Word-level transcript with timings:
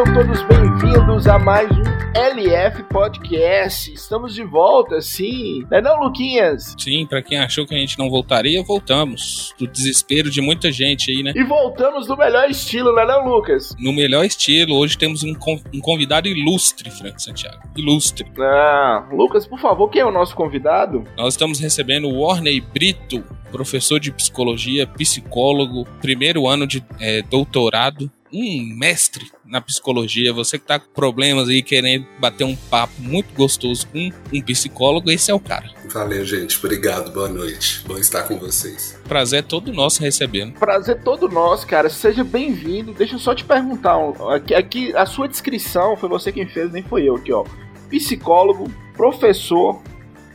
sejam 0.00 0.14
todos 0.14 0.42
bem-vindos 0.44 1.26
a 1.26 1.38
mais 1.38 1.70
um 1.70 1.82
LF 2.14 2.84
Podcast. 2.84 3.92
Estamos 3.92 4.34
de 4.34 4.42
volta, 4.42 5.00
sim. 5.02 5.66
Não 5.70 5.78
é 5.78 5.82
não, 5.82 6.00
Luquinhas? 6.00 6.74
Sim, 6.78 7.04
para 7.06 7.20
quem 7.22 7.38
achou 7.38 7.66
que 7.66 7.74
a 7.74 7.78
gente 7.78 7.98
não 7.98 8.08
voltaria, 8.08 8.62
voltamos. 8.62 9.54
Do 9.58 9.66
desespero 9.66 10.30
de 10.30 10.40
muita 10.40 10.72
gente 10.72 11.10
aí, 11.10 11.22
né? 11.22 11.32
E 11.36 11.44
voltamos 11.44 12.08
no 12.08 12.16
melhor 12.16 12.48
estilo, 12.48 12.94
não 12.94 13.02
é 13.02 13.06
não, 13.06 13.28
Lucas? 13.28 13.74
No 13.78 13.92
melhor 13.92 14.24
estilo, 14.24 14.76
hoje 14.76 14.96
temos 14.96 15.22
um, 15.22 15.34
um 15.74 15.80
convidado 15.80 16.28
ilustre, 16.28 16.90
Frank 16.90 17.22
Santiago. 17.22 17.60
Ilustre. 17.76 18.26
Ah, 18.38 19.06
Lucas, 19.12 19.46
por 19.46 19.58
favor, 19.58 19.88
quem 19.90 20.00
é 20.00 20.06
o 20.06 20.10
nosso 20.10 20.34
convidado? 20.34 21.04
Nós 21.16 21.34
estamos 21.34 21.60
recebendo 21.60 22.08
o 22.08 22.22
Warney 22.22 22.60
Brito, 22.60 23.22
professor 23.52 24.00
de 24.00 24.10
psicologia, 24.12 24.86
psicólogo, 24.86 25.84
primeiro 26.00 26.48
ano 26.48 26.66
de 26.66 26.82
é, 26.98 27.20
doutorado 27.20 28.10
um 28.32 28.76
mestre 28.76 29.30
na 29.44 29.60
psicologia, 29.60 30.32
você 30.32 30.58
que 30.58 30.66
tá 30.66 30.78
com 30.78 30.88
problemas 30.92 31.48
aí 31.48 31.62
querendo 31.62 32.06
bater 32.18 32.44
um 32.44 32.56
papo 32.56 32.94
muito 32.98 33.34
gostoso 33.34 33.86
com 33.88 34.10
um 34.32 34.40
psicólogo, 34.42 35.10
esse 35.10 35.30
é 35.30 35.34
o 35.34 35.40
cara. 35.40 35.70
Valeu, 35.92 36.24
gente. 36.24 36.56
Obrigado. 36.58 37.12
Boa 37.12 37.28
noite. 37.28 37.82
Bom 37.86 37.98
estar 37.98 38.22
com 38.22 38.38
vocês. 38.38 38.98
Prazer 39.08 39.40
é 39.40 39.42
todo 39.42 39.72
nosso 39.72 40.00
recebendo. 40.00 40.52
Prazer 40.52 41.02
todo 41.02 41.28
nosso, 41.28 41.66
cara. 41.66 41.90
Seja 41.90 42.22
bem-vindo. 42.22 42.92
Deixa 42.92 43.16
eu 43.16 43.18
só 43.18 43.34
te 43.34 43.44
perguntar. 43.44 43.96
Aqui, 44.34 44.54
aqui, 44.54 44.96
a 44.96 45.04
sua 45.04 45.26
descrição 45.26 45.96
foi 45.96 46.08
você 46.08 46.30
quem 46.30 46.46
fez, 46.46 46.70
nem 46.70 46.82
foi 46.82 47.08
eu 47.08 47.16
aqui, 47.16 47.32
ó. 47.32 47.44
Psicólogo, 47.88 48.70
professor, 48.94 49.82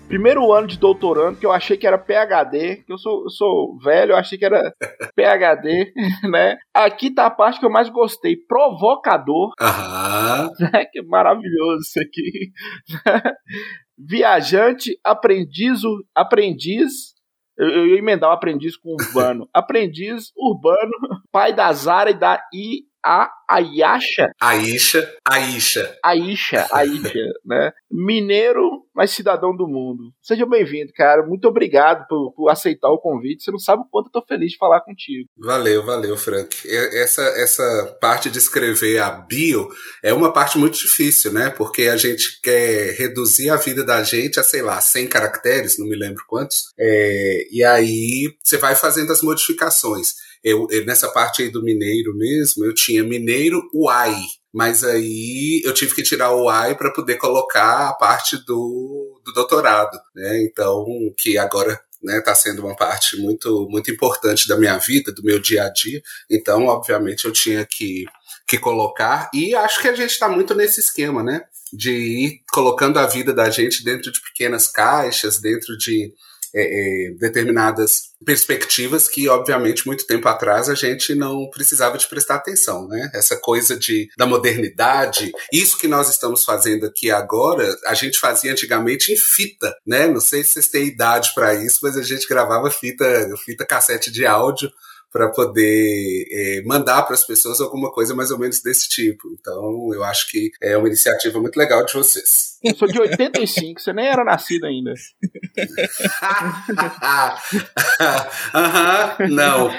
primeiro 0.07 0.51
ano 0.51 0.67
de 0.67 0.77
doutorando, 0.77 1.37
que 1.37 1.45
eu 1.45 1.51
achei 1.51 1.77
que 1.77 1.85
era 1.85 1.97
PHD, 1.97 2.83
que 2.85 2.91
eu 2.91 2.97
sou, 2.97 3.23
eu 3.23 3.29
sou 3.29 3.77
velho, 3.79 4.11
eu 4.11 4.17
achei 4.17 4.37
que 4.37 4.45
era 4.45 4.73
PHD, 5.15 5.93
né? 6.29 6.57
Aqui 6.73 7.11
tá 7.13 7.25
a 7.25 7.31
parte 7.31 7.59
que 7.59 7.65
eu 7.65 7.71
mais 7.71 7.89
gostei, 7.89 8.35
provocador. 8.35 9.51
Aham. 9.59 10.49
Né? 10.59 10.85
Que 10.91 11.01
maravilhoso 11.01 11.81
isso 11.81 11.99
aqui. 11.99 12.51
Viajante, 13.97 14.97
aprendiz, 15.03 15.81
aprendiz 16.15 17.15
eu, 17.57 17.69
eu 17.69 17.87
ia 17.87 17.97
emendar 17.97 18.29
o 18.29 18.33
aprendiz 18.33 18.75
com 18.75 18.93
urbano. 18.93 19.49
aprendiz 19.53 20.31
urbano, 20.35 20.91
pai 21.31 21.53
da 21.53 21.71
Zara 21.71 22.11
e 22.11 22.13
da 22.13 22.41
I, 22.53 22.83
a 23.05 23.29
Ayasha. 23.47 24.31
Aisha, 24.41 25.07
Aisha. 25.23 25.95
Aisha, 26.03 26.67
Aisha, 26.73 27.33
né? 27.45 27.71
Mineiro, 27.91 28.83
mas 28.95 29.11
cidadão 29.11 29.55
do 29.55 29.67
mundo. 29.67 30.11
Seja 30.19 30.47
bem-vindo, 30.47 30.91
cara. 30.95 31.23
Muito 31.23 31.47
obrigado 31.47 32.07
por, 32.07 32.33
por, 32.33 32.49
aceitar 32.49 32.89
o 32.89 32.97
convite. 32.97 33.43
Você 33.43 33.51
não 33.51 33.59
sabe 33.59 33.83
o 33.83 33.85
quanto 33.91 34.07
eu 34.07 34.11
tô 34.11 34.25
feliz 34.25 34.53
de 34.53 34.57
falar 34.57 34.81
contigo. 34.81 35.29
Valeu, 35.37 35.85
valeu, 35.85 36.17
Frank. 36.17 36.57
Essa, 36.67 37.21
essa 37.39 37.97
parte 38.01 38.31
de 38.31 38.39
escrever 38.39 38.97
a 38.97 39.11
bio 39.11 39.69
é 40.01 40.11
uma 40.11 40.33
parte 40.33 40.57
muito 40.57 40.79
difícil, 40.79 41.31
né? 41.31 41.51
Porque 41.51 41.83
a 41.83 41.97
gente 41.97 42.41
quer 42.41 42.95
reduzir 42.95 43.51
a 43.51 43.57
vida 43.57 43.83
da 43.83 44.01
gente 44.01 44.39
a, 44.39 44.43
sei 44.43 44.63
lá, 44.63 44.81
100 44.81 45.07
caracteres, 45.07 45.77
não 45.77 45.87
me 45.87 45.95
lembro 45.95 46.23
quantos. 46.27 46.73
É, 46.79 47.47
e 47.51 47.63
aí 47.63 48.35
você 48.43 48.57
vai 48.57 48.75
fazendo 48.75 49.11
as 49.11 49.21
modificações. 49.21 50.24
Eu, 50.45 50.67
eu, 50.69 50.85
nessa 50.85 51.09
parte 51.09 51.41
aí 51.41 51.49
do 51.49 51.63
mineiro 51.63 52.15
mesmo, 52.15 52.63
eu 52.63 52.71
tinha 52.71 53.03
mineiro 53.03 53.67
uai, 53.73 54.15
mas 54.53 54.83
aí 54.83 55.59
eu 55.65 55.73
tive 55.73 55.95
que 55.95 56.03
tirar 56.03 56.33
o 56.33 56.43
uai 56.43 56.75
para 56.75 56.93
poder 56.93 57.15
colocar 57.15 57.89
a 57.89 57.93
parte 57.93 58.37
do, 58.45 59.19
do 59.25 59.33
doutorado, 59.33 59.99
né? 60.15 60.43
Então, 60.43 60.85
que 61.17 61.35
agora 61.35 61.81
né, 62.03 62.21
tá 62.21 62.35
sendo 62.35 62.63
uma 62.63 62.75
parte 62.75 63.17
muito 63.17 63.67
muito 63.71 63.89
importante 63.89 64.47
da 64.47 64.55
minha 64.55 64.77
vida, 64.77 65.11
do 65.11 65.23
meu 65.23 65.39
dia 65.39 65.63
a 65.63 65.69
dia. 65.69 65.99
Então, 66.29 66.67
obviamente, 66.67 67.25
eu 67.25 67.31
tinha 67.31 67.65
que, 67.65 68.05
que 68.47 68.59
colocar 68.59 69.31
e 69.33 69.55
acho 69.55 69.81
que 69.81 69.87
a 69.87 69.95
gente 69.95 70.11
está 70.11 70.29
muito 70.29 70.53
nesse 70.53 70.79
esquema, 70.79 71.23
né? 71.23 71.41
De 71.73 71.91
ir 71.91 72.43
colocando 72.51 72.99
a 72.99 73.07
vida 73.07 73.33
da 73.33 73.49
gente 73.49 73.83
dentro 73.83 74.11
de 74.11 74.21
pequenas 74.21 74.67
caixas, 74.67 75.39
dentro 75.39 75.75
de 75.75 76.13
é, 76.55 77.09
é, 77.09 77.11
determinadas 77.19 78.13
perspectivas 78.25 79.09
que, 79.09 79.27
obviamente, 79.27 79.85
muito 79.85 80.07
tempo 80.07 80.27
atrás 80.29 80.69
a 80.69 80.73
gente 80.73 81.13
não 81.13 81.49
precisava 81.49 81.97
de 81.97 82.07
prestar 82.07 82.35
atenção, 82.35 82.87
né? 82.87 83.11
Essa 83.13 83.35
coisa 83.35 83.77
de, 83.77 84.07
da 84.17 84.25
modernidade, 84.25 85.31
isso 85.51 85.77
que 85.77 85.87
nós 85.87 86.09
estamos 86.09 86.45
fazendo 86.45 86.85
aqui 86.85 87.11
agora, 87.11 87.75
a 87.85 87.93
gente 87.93 88.17
fazia 88.17 88.53
antigamente 88.53 89.11
em 89.11 89.17
fita, 89.17 89.75
né? 89.85 90.07
Não 90.07 90.21
sei 90.21 90.43
se 90.43 90.51
vocês 90.51 90.69
têm 90.69 90.85
idade 90.85 91.31
para 91.35 91.53
isso, 91.53 91.79
mas 91.83 91.97
a 91.97 92.01
gente 92.01 92.27
gravava 92.27 92.71
fita, 92.71 93.05
fita 93.43 93.65
cassete 93.65 94.09
de 94.09 94.25
áudio 94.25 94.71
para 95.15 95.29
poder 95.29 96.25
é, 96.29 96.61
mandar 96.65 97.03
para 97.03 97.15
as 97.15 97.25
pessoas 97.25 97.61
alguma 97.61 97.89
coisa 97.89 98.13
mais 98.13 98.31
ou 98.31 98.37
menos 98.37 98.61
desse 98.61 98.89
tipo. 98.89 99.29
Então, 99.39 99.89
eu 99.93 100.03
acho 100.03 100.29
que 100.29 100.51
é 100.61 100.75
uma 100.77 100.87
iniciativa 100.87 101.39
muito 101.39 101.55
legal 101.55 101.85
de 101.85 101.93
vocês. 101.93 102.54
Eu 102.65 102.75
sou 102.75 102.87
de 102.87 102.99
85, 102.99 103.79
você 103.79 103.93
nem 103.93 104.07
era 104.07 104.23
nascido 104.23 104.65
ainda. 104.65 104.91
Aham, 108.53 109.15
uhum, 109.19 109.27
não. 109.29 109.71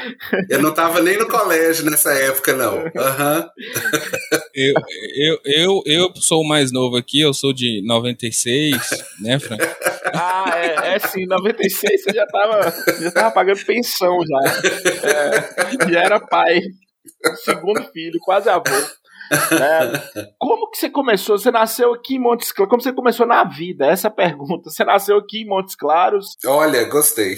Eu 0.49 0.63
não 0.63 0.71
estava 0.71 1.03
nem 1.03 1.19
no 1.19 1.29
colégio 1.29 1.85
nessa 1.91 2.13
época, 2.13 2.55
não. 2.55 2.77
Uhum. 2.77 3.49
eu, 4.55 4.75
eu, 5.17 5.41
eu, 5.45 5.83
eu 5.85 6.13
sou 6.17 6.43
o 6.43 6.49
mais 6.49 6.71
novo 6.71 6.97
aqui, 6.97 7.21
eu 7.21 7.35
sou 7.35 7.53
de 7.53 7.83
96, 7.85 8.77
né, 9.21 9.41
Frank? 9.41 9.65
Ah, 10.15 10.53
é, 10.57 10.95
é 10.95 10.99
sim, 11.01 11.27
96 11.27 12.05
você 12.05 12.13
já 12.13 12.23
estava 12.25 12.73
já 13.01 13.11
tava 13.11 13.33
pagando 13.33 13.65
pensão 13.65 14.17
já. 14.27 14.39
É 15.09 15.57
já 15.91 16.01
era 16.01 16.21
pai, 16.21 16.61
segundo 17.45 17.83
filho, 17.93 18.19
quase 18.21 18.49
avô. 18.49 18.63
É, 19.33 20.31
como 20.39 20.71
que 20.71 20.79
você 20.79 20.91
começou? 20.91 21.39
Você 21.39 21.51
nasceu 21.51 21.93
aqui 21.95 22.17
em 22.17 22.19
Montes 22.19 22.53
Claros? 22.53 22.71
Como 22.71 22.83
você 22.83 22.93
começou 22.93 23.27
na 23.27 23.45
vida? 23.45 23.87
Essa 23.87 24.09
é 24.09 24.11
pergunta. 24.11 24.71
Você 24.71 24.85
nasceu 24.85 25.19
aqui 25.19 25.43
em 25.43 25.47
Montes 25.47 25.75
Claros? 25.75 26.37
Olha, 26.47 26.85
gostei. 26.85 27.37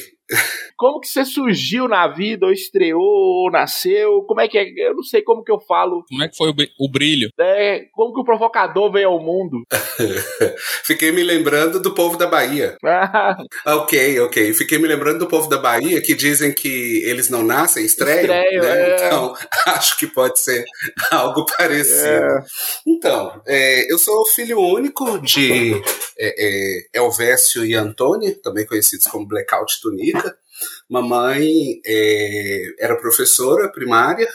Como 0.79 1.01
que 1.01 1.09
você 1.09 1.25
surgiu 1.25 1.89
na 1.89 2.07
vida, 2.07 2.47
ou 2.47 2.53
estreou, 2.53 3.03
ou 3.03 3.51
nasceu? 3.51 4.23
Como 4.29 4.41
é 4.41 4.47
que 4.47 4.57
é? 4.57 4.65
Eu 4.77 4.95
não 4.95 5.03
sei 5.03 5.23
como 5.23 5.43
que 5.43 5.51
eu 5.51 5.59
falo. 5.59 6.05
Como 6.09 6.23
é 6.23 6.29
que 6.29 6.37
foi 6.37 6.55
o 6.79 6.89
brilho? 6.89 7.31
É, 7.37 7.87
como 7.93 8.15
que 8.15 8.21
o 8.21 8.25
provocador 8.25 8.93
veio 8.93 9.09
ao 9.09 9.21
mundo? 9.21 9.65
Fiquei 10.85 11.11
me 11.11 11.25
lembrando 11.25 11.83
do 11.83 11.93
povo 11.93 12.17
da 12.17 12.29
Bahia. 12.29 12.77
Ah. 12.85 13.37
ok, 13.67 14.21
ok. 14.21 14.55
Fiquei 14.55 14.79
me 14.79 14.87
lembrando 14.87 15.19
do 15.19 15.27
povo 15.27 15.49
da 15.49 15.59
Bahia 15.59 16.01
que 16.01 16.15
dizem 16.15 16.53
que 16.53 17.03
eles 17.05 17.29
não 17.29 17.43
nascem, 17.43 17.85
estreiam. 17.85 18.33
Estreio, 18.33 18.63
né? 18.63 18.91
é. 18.91 18.95
Então, 18.95 19.35
acho 19.67 19.99
que 19.99 20.07
pode 20.07 20.39
ser 20.39 20.65
algo 21.11 21.45
parecido. 21.45 22.07
É. 22.07 22.45
Então, 22.87 23.43
é, 23.49 23.93
eu 23.93 23.99
sou 23.99 24.25
filho 24.27 24.61
único 24.61 25.19
de 25.19 25.73
é, 26.17 26.35
é 26.39 26.99
Elvésio 27.01 27.65
e 27.65 27.75
Antônia, 27.75 28.39
também 28.41 28.65
conhecidos 28.65 29.09
como 29.09 29.27
Blackout 29.27 29.81
Tunica. 29.81 30.37
Mamãe 30.89 31.81
é, 31.85 32.75
era 32.81 32.97
professora 32.97 33.71
primária, 33.71 34.29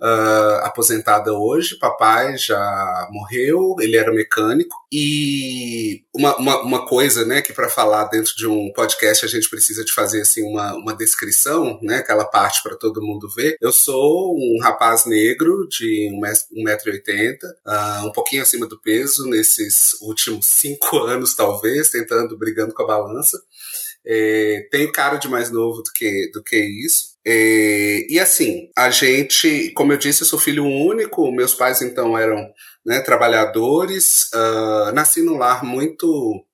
uh, 0.00 0.64
aposentada 0.64 1.32
hoje. 1.32 1.78
Papai 1.78 2.36
já 2.38 3.08
morreu, 3.10 3.76
ele 3.80 3.96
era 3.96 4.12
mecânico. 4.12 4.76
E 4.90 6.02
uma, 6.14 6.36
uma, 6.36 6.62
uma 6.62 6.86
coisa, 6.86 7.24
né, 7.24 7.42
que 7.42 7.52
para 7.52 7.68
falar 7.68 8.04
dentro 8.04 8.34
de 8.34 8.46
um 8.46 8.72
podcast 8.72 9.24
a 9.24 9.28
gente 9.28 9.48
precisa 9.48 9.84
de 9.84 9.92
fazer 9.92 10.22
assim 10.22 10.42
uma, 10.42 10.74
uma 10.74 10.94
descrição, 10.94 11.78
né, 11.82 11.98
aquela 11.98 12.24
parte 12.24 12.62
para 12.62 12.76
todo 12.76 13.02
mundo 13.02 13.28
ver. 13.34 13.56
Eu 13.60 13.72
sou 13.72 14.34
um 14.34 14.58
rapaz 14.62 15.04
negro 15.04 15.68
de 15.68 16.10
1,80m, 16.12 17.36
uh, 17.66 18.06
um 18.06 18.12
pouquinho 18.12 18.42
acima 18.42 18.66
do 18.66 18.80
peso 18.80 19.28
nesses 19.28 20.00
últimos 20.00 20.46
cinco 20.46 20.98
anos, 21.04 21.34
talvez, 21.34 21.90
tentando, 21.90 22.36
brigando 22.36 22.74
com 22.74 22.82
a 22.82 22.86
balança. 22.86 23.38
É, 24.06 24.66
tenho 24.70 24.90
cara 24.92 25.16
de 25.16 25.28
mais 25.28 25.50
novo 25.50 25.82
do 25.82 25.90
que, 25.92 26.30
do 26.32 26.42
que 26.42 26.56
isso. 26.56 27.10
É, 27.26 28.06
e 28.08 28.18
assim, 28.18 28.70
a 28.76 28.90
gente, 28.90 29.70
como 29.72 29.92
eu 29.92 29.98
disse, 29.98 30.22
eu 30.22 30.26
sou 30.26 30.38
filho 30.38 30.64
único, 30.64 31.30
meus 31.30 31.54
pais 31.54 31.82
então 31.82 32.16
eram 32.16 32.50
né, 32.84 33.00
trabalhadores, 33.00 34.30
uh, 34.34 34.92
nasci 34.92 35.22
num 35.22 35.36
lar 35.36 35.62
muito 35.64 36.44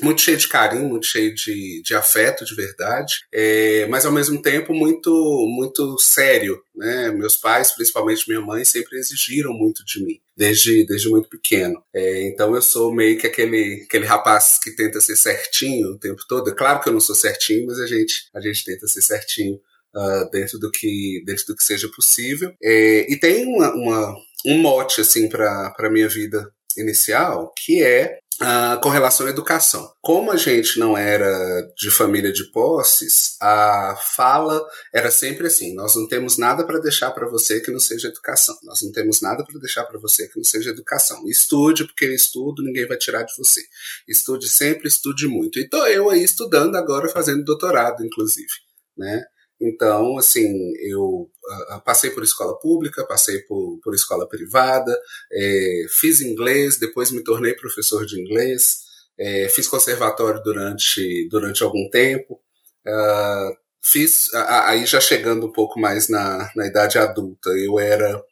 muito 0.00 0.20
cheio 0.20 0.36
de 0.36 0.48
carinho, 0.48 0.88
muito 0.88 1.06
cheio 1.06 1.34
de, 1.34 1.82
de 1.82 1.94
afeto, 1.94 2.44
de 2.44 2.54
verdade, 2.54 3.14
é, 3.32 3.86
mas 3.88 4.06
ao 4.06 4.12
mesmo 4.12 4.40
tempo 4.40 4.72
muito 4.72 5.10
muito 5.48 5.98
sério, 5.98 6.62
né? 6.74 7.10
Meus 7.10 7.36
pais, 7.36 7.72
principalmente 7.74 8.28
minha 8.28 8.40
mãe, 8.40 8.64
sempre 8.64 8.96
exigiram 8.98 9.52
muito 9.52 9.84
de 9.84 10.04
mim, 10.04 10.20
desde, 10.38 10.86
desde 10.86 11.08
muito 11.08 11.28
pequeno. 11.28 11.82
É, 11.92 12.28
então 12.28 12.54
eu 12.54 12.62
sou 12.62 12.94
meio 12.94 13.18
que 13.18 13.26
aquele, 13.26 13.82
aquele 13.88 14.06
rapaz 14.06 14.56
que 14.62 14.70
tenta 14.70 15.00
ser 15.00 15.16
certinho 15.16 15.90
o 15.90 15.98
tempo 15.98 16.22
todo. 16.28 16.48
É 16.48 16.54
claro 16.54 16.80
que 16.80 16.88
eu 16.88 16.92
não 16.92 17.00
sou 17.00 17.16
certinho, 17.16 17.66
mas 17.66 17.80
a 17.80 17.86
gente, 17.88 18.28
a 18.32 18.40
gente 18.40 18.64
tenta 18.64 18.86
ser 18.86 19.02
certinho 19.02 19.56
uh, 19.56 20.30
dentro, 20.30 20.56
do 20.60 20.70
que, 20.70 21.20
dentro 21.26 21.44
do 21.48 21.56
que 21.56 21.64
seja 21.64 21.88
possível. 21.88 22.54
É, 22.62 23.12
e 23.12 23.18
tem 23.18 23.44
uma, 23.46 23.74
uma 23.74 24.14
um 24.46 24.58
mote 24.58 25.00
assim 25.00 25.28
para 25.28 25.90
minha 25.90 26.08
vida 26.08 26.48
inicial, 26.76 27.52
que 27.58 27.82
é 27.82 28.20
uh, 28.40 28.80
com 28.80 28.88
relação 28.88 29.26
à 29.26 29.30
educação. 29.30 29.90
Como 30.00 30.30
a 30.30 30.36
gente 30.36 30.78
não 30.78 30.96
era 30.96 31.62
de 31.76 31.90
família 31.90 32.32
de 32.32 32.50
posses, 32.50 33.36
a 33.40 33.96
fala 34.00 34.64
era 34.92 35.10
sempre 35.10 35.46
assim: 35.46 35.74
nós 35.74 35.94
não 35.96 36.06
temos 36.06 36.38
nada 36.38 36.64
para 36.64 36.78
deixar 36.78 37.10
para 37.10 37.28
você 37.28 37.60
que 37.60 37.70
não 37.70 37.80
seja 37.80 38.08
educação. 38.08 38.56
Nós 38.62 38.82
não 38.82 38.92
temos 38.92 39.20
nada 39.20 39.44
para 39.44 39.58
deixar 39.60 39.84
para 39.84 39.98
você 39.98 40.28
que 40.28 40.36
não 40.36 40.44
seja 40.44 40.70
educação. 40.70 41.22
Estude, 41.28 41.84
porque 41.84 42.06
eu 42.06 42.14
estudo, 42.14 42.62
ninguém 42.62 42.86
vai 42.86 42.96
tirar 42.96 43.22
de 43.22 43.34
você. 43.36 43.60
Estude 44.08 44.48
sempre, 44.48 44.88
estude 44.88 45.26
muito. 45.26 45.58
E 45.58 45.62
estou 45.62 45.86
eu 45.86 46.10
aí 46.10 46.22
estudando 46.22 46.76
agora, 46.76 47.08
fazendo 47.08 47.44
doutorado, 47.44 48.04
inclusive. 48.04 48.48
Né? 48.96 49.22
Então, 49.60 50.16
assim, 50.16 50.72
eu 50.78 51.02
uh, 51.02 51.80
passei 51.84 52.10
por 52.10 52.22
escola 52.22 52.58
pública, 52.60 53.04
passei 53.06 53.40
por, 53.40 53.80
por 53.82 53.94
escola 53.94 54.28
privada, 54.28 54.96
é, 55.32 55.86
fiz 55.90 56.20
inglês, 56.20 56.78
depois 56.78 57.10
me 57.10 57.24
tornei 57.24 57.54
professor 57.54 58.06
de 58.06 58.20
inglês, 58.20 58.78
é, 59.18 59.48
fiz 59.48 59.66
conservatório 59.66 60.40
durante, 60.44 61.28
durante 61.28 61.64
algum 61.64 61.90
tempo, 61.90 62.40
uh, 62.86 63.56
fiz, 63.82 64.32
aí 64.34 64.86
já 64.86 65.00
chegando 65.00 65.46
um 65.46 65.52
pouco 65.52 65.80
mais 65.80 66.08
na, 66.08 66.50
na 66.54 66.66
idade 66.66 66.98
adulta, 66.98 67.50
eu 67.50 67.78
era 67.78 68.22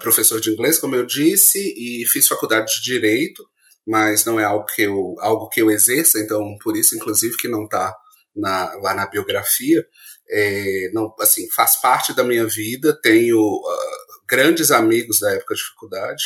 professor 0.00 0.40
de 0.40 0.50
inglês, 0.50 0.78
como 0.78 0.96
eu 0.96 1.04
disse, 1.04 1.58
e 1.76 2.06
fiz 2.06 2.26
faculdade 2.26 2.76
de 2.76 2.82
Direito, 2.82 3.44
mas 3.86 4.24
não 4.24 4.40
é 4.40 4.44
algo 4.44 4.64
que 4.64 4.80
eu, 4.80 5.14
algo 5.18 5.46
que 5.50 5.60
eu 5.60 5.70
exerça, 5.70 6.18
então 6.18 6.56
por 6.62 6.74
isso, 6.74 6.96
inclusive, 6.96 7.36
que 7.36 7.48
não 7.48 7.64
está 7.64 7.94
lá 8.34 8.94
na 8.94 9.06
biografia 9.06 9.86
é, 10.30 10.90
não, 10.92 11.14
assim, 11.20 11.48
faz 11.50 11.80
parte 11.80 12.14
da 12.14 12.24
minha 12.24 12.46
vida, 12.46 12.98
tenho 13.02 13.38
uh, 13.38 14.26
grandes 14.28 14.70
amigos 14.70 15.20
da 15.20 15.32
época 15.32 15.54
de 15.54 15.62
faculdade, 15.62 16.22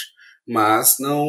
mas 0.47 0.97
não, 1.01 1.27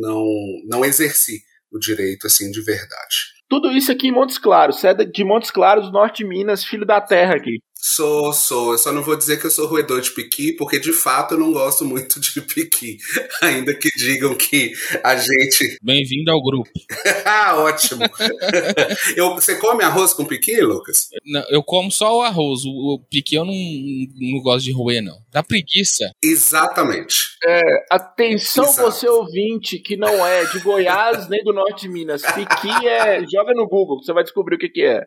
não, 0.00 0.26
não 0.66 0.84
exerci 0.84 1.42
o 1.70 1.78
direito 1.78 2.26
assim 2.26 2.50
de 2.50 2.60
verdade. 2.60 3.32
Tudo 3.48 3.70
isso 3.70 3.90
aqui 3.90 4.08
em 4.08 4.12
Montes 4.12 4.38
Claros. 4.38 4.78
Você 4.78 4.88
é 4.88 4.94
de 4.94 5.24
Montes 5.24 5.50
Claros, 5.50 5.92
Norte 5.92 6.18
de 6.18 6.28
Minas, 6.28 6.64
filho 6.64 6.86
da 6.86 7.00
terra 7.00 7.34
aqui. 7.34 7.58
Sou, 7.84 8.32
sou. 8.32 8.70
Eu 8.70 8.78
só 8.78 8.92
não 8.92 9.02
vou 9.02 9.16
dizer 9.16 9.40
que 9.40 9.46
eu 9.46 9.50
sou 9.50 9.66
roedor 9.66 10.00
de 10.00 10.12
piqui, 10.12 10.52
porque 10.52 10.78
de 10.78 10.92
fato 10.92 11.34
eu 11.34 11.38
não 11.40 11.52
gosto 11.52 11.84
muito 11.84 12.20
de 12.20 12.40
piqui. 12.40 12.96
Ainda 13.42 13.74
que 13.74 13.88
digam 13.96 14.36
que 14.36 14.72
a 15.02 15.16
gente. 15.16 15.78
Bem-vindo 15.82 16.30
ao 16.30 16.40
grupo. 16.40 16.70
ah, 17.26 17.56
ótimo. 17.56 18.02
eu, 19.16 19.34
você 19.34 19.56
come 19.56 19.82
arroz 19.82 20.14
com 20.14 20.24
piqui, 20.24 20.60
Lucas? 20.60 21.08
Não, 21.26 21.42
eu 21.50 21.60
como 21.60 21.90
só 21.90 22.18
o 22.18 22.22
arroz. 22.22 22.64
O, 22.64 22.94
o 22.94 22.98
piqui 23.10 23.34
eu 23.34 23.44
não, 23.44 23.52
não 23.52 24.40
gosto 24.40 24.64
de 24.64 24.72
roer, 24.72 25.02
não. 25.02 25.18
Dá 25.32 25.42
preguiça. 25.42 26.12
Exatamente. 26.22 27.36
É, 27.44 27.60
atenção, 27.90 28.64
Exato. 28.64 28.92
você 28.92 29.08
ouvinte 29.08 29.80
que 29.80 29.96
não 29.96 30.24
é 30.24 30.44
de 30.44 30.60
Goiás 30.60 31.28
nem 31.28 31.42
do 31.42 31.52
Norte 31.52 31.82
de 31.82 31.88
Minas. 31.88 32.22
Piqui 32.22 32.86
é. 32.86 33.24
Joga 33.28 33.52
no 33.54 33.66
Google, 33.66 34.00
você 34.00 34.12
vai 34.12 34.22
descobrir 34.22 34.54
o 34.54 34.58
que, 34.60 34.68
que 34.68 34.84
é. 34.84 35.04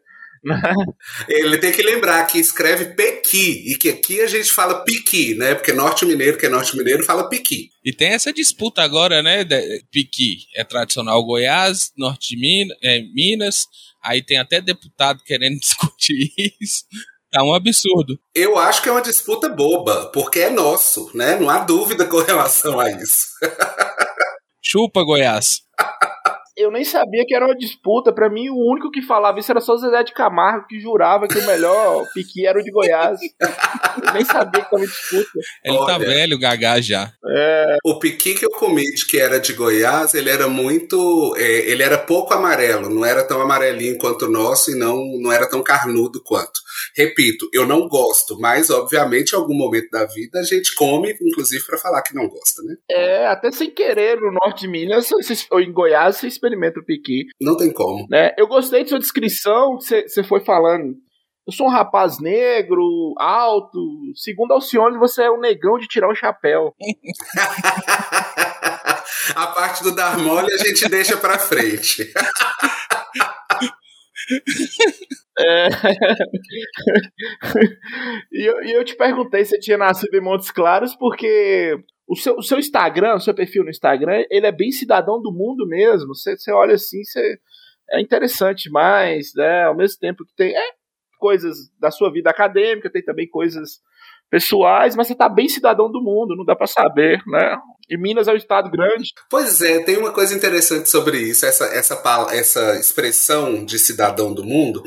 Ele 1.27 1.57
tem 1.57 1.71
que 1.71 1.81
lembrar 1.81 2.25
que 2.25 2.38
escreve 2.38 2.94
Pequi 2.94 3.71
e 3.71 3.75
que 3.75 3.89
aqui 3.89 4.21
a 4.21 4.27
gente 4.27 4.51
fala 4.51 4.83
Piqui, 4.83 5.36
né? 5.36 5.56
Porque 5.56 5.74
norte 5.74 6.06
mineiro, 6.06 6.38
que 6.38 6.45
é 6.45 6.50
norte 6.50 6.77
mineiro, 6.77 7.03
fala 7.03 7.27
Piqui. 7.27 7.69
E 7.83 7.92
tem 7.92 8.09
essa 8.09 8.31
disputa 8.31 8.81
agora, 8.81 9.24
né? 9.24 9.45
Piqui 9.92 10.45
é 10.56 10.63
tradicional 10.63 11.24
Goiás, 11.25 11.92
norte 11.97 12.36
de 12.36 12.42
Minas, 12.42 12.77
é, 12.83 13.01
Minas. 13.13 13.68
Aí 14.03 14.24
tem 14.24 14.38
até 14.38 14.62
deputado 14.62 15.24
querendo 15.24 15.57
discutir 15.59 16.31
isso. 16.62 16.83
Tá 17.31 17.44
um 17.44 17.53
absurdo. 17.53 18.18
Eu 18.33 18.57
acho 18.57 18.81
que 18.81 18.88
é 18.88 18.92
uma 18.92 19.01
disputa 19.01 19.50
boba, 19.50 20.06
porque 20.13 20.39
é 20.39 20.50
nosso, 20.50 21.12
né? 21.13 21.38
Não 21.38 21.50
há 21.50 21.59
dúvida 21.59 22.06
com 22.06 22.19
relação 22.21 22.80
a 22.80 22.89
isso. 22.92 23.27
Chupa, 24.63 25.03
Goiás. 25.03 25.62
Eu 26.57 26.72
nem 26.72 26.84
sabia 26.84 27.25
que 27.28 27.36
era 27.36 27.46
uma 27.46 27.56
disputa. 27.56 28.13
Para 28.13 28.30
mim, 28.30 28.50
o 28.50 28.57
único 28.57 28.90
que 28.90 29.02
falava 29.02 29.40
isso 29.40 29.52
era 29.52 29.60
só 29.60 29.74
o 29.74 29.78
Zezé 29.78 30.04
de 30.04 30.13
Camargo, 30.13 30.68
que 30.68 30.80
jurava 30.80 31.28
que 31.28 31.38
o 31.38 31.46
melhor 31.46 32.06
piqui 32.13 32.46
era 32.46 32.60
o 32.60 32.63
de 32.63 32.72
Goiás. 32.72 33.19
eu 33.22 34.13
nem 34.13 34.24
sabia 34.24 34.63
que 34.63 34.72
tava 34.72 34.86
disputa. 34.86 35.40
Ele 35.63 35.78
tá 35.78 35.84
Olha, 35.84 35.94
tá 35.94 35.98
velho, 35.98 36.40
Gagá 36.40 36.80
já. 36.80 37.12
É... 37.28 37.78
O 37.84 38.00
piqui 38.00 38.36
que 38.36 38.46
eu 38.46 38.52
comi 38.52 38.84
de 38.84 39.06
que 39.06 39.19
era 39.19 39.40
de 39.40 39.54
Goiás, 39.54 40.13
ele 40.13 40.30
era 40.30 40.48
muito. 40.48 41.36
É, 41.38 41.69
ele 41.69 41.84
era 41.84 41.98
pouco 41.98 42.34
amarelo, 42.34 42.90
não 42.90 43.06
era 43.06 43.24
tão 43.24 43.42
amarelinho 43.42 43.98
quanto 43.98 44.25
o 44.25 44.31
nosso 44.31 44.72
e 44.72 44.75
não, 44.75 44.98
não 45.19 45.31
era 45.31 45.50
tão 45.50 45.62
carnudo 45.62 46.22
quanto. 46.24 46.66
Repito, 46.96 47.50
eu 47.54 47.66
não 47.66 47.88
gosto, 47.88 48.40
mas 48.40 48.69
obviamente 48.69 49.31
em 49.31 49.36
algum 49.36 49.56
momento 49.56 49.90
da 49.90 50.06
vida 50.06 50.40
a 50.40 50.44
gente 50.44 50.74
come, 50.75 51.16
inclusive 51.22 51.66
para 51.66 51.78
falar 51.78 52.02
que 52.02 52.16
não 52.16 52.28
gosta, 52.28 52.62
né? 52.63 52.75
É, 52.90 53.28
até 53.28 53.52
sem 53.52 53.72
querer 53.72 54.19
no 54.19 54.31
norte 54.31 54.62
de 54.62 54.68
Minas 54.68 55.10
ou 55.52 55.60
em 55.60 55.72
Goiás 55.72 56.18
você 56.18 56.28
experimenta 56.45 56.80
o 56.80 56.86
piqui. 56.86 57.25
Não 57.42 57.57
tem 57.57 57.74
como. 57.74 58.06
Né? 58.09 58.31
Eu 58.38 58.47
gostei 58.47 58.83
de 58.83 58.89
sua 58.89 59.00
descrição, 59.00 59.80
você 59.80 60.24
foi 60.24 60.44
falando. 60.44 60.94
Eu 61.47 61.53
sou 61.53 61.68
um 61.68 61.71
rapaz 61.71 62.19
negro, 62.19 63.13
alto. 63.19 63.80
Segundo 64.15 64.53
Alcione, 64.53 64.97
você 64.97 65.24
é 65.24 65.31
um 65.31 65.39
negão 65.39 65.77
de 65.77 65.88
tirar 65.88 66.09
o 66.09 66.15
chapéu. 66.15 66.74
a 69.36 69.47
parte 69.47 69.83
do 69.83 69.94
dar 69.94 70.18
mole 70.18 70.51
a 70.51 70.57
gente 70.57 70.89
deixa 70.89 71.18
pra 71.18 71.38
frente. 71.38 72.12
É... 75.38 75.68
e, 78.31 78.45
eu, 78.45 78.63
e 78.63 78.71
eu 78.71 78.86
te 78.86 78.95
perguntei 78.95 79.44
se 79.44 79.51
você 79.51 79.59
tinha 79.59 79.77
nascido 79.77 80.15
em 80.15 80.21
Montes 80.21 80.50
Claros, 80.50 80.95
porque 80.95 81.75
o 82.07 82.16
seu, 82.16 82.36
o 82.36 82.44
seu 82.44 82.60
Instagram, 82.60 83.16
o 83.16 83.19
seu 83.19 83.34
perfil 83.34 83.63
no 83.63 83.69
Instagram, 83.69 84.24
ele 84.30 84.46
é 84.46 84.52
bem 84.52 84.72
cidadão 84.72 85.22
do 85.22 85.31
mundo 85.31 85.68
mesmo. 85.68 86.13
Você, 86.13 86.38
você 86.38 86.52
olha 86.52 86.75
assim, 86.75 87.04
você, 87.04 87.40
é 87.92 88.02
interessante 88.02 88.63
demais, 88.63 89.31
né? 89.36 89.63
Ao 89.63 89.75
mesmo 89.75 90.00
tempo 90.00 90.25
que 90.25 90.36
tem 90.36 90.56
é, 90.56 90.72
coisas 91.19 91.57
da 91.80 91.92
sua 91.92 92.12
vida 92.12 92.30
acadêmica, 92.30 92.92
tem 92.92 93.04
também 93.04 93.28
coisas 93.28 93.80
pessoais, 94.30 94.96
mas 94.96 95.07
você 95.07 95.16
tá 95.16 95.30
bem 95.30 95.48
cidadão 95.48 95.92
do 95.92 96.02
mundo, 96.02 96.36
não 96.36 96.46
dá 96.46 96.56
para 96.56 96.68
saber, 96.68 97.22
né? 97.28 97.57
E 97.88 97.98
Minas 97.98 98.28
é 98.28 98.34
um 98.34 98.38
estado 98.38 98.69
grande. 98.72 99.12
Pois 99.30 99.62
é, 99.62 99.84
tem 99.84 99.98
uma 99.98 100.12
coisa 100.12 100.36
interessante 100.36 100.90
sobre 100.90 101.19
isso, 101.19 101.46
essa, 101.46 101.66
essa, 101.66 102.02
essa 102.31 102.80
expressão 102.80 103.63
de 103.63 103.78
cidadão 103.78 104.34
do 104.34 104.44
mundo. 104.44 104.84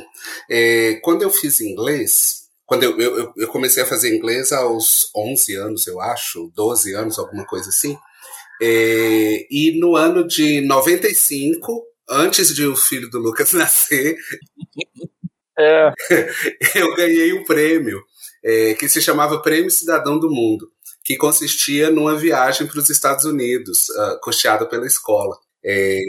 É, 0.50 1.00
quando 1.02 1.22
eu 1.22 1.30
fiz 1.30 1.60
inglês, 1.60 2.37
quando 2.68 2.82
eu, 2.82 3.00
eu, 3.00 3.32
eu 3.34 3.48
comecei 3.48 3.82
a 3.82 3.86
fazer 3.86 4.14
inglês 4.14 4.52
aos 4.52 5.10
11 5.16 5.54
anos, 5.54 5.86
eu 5.86 6.02
acho, 6.02 6.52
12 6.54 6.94
anos, 6.94 7.18
alguma 7.18 7.46
coisa 7.46 7.70
assim. 7.70 7.96
É, 8.60 9.46
e 9.50 9.80
no 9.80 9.96
ano 9.96 10.28
de 10.28 10.60
95, 10.60 11.82
antes 12.06 12.54
de 12.54 12.66
o 12.66 12.76
filho 12.76 13.08
do 13.08 13.18
Lucas 13.18 13.52
nascer, 13.56 14.18
é. 15.58 15.92
eu 16.76 16.94
ganhei 16.94 17.32
um 17.32 17.42
prêmio 17.42 18.02
é, 18.44 18.74
que 18.74 18.86
se 18.86 19.00
chamava 19.00 19.40
Prêmio 19.40 19.70
Cidadão 19.70 20.18
do 20.18 20.30
Mundo, 20.30 20.70
que 21.02 21.16
consistia 21.16 21.90
numa 21.90 22.16
viagem 22.16 22.66
para 22.66 22.80
os 22.80 22.90
Estados 22.90 23.24
Unidos, 23.24 23.88
uh, 23.88 24.20
custeada 24.22 24.66
pela 24.68 24.86
escola. 24.86 25.38
É, 25.64 26.00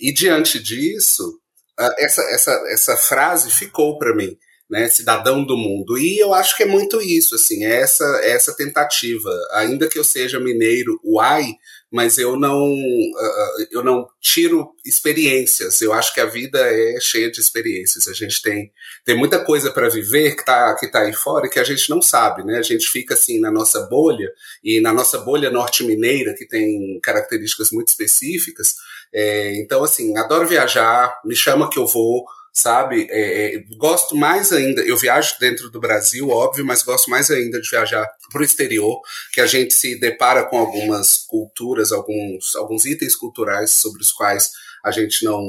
e 0.00 0.12
diante 0.12 0.60
disso, 0.60 1.38
uh, 1.78 1.94
essa, 1.96 2.22
essa, 2.22 2.50
essa 2.72 2.96
frase 2.96 3.52
ficou 3.52 3.96
para 3.96 4.16
mim 4.16 4.36
né, 4.68 4.88
cidadão 4.88 5.44
do 5.44 5.56
mundo. 5.56 5.96
E 5.96 6.18
eu 6.18 6.34
acho 6.34 6.56
que 6.56 6.62
é 6.62 6.66
muito 6.66 7.00
isso, 7.00 7.34
assim, 7.34 7.64
é 7.64 7.80
essa, 7.80 8.04
é 8.22 8.32
essa 8.32 8.54
tentativa. 8.54 9.30
Ainda 9.52 9.88
que 9.88 9.98
eu 9.98 10.04
seja 10.04 10.38
mineiro, 10.38 11.00
uai, 11.02 11.54
mas 11.90 12.18
eu 12.18 12.36
não, 12.38 12.64
uh, 12.70 13.66
eu 13.70 13.82
não 13.82 14.06
tiro 14.20 14.74
experiências. 14.84 15.80
Eu 15.80 15.94
acho 15.94 16.12
que 16.12 16.20
a 16.20 16.26
vida 16.26 16.58
é 16.60 16.98
cheia 17.00 17.30
de 17.30 17.40
experiências. 17.40 18.06
A 18.06 18.12
gente 18.12 18.42
tem, 18.42 18.70
tem 19.06 19.16
muita 19.16 19.42
coisa 19.42 19.70
para 19.70 19.88
viver 19.88 20.34
que 20.34 20.40
está 20.40 20.74
que 20.74 20.86
tá 20.86 21.00
aí 21.00 21.14
fora 21.14 21.46
e 21.46 21.50
que 21.50 21.58
a 21.58 21.64
gente 21.64 21.88
não 21.88 22.02
sabe, 22.02 22.44
né? 22.44 22.58
A 22.58 22.62
gente 22.62 22.86
fica 22.88 23.14
assim 23.14 23.40
na 23.40 23.50
nossa 23.50 23.80
bolha 23.86 24.30
e 24.62 24.80
na 24.80 24.92
nossa 24.92 25.16
bolha 25.18 25.50
norte-mineira, 25.50 26.34
que 26.34 26.46
tem 26.46 27.00
características 27.00 27.70
muito 27.70 27.88
específicas. 27.88 28.74
É, 29.12 29.56
então, 29.56 29.82
assim, 29.82 30.14
adoro 30.18 30.46
viajar, 30.46 31.18
me 31.24 31.34
chama 31.34 31.70
que 31.70 31.78
eu 31.78 31.86
vou 31.86 32.26
sabe? 32.58 33.06
É, 33.10 33.56
é, 33.56 33.64
gosto 33.76 34.16
mais 34.16 34.52
ainda, 34.52 34.82
eu 34.82 34.96
viajo 34.96 35.34
dentro 35.38 35.70
do 35.70 35.80
Brasil, 35.80 36.28
óbvio, 36.28 36.64
mas 36.64 36.82
gosto 36.82 37.08
mais 37.08 37.30
ainda 37.30 37.60
de 37.60 37.70
viajar 37.70 38.06
para 38.30 38.40
o 38.40 38.44
exterior, 38.44 39.00
que 39.32 39.40
a 39.40 39.46
gente 39.46 39.72
se 39.72 39.98
depara 39.98 40.44
com 40.44 40.58
algumas 40.58 41.16
culturas, 41.26 41.92
alguns, 41.92 42.56
alguns 42.56 42.84
itens 42.84 43.14
culturais 43.14 43.70
sobre 43.70 44.02
os 44.02 44.10
quais 44.10 44.50
a 44.84 44.90
gente 44.90 45.24
não 45.24 45.40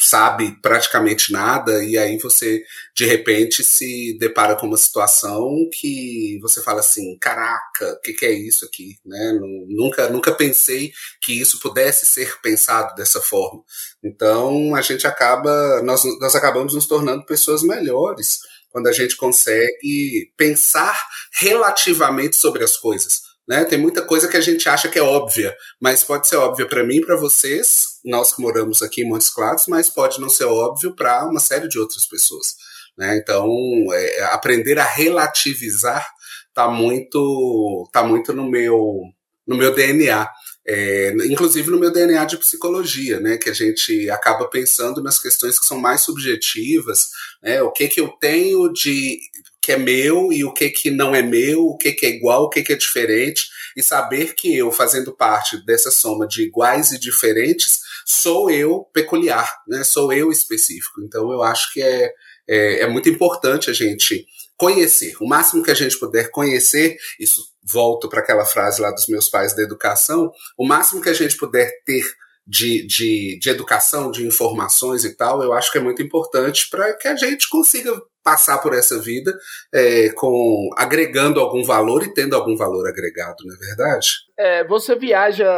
sabe 0.00 0.56
praticamente 0.62 1.32
nada 1.32 1.84
e 1.84 1.98
aí 1.98 2.18
você 2.18 2.62
de 2.96 3.04
repente 3.04 3.62
se 3.62 4.16
depara 4.18 4.56
com 4.56 4.66
uma 4.66 4.76
situação 4.76 5.48
que 5.72 6.38
você 6.40 6.62
fala 6.62 6.80
assim, 6.80 7.18
caraca, 7.18 7.92
o 7.92 8.00
que, 8.00 8.12
que, 8.12 8.26
é 8.26 8.32
isso 8.32 8.64
aqui, 8.64 8.96
né? 9.04 9.38
Nunca, 9.68 10.08
nunca 10.08 10.32
pensei 10.32 10.92
que 11.20 11.38
isso 11.38 11.60
pudesse 11.60 12.06
ser 12.06 12.40
pensado 12.40 12.94
dessa 12.94 13.20
forma. 13.20 13.62
Então 14.02 14.74
a 14.74 14.80
gente 14.80 15.06
acaba, 15.06 15.82
nós, 15.82 16.02
nós 16.18 16.34
acabamos 16.34 16.74
nos 16.74 16.86
tornando 16.86 17.26
pessoas 17.26 17.62
melhores 17.62 18.38
quando 18.70 18.86
a 18.86 18.92
gente 18.92 19.16
consegue 19.16 20.32
pensar 20.36 20.98
relativamente 21.40 22.36
sobre 22.36 22.64
as 22.64 22.76
coisas 22.76 23.29
Né? 23.50 23.64
Tem 23.64 23.76
muita 23.76 24.00
coisa 24.00 24.28
que 24.28 24.36
a 24.36 24.40
gente 24.40 24.68
acha 24.68 24.88
que 24.88 24.96
é 24.96 25.02
óbvia, 25.02 25.52
mas 25.80 26.04
pode 26.04 26.28
ser 26.28 26.36
óbvia 26.36 26.68
para 26.68 26.84
mim, 26.84 27.00
para 27.00 27.16
vocês, 27.16 27.98
nós 28.04 28.32
que 28.32 28.40
moramos 28.40 28.80
aqui 28.80 29.02
em 29.02 29.08
Montes 29.08 29.28
Claros, 29.28 29.64
mas 29.66 29.90
pode 29.90 30.20
não 30.20 30.28
ser 30.28 30.44
óbvio 30.44 30.94
para 30.94 31.26
uma 31.26 31.40
série 31.40 31.66
de 31.66 31.76
outras 31.76 32.06
pessoas. 32.06 32.54
Né? 32.96 33.16
Então, 33.16 33.48
é, 33.92 34.22
aprender 34.26 34.78
a 34.78 34.84
relativizar 34.84 36.06
está 36.48 36.68
muito, 36.68 37.90
tá 37.92 38.04
muito 38.04 38.32
no 38.32 38.48
meu, 38.48 39.02
no 39.44 39.56
meu 39.56 39.74
DNA. 39.74 40.30
É, 40.64 41.12
inclusive 41.28 41.72
no 41.72 41.80
meu 41.80 41.90
DNA 41.90 42.24
de 42.26 42.36
psicologia, 42.36 43.18
né, 43.18 43.36
que 43.36 43.50
a 43.50 43.52
gente 43.52 44.08
acaba 44.10 44.46
pensando 44.46 45.02
nas 45.02 45.18
questões 45.18 45.58
que 45.58 45.66
são 45.66 45.78
mais 45.78 46.02
subjetivas, 46.02 47.08
né, 47.42 47.60
o 47.62 47.72
que 47.72 47.88
que 47.88 48.00
eu 48.00 48.08
tenho 48.20 48.72
de 48.72 49.18
que 49.62 49.72
é 49.72 49.76
meu 49.76 50.32
e 50.32 50.44
o 50.44 50.52
que 50.52 50.70
que 50.70 50.90
não 50.90 51.14
é 51.14 51.22
meu, 51.22 51.64
o 51.66 51.76
que 51.76 51.92
que 51.92 52.06
é 52.06 52.10
igual, 52.10 52.44
o 52.44 52.48
que 52.48 52.62
que 52.62 52.72
é 52.72 52.76
diferente, 52.76 53.44
e 53.76 53.82
saber 53.82 54.34
que 54.34 54.56
eu, 54.56 54.72
fazendo 54.72 55.14
parte 55.14 55.64
dessa 55.64 55.90
soma 55.90 56.26
de 56.26 56.42
iguais 56.42 56.92
e 56.92 56.98
diferentes, 56.98 57.80
sou 58.06 58.50
eu 58.50 58.84
peculiar, 58.92 59.62
né, 59.68 59.84
sou 59.84 60.12
eu 60.12 60.30
específico. 60.30 61.00
Então 61.02 61.30
eu 61.30 61.42
acho 61.42 61.72
que 61.72 61.82
é, 61.82 62.12
é, 62.48 62.80
é 62.82 62.88
muito 62.88 63.08
importante 63.08 63.70
a 63.70 63.72
gente 63.72 64.26
conhecer, 64.56 65.14
o 65.20 65.26
máximo 65.26 65.62
que 65.62 65.70
a 65.70 65.74
gente 65.74 65.98
puder 65.98 66.30
conhecer, 66.30 66.98
isso 67.18 67.42
volto 67.62 68.08
para 68.08 68.20
aquela 68.20 68.44
frase 68.44 68.80
lá 68.80 68.90
dos 68.90 69.06
meus 69.06 69.28
pais 69.28 69.54
da 69.54 69.62
educação, 69.62 70.30
o 70.58 70.66
máximo 70.66 71.00
que 71.00 71.08
a 71.08 71.14
gente 71.14 71.36
puder 71.36 71.70
ter 71.84 72.04
de, 72.46 72.86
de, 72.86 73.38
de 73.38 73.48
educação, 73.48 74.10
de 74.10 74.26
informações 74.26 75.04
e 75.04 75.16
tal, 75.16 75.42
eu 75.42 75.52
acho 75.52 75.70
que 75.70 75.78
é 75.78 75.80
muito 75.80 76.02
importante 76.02 76.68
para 76.68 76.92
que 76.94 77.08
a 77.08 77.16
gente 77.16 77.48
consiga 77.48 77.92
passar 78.22 78.58
por 78.58 78.74
essa 78.74 79.00
vida 79.00 79.34
é, 79.72 80.10
com 80.10 80.68
agregando 80.76 81.40
algum 81.40 81.64
valor 81.64 82.04
e 82.04 82.12
tendo 82.12 82.36
algum 82.36 82.54
valor 82.56 82.86
agregado, 82.88 83.36
não 83.44 83.54
é 83.54 83.58
verdade? 83.58 84.08
É, 84.38 84.64
você 84.66 84.94
viaja, 84.94 85.50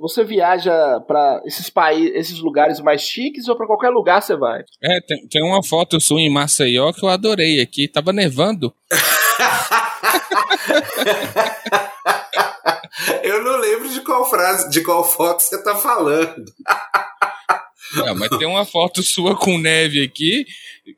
você 0.00 0.24
viaja 0.24 0.72
para 1.06 1.42
esses 1.46 1.70
países, 1.70 2.12
esses 2.14 2.40
lugares 2.40 2.80
mais 2.80 3.02
chiques 3.02 3.48
ou 3.48 3.56
para 3.56 3.66
qualquer 3.66 3.90
lugar 3.90 4.22
você 4.22 4.36
vai? 4.36 4.62
É, 4.82 5.00
tem, 5.06 5.28
tem 5.28 5.42
uma 5.42 5.62
foto 5.62 6.00
sua 6.00 6.20
em 6.20 6.30
Maceió 6.30 6.92
que 6.92 7.04
eu 7.04 7.08
adorei 7.08 7.60
aqui, 7.60 7.88
tava 7.88 8.12
nevando. 8.12 8.72
eu 13.22 13.44
não 13.44 13.58
lembro 13.58 13.88
de 13.88 14.00
qual 14.00 14.28
frase, 14.28 14.68
de 14.70 14.82
qual 14.82 15.04
foto 15.04 15.42
você 15.42 15.62
tá 15.62 15.74
falando. 15.74 16.44
Não, 17.94 18.14
mas 18.14 18.28
tem 18.30 18.46
uma 18.46 18.64
foto 18.64 19.02
sua 19.02 19.36
com 19.36 19.58
neve 19.58 20.02
aqui. 20.02 20.46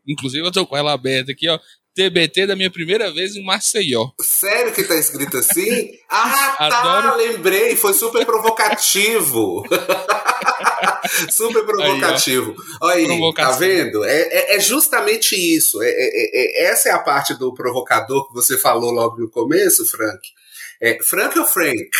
Inclusive, 0.06 0.47
eu 0.47 0.52
tô 0.52 0.66
com 0.66 0.76
ela 0.76 0.92
aberta 0.92 1.32
aqui, 1.32 1.49
ó. 1.49 1.59
TBT 1.94 2.47
da 2.47 2.56
minha 2.56 2.70
primeira 2.70 3.12
vez 3.12 3.35
em 3.35 3.44
Maceió. 3.44 4.11
Sério 4.20 4.73
que 4.73 4.85
tá 4.85 4.94
escrito 4.94 5.37
assim? 5.37 5.90
Ah, 6.12 6.56
tá, 6.59 6.66
Adoro... 6.66 7.16
lembrei, 7.16 7.76
foi 7.76 7.94
super 7.94 8.26
provocativo. 8.26 9.64
super 11.30 11.64
provocativo. 11.64 12.54
Aí, 12.82 13.04
Olha 13.04 13.14
aí, 13.14 13.35
tá 13.35 13.52
vendo? 13.52 14.04
É, 14.04 14.23
é, 14.23 14.56
é 14.56 14.61
justamente 14.61 15.37
isso. 15.37 15.80
É, 15.80 15.88
é, 15.88 15.92
é, 15.92 16.64
é, 16.64 16.70
essa 16.73 16.88
é 16.88 16.92
a 16.92 16.99
parte 16.99 17.35
do 17.35 17.54
provocador 17.54 18.26
que 18.26 18.35
você 18.35 18.59
falou 18.59 18.90
logo 18.90 19.20
no 19.20 19.30
começo, 19.30 19.87
Frank. 19.87 20.20
É, 20.80 20.99
Frank 21.00 21.38
ou 21.38 21.47
Frank? 21.47 21.90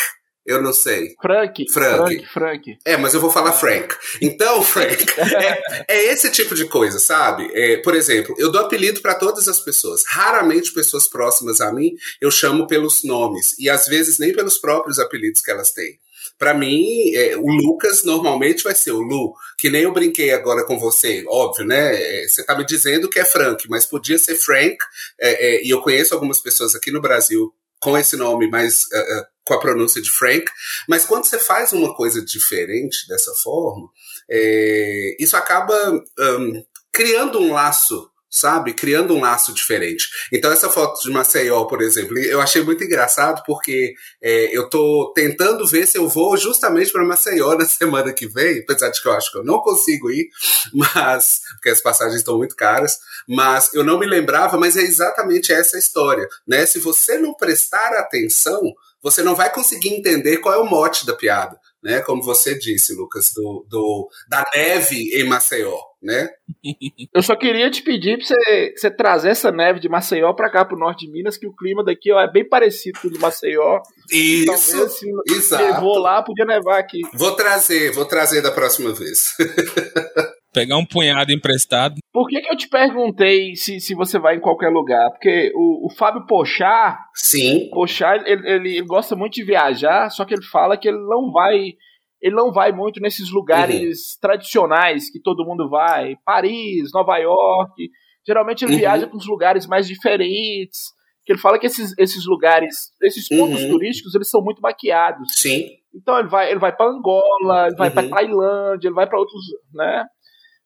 Eu 0.51 0.61
não 0.61 0.73
sei. 0.73 1.15
Frank. 1.23 1.65
Frank. 1.71 2.27
Frank. 2.27 2.79
É, 2.85 2.97
mas 2.97 3.15
eu 3.15 3.21
vou 3.21 3.31
falar 3.31 3.53
Frank. 3.53 3.95
Então, 4.21 4.61
Frank, 4.65 5.07
é, 5.17 5.85
é, 5.87 6.13
esse 6.13 6.29
tipo 6.31 6.57
de 6.57 6.67
coisa, 6.67 6.99
sabe? 6.99 7.49
É, 7.55 7.77
por 7.77 7.95
exemplo, 7.95 8.35
eu 8.37 8.51
dou 8.51 8.61
apelido 8.61 9.01
para 9.01 9.15
todas 9.15 9.47
as 9.47 9.61
pessoas. 9.61 10.03
Raramente 10.09 10.75
pessoas 10.75 11.07
próximas 11.07 11.61
a 11.61 11.73
mim 11.73 11.93
eu 12.21 12.33
chamo 12.33 12.67
pelos 12.67 13.05
nomes. 13.05 13.57
E 13.61 13.71
às 13.71 13.87
vezes 13.87 14.19
nem 14.19 14.33
pelos 14.33 14.59
próprios 14.59 14.99
apelidos 14.99 15.41
que 15.41 15.53
elas 15.53 15.73
têm. 15.73 16.01
Para 16.37 16.53
mim, 16.53 17.15
é, 17.15 17.37
o 17.37 17.47
Lucas 17.47 18.03
normalmente 18.03 18.65
vai 18.65 18.75
ser 18.75 18.93
o 18.93 19.01
Lu, 19.01 19.35
que 19.57 19.71
nem 19.71 19.83
eu 19.83 19.93
brinquei 19.93 20.33
agora 20.33 20.65
com 20.65 20.79
você, 20.79 21.23
óbvio, 21.29 21.65
né? 21.65 21.95
É, 21.95 22.27
você 22.27 22.43
tá 22.45 22.57
me 22.57 22.65
dizendo 22.65 23.09
que 23.09 23.21
é 23.21 23.25
Frank, 23.25 23.69
mas 23.69 23.87
podia 23.87 24.19
ser 24.19 24.35
Frank, 24.37 24.77
é, 25.21 25.59
é, 25.59 25.65
e 25.65 25.71
eu 25.71 25.81
conheço 25.81 26.15
algumas 26.15 26.41
pessoas 26.41 26.75
aqui 26.75 26.91
no 26.91 27.01
Brasil 27.01 27.53
com 27.81 27.97
esse 27.97 28.17
nome, 28.17 28.47
mas 28.49 28.83
uh, 28.83 29.25
com 29.51 29.55
a 29.55 29.61
pronúncia 29.61 30.01
de 30.01 30.09
Frank. 30.09 30.45
Mas 30.89 31.05
quando 31.05 31.25
você 31.25 31.37
faz 31.37 31.73
uma 31.73 31.93
coisa 31.93 32.25
diferente 32.25 33.09
dessa 33.09 33.35
forma, 33.35 33.89
é, 34.31 35.17
isso 35.19 35.37
acaba 35.37 35.75
um, 35.93 36.65
criando 36.93 37.41
um 37.41 37.53
laço 37.53 38.09
sabe? 38.31 38.73
Criando 38.73 39.13
um 39.13 39.21
laço 39.21 39.53
diferente. 39.53 40.07
Então, 40.33 40.53
essa 40.53 40.71
foto 40.71 41.03
de 41.03 41.11
Maceió, 41.11 41.65
por 41.65 41.83
exemplo, 41.83 42.17
eu 42.17 42.41
achei 42.41 42.63
muito 42.63 42.85
engraçado 42.85 43.43
porque 43.45 43.93
é, 44.23 44.57
eu 44.57 44.71
tô 44.71 45.13
tentando 45.15 45.67
ver 45.67 45.85
se 45.87 45.99
eu 45.99 46.09
vou 46.09 46.37
justamente 46.37 46.93
para 46.93 47.05
Maceió 47.05 47.57
na 47.57 47.67
semana 47.67 48.13
que 48.13 48.29
vem, 48.29 48.61
apesar 48.61 48.91
de 48.91 49.03
que 49.03 49.09
eu 49.09 49.13
acho 49.13 49.33
que 49.33 49.39
eu 49.39 49.45
não 49.45 49.59
consigo 49.59 50.11
ir, 50.11 50.29
mas 50.73 51.41
porque 51.55 51.71
as 51.71 51.81
passagens 51.81 52.19
estão 52.19 52.39
muito 52.39 52.55
caras, 52.55 52.99
mas 53.29 53.75
eu 53.75 53.83
não 53.83 53.99
me 53.99 54.07
lembrava, 54.07 54.57
mas 54.57 54.77
é 54.77 54.83
exatamente 54.83 55.53
essa 55.53 55.77
história, 55.77 56.29
né? 56.47 56.65
Se 56.67 56.79
você 56.79 57.19
não 57.19 57.35
prestar 57.35 57.95
atenção, 57.95 58.61
você 59.03 59.23
não 59.23 59.35
vai 59.35 59.53
conseguir 59.53 59.91
entender 59.91 60.39
qual 60.39 60.55
é 60.55 60.59
o 60.59 60.69
mote 60.69 61.07
da 61.07 61.15
piada, 61.15 61.59
né? 61.83 62.01
Como 62.01 62.23
você 62.23 62.59
disse, 62.59 62.95
Lucas, 62.95 63.33
do, 63.35 63.67
do 63.69 64.09
da 64.29 64.45
neve 64.55 65.19
em 65.19 65.25
Maceió, 65.25 65.79
né? 66.03 66.29
Eu 67.15 67.23
só 67.23 67.35
queria 67.35 67.71
te 67.71 67.83
pedir 67.83 68.19
para 68.19 68.27
você, 68.27 68.75
você 68.77 68.91
trazer 68.91 69.31
essa 69.31 69.51
neve 69.51 69.81
de 69.81 69.89
Maceió 69.89 70.33
para 70.35 70.51
cá, 70.51 70.65
para 70.65 70.77
o 70.77 70.79
norte 70.79 71.07
de 71.07 71.13
Minas, 71.13 71.37
que 71.37 71.47
o 71.47 71.55
clima 71.55 71.85
daqui 71.85 72.13
ó, 72.13 72.21
é 72.21 72.31
bem 72.31 72.47
parecido 72.47 73.01
com 73.01 73.09
o 73.09 73.11
de 73.11 73.19
Maceió. 73.19 73.81
Isso, 74.11 74.47
Talvez, 74.47 74.81
assim, 74.81 75.11
exato. 75.29 75.81
Vou 75.81 75.99
lá, 75.99 76.23
podia 76.23 76.45
nevar 76.45 76.79
aqui. 76.79 77.01
Vou 77.15 77.33
trazer, 77.33 77.93
vou 77.93 78.05
trazer 78.05 78.43
da 78.43 78.51
próxima 78.51 78.93
vez. 78.93 79.35
Pegar 80.53 80.77
um 80.77 80.85
punhado 80.85 81.33
emprestado. 81.33 81.97
Por 82.13 82.27
que, 82.27 82.41
que 82.41 82.53
eu 82.53 82.57
te 82.57 82.69
perguntei 82.69 83.55
se, 83.55 83.79
se 83.79 83.95
você 83.95 84.19
vai 84.19 84.37
em 84.37 84.41
qualquer 84.41 84.69
lugar? 84.69 85.11
Porque 85.11 85.53
o, 85.55 85.87
o 85.87 85.91
Fábio 85.91 86.27
Pochar. 86.27 86.99
Sim. 87.15 87.71
Pochar, 87.71 88.17
ele, 88.27 88.49
ele, 88.49 88.77
ele, 88.77 88.87
gosta 88.87 89.15
muito 89.15 89.35
de 89.35 89.45
viajar, 89.45 90.11
só 90.11 90.25
que 90.25 90.35
ele 90.35 90.43
fala 90.43 90.77
que 90.77 90.89
ele 90.89 90.99
não 90.99 91.31
vai. 91.31 91.75
Ele 92.21 92.35
não 92.35 92.53
vai 92.53 92.73
muito 92.73 93.01
nesses 93.01 93.31
lugares 93.31 94.15
uhum. 94.15 94.21
tradicionais 94.21 95.11
que 95.11 95.21
todo 95.21 95.47
mundo 95.47 95.71
vai. 95.71 96.17
Paris, 96.25 96.91
Nova 96.93 97.17
York. 97.17 97.89
Geralmente 98.27 98.65
ele 98.65 98.75
uhum. 98.75 98.79
viaja 98.79 99.07
para 99.07 99.17
uns 99.17 99.27
lugares 99.27 99.67
mais 99.67 99.87
diferentes. 99.87 100.81
Que 101.25 101.33
ele 101.33 101.41
fala 101.41 101.59
que 101.59 101.67
esses, 101.67 101.97
esses 101.97 102.27
lugares, 102.27 102.75
esses 103.03 103.29
pontos 103.29 103.63
uhum. 103.63 103.71
turísticos, 103.71 104.15
eles 104.15 104.29
são 104.29 104.43
muito 104.43 104.61
maquiados. 104.61 105.33
Sim. 105.35 105.69
Então 105.95 106.19
ele 106.19 106.29
vai, 106.29 106.51
ele 106.51 106.61
vai 106.61 106.75
para 106.75 106.91
Angola, 106.91 107.67
ele 107.67 107.77
vai 107.77 107.91
para 107.91 108.03
uhum. 108.03 108.11
Tailândia, 108.11 108.89
ele 108.89 108.95
vai 108.95 109.07
para 109.07 109.19
outros, 109.19 109.41
né? 109.73 110.05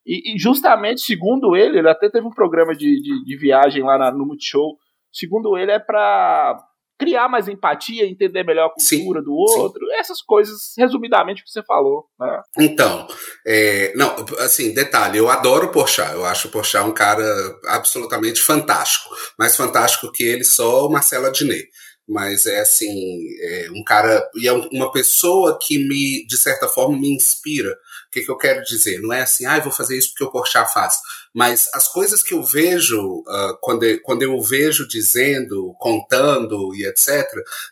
E, 0.05 0.35
e, 0.35 0.39
justamente, 0.39 1.01
segundo 1.01 1.55
ele, 1.55 1.79
ele 1.79 1.89
até 1.89 2.09
teve 2.09 2.27
um 2.27 2.33
programa 2.33 2.75
de, 2.75 3.01
de, 3.01 3.25
de 3.25 3.37
viagem 3.37 3.83
lá 3.83 3.97
na, 3.97 4.11
no 4.11 4.25
Multishow. 4.25 4.77
Segundo 5.11 5.57
ele, 5.57 5.71
é 5.71 5.79
para 5.79 6.59
criar 6.97 7.27
mais 7.27 7.47
empatia, 7.47 8.07
entender 8.07 8.43
melhor 8.43 8.67
a 8.67 8.69
cultura 8.69 9.19
sim, 9.19 9.25
do 9.25 9.33
outro, 9.33 9.85
sim. 9.85 9.93
essas 9.93 10.21
coisas, 10.21 10.73
resumidamente, 10.77 11.43
que 11.43 11.49
você 11.49 11.61
falou. 11.63 12.05
Né? 12.19 12.41
Então, 12.59 13.07
é, 13.45 13.93
não, 13.95 14.15
assim, 14.39 14.73
detalhe, 14.73 15.17
eu 15.17 15.29
adoro 15.29 15.67
o 15.67 15.71
Porchat, 15.71 16.13
eu 16.13 16.25
acho 16.25 16.47
o 16.47 16.51
Porchat 16.51 16.85
um 16.85 16.93
cara 16.93 17.25
absolutamente 17.65 18.41
fantástico, 18.41 19.13
mais 19.37 19.55
fantástico 19.57 20.11
que 20.11 20.23
ele 20.23 20.43
só 20.43 20.85
o 20.85 20.89
Marcelo 20.89 21.25
Adnet 21.25 21.67
mas 22.07 22.45
é 22.45 22.59
assim, 22.59 22.93
é 23.41 23.67
um 23.71 23.83
cara, 23.83 24.23
e 24.35 24.47
é 24.47 24.53
uma 24.53 24.91
pessoa 24.91 25.57
que 25.59 25.77
me, 25.79 26.25
de 26.27 26.37
certa 26.37 26.67
forma, 26.67 26.97
me 26.97 27.09
inspira, 27.09 27.75
que, 28.15 28.23
que 28.23 28.31
eu 28.31 28.37
quero 28.37 28.63
dizer? 28.63 29.01
Não 29.01 29.11
é 29.11 29.21
assim, 29.21 29.45
ah, 29.45 29.59
vou 29.59 29.71
fazer 29.71 29.97
isso 29.97 30.11
porque 30.11 30.23
o 30.23 30.31
Porchat 30.31 30.71
faz. 30.71 30.95
Mas 31.33 31.67
as 31.73 31.85
coisas 31.89 32.23
que 32.23 32.33
eu 32.33 32.41
vejo, 32.41 33.19
uh, 33.27 33.57
quando, 33.59 33.83
eu, 33.83 33.99
quando 34.01 34.21
eu 34.21 34.41
vejo 34.41 34.87
dizendo, 34.87 35.75
contando 35.77 36.73
e 36.73 36.85
etc., 36.85 37.25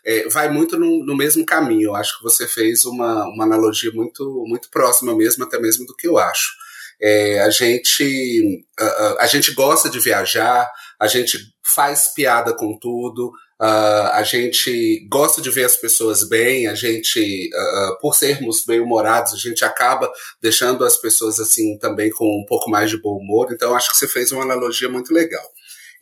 é, 0.04 0.28
vai 0.28 0.50
muito 0.50 0.78
no, 0.78 1.04
no, 1.04 1.16
mesmo 1.16 1.46
caminho. 1.46 1.88
Eu 1.88 1.94
acho 1.94 2.18
que 2.18 2.22
você 2.22 2.46
fez 2.46 2.84
uma, 2.84 3.24
uma 3.24 3.44
analogia 3.44 3.90
muito, 3.92 4.44
muito 4.46 4.68
próxima 4.68 5.16
mesmo, 5.16 5.44
até 5.44 5.58
mesmo 5.58 5.86
do 5.86 5.96
que 5.96 6.06
eu 6.06 6.18
acho. 6.18 6.52
É, 7.00 7.40
a 7.40 7.50
gente 7.50 8.64
uh, 8.78 9.16
a 9.18 9.26
gente 9.26 9.52
gosta 9.52 9.88
de 9.88 9.98
viajar, 9.98 10.70
a 11.00 11.06
gente 11.06 11.38
faz 11.62 12.12
piada 12.14 12.54
com 12.54 12.78
tudo, 12.78 13.32
Uh, 13.60 14.10
a 14.12 14.22
gente 14.24 15.06
gosta 15.08 15.40
de 15.40 15.48
ver 15.48 15.64
as 15.64 15.76
pessoas 15.76 16.28
bem, 16.28 16.66
a 16.66 16.74
gente, 16.74 17.48
uh, 17.54 17.98
por 18.00 18.14
sermos 18.14 18.64
bem-humorados, 18.64 19.32
a 19.32 19.36
gente 19.36 19.64
acaba 19.64 20.10
deixando 20.42 20.84
as 20.84 20.96
pessoas 20.96 21.38
assim 21.38 21.78
também 21.78 22.10
com 22.10 22.24
um 22.24 22.44
pouco 22.46 22.68
mais 22.68 22.90
de 22.90 23.00
bom 23.00 23.16
humor. 23.16 23.48
Então, 23.52 23.74
acho 23.74 23.90
que 23.90 23.96
você 23.96 24.08
fez 24.08 24.32
uma 24.32 24.42
analogia 24.42 24.88
muito 24.88 25.14
legal. 25.14 25.48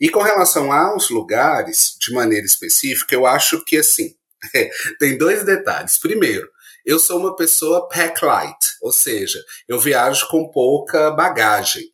E 0.01 0.09
com 0.09 0.21
relação 0.21 0.71
aos 0.71 1.09
lugares, 1.09 1.95
de 2.01 2.11
maneira 2.11 2.45
específica, 2.45 3.13
eu 3.13 3.25
acho 3.25 3.63
que 3.63 3.77
assim, 3.77 4.13
tem 4.99 5.17
dois 5.17 5.45
detalhes. 5.45 5.97
Primeiro, 5.97 6.49
eu 6.85 6.99
sou 6.99 7.19
uma 7.19 7.35
pessoa 7.35 7.87
pack 7.87 8.25
light, 8.25 8.57
ou 8.81 8.91
seja, 8.91 9.39
eu 9.69 9.79
viajo 9.79 10.27
com 10.27 10.51
pouca 10.51 11.11
bagagem. 11.11 11.92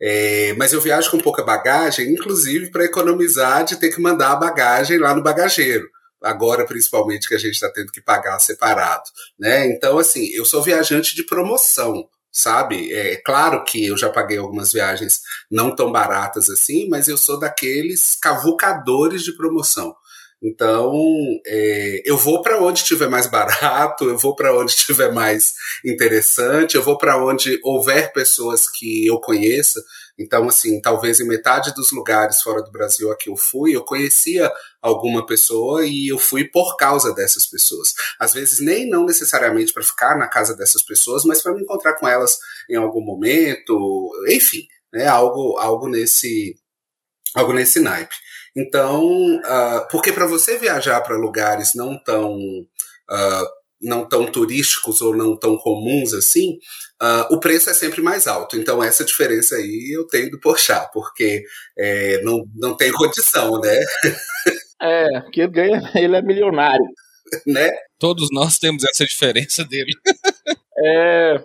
É, 0.00 0.52
mas 0.58 0.72
eu 0.72 0.80
viajo 0.80 1.10
com 1.10 1.18
pouca 1.18 1.42
bagagem, 1.42 2.12
inclusive 2.12 2.70
para 2.70 2.84
economizar 2.84 3.64
de 3.64 3.76
ter 3.76 3.90
que 3.90 4.00
mandar 4.00 4.32
a 4.32 4.36
bagagem 4.36 4.98
lá 4.98 5.14
no 5.14 5.22
bagageiro. 5.22 5.88
agora 6.22 6.66
principalmente 6.66 7.28
que 7.28 7.34
a 7.34 7.38
gente 7.38 7.54
está 7.54 7.70
tendo 7.70 7.92
que 7.92 8.00
pagar 8.00 8.38
separado, 8.40 9.04
né? 9.38 9.66
Então, 9.68 9.98
assim, 9.98 10.26
eu 10.34 10.44
sou 10.44 10.62
viajante 10.62 11.14
de 11.14 11.22
promoção, 11.24 12.08
sabe? 12.32 12.92
É 12.92 13.16
claro 13.24 13.64
que 13.64 13.86
eu 13.86 13.96
já 13.96 14.10
paguei 14.10 14.38
algumas 14.38 14.72
viagens 14.72 15.20
não 15.50 15.74
tão 15.74 15.92
baratas 15.92 16.50
assim, 16.50 16.88
mas 16.88 17.08
eu 17.08 17.16
sou 17.16 17.38
daqueles 17.38 18.16
cavucadores 18.20 19.22
de 19.22 19.36
promoção. 19.36 19.94
Então, 20.42 20.92
é, 21.46 22.02
eu 22.04 22.16
vou 22.16 22.42
para 22.42 22.62
onde 22.62 22.80
estiver 22.80 23.08
mais 23.08 23.26
barato, 23.26 24.04
eu 24.04 24.18
vou 24.18 24.36
para 24.36 24.56
onde 24.56 24.72
estiver 24.76 25.12
mais 25.12 25.54
interessante, 25.84 26.76
eu 26.76 26.82
vou 26.82 26.98
para 26.98 27.16
onde 27.24 27.58
houver 27.64 28.12
pessoas 28.12 28.68
que 28.70 29.06
eu 29.06 29.18
conheça. 29.20 29.82
Então, 30.18 30.48
assim, 30.48 30.80
talvez 30.80 31.20
em 31.20 31.26
metade 31.26 31.74
dos 31.74 31.90
lugares 31.92 32.40
fora 32.40 32.62
do 32.62 32.70
Brasil 32.70 33.10
a 33.10 33.16
que 33.16 33.28
eu 33.30 33.36
fui, 33.36 33.74
eu 33.74 33.84
conhecia 33.84 34.50
alguma 34.80 35.24
pessoa 35.26 35.84
e 35.86 36.08
eu 36.08 36.18
fui 36.18 36.44
por 36.44 36.76
causa 36.76 37.14
dessas 37.14 37.46
pessoas. 37.46 37.94
Às 38.18 38.32
vezes, 38.32 38.60
nem 38.60 38.88
não 38.88 39.04
necessariamente 39.04 39.72
para 39.72 39.82
ficar 39.82 40.16
na 40.16 40.28
casa 40.28 40.54
dessas 40.56 40.82
pessoas, 40.82 41.24
mas 41.24 41.42
para 41.42 41.54
me 41.54 41.62
encontrar 41.62 41.94
com 41.94 42.06
elas 42.08 42.38
em 42.70 42.76
algum 42.76 43.00
momento, 43.00 44.10
enfim, 44.28 44.66
né, 44.92 45.06
algo, 45.06 45.58
algo 45.58 45.88
nesse 45.88 46.54
algo 47.34 47.52
nesse 47.52 47.80
naipe. 47.80 48.14
Então, 48.56 49.36
uh, 49.36 49.86
porque 49.90 50.12
para 50.12 50.26
você 50.26 50.56
viajar 50.56 51.00
para 51.02 51.16
lugares 51.16 51.74
não 51.74 51.98
tão 51.98 52.38
uh, 52.38 53.46
não 53.80 54.08
tão 54.08 54.26
turísticos 54.26 55.00
ou 55.02 55.14
não 55.14 55.36
tão 55.36 55.56
comuns 55.58 56.14
assim, 56.14 56.58
uh, 57.02 57.34
o 57.34 57.38
preço 57.38 57.68
é 57.68 57.74
sempre 57.74 58.00
mais 58.00 58.26
alto. 58.26 58.56
Então, 58.56 58.82
essa 58.82 59.04
diferença 59.04 59.56
aí 59.56 59.94
eu 59.94 60.06
tenho 60.06 60.30
do 60.30 60.40
Porchat, 60.40 60.88
porque 60.92 61.44
é, 61.78 62.22
não, 62.22 62.44
não 62.54 62.74
tem 62.74 62.90
condição, 62.90 63.60
né? 63.60 63.78
É, 64.80 65.20
porque 65.20 65.42
ele 65.42 65.52
ganha, 65.52 65.80
ele 65.94 66.16
é 66.16 66.22
milionário. 66.22 66.86
Né? 67.46 67.70
Todos 67.98 68.28
nós 68.30 68.58
temos 68.58 68.84
essa 68.84 69.04
diferença 69.04 69.64
dele. 69.64 69.92
É. 70.78 71.42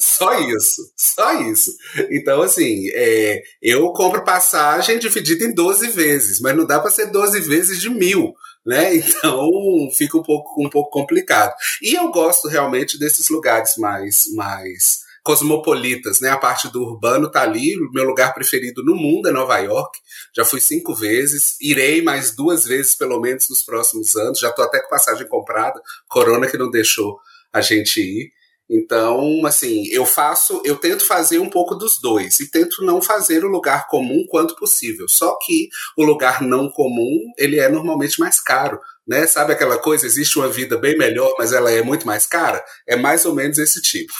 Só 0.00 0.40
isso, 0.40 0.92
só 0.96 1.40
isso. 1.42 1.70
Então, 2.10 2.42
assim, 2.42 2.88
é, 2.94 3.42
eu 3.62 3.92
compro 3.92 4.24
passagem 4.24 4.98
dividida 4.98 5.44
em 5.44 5.54
12 5.54 5.88
vezes, 5.90 6.40
mas 6.40 6.56
não 6.56 6.66
dá 6.66 6.80
para 6.80 6.90
ser 6.90 7.06
12 7.06 7.40
vezes 7.40 7.80
de 7.80 7.88
mil, 7.88 8.34
né? 8.66 8.94
Então 8.96 9.50
fica 9.92 10.18
um 10.18 10.22
pouco, 10.22 10.64
um 10.64 10.68
pouco 10.68 10.90
complicado. 10.90 11.52
E 11.80 11.94
eu 11.94 12.10
gosto 12.10 12.48
realmente 12.48 12.98
desses 12.98 13.28
lugares 13.28 13.76
mais, 13.76 14.24
mais 14.34 15.02
cosmopolitas, 15.22 16.20
né? 16.20 16.30
A 16.30 16.36
parte 16.38 16.68
do 16.68 16.82
urbano 16.82 17.30
tá 17.30 17.42
ali. 17.42 17.76
Meu 17.92 18.04
lugar 18.04 18.34
preferido 18.34 18.84
no 18.84 18.96
mundo 18.96 19.28
é 19.28 19.32
Nova 19.32 19.58
York. 19.58 19.98
Já 20.34 20.44
fui 20.44 20.60
cinco 20.60 20.94
vezes, 20.94 21.56
irei 21.60 22.02
mais 22.02 22.34
duas 22.34 22.64
vezes 22.64 22.94
pelo 22.94 23.20
menos 23.20 23.48
nos 23.48 23.62
próximos 23.62 24.16
anos. 24.16 24.40
Já 24.40 24.50
tô 24.50 24.62
até 24.62 24.80
com 24.80 24.88
passagem 24.88 25.26
comprada. 25.28 25.80
Corona 26.08 26.48
que 26.48 26.58
não 26.58 26.70
deixou 26.70 27.18
a 27.52 27.60
gente 27.60 28.00
ir. 28.00 28.41
Então, 28.72 29.44
assim, 29.44 29.86
eu 29.88 30.06
faço, 30.06 30.62
eu 30.64 30.76
tento 30.76 31.04
fazer 31.04 31.38
um 31.38 31.50
pouco 31.50 31.74
dos 31.74 32.00
dois 32.00 32.40
e 32.40 32.50
tento 32.50 32.82
não 32.82 33.02
fazer 33.02 33.44
o 33.44 33.48
lugar 33.48 33.86
comum 33.86 34.24
quanto 34.26 34.56
possível. 34.56 35.06
Só 35.06 35.36
que 35.44 35.68
o 35.94 36.02
lugar 36.02 36.40
não 36.40 36.70
comum, 36.70 37.20
ele 37.36 37.60
é 37.60 37.68
normalmente 37.68 38.18
mais 38.18 38.40
caro, 38.40 38.80
né? 39.06 39.26
Sabe 39.26 39.52
aquela 39.52 39.76
coisa, 39.76 40.06
existe 40.06 40.38
uma 40.38 40.48
vida 40.48 40.78
bem 40.78 40.96
melhor, 40.96 41.34
mas 41.38 41.52
ela 41.52 41.70
é 41.70 41.82
muito 41.82 42.06
mais 42.06 42.26
cara? 42.26 42.64
É 42.88 42.96
mais 42.96 43.26
ou 43.26 43.34
menos 43.34 43.58
esse 43.58 43.82
tipo. 43.82 44.14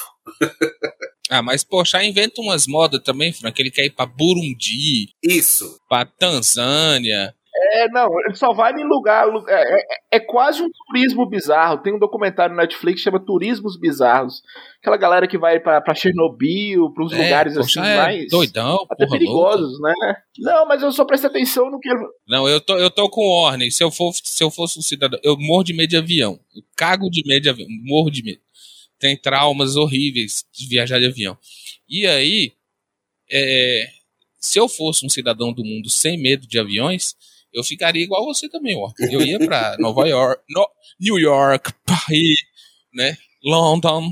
ah, 1.30 1.42
mas 1.42 1.64
poxa, 1.64 2.04
inventa 2.04 2.42
umas 2.42 2.66
modas 2.66 3.00
também, 3.02 3.32
Frank, 3.32 3.58
ele 3.58 3.70
quer 3.70 3.86
ir 3.86 3.94
para 3.94 4.04
Burundi. 4.04 5.08
Isso. 5.22 5.78
Para 5.88 6.04
Tanzânia. 6.04 7.34
É, 7.74 7.88
não, 7.88 8.06
ele 8.26 8.34
só 8.34 8.52
vai 8.52 8.70
em 8.74 8.84
lugar. 8.84 9.26
É, 9.48 9.62
é, 9.62 9.86
é, 10.12 10.20
quase 10.20 10.62
um 10.62 10.68
turismo 10.86 11.24
bizarro. 11.24 11.78
Tem 11.78 11.94
um 11.94 11.98
documentário 11.98 12.54
no 12.54 12.60
Netflix 12.60 13.00
que 13.00 13.04
chama 13.04 13.24
Turismos 13.24 13.78
Bizarros. 13.78 14.42
Aquela 14.78 14.98
galera 14.98 15.26
que 15.26 15.38
vai 15.38 15.58
pra, 15.58 15.80
pra 15.80 15.94
Chernobyl, 15.94 16.92
pros 16.92 17.14
é, 17.14 17.16
lugares 17.16 17.56
assim 17.56 17.80
é 17.80 17.96
mais. 17.96 18.30
Doidão, 18.30 18.86
até 18.90 19.06
perigosos, 19.06 19.80
louca. 19.80 19.88
né? 19.88 20.16
Não, 20.40 20.68
mas 20.68 20.82
eu 20.82 20.92
só 20.92 21.06
prestei 21.06 21.30
atenção 21.30 21.70
no 21.70 21.80
que. 21.80 21.88
Não, 22.28 22.46
eu 22.46 22.60
tô, 22.60 22.76
eu 22.76 22.90
tô 22.90 23.08
com 23.08 23.22
o 23.22 23.42
Orne. 23.42 23.72
Se 23.72 23.82
eu, 23.82 23.90
for, 23.90 24.12
se 24.12 24.44
eu 24.44 24.50
fosse 24.50 24.78
um 24.78 24.82
cidadão. 24.82 25.18
Eu 25.22 25.34
morro 25.38 25.64
de 25.64 25.72
medo 25.72 25.88
de 25.88 25.96
avião. 25.96 26.38
Eu 26.54 26.62
cago 26.76 27.08
de 27.08 27.26
medo 27.26 27.42
de 27.44 27.48
avião. 27.48 27.68
Morro 27.84 28.10
de 28.10 28.22
medo. 28.22 28.40
Tem 28.98 29.16
traumas 29.16 29.76
horríveis 29.76 30.44
de 30.52 30.68
viajar 30.68 30.98
de 30.98 31.06
avião. 31.06 31.38
E 31.88 32.06
aí. 32.06 32.52
É, 33.34 33.88
se 34.38 34.58
eu 34.58 34.68
fosse 34.68 35.06
um 35.06 35.08
cidadão 35.08 35.54
do 35.54 35.64
mundo 35.64 35.88
sem 35.88 36.20
medo 36.20 36.46
de 36.46 36.58
aviões 36.58 37.16
eu 37.52 37.62
ficaria 37.62 38.02
igual 38.02 38.24
você 38.24 38.48
também, 38.48 38.76
ó. 38.76 38.90
Eu 38.98 39.20
ia 39.22 39.38
para 39.38 39.76
Nova 39.78 40.06
York, 40.08 40.42
no, 40.48 40.66
New 41.00 41.18
York, 41.18 41.72
Paris, 41.84 42.40
né? 42.94 43.16
London. 43.44 44.10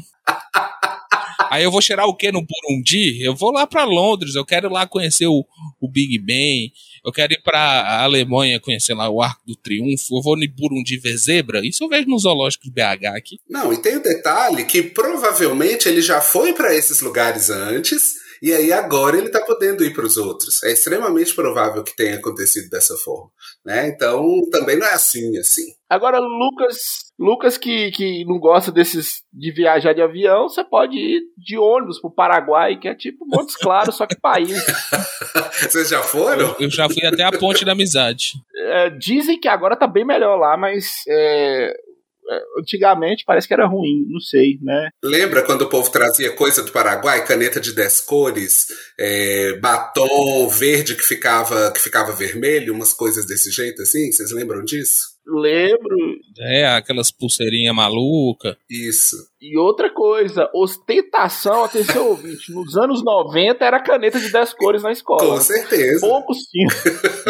Aí 1.50 1.64
eu 1.64 1.70
vou 1.70 1.80
cheirar 1.80 2.06
o 2.06 2.14
que 2.14 2.30
no 2.30 2.46
Burundi? 2.46 3.20
Eu 3.24 3.34
vou 3.34 3.50
lá 3.50 3.66
para 3.66 3.84
Londres, 3.84 4.36
eu 4.36 4.44
quero 4.44 4.70
lá 4.70 4.86
conhecer 4.86 5.26
o, 5.26 5.44
o 5.80 5.90
Big 5.90 6.18
Ben, 6.18 6.70
eu 7.04 7.10
quero 7.10 7.32
ir 7.32 7.42
para 7.42 8.02
Alemanha 8.02 8.60
conhecer 8.60 8.94
lá 8.94 9.08
o 9.08 9.20
Arco 9.20 9.42
do 9.44 9.56
Triunfo, 9.56 10.16
eu 10.16 10.22
vou 10.22 10.36
no 10.36 10.46
Burundi 10.48 10.96
ver 10.98 11.16
zebra. 11.16 11.66
Isso 11.66 11.82
eu 11.82 11.88
vejo 11.88 12.08
no 12.08 12.18
zoológico 12.18 12.64
de 12.64 12.70
BH 12.70 13.16
aqui. 13.16 13.40
Não, 13.48 13.72
e 13.72 13.78
tem 13.78 13.96
o 13.96 14.02
detalhe 14.02 14.64
que 14.64 14.82
provavelmente 14.82 15.88
ele 15.88 16.02
já 16.02 16.20
foi 16.20 16.52
para 16.52 16.74
esses 16.74 17.00
lugares 17.00 17.50
antes 17.50 18.14
e 18.42 18.52
aí 18.52 18.72
agora 18.72 19.16
ele 19.16 19.26
está 19.26 19.40
podendo 19.40 19.84
ir 19.84 19.92
para 19.92 20.06
os 20.06 20.16
outros. 20.16 20.62
É 20.62 20.72
extremamente 20.72 21.34
provável 21.34 21.82
que 21.84 21.94
tenha 21.94 22.16
acontecido 22.16 22.70
dessa 22.70 22.96
forma. 22.96 23.30
Né? 23.64 23.88
Então 23.88 24.24
também 24.50 24.78
não 24.78 24.86
é 24.86 24.94
assim, 24.94 25.36
assim. 25.38 25.74
Agora, 25.88 26.18
Lucas, 26.18 27.12
Lucas 27.18 27.58
que, 27.58 27.90
que 27.90 28.24
não 28.24 28.38
gosta 28.38 28.70
desses 28.70 29.22
de 29.32 29.52
viajar 29.52 29.92
de 29.92 30.00
avião, 30.00 30.48
você 30.48 30.62
pode 30.62 30.96
ir 30.96 31.20
de 31.36 31.58
ônibus 31.58 32.00
pro 32.00 32.10
Paraguai, 32.10 32.78
que 32.78 32.88
é 32.88 32.94
tipo 32.94 33.26
Montes 33.26 33.56
Claros, 33.56 33.96
só 33.96 34.06
que 34.06 34.18
país. 34.18 34.50
Vocês 35.60 35.88
já 35.88 36.02
foram? 36.02 36.50
Eu, 36.50 36.56
eu, 36.60 36.70
já 36.70 36.88
fui 36.88 37.04
até 37.04 37.24
a 37.24 37.32
Ponte 37.32 37.64
da 37.64 37.72
Amizade. 37.72 38.34
É, 38.56 38.90
dizem 38.90 39.38
que 39.38 39.48
agora 39.48 39.76
tá 39.76 39.86
bem 39.86 40.04
melhor 40.04 40.38
lá, 40.38 40.56
mas 40.56 41.02
é, 41.08 41.20
é, 41.66 41.74
antigamente 42.58 43.24
parece 43.26 43.46
que 43.46 43.54
era 43.54 43.66
ruim, 43.66 44.06
não 44.08 44.20
sei, 44.20 44.58
né? 44.62 44.90
Lembra 45.02 45.42
quando 45.42 45.62
o 45.62 45.68
povo 45.68 45.90
trazia 45.90 46.32
coisa 46.32 46.62
do 46.62 46.72
Paraguai, 46.72 47.24
caneta 47.24 47.60
de 47.60 47.74
10 47.74 48.00
cores, 48.02 48.68
é, 48.98 49.58
batom 49.60 50.48
verde 50.48 50.94
que 50.94 51.02
ficava, 51.02 51.72
que 51.72 51.80
ficava 51.80 52.12
vermelho, 52.12 52.74
umas 52.74 52.92
coisas 52.92 53.26
desse 53.26 53.50
jeito 53.50 53.82
assim? 53.82 54.10
Vocês 54.12 54.30
lembram 54.32 54.64
disso? 54.64 55.20
Lembro. 55.26 56.18
É, 56.40 56.66
aquelas 56.66 57.10
pulseirinhas 57.10 57.74
maluca. 57.74 58.56
Isso. 58.68 59.16
E 59.40 59.56
outra 59.56 59.92
coisa, 59.92 60.50
ostentação, 60.54 61.64
atenção 61.64 62.08
ouvinte, 62.08 62.52
nos 62.52 62.76
anos 62.76 63.02
90 63.04 63.64
era 63.64 63.80
caneta 63.80 64.18
de 64.18 64.30
10 64.30 64.54
cores 64.54 64.82
na 64.82 64.90
escola. 64.90 65.20
Com 65.20 65.40
certeza. 65.40 66.00
Pouco 66.00 66.34
sim. 66.34 66.66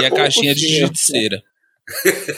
E 0.00 0.04
a 0.04 0.10
caixinha 0.10 0.54
de 0.54 0.80
judiceira. 0.80 1.42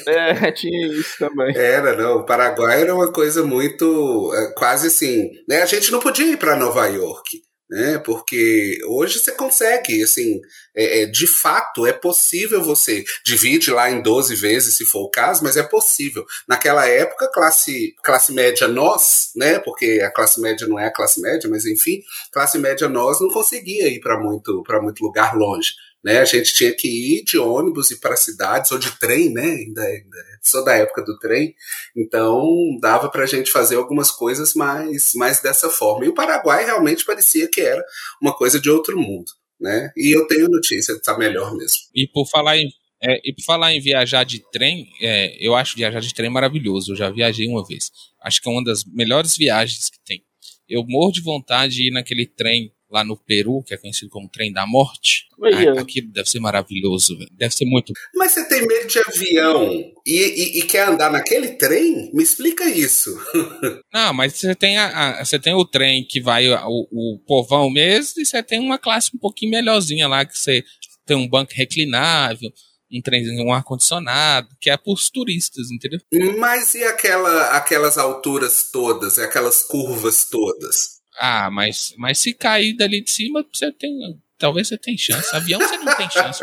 É, 0.07 0.51
tinha 0.53 0.89
isso 0.89 1.19
também. 1.19 1.57
Era, 1.57 1.97
não. 1.97 2.19
O 2.19 2.27
Paraguai 2.27 2.83
era 2.83 2.95
uma 2.95 3.13
coisa 3.13 3.43
muito. 3.43 4.33
É, 4.35 4.55
quase 4.55 4.89
assim. 4.89 5.31
Né? 5.49 5.63
A 5.63 5.67
gente 5.67 5.91
não 5.91 6.01
podia 6.01 6.27
ir 6.27 6.37
para 6.37 6.57
Nova 6.57 6.87
York. 6.87 7.43
Né, 7.71 7.97
porque 8.05 8.81
hoje 8.87 9.19
você 9.19 9.33
consegue, 9.33 10.03
assim, 10.03 10.43
é, 10.77 11.05
é, 11.05 11.07
de 11.07 11.27
fato 11.27 11.87
é 11.87 11.93
possível 11.95 12.63
você 12.63 13.03
divide 13.25 13.71
lá 13.71 13.91
em 13.91 14.03
12 14.03 14.37
vezes 14.37 14.77
se 14.77 14.85
for 14.85 15.05
o 15.05 15.11
caso, 15.11 15.43
mas 15.43 15.57
é 15.57 15.63
possível. 15.63 16.23
Naquela 16.47 16.87
época, 16.87 17.31
classe, 17.33 17.95
classe 18.05 18.31
média 18.31 18.69
nós, 18.69 19.31
né, 19.35 19.59
porque 19.59 20.03
a 20.05 20.11
classe 20.11 20.39
média 20.39 20.67
não 20.67 20.79
é 20.79 20.89
a 20.89 20.93
classe 20.93 21.19
média, 21.23 21.49
mas 21.49 21.65
enfim, 21.65 22.03
classe 22.31 22.59
média 22.59 22.91
nós 22.91 23.23
não 23.23 23.31
conseguia 23.31 23.89
ir 23.89 24.01
para 24.01 24.21
muito, 24.21 24.63
muito 24.83 25.03
lugar 25.03 25.35
longe. 25.35 25.71
Né? 26.03 26.19
A 26.19 26.25
gente 26.25 26.53
tinha 26.53 26.75
que 26.75 26.89
ir 26.89 27.25
de 27.25 27.39
ônibus 27.39 27.91
e 27.91 28.01
para 28.01 28.17
cidades, 28.17 28.73
ou 28.73 28.79
de 28.79 28.91
trem, 28.99 29.33
né? 29.33 29.45
Ainda, 29.45 29.83
ainda 29.83 30.17
sou 30.43 30.65
da 30.65 30.75
época 30.75 31.03
do 31.03 31.17
trem, 31.19 31.55
então 31.97 32.45
dava 32.81 33.09
para 33.09 33.23
a 33.23 33.27
gente 33.27 33.51
fazer 33.51 33.77
algumas 33.77 34.11
coisas 34.11 34.55
mais, 34.55 35.13
mais 35.15 35.41
dessa 35.41 35.71
forma. 35.71 36.05
E 36.05 36.09
o 36.09 36.15
Paraguai 36.15 36.65
realmente 36.65 37.05
parecia 37.05 37.49
que 37.49 37.61
era 37.61 37.83
uma 38.21 38.35
coisa 38.35 38.61
de 38.61 38.69
outro 38.69 38.99
mundo. 38.99 39.31
Né? 39.61 39.93
E 39.97 40.15
eu 40.17 40.27
tenho 40.27 40.49
notícia, 40.49 41.01
tá 41.01 41.17
melhor 41.17 41.55
mesmo. 41.57 41.79
E 41.95 42.09
por 42.09 42.27
falar 42.27 42.59
em, 42.59 42.69
é, 43.01 43.21
e 43.25 43.33
por 43.33 43.45
falar 43.45 43.73
em 43.73 43.81
viajar 43.81 44.25
de 44.25 44.43
trem, 44.51 44.89
é, 45.01 45.37
eu 45.39 45.55
acho 45.55 45.77
viajar 45.77 46.01
de 46.01 46.13
trem 46.13 46.29
maravilhoso. 46.29 46.93
Eu 46.93 46.97
já 46.97 47.11
viajei 47.11 47.47
uma 47.47 47.65
vez. 47.65 47.93
Acho 48.21 48.43
que 48.43 48.49
é 48.49 48.53
uma 48.53 48.65
das 48.65 48.85
melhores 48.85 49.37
viagens 49.37 49.89
que 49.89 49.99
tem. 50.05 50.25
Eu 50.69 50.85
morro 50.85 51.13
de 51.13 51.21
vontade 51.21 51.75
de 51.75 51.89
ir 51.89 51.93
naquele 51.93 52.27
trem 52.27 52.73
lá 52.93 53.03
no 53.03 53.17
Peru, 53.17 53.63
que 53.63 53.73
é 53.73 53.79
conhecido 53.79 54.11
como 54.11 54.29
Trem 54.29 54.53
da 54.53 54.67
Morte. 54.67 55.27
Ah, 55.43 55.81
aquilo 55.81 56.13
deve 56.13 56.29
ser 56.29 56.39
maravilhoso, 56.39 57.17
velho. 57.17 57.31
Deve 57.33 57.55
ser 57.55 57.65
muito. 57.65 57.93
Mas 58.15 58.33
você 58.33 58.47
tem 58.49 58.67
medo 58.67 58.87
de 58.87 58.99
avião 58.99 59.93
e, 60.07 60.19
e, 60.19 60.59
e 60.59 60.63
quer 60.63 60.89
andar 60.89 61.11
naquele 61.11 61.55
trem? 61.55 62.11
Me 62.13 62.23
explica 62.23 62.65
isso. 62.67 63.11
Não, 63.93 64.13
mas 64.13 64.35
você 64.35 64.55
tem, 64.55 64.77
a, 64.77 65.21
a, 65.21 65.25
você 65.25 65.39
tem 65.39 65.55
o 65.55 65.65
trem 65.65 66.05
que 66.07 66.21
vai 66.21 66.49
o, 66.49 66.87
o 66.93 67.19
povão 67.27 67.71
mesmo, 67.71 68.21
e 68.21 68.27
você 68.27 68.43
tem 68.43 68.61
uma 68.61 68.79
classe 68.79 69.11
um 69.15 69.19
pouquinho 69.19 69.53
melhorzinha 69.53 70.07
lá, 70.07 70.25
que 70.25 70.39
você 70.39 70.63
tem 71.07 71.17
um 71.17 71.29
banco 71.29 71.53
reclinável, 71.55 72.53
um 72.93 73.01
trenzinho, 73.01 73.47
um 73.47 73.53
ar-condicionado, 73.53 74.49
que 74.61 74.69
é 74.69 74.77
para 74.77 74.93
os 74.93 75.09
turistas, 75.09 75.71
entendeu? 75.71 75.99
Mas 76.39 76.75
e 76.75 76.85
aquela, 76.85 77.57
aquelas 77.57 77.97
alturas 77.97 78.71
todas, 78.71 79.19
aquelas 79.19 79.63
curvas 79.63 80.25
todas? 80.25 80.92
Ah, 81.19 81.51
mas, 81.51 81.95
mas 81.99 82.19
se 82.19 82.33
cair 82.35 82.77
dali 82.77 83.03
de 83.03 83.11
cima, 83.11 83.45
você 83.53 83.71
tem. 83.73 83.93
Talvez 84.39 84.69
você 84.69 84.79
tenha 84.79 84.97
chance. 84.99 85.35
Avião 85.35 85.61
você 85.61 85.77
não 85.79 85.97
tem 85.97 86.11
chance. 86.11 86.43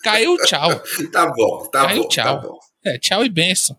Caiu, 0.00 0.36
tchau. 0.44 0.70
Tá 1.10 1.26
bom, 1.26 1.68
tá 1.70 1.86
Caiu, 1.86 2.02
bom. 2.02 2.08
Tchau. 2.08 2.40
Tá 2.40 2.46
bom. 2.46 2.58
É, 2.84 2.98
tchau 2.98 3.24
e 3.24 3.28
benção. 3.28 3.76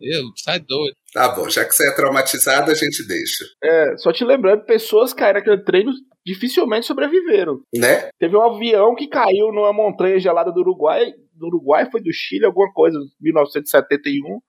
Eu, 0.00 0.24
sai 0.36 0.58
doido. 0.58 0.96
Tá 1.12 1.28
bom, 1.28 1.48
já 1.48 1.64
que 1.64 1.72
você 1.72 1.88
é 1.88 1.94
traumatizado, 1.94 2.70
a 2.70 2.74
gente 2.74 3.06
deixa. 3.06 3.44
É, 3.62 3.96
só 3.96 4.12
te 4.12 4.24
lembrando, 4.24 4.64
pessoas 4.64 5.14
caíram 5.14 5.38
naquele 5.38 5.62
treino 5.62 5.92
dificilmente 6.26 6.86
sobreviveram. 6.86 7.60
Né? 7.74 8.08
Teve 8.18 8.36
um 8.36 8.42
avião 8.42 8.94
que 8.94 9.06
caiu 9.06 9.52
numa 9.52 9.72
montanha 9.72 10.18
gelada 10.18 10.50
do 10.50 10.60
Uruguai, 10.60 11.12
do 11.34 11.46
Uruguai 11.46 11.88
foi 11.90 12.00
do 12.00 12.12
Chile, 12.12 12.46
alguma 12.46 12.72
coisa, 12.72 12.98
1971, 13.20 14.40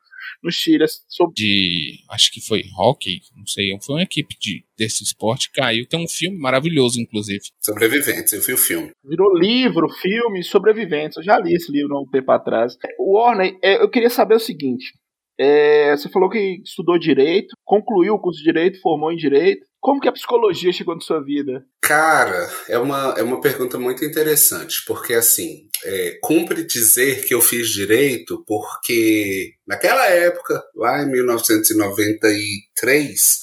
no 0.43 0.51
Chile. 0.51 0.85
Sob... 1.09 1.33
De. 1.35 1.99
Acho 2.09 2.31
que 2.31 2.41
foi 2.41 2.63
hockey, 2.77 3.21
não 3.35 3.45
sei. 3.45 3.77
Foi 3.81 3.95
uma 3.95 4.03
equipe 4.03 4.35
de, 4.39 4.63
desse 4.77 5.03
esporte 5.03 5.51
caiu. 5.51 5.87
Tem 5.87 6.03
um 6.03 6.07
filme 6.07 6.37
maravilhoso, 6.37 6.99
inclusive. 6.99 7.41
Sobreviventes, 7.63 8.33
eu 8.33 8.41
vi 8.41 8.53
o 8.53 8.57
filme. 8.57 8.91
Virou 9.03 9.37
livro, 9.37 9.89
filme, 9.89 10.43
sobreviventes. 10.43 11.17
Eu 11.17 11.23
já 11.23 11.39
li 11.39 11.53
esse 11.53 11.71
livro 11.71 11.95
há 11.95 12.01
um 12.01 12.09
tempo 12.09 12.31
atrás. 12.31 12.77
O 12.99 13.17
Warner, 13.17 13.57
eu 13.61 13.89
queria 13.89 14.09
saber 14.09 14.35
o 14.35 14.39
seguinte. 14.39 14.93
É, 15.37 15.95
você 15.95 16.07
falou 16.09 16.29
que 16.29 16.61
estudou 16.63 16.97
direito, 16.97 17.55
concluiu 17.65 18.13
o 18.13 18.19
curso 18.19 18.39
de 18.39 18.45
direito, 18.45 18.79
formou 18.81 19.11
em 19.11 19.17
direito. 19.17 19.65
Como 19.81 19.99
que 19.99 20.07
a 20.07 20.13
psicologia 20.13 20.71
chegou 20.71 20.95
na 20.95 21.01
sua 21.01 21.21
vida? 21.21 21.65
Cara, 21.85 22.51
é 22.67 22.77
uma, 22.79 23.13
é 23.15 23.21
uma 23.21 23.39
pergunta 23.39 23.77
muito 23.77 24.03
interessante, 24.03 24.83
porque 24.87 25.13
assim, 25.13 25.69
é, 25.83 26.17
cumpre 26.19 26.65
dizer 26.65 27.23
que 27.25 27.35
eu 27.35 27.39
fiz 27.39 27.69
direito 27.69 28.43
porque 28.47 29.53
naquela 29.67 30.07
época, 30.07 30.63
lá 30.75 31.03
em 31.03 31.11
1993, 31.11 33.39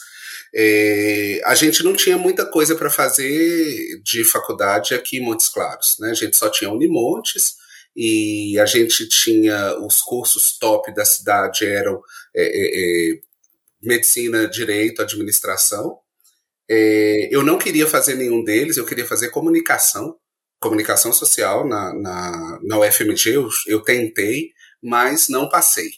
é, 0.53 1.41
a 1.45 1.55
gente 1.55 1.85
não 1.85 1.95
tinha 1.95 2.19
muita 2.19 2.45
coisa 2.45 2.75
para 2.75 2.91
fazer 2.91 4.03
de 4.03 4.25
faculdade 4.25 4.93
aqui 4.93 5.19
em 5.19 5.21
Montes 5.21 5.49
Claros, 5.49 5.99
né? 6.01 6.11
A 6.11 6.15
gente 6.15 6.37
só 6.37 6.51
tinha 6.51 6.69
Unimontes 6.69 7.55
e 7.97 8.59
a 8.59 8.67
gente 8.67 9.09
tinha 9.09 9.79
os 9.79 10.01
cursos 10.01 10.59
top 10.59 10.93
da 10.93 11.05
cidade 11.05 11.65
eram 11.65 12.03
é, 12.35 12.43
é, 12.43 13.13
é 13.13 13.21
medicina, 13.81 14.49
direito, 14.49 15.01
administração. 15.01 16.02
É, 16.71 17.29
eu 17.31 17.43
não 17.43 17.59
queria 17.59 17.87
fazer 17.87 18.15
nenhum 18.15 18.43
deles, 18.43 18.77
eu 18.77 18.87
queria 18.87 19.07
fazer 19.07 19.31
comunicação, 19.31 20.17
comunicação 20.61 21.13
social 21.13 21.67
na, 21.67 21.93
na, 21.93 22.59
na 22.63 22.79
UFMG, 22.79 23.35
eu, 23.35 23.49
eu 23.67 23.81
tentei, 23.83 24.51
mas 24.83 25.29
não 25.29 25.49
passei. 25.49 25.91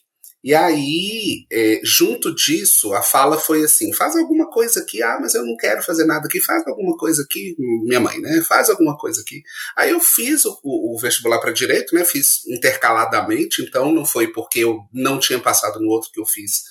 E 0.44 0.54
aí, 0.54 1.46
é, 1.50 1.80
junto 1.82 2.34
disso, 2.34 2.92
a 2.92 3.00
fala 3.00 3.38
foi 3.38 3.64
assim: 3.64 3.94
faz 3.94 4.14
alguma 4.14 4.50
coisa 4.50 4.80
aqui, 4.80 5.02
ah, 5.02 5.18
mas 5.18 5.34
eu 5.34 5.42
não 5.42 5.56
quero 5.56 5.82
fazer 5.82 6.04
nada 6.04 6.26
aqui, 6.26 6.38
faz 6.38 6.62
alguma 6.66 6.94
coisa 6.98 7.22
aqui, 7.22 7.56
minha 7.58 7.98
mãe, 7.98 8.20
né? 8.20 8.42
Faz 8.46 8.68
alguma 8.68 8.94
coisa 8.94 9.22
aqui. 9.22 9.42
Aí 9.74 9.88
eu 9.90 10.00
fiz 10.00 10.44
o, 10.44 10.60
o 10.62 10.98
vestibular 11.00 11.40
para 11.40 11.50
direito, 11.50 11.94
né? 11.94 12.04
Fiz 12.04 12.46
intercaladamente, 12.46 13.62
então 13.62 13.90
não 13.90 14.04
foi 14.04 14.28
porque 14.32 14.58
eu 14.58 14.80
não 14.92 15.18
tinha 15.18 15.40
passado 15.40 15.80
no 15.80 15.88
outro 15.88 16.10
que 16.12 16.20
eu 16.20 16.26
fiz, 16.26 16.64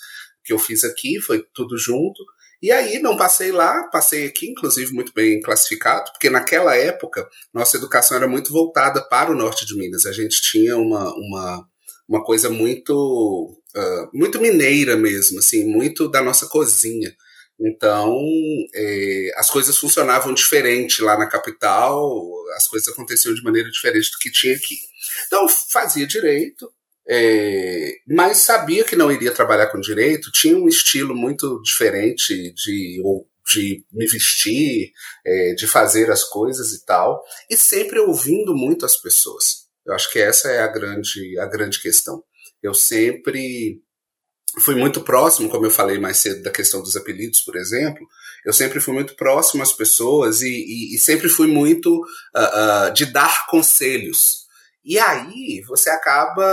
que 0.44 0.54
eu 0.54 0.60
fiz 0.60 0.84
aqui, 0.84 1.20
foi 1.20 1.44
tudo 1.52 1.76
junto. 1.76 2.24
E 2.64 2.72
aí 2.72 2.98
não 3.00 3.18
passei 3.18 3.52
lá, 3.52 3.90
passei 3.92 4.26
aqui, 4.26 4.50
inclusive 4.50 4.94
muito 4.94 5.12
bem 5.14 5.42
classificado, 5.42 6.10
porque 6.14 6.30
naquela 6.30 6.74
época 6.74 7.28
nossa 7.54 7.76
educação 7.76 8.16
era 8.16 8.26
muito 8.26 8.54
voltada 8.54 9.02
para 9.02 9.30
o 9.30 9.36
norte 9.36 9.66
de 9.66 9.76
Minas. 9.76 10.06
A 10.06 10.14
gente 10.14 10.42
tinha 10.42 10.78
uma, 10.78 11.14
uma, 11.14 11.68
uma 12.08 12.24
coisa 12.24 12.50
muito 12.50 13.54
uh, 13.76 14.18
muito 14.18 14.40
mineira 14.40 14.96
mesmo, 14.96 15.40
assim, 15.40 15.66
muito 15.66 16.08
da 16.08 16.22
nossa 16.22 16.48
cozinha. 16.48 17.14
Então, 17.60 18.18
é, 18.74 19.32
as 19.36 19.50
coisas 19.50 19.78
funcionavam 19.78 20.34
diferente 20.34 21.02
lá 21.02 21.18
na 21.18 21.28
capital, 21.28 22.10
as 22.56 22.66
coisas 22.66 22.88
aconteciam 22.88 23.36
de 23.36 23.44
maneira 23.44 23.70
diferente 23.70 24.10
do 24.10 24.18
que 24.20 24.32
tinha 24.32 24.56
aqui. 24.56 24.78
Então, 25.28 25.50
fazia 25.50 26.08
direito, 26.08 26.72
é, 27.08 27.96
mas 28.08 28.38
sabia 28.40 28.84
que 28.84 28.96
não 28.96 29.12
iria 29.12 29.32
trabalhar 29.32 29.68
com 29.68 29.80
direito, 29.80 30.32
tinha 30.32 30.58
um 30.58 30.68
estilo 30.68 31.16
muito 31.16 31.62
diferente 31.62 32.54
de, 32.54 33.02
de 33.54 33.86
me 33.92 34.08
vestir, 34.08 34.92
é, 35.26 35.54
de 35.54 35.68
fazer 35.68 36.10
as 36.10 36.24
coisas 36.24 36.72
e 36.72 36.86
tal, 36.86 37.22
e 37.50 37.58
sempre 37.58 38.00
ouvindo 38.00 38.56
muito 38.56 38.86
as 38.86 38.96
pessoas. 38.96 39.64
Eu 39.86 39.94
acho 39.94 40.12
que 40.12 40.20
essa 40.20 40.50
é 40.50 40.60
a 40.60 40.68
grande, 40.68 41.38
a 41.40 41.46
grande 41.46 41.82
questão. 41.82 42.24
Eu 42.62 42.74
sempre 42.74 43.82
fui 44.62 44.76
muito 44.76 45.02
próximo, 45.02 45.50
como 45.50 45.66
eu 45.66 45.72
falei 45.72 45.98
mais 46.00 46.18
cedo 46.18 46.44
da 46.44 46.52
questão 46.52 46.82
dos 46.82 46.96
apelidos, 46.96 47.42
por 47.42 47.56
exemplo, 47.56 48.08
eu 48.46 48.54
sempre 48.54 48.80
fui 48.80 48.94
muito 48.94 49.16
próximo 49.16 49.64
às 49.64 49.74
pessoas 49.74 50.42
e, 50.42 50.50
e, 50.50 50.96
e 50.96 51.00
sempre 51.00 51.28
fui 51.28 51.48
muito 51.48 51.96
uh, 51.98 52.90
uh, 52.90 52.94
de 52.94 53.06
dar 53.06 53.48
conselhos. 53.48 54.43
E 54.86 55.00
aí 55.00 55.62
você 55.66 55.90
acaba 55.90 56.44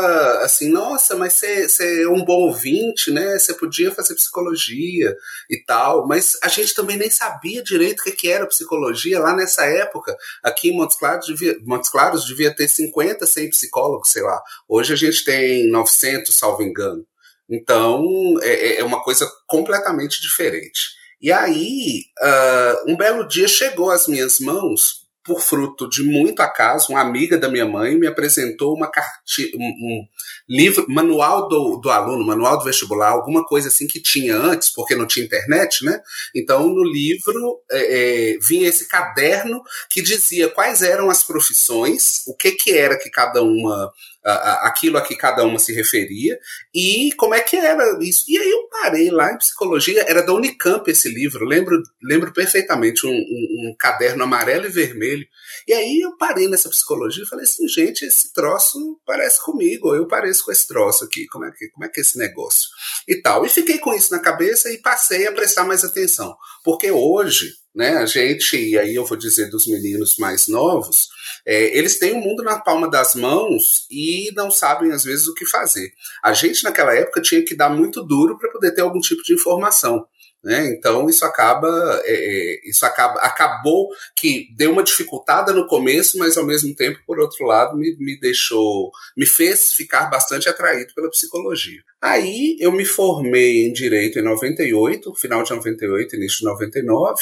assim, 0.45 0.69
nossa, 0.69 1.17
mas 1.17 1.33
você 1.33 2.03
é 2.05 2.09
um 2.09 2.25
bom 2.25 2.43
ouvinte, 2.47 3.11
né? 3.11 3.37
Você 3.37 3.53
podia 3.55 3.93
fazer 3.93 4.15
psicologia 4.15 5.17
e 5.51 5.65
tal, 5.65 6.07
mas 6.07 6.39
a 6.41 6.47
gente 6.47 6.73
também 6.73 6.97
nem 6.97 7.11
sabia 7.11 7.61
direito 7.61 8.01
o 8.01 8.13
que, 8.13 8.31
era 8.31 8.47
psicologia 8.47 9.19
lá 9.19 9.35
nessa 9.35 9.65
época. 9.65 10.17
Aqui 10.45 10.71
em 10.71 10.77
Montes 10.77 10.97
Claros, 10.97 11.27
devia, 11.27 11.59
Montes 11.65 11.91
Claros 11.91 12.25
devia 12.25 12.55
ter 12.55 12.69
50, 12.69 13.27
100 13.27 13.51
psicólogos, 13.51 14.11
sei 14.11 14.23
lá. 14.23 14.41
Hoje 14.69 14.93
a 14.93 14.97
gente 14.97 15.25
tem 15.25 15.69
900, 15.69 16.33
salvo 16.33 16.63
engano. 16.63 17.05
Então 17.49 18.05
é, 18.43 18.79
é 18.79 18.85
uma 18.85 19.03
coisa 19.03 19.29
completamente 19.49 20.23
diferente. 20.23 21.01
E 21.21 21.33
aí, 21.33 22.05
uh, 22.23 22.91
um 22.93 22.97
belo 22.97 23.27
dia 23.27 23.49
chegou 23.49 23.91
às 23.91 24.07
minhas 24.07 24.39
mãos 24.39 25.10
por 25.25 25.41
fruto 25.41 25.89
de 25.89 26.03
muito 26.03 26.41
acaso, 26.41 26.93
uma 26.93 27.01
amiga 27.01 27.37
da 27.37 27.49
minha 27.49 27.67
mãe 27.67 27.99
me 27.99 28.07
apresentou 28.07 28.75
uma 28.75 28.91
carti 28.91 29.53
um, 29.55 29.65
um, 29.65 30.07
livro, 30.49 30.87
manual 30.89 31.49
do, 31.49 31.77
do 31.77 31.91
aluno, 31.91 32.27
manual 32.27 32.59
do 32.59 32.65
vestibular, 32.65 33.11
alguma 33.11 33.45
coisa 33.45 33.69
assim 33.69 33.87
que 33.87 34.01
tinha 34.01 34.37
antes, 34.37 34.71
porque 34.71 34.95
não 34.95 35.07
tinha 35.07 35.25
internet, 35.25 35.85
né? 35.85 36.01
Então, 36.35 36.67
no 36.69 36.83
livro 36.83 37.61
é, 37.71 38.33
é, 38.33 38.39
vinha 38.39 38.69
esse 38.69 38.89
caderno 38.89 39.63
que 39.91 40.03
dizia 40.03 40.49
quais 40.49 40.83
eram 40.83 41.11
as 41.11 41.23
profissões, 41.23 42.23
o 42.27 42.35
que, 42.35 42.53
que 42.53 42.73
era 42.73 42.99
que 42.99 43.11
cada 43.11 43.43
uma 43.43 43.93
aquilo 44.23 44.99
a 44.99 45.03
que 45.03 45.17
cada 45.17 45.45
uma 45.45 45.59
se 45.59 45.73
referia 45.73 46.39
e 46.75 47.11
como 47.17 47.35
é 47.35 47.41
que 47.41 47.57
era 47.57 47.99
isso. 48.01 48.25
E 48.29 48.39
aí 48.39 48.51
eu 48.51 48.69
parei 48.69 49.11
lá 49.11 49.33
em 49.33 49.39
psicologia, 49.39 50.05
era 50.07 50.23
da 50.23 50.33
Unicamp 50.33 50.89
esse 50.91 51.09
livro, 51.09 51.45
lembro, 51.45 51.83
lembro 52.03 52.33
perfeitamente, 52.33 53.07
um, 53.07 53.11
um, 53.11 53.71
um 53.71 53.77
caderno 53.79 54.25
amarelo 54.25 54.67
e 54.67 54.71
vermelho. 54.71 55.27
E 55.67 55.73
aí 55.73 56.01
eu 56.01 56.17
parei 56.17 56.49
nessa 56.49 56.69
psicologia 56.69 57.25
e 57.25 57.29
falei 57.29 57.45
assim, 57.45 57.67
gente, 57.67 58.05
esse 58.05 58.33
troço 58.33 59.01
parece 59.07 59.43
comigo, 59.43 59.95
eu 59.95 60.07
pareço 60.07 60.45
com 60.45 60.53
esse 60.53 60.67
troço 60.67 61.05
aqui, 61.05 61.27
como 61.27 61.45
é 61.45 61.51
que, 61.51 61.69
como 61.71 61.85
é, 61.85 61.89
que 61.89 62.01
é 62.01 62.03
esse 62.03 62.19
negócio? 62.19 62.69
E 63.09 63.17
tal. 63.17 63.45
E 63.45 63.49
fiquei 63.49 63.79
com 63.79 63.95
isso 63.95 64.13
na 64.13 64.19
cabeça 64.19 64.71
e 64.71 64.79
passei 64.79 65.27
a 65.27 65.33
prestar 65.33 65.65
mais 65.65 65.85
atenção. 65.85 66.37
Porque 66.65 66.91
hoje, 66.91 67.53
né, 67.75 67.97
a 67.97 68.07
gente, 68.07 68.57
e 68.57 68.79
aí 68.79 68.95
eu 68.95 69.05
vou 69.05 69.17
dizer 69.17 69.49
dos 69.49 69.67
meninos 69.67 70.17
mais 70.19 70.49
novos, 70.49 71.09
é, 71.47 71.77
eles 71.77 71.99
têm 71.99 72.13
o 72.13 72.21
mundo 72.21 72.43
na 72.43 72.59
palma 72.59 72.89
das 72.91 73.15
mãos 73.15 73.87
e 73.91 74.31
não 74.35 74.51
sabem, 74.51 74.93
às 74.93 75.05
vezes, 75.05 75.27
o 75.27 75.35
que 75.35 75.47
fazer. 75.47 75.91
A 76.23 76.33
gente, 76.33 76.65
naquela 76.65 76.95
época, 76.95 77.23
tinha 77.23 77.45
que 77.45 77.57
dar 77.57 77.71
muito 77.71 78.03
duro 78.03 78.39
para 78.39 78.51
poder 78.51 78.73
ter 78.73 78.83
algum 78.83 79.01
tipo 79.01 79.23
de 79.23 79.35
informação. 79.35 80.05
Né? 80.43 80.69
Então 80.69 81.09
isso 81.09 81.23
acaba, 81.25 82.01
é, 82.05 82.15
é, 82.15 82.61
isso 82.69 82.87
acaba, 82.87 83.21
acabou 83.21 83.89
que 84.17 84.49
deu 84.57 84.73
uma 84.73 84.83
dificultada 84.83 85.53
no 85.53 85.67
começo, 85.67 86.17
mas 86.17 86.39
ao 86.39 86.47
mesmo 86.47 86.75
tempo, 86.75 86.99
por 87.07 87.21
outro 87.21 87.45
lado, 87.45 87.77
me, 87.77 87.95
me 87.99 88.19
deixou, 88.19 88.91
me 89.15 89.27
fez 89.27 89.75
ficar 89.75 90.07
bastante 90.07 90.49
atraído 90.49 90.95
pela 90.95 91.11
psicologia. 91.11 91.83
Aí 92.01 92.57
eu 92.59 92.73
me 92.73 92.87
formei 92.87 93.67
em 93.67 93.73
direito 93.73 94.19
em 94.19 94.23
98, 94.23 95.15
final 95.15 95.43
de 95.43 95.51
98, 95.51 96.17
início 96.17 96.39
de 96.39 96.45
99. 96.47 97.21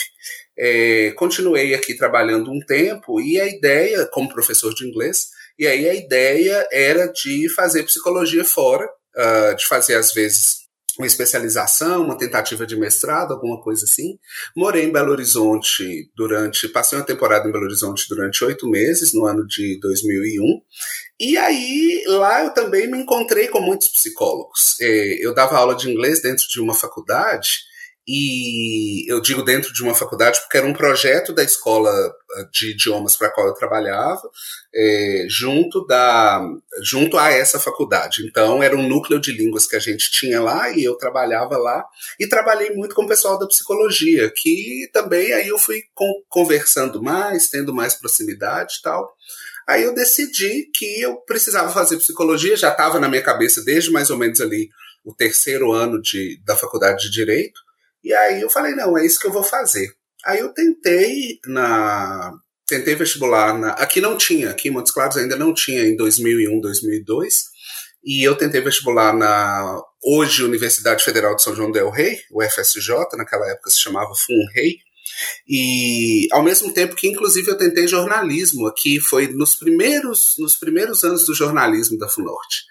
É, 0.56 1.10
continuei 1.16 1.74
aqui 1.74 1.94
trabalhando 1.94 2.52
um 2.52 2.60
tempo 2.60 3.20
e 3.20 3.40
a 3.40 3.48
ideia, 3.48 4.06
como 4.06 4.32
professor 4.32 4.72
de 4.72 4.86
inglês, 4.86 5.26
e 5.58 5.66
aí 5.66 5.88
a 5.88 5.94
ideia 5.94 6.68
era 6.70 7.08
de 7.08 7.48
fazer 7.52 7.82
psicologia 7.82 8.44
fora, 8.44 8.88
uh, 9.16 9.56
de 9.56 9.66
fazer 9.66 9.96
às 9.96 10.12
vezes 10.12 10.67
uma 10.98 11.06
especialização, 11.06 12.04
uma 12.04 12.18
tentativa 12.18 12.66
de 12.66 12.76
mestrado, 12.76 13.32
alguma 13.32 13.60
coisa 13.60 13.84
assim. 13.84 14.18
Morei 14.56 14.84
em 14.84 14.92
Belo 14.92 15.12
Horizonte 15.12 16.10
durante, 16.16 16.68
passei 16.68 16.98
uma 16.98 17.04
temporada 17.04 17.48
em 17.48 17.52
Belo 17.52 17.64
Horizonte 17.64 18.06
durante 18.08 18.44
oito 18.44 18.68
meses, 18.68 19.14
no 19.14 19.24
ano 19.24 19.46
de 19.46 19.78
2001. 19.80 20.60
E 21.20 21.36
aí, 21.36 22.02
lá 22.06 22.44
eu 22.44 22.50
também 22.50 22.90
me 22.90 22.98
encontrei 22.98 23.48
com 23.48 23.60
muitos 23.60 23.88
psicólogos. 23.88 24.76
É, 24.80 25.24
eu 25.24 25.32
dava 25.32 25.56
aula 25.56 25.76
de 25.76 25.88
inglês 25.88 26.20
dentro 26.20 26.46
de 26.48 26.60
uma 26.60 26.74
faculdade 26.74 27.67
e 28.10 29.04
eu 29.06 29.20
digo 29.20 29.42
dentro 29.42 29.70
de 29.70 29.82
uma 29.82 29.94
faculdade 29.94 30.40
porque 30.40 30.56
era 30.56 30.66
um 30.66 30.72
projeto 30.72 31.30
da 31.30 31.44
escola 31.44 31.90
ah, 31.90 32.48
de 32.50 32.70
idiomas 32.70 33.14
para 33.16 33.28
a 33.28 33.30
qual 33.30 33.46
eu 33.46 33.52
trabalhava, 33.52 34.22
é, 34.74 35.26
junto, 35.28 35.86
da, 35.86 36.42
junto 36.80 37.18
a 37.18 37.30
essa 37.30 37.60
faculdade. 37.60 38.24
Então, 38.26 38.62
era 38.62 38.74
um 38.74 38.88
núcleo 38.88 39.20
de 39.20 39.30
línguas 39.32 39.66
que 39.66 39.76
a 39.76 39.78
gente 39.78 40.10
tinha 40.10 40.40
lá 40.40 40.70
e 40.70 40.82
eu 40.82 40.96
trabalhava 40.96 41.58
lá. 41.58 41.84
E 42.18 42.26
trabalhei 42.26 42.70
muito 42.70 42.94
com 42.94 43.02
o 43.02 43.08
pessoal 43.08 43.38
da 43.38 43.46
psicologia, 43.46 44.32
que 44.34 44.88
também 44.90 45.34
aí 45.34 45.48
eu 45.48 45.58
fui 45.58 45.82
conversando 46.30 47.02
mais, 47.02 47.50
tendo 47.50 47.74
mais 47.74 47.92
proximidade 47.92 48.76
e 48.78 48.82
tal. 48.82 49.14
Aí 49.68 49.82
eu 49.82 49.94
decidi 49.94 50.70
que 50.74 51.02
eu 51.02 51.16
precisava 51.26 51.70
fazer 51.70 51.98
psicologia, 51.98 52.56
já 52.56 52.70
estava 52.70 52.98
na 52.98 53.06
minha 53.06 53.22
cabeça 53.22 53.62
desde 53.62 53.90
mais 53.90 54.08
ou 54.08 54.16
menos 54.16 54.40
ali 54.40 54.70
o 55.04 55.14
terceiro 55.14 55.72
ano 55.72 56.00
de, 56.00 56.40
da 56.42 56.56
faculdade 56.56 57.02
de 57.02 57.10
Direito. 57.10 57.67
E 58.02 58.12
aí 58.12 58.40
eu 58.40 58.50
falei, 58.50 58.74
não, 58.74 58.96
é 58.96 59.04
isso 59.04 59.18
que 59.18 59.26
eu 59.26 59.32
vou 59.32 59.42
fazer. 59.42 59.88
Aí 60.24 60.38
eu 60.40 60.52
tentei 60.52 61.38
na 61.46 62.32
tentei 62.66 62.94
vestibular 62.94 63.58
na, 63.58 63.70
aqui 63.70 63.98
não 63.98 64.16
tinha, 64.16 64.50
aqui 64.50 64.68
em 64.68 64.70
Montes 64.70 64.92
Claros 64.92 65.16
ainda 65.16 65.36
não 65.36 65.54
tinha 65.54 65.86
em 65.86 65.96
2001, 65.96 66.60
2002. 66.60 67.44
E 68.04 68.22
eu 68.22 68.36
tentei 68.36 68.60
vestibular 68.60 69.16
na 69.16 69.80
hoje 70.04 70.44
Universidade 70.44 71.02
Federal 71.02 71.34
de 71.34 71.42
São 71.42 71.56
João 71.56 71.72
del 71.72 71.90
Rei, 71.90 72.18
o 72.30 72.42
FSJ, 72.42 72.94
naquela 73.16 73.50
época 73.50 73.70
se 73.70 73.80
chamava 73.80 74.14
FUNREI. 74.14 74.76
E 75.48 76.28
ao 76.30 76.42
mesmo 76.42 76.72
tempo 76.72 76.94
que 76.94 77.08
inclusive 77.08 77.50
eu 77.50 77.56
tentei 77.56 77.88
jornalismo 77.88 78.66
aqui, 78.66 79.00
foi 79.00 79.28
nos 79.28 79.54
primeiros 79.54 80.34
nos 80.38 80.54
primeiros 80.54 81.02
anos 81.02 81.24
do 81.24 81.34
jornalismo 81.34 81.98
da 81.98 82.08
FUNORTE. 82.08 82.64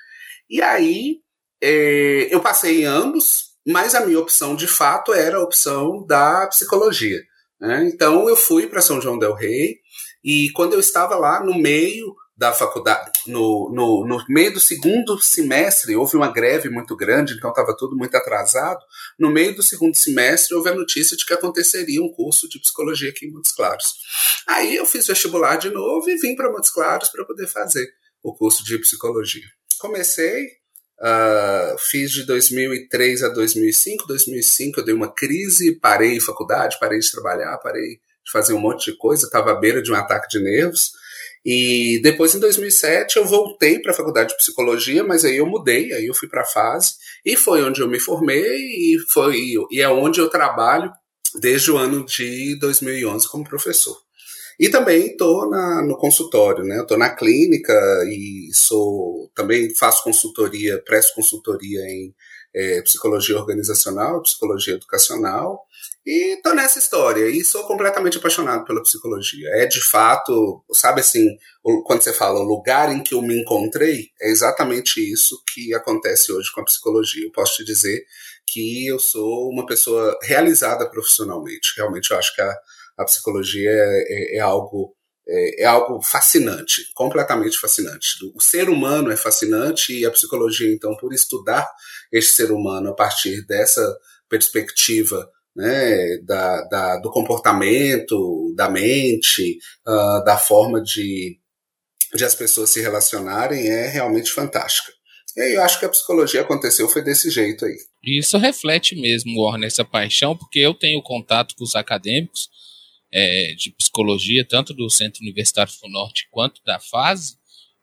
E 0.49 0.61
aí 0.61 1.17
é, 1.61 2.33
eu 2.33 2.39
passei 2.39 2.81
em 2.83 2.85
ambos, 2.85 3.46
mas 3.67 3.93
a 3.93 4.05
minha 4.05 4.19
opção 4.19 4.55
de 4.55 4.67
fato 4.67 5.13
era 5.13 5.37
a 5.37 5.43
opção 5.43 6.05
da 6.05 6.47
psicologia. 6.47 7.21
Né? 7.59 7.89
Então 7.91 8.29
eu 8.29 8.35
fui 8.35 8.67
para 8.67 8.81
São 8.81 9.01
João 9.01 9.19
del 9.19 9.33
Rei 9.33 9.77
e 10.23 10.49
quando 10.51 10.73
eu 10.73 10.79
estava 10.79 11.15
lá 11.15 11.43
no 11.43 11.57
meio 11.57 12.15
da 12.37 12.53
faculdade, 12.53 13.11
no, 13.25 13.71
no, 13.73 14.05
no 14.05 14.23
meio 14.29 14.53
do 14.53 14.59
segundo 14.59 15.19
semestre, 15.19 15.95
houve 15.95 16.15
uma 16.15 16.31
greve 16.31 16.69
muito 16.69 16.95
grande, 16.95 17.33
então 17.33 17.49
estava 17.49 17.75
tudo 17.75 17.97
muito 17.97 18.15
atrasado. 18.15 18.79
No 19.17 19.31
meio 19.31 19.55
do 19.55 19.63
segundo 19.63 19.95
semestre, 19.95 20.53
houve 20.53 20.69
a 20.69 20.75
notícia 20.75 21.17
de 21.17 21.25
que 21.25 21.33
aconteceria 21.33 21.99
um 21.99 22.13
curso 22.13 22.47
de 22.47 22.59
psicologia 22.59 23.09
aqui 23.09 23.25
em 23.25 23.31
Montes 23.31 23.51
Claros. 23.51 23.95
Aí 24.47 24.75
eu 24.75 24.85
fiz 24.85 25.07
vestibular 25.07 25.55
de 25.55 25.71
novo 25.71 26.07
e 26.11 26.15
vim 26.17 26.35
para 26.35 26.51
Montes 26.51 26.69
Claros 26.69 27.09
para 27.09 27.25
poder 27.25 27.47
fazer 27.47 27.87
o 28.21 28.35
curso 28.35 28.63
de 28.63 28.77
psicologia. 28.77 29.47
Comecei, 29.79 30.47
Uh, 30.99 31.77
fiz 31.77 32.11
de 32.11 32.25
2003 32.25 33.23
a 33.23 33.29
2005. 33.29 34.07
2005 34.07 34.79
eu 34.79 34.85
dei 34.85 34.93
uma 34.93 35.13
crise, 35.13 35.79
parei 35.79 36.19
faculdade, 36.19 36.77
parei 36.79 36.99
de 36.99 37.11
trabalhar, 37.11 37.57
parei 37.57 37.97
de 37.97 38.31
fazer 38.31 38.53
um 38.53 38.59
monte 38.59 38.91
de 38.91 38.97
coisa, 38.97 39.25
estava 39.25 39.51
à 39.51 39.55
beira 39.55 39.81
de 39.81 39.91
um 39.91 39.95
ataque 39.95 40.27
de 40.27 40.39
nervos. 40.43 40.91
E 41.45 42.01
depois, 42.01 42.35
em 42.35 42.39
2007, 42.39 43.17
eu 43.17 43.25
voltei 43.25 43.79
para 43.79 43.91
a 43.91 43.95
faculdade 43.95 44.29
de 44.29 44.37
psicologia, 44.37 45.03
mas 45.03 45.23
aí 45.23 45.37
eu 45.37 45.45
mudei, 45.45 45.93
aí 45.93 46.05
eu 46.05 46.13
fui 46.13 46.27
para 46.27 46.41
a 46.41 46.45
fase, 46.45 46.95
e 47.25 47.37
foi 47.37 47.63
onde 47.63 47.79
eu 47.79 47.87
me 47.87 47.99
formei, 47.99 48.57
e, 48.57 48.97
foi, 49.13 49.53
e 49.71 49.81
é 49.81 49.87
onde 49.87 50.19
eu 50.19 50.29
trabalho 50.29 50.91
desde 51.39 51.71
o 51.71 51.77
ano 51.77 52.05
de 52.05 52.57
2011 52.59 53.29
como 53.29 53.47
professor. 53.47 53.95
E 54.59 54.69
também 54.69 55.07
estou 55.07 55.49
no 55.49 55.97
consultório, 55.97 56.63
né? 56.63 56.81
Estou 56.81 56.97
na 56.97 57.09
clínica 57.09 57.73
e 58.09 58.49
sou 58.53 59.29
também 59.35 59.73
faço 59.75 60.03
consultoria, 60.03 60.81
presto 60.83 61.13
consultoria 61.13 61.81
em 61.81 62.13
é, 62.55 62.81
psicologia 62.81 63.37
organizacional, 63.37 64.21
psicologia 64.23 64.73
educacional, 64.73 65.63
e 66.03 66.35
estou 66.35 66.55
nessa 66.55 66.79
história 66.79 67.27
e 67.27 67.43
sou 67.43 67.65
completamente 67.65 68.17
apaixonado 68.17 68.65
pela 68.65 68.81
psicologia. 68.81 69.47
É 69.55 69.65
de 69.65 69.81
fato, 69.83 70.63
sabe 70.71 71.01
assim, 71.01 71.27
quando 71.85 72.01
você 72.01 72.13
fala 72.13 72.39
o 72.39 72.47
lugar 72.47 72.91
em 72.91 73.03
que 73.03 73.13
eu 73.13 73.21
me 73.21 73.39
encontrei, 73.39 74.07
é 74.19 74.31
exatamente 74.31 75.01
isso 75.01 75.39
que 75.53 75.73
acontece 75.75 76.31
hoje 76.31 76.51
com 76.51 76.61
a 76.61 76.65
psicologia. 76.65 77.25
Eu 77.25 77.31
posso 77.31 77.57
te 77.57 77.65
dizer 77.65 78.05
que 78.45 78.87
eu 78.87 78.97
sou 78.97 79.49
uma 79.49 79.65
pessoa 79.65 80.17
realizada 80.23 80.89
profissionalmente. 80.89 81.73
Realmente 81.75 82.09
eu 82.09 82.17
acho 82.17 82.33
que 82.33 82.41
a 82.41 82.57
a 82.97 83.05
psicologia 83.05 83.69
é, 83.69 84.03
é, 84.07 84.37
é 84.37 84.39
algo 84.39 84.95
é, 85.29 85.63
é, 85.63 85.65
algo 85.65 86.01
fascinante, 86.01 86.89
completamente 86.95 87.59
fascinante. 87.59 88.15
O 88.33 88.39
ser 88.39 88.69
humano 88.69 89.11
é 89.11 89.17
fascinante 89.17 89.91
e 89.91 90.05
a 90.05 90.11
psicologia, 90.11 90.71
então, 90.73 90.95
por 90.95 91.13
estudar 91.13 91.69
este 92.13 92.31
ser 92.31 92.49
humano 92.49 92.91
a 92.91 92.95
partir 92.95 93.45
dessa 93.45 93.81
perspectiva 94.29 95.29
né, 95.53 96.17
da, 96.19 96.61
da, 96.69 96.97
do 96.97 97.11
comportamento, 97.11 98.53
da 98.55 98.69
mente, 98.69 99.57
uh, 99.85 100.23
da 100.23 100.37
forma 100.37 100.81
de, 100.81 101.37
de 102.13 102.23
as 102.23 102.35
pessoas 102.35 102.69
se 102.69 102.79
relacionarem, 102.79 103.67
é 103.67 103.87
realmente 103.87 104.31
fantástica. 104.31 104.93
E 105.35 105.41
aí 105.41 105.53
eu 105.55 105.61
acho 105.61 105.79
que 105.79 105.85
a 105.85 105.89
psicologia 105.89 106.41
aconteceu 106.41 106.87
foi 106.87 107.03
desse 107.03 107.29
jeito 107.29 107.65
aí. 107.65 107.75
Isso 108.03 108.37
reflete 108.37 108.95
mesmo, 108.95 109.41
Warner, 109.41 109.67
essa 109.67 109.83
paixão, 109.83 110.37
porque 110.37 110.59
eu 110.59 110.73
tenho 110.73 111.01
contato 111.01 111.55
com 111.55 111.63
os 111.63 111.75
acadêmicos, 111.75 112.49
é, 113.11 113.53
de 113.55 113.71
psicologia, 113.71 114.45
tanto 114.45 114.73
do 114.73 114.89
Centro 114.89 115.21
Universitário 115.21 115.73
do 115.81 115.89
Norte 115.89 116.27
quanto 116.31 116.61
da 116.65 116.79
FASE, 116.79 117.37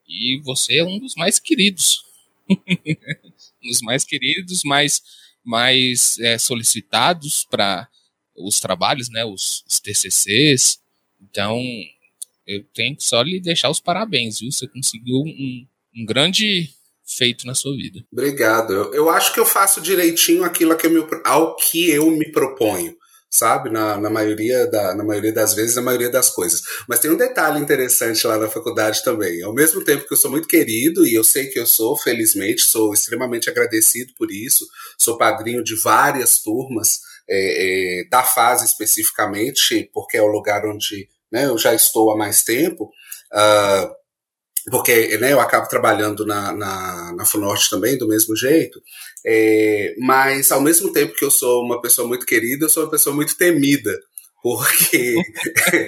e 0.06 0.40
você 0.44 0.78
é 0.78 0.84
um 0.84 0.98
dos 0.98 1.14
mais 1.14 1.38
queridos. 1.38 2.02
um 2.48 3.68
dos 3.68 3.80
mais 3.80 4.04
queridos, 4.04 4.62
mais, 4.64 5.02
mais 5.42 6.18
é, 6.18 6.38
solicitados 6.38 7.46
para 7.50 7.88
os 8.37 8.60
trabalhos, 8.60 9.08
né, 9.08 9.24
os, 9.24 9.64
os, 9.66 9.80
TCCs. 9.80 10.80
Então, 11.22 11.62
eu 12.46 12.62
tenho 12.74 12.96
que 12.96 13.04
só 13.04 13.22
lhe 13.22 13.40
deixar 13.40 13.70
os 13.70 13.80
parabéns, 13.80 14.40
viu? 14.40 14.52
Você 14.52 14.68
conseguiu 14.68 15.16
um, 15.16 15.66
um 15.96 16.04
grande 16.04 16.68
feito 17.06 17.46
na 17.46 17.54
sua 17.54 17.74
vida. 17.76 18.04
Obrigado. 18.12 18.72
Eu, 18.72 18.94
eu 18.94 19.10
acho 19.10 19.32
que 19.32 19.40
eu 19.40 19.46
faço 19.46 19.80
direitinho 19.80 20.44
aquilo 20.44 20.76
que 20.76 20.87
eu 20.87 20.90
me, 20.90 21.20
ao 21.24 21.56
que 21.56 21.88
eu 21.90 22.10
me 22.10 22.30
proponho 22.30 22.94
sabe? 23.34 23.68
Na, 23.68 23.96
na, 23.96 24.08
maioria 24.08 24.64
da, 24.68 24.94
na 24.94 25.02
maioria 25.02 25.32
das 25.32 25.54
vezes, 25.54 25.74
na 25.74 25.82
maioria 25.82 26.08
das 26.08 26.30
coisas. 26.30 26.62
Mas 26.88 27.00
tem 27.00 27.10
um 27.10 27.16
detalhe 27.16 27.58
interessante 27.58 28.24
lá 28.28 28.38
na 28.38 28.48
faculdade 28.48 29.02
também. 29.02 29.42
Ao 29.42 29.52
mesmo 29.52 29.82
tempo 29.82 30.06
que 30.06 30.12
eu 30.12 30.16
sou 30.16 30.30
muito 30.30 30.46
querido, 30.46 31.04
e 31.04 31.14
eu 31.14 31.24
sei 31.24 31.48
que 31.48 31.58
eu 31.58 31.66
sou, 31.66 31.96
felizmente, 31.98 32.62
sou 32.62 32.94
extremamente 32.94 33.50
agradecido 33.50 34.12
por 34.16 34.30
isso, 34.30 34.64
sou 34.96 35.18
padrinho 35.18 35.64
de 35.64 35.74
várias 35.74 36.38
turmas, 36.38 37.00
é, 37.28 38.02
é, 38.02 38.08
da 38.08 38.22
fase 38.22 38.66
especificamente, 38.66 39.90
porque 39.92 40.16
é 40.16 40.22
o 40.22 40.28
lugar 40.28 40.64
onde 40.64 41.08
né, 41.32 41.46
eu 41.46 41.58
já 41.58 41.74
estou 41.74 42.12
há 42.12 42.16
mais 42.16 42.44
tempo. 42.44 42.84
Uh, 43.32 43.90
porque 44.70 45.18
né, 45.18 45.33
eu 45.33 45.40
acabo 45.40 45.68
trabalhando 45.68 46.24
na, 46.24 46.53
na, 46.53 47.12
na 47.12 47.27
FUNORTE 47.27 47.70
também, 47.70 47.98
do 47.98 48.09
mesmo 48.09 48.35
jeito, 48.37 48.81
é, 49.24 49.94
mas 49.98 50.50
ao 50.50 50.61
mesmo 50.61 50.92
tempo 50.92 51.14
que 51.14 51.24
eu 51.24 51.31
sou 51.31 51.62
uma 51.62 51.81
pessoa 51.81 52.07
muito 52.07 52.27
querida, 52.27 52.64
eu 52.64 52.70
sou 52.70 52.85
uma 52.85 52.90
pessoa 52.90 53.14
muito 53.14 53.37
temida, 53.37 53.98
porque 54.42 55.14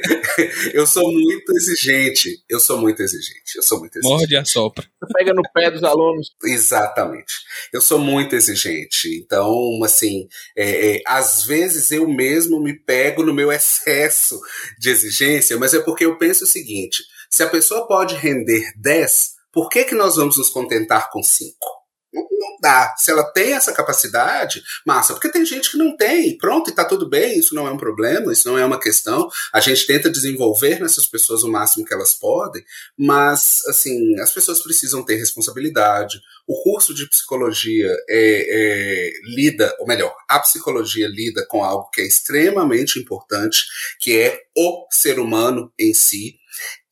eu 0.73 0.87
sou 0.87 1.13
muito 1.13 1.53
exigente, 1.55 2.43
eu 2.49 2.59
sou 2.59 2.79
muito 2.79 3.03
exigente, 3.03 3.55
eu 3.55 3.63
sou 3.63 3.79
muito 3.79 3.99
exigente. 3.99 4.19
Morde 4.19 4.37
a 4.37 4.45
sopra. 4.47 4.87
Você 5.03 5.13
pega 5.13 5.35
no 5.35 5.43
pé 5.53 5.71
dos 5.71 5.85
alunos. 5.85 6.31
Exatamente. 6.43 7.35
Eu 7.71 7.83
sou 7.83 7.99
muito 7.99 8.35
exigente, 8.35 9.15
então, 9.15 9.79
assim, 9.85 10.27
é, 10.57 10.97
é, 10.97 11.03
às 11.07 11.45
vezes 11.45 11.91
eu 11.93 12.09
mesmo 12.09 12.59
me 12.59 12.73
pego 12.73 13.23
no 13.23 13.35
meu 13.35 13.53
excesso 13.53 14.41
de 14.79 14.89
exigência, 14.89 15.59
mas 15.59 15.75
é 15.75 15.81
porque 15.81 16.07
eu 16.07 16.17
penso 16.17 16.45
o 16.45 16.47
seguinte, 16.49 17.03
se 17.31 17.43
a 17.43 17.49
pessoa 17.49 17.87
pode 17.87 18.15
render 18.15 18.73
10, 18.77 19.37
por 19.53 19.69
que, 19.69 19.85
que 19.85 19.95
nós 19.95 20.17
vamos 20.17 20.37
nos 20.37 20.51
contentar 20.51 21.11
com 21.11 21.23
5? 21.23 21.77
Não, 22.13 22.59
dá. 22.61 22.95
Se 22.97 23.11
ela 23.11 23.25
tem 23.33 23.53
essa 23.53 23.73
capacidade, 23.73 24.63
massa. 24.87 25.13
Porque 25.13 25.31
tem 25.31 25.45
gente 25.45 25.71
que 25.71 25.77
não 25.77 25.97
tem. 25.97 26.37
Pronto, 26.37 26.71
e 26.71 26.75
tá 26.75 26.85
tudo 26.85 27.09
bem. 27.09 27.39
Isso 27.39 27.55
não 27.55 27.67
é 27.67 27.71
um 27.71 27.77
problema, 27.77 28.33
isso 28.33 28.49
não 28.49 28.59
é 28.59 28.65
uma 28.65 28.81
questão. 28.81 29.29
A 29.53 29.61
gente 29.61 29.87
tenta 29.87 30.11
desenvolver 30.11 30.81
nessas 30.81 31.07
pessoas 31.07 31.43
o 31.43 31.51
máximo 31.51 31.85
que 31.85 31.93
elas 31.93 32.15
podem, 32.15 32.65
mas, 32.99 33.63
assim, 33.67 34.19
as 34.21 34.33
pessoas 34.33 34.61
precisam 34.61 35.03
ter 35.03 35.17
responsabilidade. 35.17 36.21
O 36.47 36.63
curso 36.63 36.95
de 36.95 37.09
psicologia 37.09 37.91
é, 38.09 38.09
é, 38.09 39.11
lida, 39.35 39.75
ou 39.81 39.87
melhor, 39.87 40.15
a 40.29 40.39
psicologia 40.39 41.09
lida 41.09 41.45
com 41.49 41.65
algo 41.65 41.91
que 41.91 42.01
é 42.01 42.07
extremamente 42.07 42.99
importante, 42.99 43.65
que 44.01 44.17
é 44.19 44.41
o 44.57 44.87
ser 44.91 45.19
humano 45.19 45.73
em 45.79 45.93
si. 45.93 46.37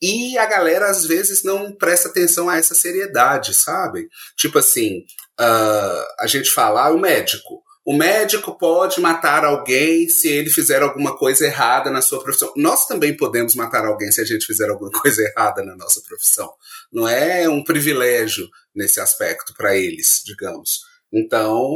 E 0.01 0.37
a 0.39 0.47
galera 0.47 0.91
às 0.91 1.05
vezes 1.07 1.43
não 1.43 1.73
presta 1.73 2.09
atenção 2.09 2.49
a 2.49 2.57
essa 2.57 2.75
seriedade, 2.75 3.55
sabe? 3.55 4.09
Tipo 4.37 4.59
assim, 4.59 5.05
uh, 5.41 6.05
a 6.21 6.27
gente 6.27 6.51
fala, 6.51 6.87
ah, 6.87 6.91
o 6.91 6.99
médico. 6.99 7.63
O 7.87 7.95
médico 7.95 8.57
pode 8.57 8.99
matar 8.99 9.45
alguém 9.45 10.09
se 10.09 10.27
ele 10.27 10.49
fizer 10.49 10.81
alguma 10.81 11.19
coisa 11.19 11.45
errada 11.45 11.91
na 11.91 12.01
sua 12.01 12.23
profissão. 12.23 12.51
Nós 12.57 12.87
também 12.87 13.15
podemos 13.15 13.55
matar 13.55 13.85
alguém 13.85 14.11
se 14.11 14.23
a 14.23 14.25
gente 14.25 14.47
fizer 14.47 14.71
alguma 14.71 14.91
coisa 15.03 15.23
errada 15.23 15.63
na 15.63 15.77
nossa 15.77 16.01
profissão. 16.01 16.51
Não 16.91 17.07
é 17.07 17.47
um 17.47 17.63
privilégio 17.63 18.49
nesse 18.75 19.01
aspecto 19.01 19.53
para 19.55 19.77
eles, 19.77 20.23
digamos. 20.25 20.81
Então, 21.13 21.71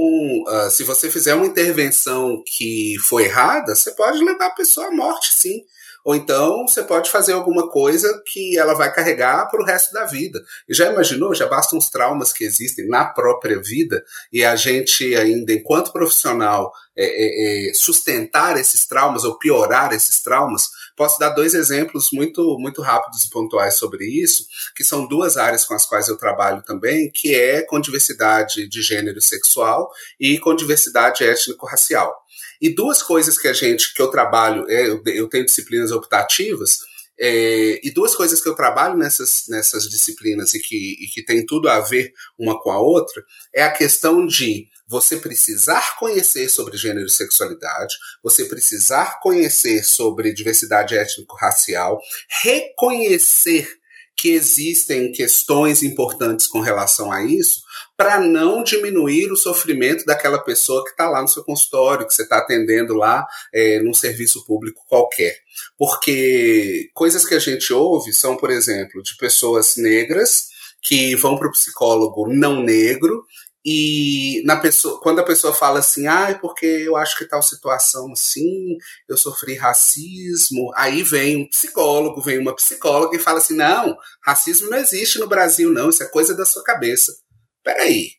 uh, 0.49 0.71
se 0.71 0.83
você 0.83 1.11
fizer 1.11 1.35
uma 1.35 1.47
intervenção 1.47 2.43
que 2.45 2.97
foi 3.07 3.25
errada, 3.25 3.75
você 3.75 3.93
pode 3.93 4.19
levar 4.25 4.47
a 4.47 4.55
pessoa 4.55 4.89
à 4.89 4.91
morte, 4.91 5.33
sim. 5.35 5.61
Ou 6.09 6.17
então 6.17 6.67
você 6.67 6.83
pode 6.83 7.11
fazer 7.11 7.35
alguma 7.35 7.69
coisa 7.69 8.23
que 8.25 8.59
ela 8.59 8.73
vai 8.73 8.91
carregar 8.91 9.45
para 9.51 9.61
o 9.61 9.65
resto 9.67 9.93
da 9.93 10.07
vida. 10.07 10.43
E 10.67 10.73
já 10.73 10.91
imaginou? 10.91 11.35
Já 11.35 11.47
bastam 11.47 11.79
os 11.79 11.91
traumas 11.91 12.33
que 12.33 12.45
existem 12.45 12.89
na 12.89 13.05
própria 13.05 13.61
vida 13.61 14.03
e 14.33 14.43
a 14.43 14.57
gente 14.57 15.15
ainda, 15.15 15.53
enquanto 15.53 15.93
profissional, 15.93 16.73
é, 16.97 17.05
é, 17.05 17.69
é, 17.69 17.75
sustentar 17.75 18.59
esses 18.59 18.87
traumas 18.87 19.23
ou 19.23 19.39
piorar 19.39 19.93
esses 19.93 20.23
traumas. 20.23 20.71
Posso 20.97 21.19
dar 21.19 21.29
dois 21.29 21.53
exemplos 21.53 22.09
muito, 22.11 22.57
muito 22.59 22.81
rápidos 22.81 23.25
e 23.25 23.31
pontuais 23.31 23.75
sobre 23.75 24.07
isso, 24.07 24.47
que 24.75 24.83
são 24.83 25.07
duas 25.07 25.37
áreas 25.37 25.67
com 25.67 25.75
as 25.75 25.85
quais 25.85 26.09
eu 26.09 26.17
trabalho 26.17 26.63
também, 26.63 27.13
que 27.15 27.35
é 27.35 27.61
com 27.61 27.79
diversidade 27.79 28.67
de 28.67 28.81
gênero 28.81 29.21
sexual 29.21 29.91
e 30.19 30.39
com 30.39 30.57
diversidade 30.57 31.23
étnico-racial. 31.23 32.17
E 32.61 32.75
duas 32.75 33.03
coisas 33.03 33.39
que 33.39 33.49
a 33.49 33.53
gente, 33.53 33.95
que 33.95 34.03
eu 34.03 34.09
trabalho, 34.09 34.65
é, 34.69 34.89
eu, 34.89 35.03
eu 35.07 35.29
tenho 35.29 35.45
disciplinas 35.45 35.91
optativas, 35.93 36.79
é, 37.21 37.81
e 37.85 37.91
duas 37.91 38.15
coisas 38.15 38.41
que 38.41 38.49
eu 38.49 38.55
trabalho 38.55 38.97
nessas, 38.97 39.47
nessas 39.49 39.89
disciplinas 39.89 40.55
e 40.55 40.61
que, 40.61 40.97
e 41.05 41.09
que 41.09 41.25
tem 41.25 41.45
tudo 41.45 41.69
a 41.69 41.81
ver 41.81 42.13
uma 42.39 42.61
com 42.61 42.71
a 42.71 42.81
outra 42.81 43.25
é 43.53 43.65
a 43.65 43.73
questão 43.73 44.25
de 44.25 44.69
você 44.87 45.17
precisar 45.17 45.97
conhecer 45.99 46.49
sobre 46.49 46.79
gênero 46.79 47.07
e 47.07 47.11
sexualidade, 47.11 47.95
você 48.23 48.45
precisar 48.45 49.21
conhecer 49.21 49.85
sobre 49.85 50.33
diversidade 50.33 50.97
étnico-racial, 50.97 52.01
reconhecer 52.43 53.78
que 54.19 54.31
existem 54.31 55.13
questões 55.13 55.85
importantes 55.85 56.49
com 56.49 56.59
relação 56.59 57.13
a 57.13 57.23
isso, 57.23 57.63
para 57.97 58.21
não 58.21 58.65
diminuir 58.65 59.31
o 59.31 59.37
sofrimento 59.37 60.05
daquela 60.05 60.41
pessoa 60.41 60.83
que 60.83 60.91
está 60.91 61.09
lá 61.09 61.23
no 61.23 61.29
seu 61.29 61.45
consultório, 61.45 62.07
que 62.07 62.13
você 62.13 62.23
está 62.23 62.39
atendendo 62.39 62.95
lá 62.95 63.25
é, 63.55 63.81
num 63.81 63.95
serviço 63.95 64.45
público 64.45 64.85
qualquer. 64.89 65.37
Porque 65.79 66.91
coisas 66.95 67.25
que 67.25 67.35
a 67.35 67.39
gente 67.39 67.73
ouve 67.73 68.13
são, 68.13 68.37
por 68.37 68.51
exemplo, 68.51 69.01
de 69.05 69.17
pessoas 69.17 69.77
negras 69.77 70.49
que 70.83 71.15
vão 71.15 71.37
para 71.37 71.49
o 71.49 71.53
psicólogo 71.53 72.29
não 72.29 72.61
negro 72.61 73.25
e 73.65 74.43
na 74.45 74.57
pessoa, 74.57 75.01
quando 75.01 75.21
a 75.21 75.25
pessoa 75.25 75.53
fala 75.53 75.81
assim, 75.81 76.07
ah, 76.07 76.31
é 76.31 76.35
porque 76.35 76.67
eu 76.67 76.97
acho 76.97 77.19
que 77.19 77.27
tal 77.27 77.43
situação 77.43 78.13
assim, 78.13 78.77
eu 79.09 79.17
sofri 79.17 79.55
racismo, 79.55 80.71
aí 80.75 81.03
vem 81.03 81.37
um 81.37 81.49
psicólogo, 81.49 82.23
vem 82.23 82.39
uma 82.39 82.55
psicóloga 82.55 83.17
e 83.17 83.21
fala 83.21 83.39
assim, 83.39 83.57
não, 83.57 83.97
racismo 84.25 84.71
não 84.71 84.79
existe 84.79 85.19
no 85.19 85.27
Brasil, 85.27 85.71
não, 85.71 85.91
isso 85.91 86.03
é 86.03 86.07
coisa 86.07 86.35
da 86.35 86.45
sua 86.45 86.63
cabeça 86.63 87.13
peraí, 87.69 88.13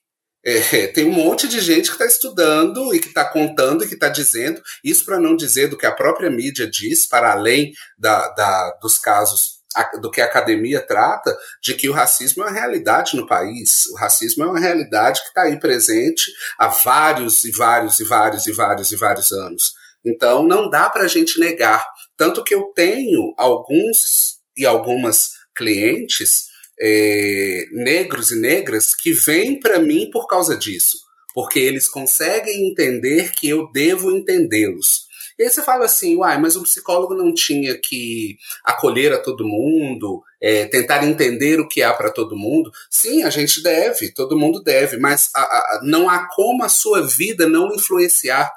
é, 0.45 0.87
tem 0.93 1.05
um 1.05 1.11
monte 1.11 1.47
de 1.47 1.59
gente 1.59 1.87
que 1.87 1.93
está 1.93 2.05
estudando 2.05 2.93
e 2.93 2.99
que 2.99 3.07
está 3.07 3.25
contando 3.25 3.83
e 3.83 3.87
que 3.87 3.95
está 3.95 4.09
dizendo, 4.09 4.61
isso 4.83 5.03
para 5.05 5.19
não 5.19 5.35
dizer 5.35 5.67
do 5.67 5.77
que 5.77 5.85
a 5.85 5.91
própria 5.91 6.29
mídia 6.29 6.69
diz, 6.69 7.05
para 7.07 7.31
além 7.31 7.71
da, 7.97 8.29
da, 8.29 8.77
dos 8.81 8.97
casos 8.97 9.58
do 10.01 10.09
que 10.09 10.19
a 10.21 10.25
academia 10.25 10.81
trata, 10.81 11.35
de 11.61 11.73
que 11.75 11.89
o 11.89 11.93
racismo 11.93 12.43
é 12.43 12.47
uma 12.47 12.59
realidade 12.59 13.15
no 13.15 13.27
país. 13.27 13.85
O 13.87 13.95
racismo 13.95 14.43
é 14.43 14.47
uma 14.47 14.59
realidade 14.59 15.21
que 15.21 15.27
está 15.27 15.43
aí 15.43 15.59
presente 15.59 16.31
há 16.57 16.67
vários 16.67 17.43
e 17.43 17.51
vários 17.51 17.99
e 17.99 18.03
vários 18.03 18.47
e 18.47 18.51
vários 18.51 18.91
e 18.91 18.95
vários 18.95 19.31
anos. 19.31 19.73
Então 20.03 20.43
não 20.43 20.69
dá 20.69 20.89
para 20.89 21.03
a 21.03 21.07
gente 21.07 21.39
negar. 21.39 21.85
Tanto 22.17 22.43
que 22.43 22.53
eu 22.53 22.71
tenho 22.75 23.33
alguns 23.37 24.39
e 24.57 24.65
algumas 24.65 25.31
clientes 25.55 26.47
é, 26.79 27.65
negros 27.71 28.31
e 28.31 28.39
negras 28.39 28.95
que 28.95 29.11
vêm 29.11 29.59
para 29.59 29.79
mim 29.79 30.09
por 30.11 30.27
causa 30.27 30.57
disso, 30.57 30.99
porque 31.33 31.59
eles 31.59 31.89
conseguem 31.89 32.69
entender 32.69 33.31
que 33.33 33.49
eu 33.49 33.69
devo 33.71 34.11
entendê-los. 34.11 35.08
E 35.39 35.43
aí 35.43 35.49
você 35.49 35.63
fala 35.63 35.85
assim, 35.85 36.17
uai, 36.17 36.37
mas 36.37 36.57
o 36.57 36.63
psicólogo 36.63 37.15
não 37.15 37.33
tinha 37.33 37.79
que 37.79 38.37
acolher 38.65 39.13
a 39.13 39.17
todo 39.17 39.47
mundo, 39.47 40.21
é, 40.41 40.65
tentar 40.65 41.05
entender 41.05 41.61
o 41.61 41.67
que 41.67 41.81
há 41.81 41.93
para 41.93 42.11
todo 42.11 42.35
mundo? 42.35 42.69
Sim, 42.91 43.23
a 43.23 43.29
gente 43.29 43.63
deve, 43.63 44.13
todo 44.13 44.37
mundo 44.37 44.61
deve, 44.61 44.97
mas 44.97 45.29
a, 45.33 45.39
a, 45.39 45.79
não 45.81 46.09
há 46.09 46.27
como 46.35 46.61
a 46.61 46.69
sua 46.69 47.07
vida 47.07 47.47
não 47.47 47.73
influenciar 47.73 48.51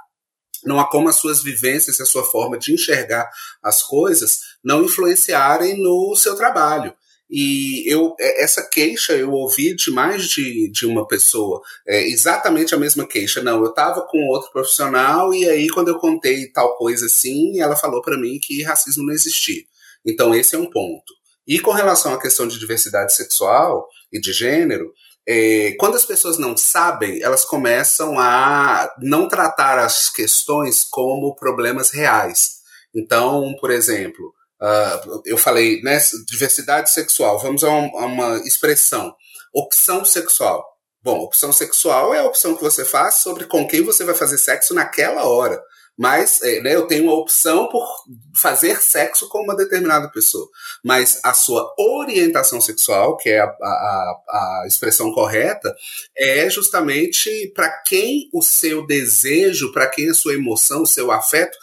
não 0.64 0.78
há 0.78 0.88
como 0.88 1.08
as 1.08 1.16
suas 1.16 1.42
vivências 1.42 1.98
e 1.98 2.02
a 2.02 2.06
sua 2.06 2.22
forma 2.22 2.56
de 2.56 2.72
enxergar 2.72 3.28
as 3.62 3.82
coisas 3.82 4.38
não 4.62 4.84
influenciarem 4.84 5.82
no 5.82 6.14
seu 6.14 6.36
trabalho. 6.36 6.94
E 7.34 7.90
eu, 7.90 8.14
é, 8.20 8.44
essa 8.44 8.62
queixa 8.62 9.14
eu 9.14 9.32
ouvi 9.32 9.74
de 9.74 9.90
mais 9.90 10.28
de, 10.28 10.70
de 10.70 10.84
uma 10.84 11.08
pessoa, 11.08 11.62
é, 11.88 12.06
exatamente 12.06 12.74
a 12.74 12.78
mesma 12.78 13.06
queixa. 13.06 13.42
Não, 13.42 13.64
eu 13.64 13.70
estava 13.70 14.06
com 14.06 14.28
outro 14.28 14.52
profissional 14.52 15.32
e 15.32 15.48
aí 15.48 15.66
quando 15.70 15.88
eu 15.88 15.98
contei 15.98 16.52
tal 16.52 16.76
coisa 16.76 17.06
assim, 17.06 17.58
ela 17.58 17.74
falou 17.74 18.02
para 18.02 18.18
mim 18.18 18.38
que 18.38 18.62
racismo 18.62 19.02
não 19.02 19.14
existia. 19.14 19.62
Então 20.04 20.34
esse 20.34 20.54
é 20.54 20.58
um 20.58 20.70
ponto. 20.70 21.14
E 21.48 21.58
com 21.58 21.70
relação 21.70 22.12
à 22.12 22.20
questão 22.20 22.46
de 22.46 22.58
diversidade 22.58 23.14
sexual 23.14 23.88
e 24.12 24.20
de 24.20 24.30
gênero, 24.30 24.92
é, 25.26 25.74
quando 25.78 25.96
as 25.96 26.04
pessoas 26.04 26.36
não 26.36 26.54
sabem, 26.54 27.22
elas 27.22 27.46
começam 27.46 28.18
a 28.18 28.92
não 29.00 29.26
tratar 29.26 29.78
as 29.78 30.10
questões 30.10 30.84
como 30.84 31.34
problemas 31.34 31.90
reais. 31.90 32.60
Então, 32.94 33.54
por 33.58 33.70
exemplo, 33.70 34.34
Uh, 34.62 35.22
eu 35.26 35.36
falei, 35.36 35.82
né, 35.82 35.98
diversidade 36.28 36.90
sexual, 36.90 37.36
vamos 37.40 37.64
a, 37.64 37.68
um, 37.68 37.98
a 37.98 38.06
uma 38.06 38.36
expressão, 38.46 39.12
opção 39.52 40.04
sexual. 40.04 40.64
Bom, 41.02 41.18
opção 41.18 41.52
sexual 41.52 42.14
é 42.14 42.20
a 42.20 42.24
opção 42.24 42.54
que 42.54 42.62
você 42.62 42.84
faz 42.84 43.16
sobre 43.16 43.46
com 43.46 43.66
quem 43.66 43.82
você 43.82 44.04
vai 44.04 44.14
fazer 44.14 44.38
sexo 44.38 44.72
naquela 44.72 45.24
hora. 45.24 45.60
Mas 45.98 46.40
é, 46.42 46.60
né, 46.60 46.74
eu 46.74 46.86
tenho 46.86 47.04
uma 47.04 47.14
opção 47.14 47.68
por 47.68 47.84
fazer 48.34 48.80
sexo 48.80 49.28
com 49.28 49.42
uma 49.42 49.56
determinada 49.56 50.08
pessoa. 50.10 50.48
Mas 50.82 51.20
a 51.22 51.34
sua 51.34 51.74
orientação 51.76 52.60
sexual, 52.60 53.16
que 53.16 53.28
é 53.28 53.40
a, 53.40 53.44
a, 53.46 54.22
a 54.30 54.64
expressão 54.66 55.12
correta, 55.12 55.74
é 56.16 56.48
justamente 56.48 57.52
para 57.54 57.68
quem 57.82 58.30
o 58.32 58.42
seu 58.42 58.86
desejo, 58.86 59.72
para 59.72 59.88
quem 59.88 60.08
a 60.08 60.14
sua 60.14 60.34
emoção, 60.34 60.82
o 60.82 60.86
seu 60.86 61.10
afeto 61.10 61.56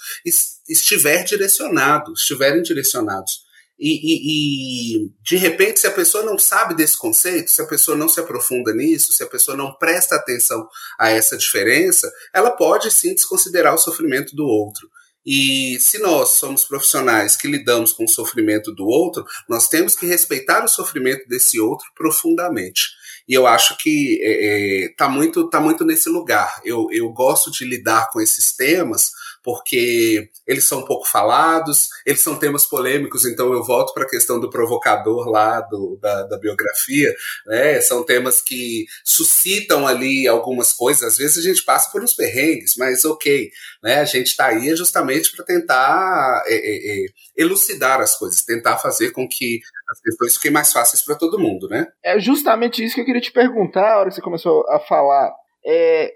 estiver 0.70 1.24
direcionado, 1.24 2.14
estiverem 2.14 2.62
direcionados. 2.62 3.50
E, 3.80 3.94
e, 3.94 5.06
e, 5.06 5.12
de 5.24 5.38
repente, 5.38 5.80
se 5.80 5.88
a 5.88 5.92
pessoa 5.92 6.24
não 6.24 6.38
sabe 6.38 6.76
desse 6.76 6.98
conceito, 6.98 7.50
se 7.50 7.62
a 7.62 7.66
pessoa 7.66 7.96
não 7.96 8.10
se 8.10 8.20
aprofunda 8.20 8.74
nisso, 8.74 9.14
se 9.14 9.24
a 9.24 9.28
pessoa 9.28 9.56
não 9.56 9.74
presta 9.74 10.16
atenção 10.16 10.68
a 11.00 11.10
essa 11.10 11.38
diferença, 11.38 12.12
ela 12.34 12.52
pode 12.52 12.92
sim 12.92 13.16
desconsiderar 13.16 13.74
o 13.74 13.78
sofrimento 13.78 14.36
do 14.36 14.46
outro. 14.46 14.90
E 15.26 15.80
se 15.80 15.98
nós 16.00 16.32
somos 16.32 16.66
profissionais 16.66 17.38
que 17.38 17.48
lidamos 17.48 17.94
com 17.94 18.04
o 18.04 18.10
sofrimento 18.10 18.74
do 18.74 18.86
outro, 18.86 19.26
nós 19.48 19.68
temos 19.68 19.96
que 19.96 20.06
respeitar 20.06 20.64
o 20.64 20.68
sofrimento 20.68 21.28
desse 21.28 21.60
outro 21.60 21.86
profundamente. 21.96 22.84
E 23.28 23.34
eu 23.34 23.46
acho 23.46 23.78
que 23.78 24.16
está 24.16 24.26
é, 24.26 24.86
é, 24.86 24.94
tá 24.98 25.08
muito, 25.08 25.50
tá 25.50 25.60
muito 25.60 25.86
nesse 25.86 26.10
lugar. 26.10 26.60
Eu, 26.66 26.88
eu 26.92 27.08
gosto 27.10 27.52
de 27.52 27.64
lidar 27.64 28.10
com 28.12 28.20
esses 28.20 28.56
temas 28.56 29.12
porque 29.44 30.30
eles 30.46 30.64
são 30.64 30.84
pouco 30.84 31.08
falados, 31.08 31.90
eles 32.06 32.22
são 32.22 32.38
temas 32.38 32.66
polêmicos, 32.66 33.26
então 33.26 33.54
eu 33.54 33.64
volto 33.64 33.94
para 33.94 34.04
a 34.04 34.10
questão 34.10 34.40
do 34.40 34.50
provocador 34.50 35.28
lá 35.28 35.62
do, 35.62 35.98
da, 36.02 36.24
da, 36.24 36.38
biografia, 36.38 37.14
né? 37.46 37.80
São 37.82 38.04
temas 38.04 38.42
que 38.42 38.86
suscitam 39.04 39.88
ali 39.88 40.28
algumas 40.28 40.74
coisas, 40.74 41.04
às 41.04 41.18
vezes 41.18 41.38
a 41.38 41.42
gente 41.42 41.64
passa 41.64 41.90
por 41.92 42.04
uns 42.04 42.14
perrengues, 42.14 42.76
mas 42.78 43.06
ok, 43.06 43.50
né? 43.84 44.00
A 44.00 44.06
gente 44.06 44.28
está 44.28 44.48
aí 44.48 44.76
justamente 44.76 45.32
para 45.36 45.46
tentar 45.46 46.44
é, 46.48 46.54
é, 46.54 47.04
é, 47.04 47.06
elucidar 47.38 48.02
as 48.02 48.18
coisas, 48.18 48.44
tentar 48.44 48.78
fazer 48.78 49.12
com 49.12 49.28
que 49.28 49.60
as 49.92 50.00
questões 50.02 50.36
fiquem 50.36 50.52
mais 50.52 50.72
fáceis 50.72 51.04
para 51.04 51.16
todo 51.16 51.40
mundo, 51.40 51.68
né? 51.68 51.88
É 52.04 52.20
justamente 52.20 52.84
isso 52.84 52.96
que 52.96 53.02
eu 53.02 53.06
queria 53.06 53.22
te 53.22 53.32
perguntar, 53.32 53.94
a 53.94 54.00
hora 54.00 54.10
que 54.10 54.16
você 54.16 54.22
começou 54.22 54.68
a 54.70 54.80
falar. 54.80 55.34
É, 55.66 56.12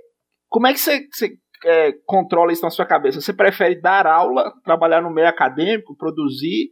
como 0.49 0.67
é 0.67 0.73
que 0.73 0.79
você, 0.79 1.07
você 1.11 1.33
é, 1.65 1.93
controla 2.05 2.51
isso 2.51 2.63
na 2.63 2.69
sua 2.69 2.85
cabeça? 2.85 3.21
Você 3.21 3.33
prefere 3.33 3.79
dar 3.79 4.05
aula, 4.07 4.53
trabalhar 4.63 5.01
no 5.01 5.09
meio 5.09 5.27
acadêmico, 5.27 5.95
produzir, 5.95 6.69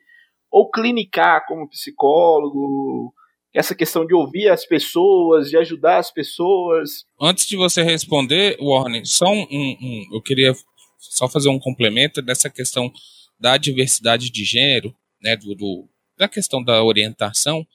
ou 0.50 0.70
clinicar 0.70 1.46
como 1.48 1.70
psicólogo? 1.70 3.14
Essa 3.54 3.76
questão 3.76 4.06
de 4.06 4.14
ouvir 4.14 4.50
as 4.50 4.66
pessoas, 4.66 5.50
de 5.50 5.58
ajudar 5.58 5.98
as 5.98 6.10
pessoas. 6.12 7.04
Antes 7.20 7.46
de 7.46 7.58
você 7.58 7.84
responder, 7.84 8.58
Warren, 8.62 9.04
só 9.04 9.26
um, 9.26 9.46
um, 9.52 10.06
eu 10.14 10.22
queria 10.22 10.54
só 10.98 11.28
fazer 11.28 11.50
um 11.50 11.60
complemento 11.60 12.22
dessa 12.22 12.50
questão 12.50 12.92
da 13.40 13.58
diversidade 13.58 14.32
de 14.32 14.44
gênero, 14.44 14.96
né, 15.22 15.36
do, 15.36 15.54
do 15.56 15.90
da 16.18 16.28
questão 16.28 16.64
da 16.64 16.84
orientação. 16.84 17.66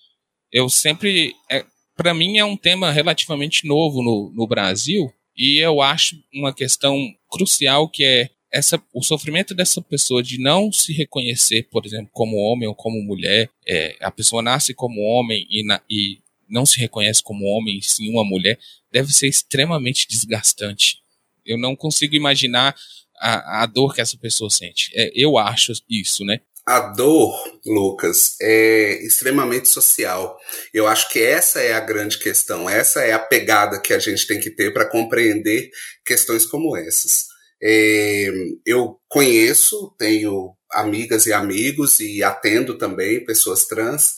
Eu 0.53 0.71
sempre, 0.71 1.35
é, 1.51 1.64
para 1.97 2.14
mim, 2.14 2.39
é 2.39 2.45
um 2.45 2.57
tema 2.57 2.93
relativamente 2.93 3.67
novo 3.67 4.03
no, 4.03 4.33
no 4.33 4.47
Brasil, 4.47 5.12
e 5.37 5.59
eu 5.59 5.80
acho 5.82 6.16
uma 6.32 6.53
questão 6.55 6.97
crucial 7.28 7.89
que 7.89 8.05
é 8.05 8.30
essa, 8.51 8.82
o 8.95 9.03
sofrimento 9.03 9.55
dessa 9.55 9.82
pessoa 9.82 10.22
de 10.22 10.39
não 10.39 10.72
se 10.72 10.93
reconhecer, 10.93 11.64
por 11.64 11.84
exemplo, 11.84 12.09
como 12.12 12.37
homem 12.37 12.66
ou 12.66 12.74
como 12.74 13.03
mulher. 13.03 13.51
É, 13.66 13.97
a 14.01 14.11
pessoa 14.11 14.41
nasce 14.41 14.72
como 14.72 15.01
homem 15.03 15.47
e, 15.51 15.62
na, 15.64 15.80
e 15.91 16.20
não 16.49 16.64
se 16.64 16.78
reconhece 16.78 17.22
como 17.22 17.45
homem, 17.45 17.80
sim 17.82 18.11
uma 18.11 18.24
mulher, 18.24 18.59
deve 18.91 19.12
ser 19.12 19.28
extremamente 19.28 20.09
desgastante. 20.09 21.01
Eu 21.45 21.59
não 21.59 21.76
consigo 21.76 22.14
imaginar 22.14 22.74
a, 23.18 23.62
a 23.62 23.66
dor 23.66 23.95
que 23.95 24.01
essa 24.01 24.16
pessoa 24.16 24.49
sente. 24.49 24.91
É, 24.95 25.11
eu 25.14 25.37
acho 25.37 25.72
isso, 25.89 26.24
né? 26.24 26.41
A 26.69 26.81
dor, 26.81 27.33
Lucas, 27.64 28.35
é 28.41 29.01
extremamente 29.05 29.69
social. 29.69 30.37
Eu 30.75 30.89
acho 30.89 31.09
que 31.11 31.23
essa 31.23 31.61
é 31.61 31.73
a 31.73 31.81
grande 31.81 32.19
questão, 32.19 32.69
essa 32.69 33.03
é 33.03 33.12
a 33.12 33.21
pegada 33.21 33.81
que 33.81 33.95
a 33.95 34.01
gente 34.01 34.27
tem 34.27 34.41
que 34.41 34.51
ter 34.51 34.73
para 34.73 34.85
compreender 34.85 35.71
questões 36.05 36.45
como 36.45 36.77
essas. 36.77 37.27
É, 37.62 38.33
eu 38.67 38.99
conheço, 39.09 39.95
tenho 39.97 40.57
amigas 40.73 41.27
e 41.27 41.33
amigos 41.33 42.01
e 42.01 42.23
atendo 42.25 42.77
também 42.77 43.25
pessoas 43.25 43.67
trans, 43.67 44.14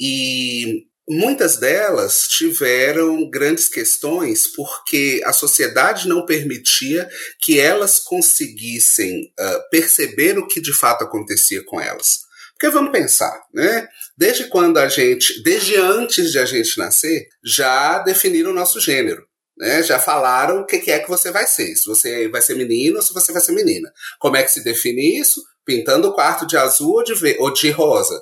e 0.00 0.86
Muitas 1.12 1.56
delas 1.56 2.28
tiveram 2.28 3.28
grandes 3.28 3.66
questões 3.66 4.46
porque 4.46 5.20
a 5.24 5.32
sociedade 5.32 6.06
não 6.06 6.24
permitia 6.24 7.10
que 7.40 7.58
elas 7.58 7.98
conseguissem 7.98 9.24
uh, 9.24 9.70
perceber 9.72 10.38
o 10.38 10.46
que 10.46 10.60
de 10.60 10.72
fato 10.72 11.02
acontecia 11.02 11.64
com 11.64 11.80
elas. 11.80 12.20
Porque 12.52 12.70
vamos 12.72 12.92
pensar, 12.92 13.42
né? 13.52 13.88
Desde 14.16 14.44
quando 14.44 14.78
a 14.78 14.86
gente, 14.86 15.42
desde 15.42 15.74
antes 15.74 16.30
de 16.30 16.38
a 16.38 16.44
gente 16.44 16.78
nascer, 16.78 17.26
já 17.44 17.98
definiram 17.98 18.52
o 18.52 18.54
nosso 18.54 18.78
gênero. 18.78 19.28
Né, 19.58 19.82
já 19.82 19.98
falaram 19.98 20.60
o 20.60 20.64
que 20.64 20.90
é 20.90 21.00
que 21.00 21.08
você 21.08 21.30
vai 21.32 21.46
ser. 21.46 21.74
Se 21.74 21.86
você 21.86 22.28
vai 22.28 22.40
ser 22.40 22.54
menino 22.54 22.96
ou 22.96 23.02
se 23.02 23.12
você 23.12 23.32
vai 23.32 23.42
ser 23.42 23.52
menina. 23.52 23.92
Como 24.18 24.36
é 24.36 24.44
que 24.44 24.52
se 24.52 24.62
define 24.62 25.18
isso? 25.18 25.42
Pintando 25.70 26.08
o 26.08 26.12
quarto 26.12 26.44
de 26.48 26.56
azul 26.56 26.94
ou 26.94 27.04
de, 27.04 27.36
ou 27.38 27.52
de 27.52 27.70
rosa. 27.70 28.20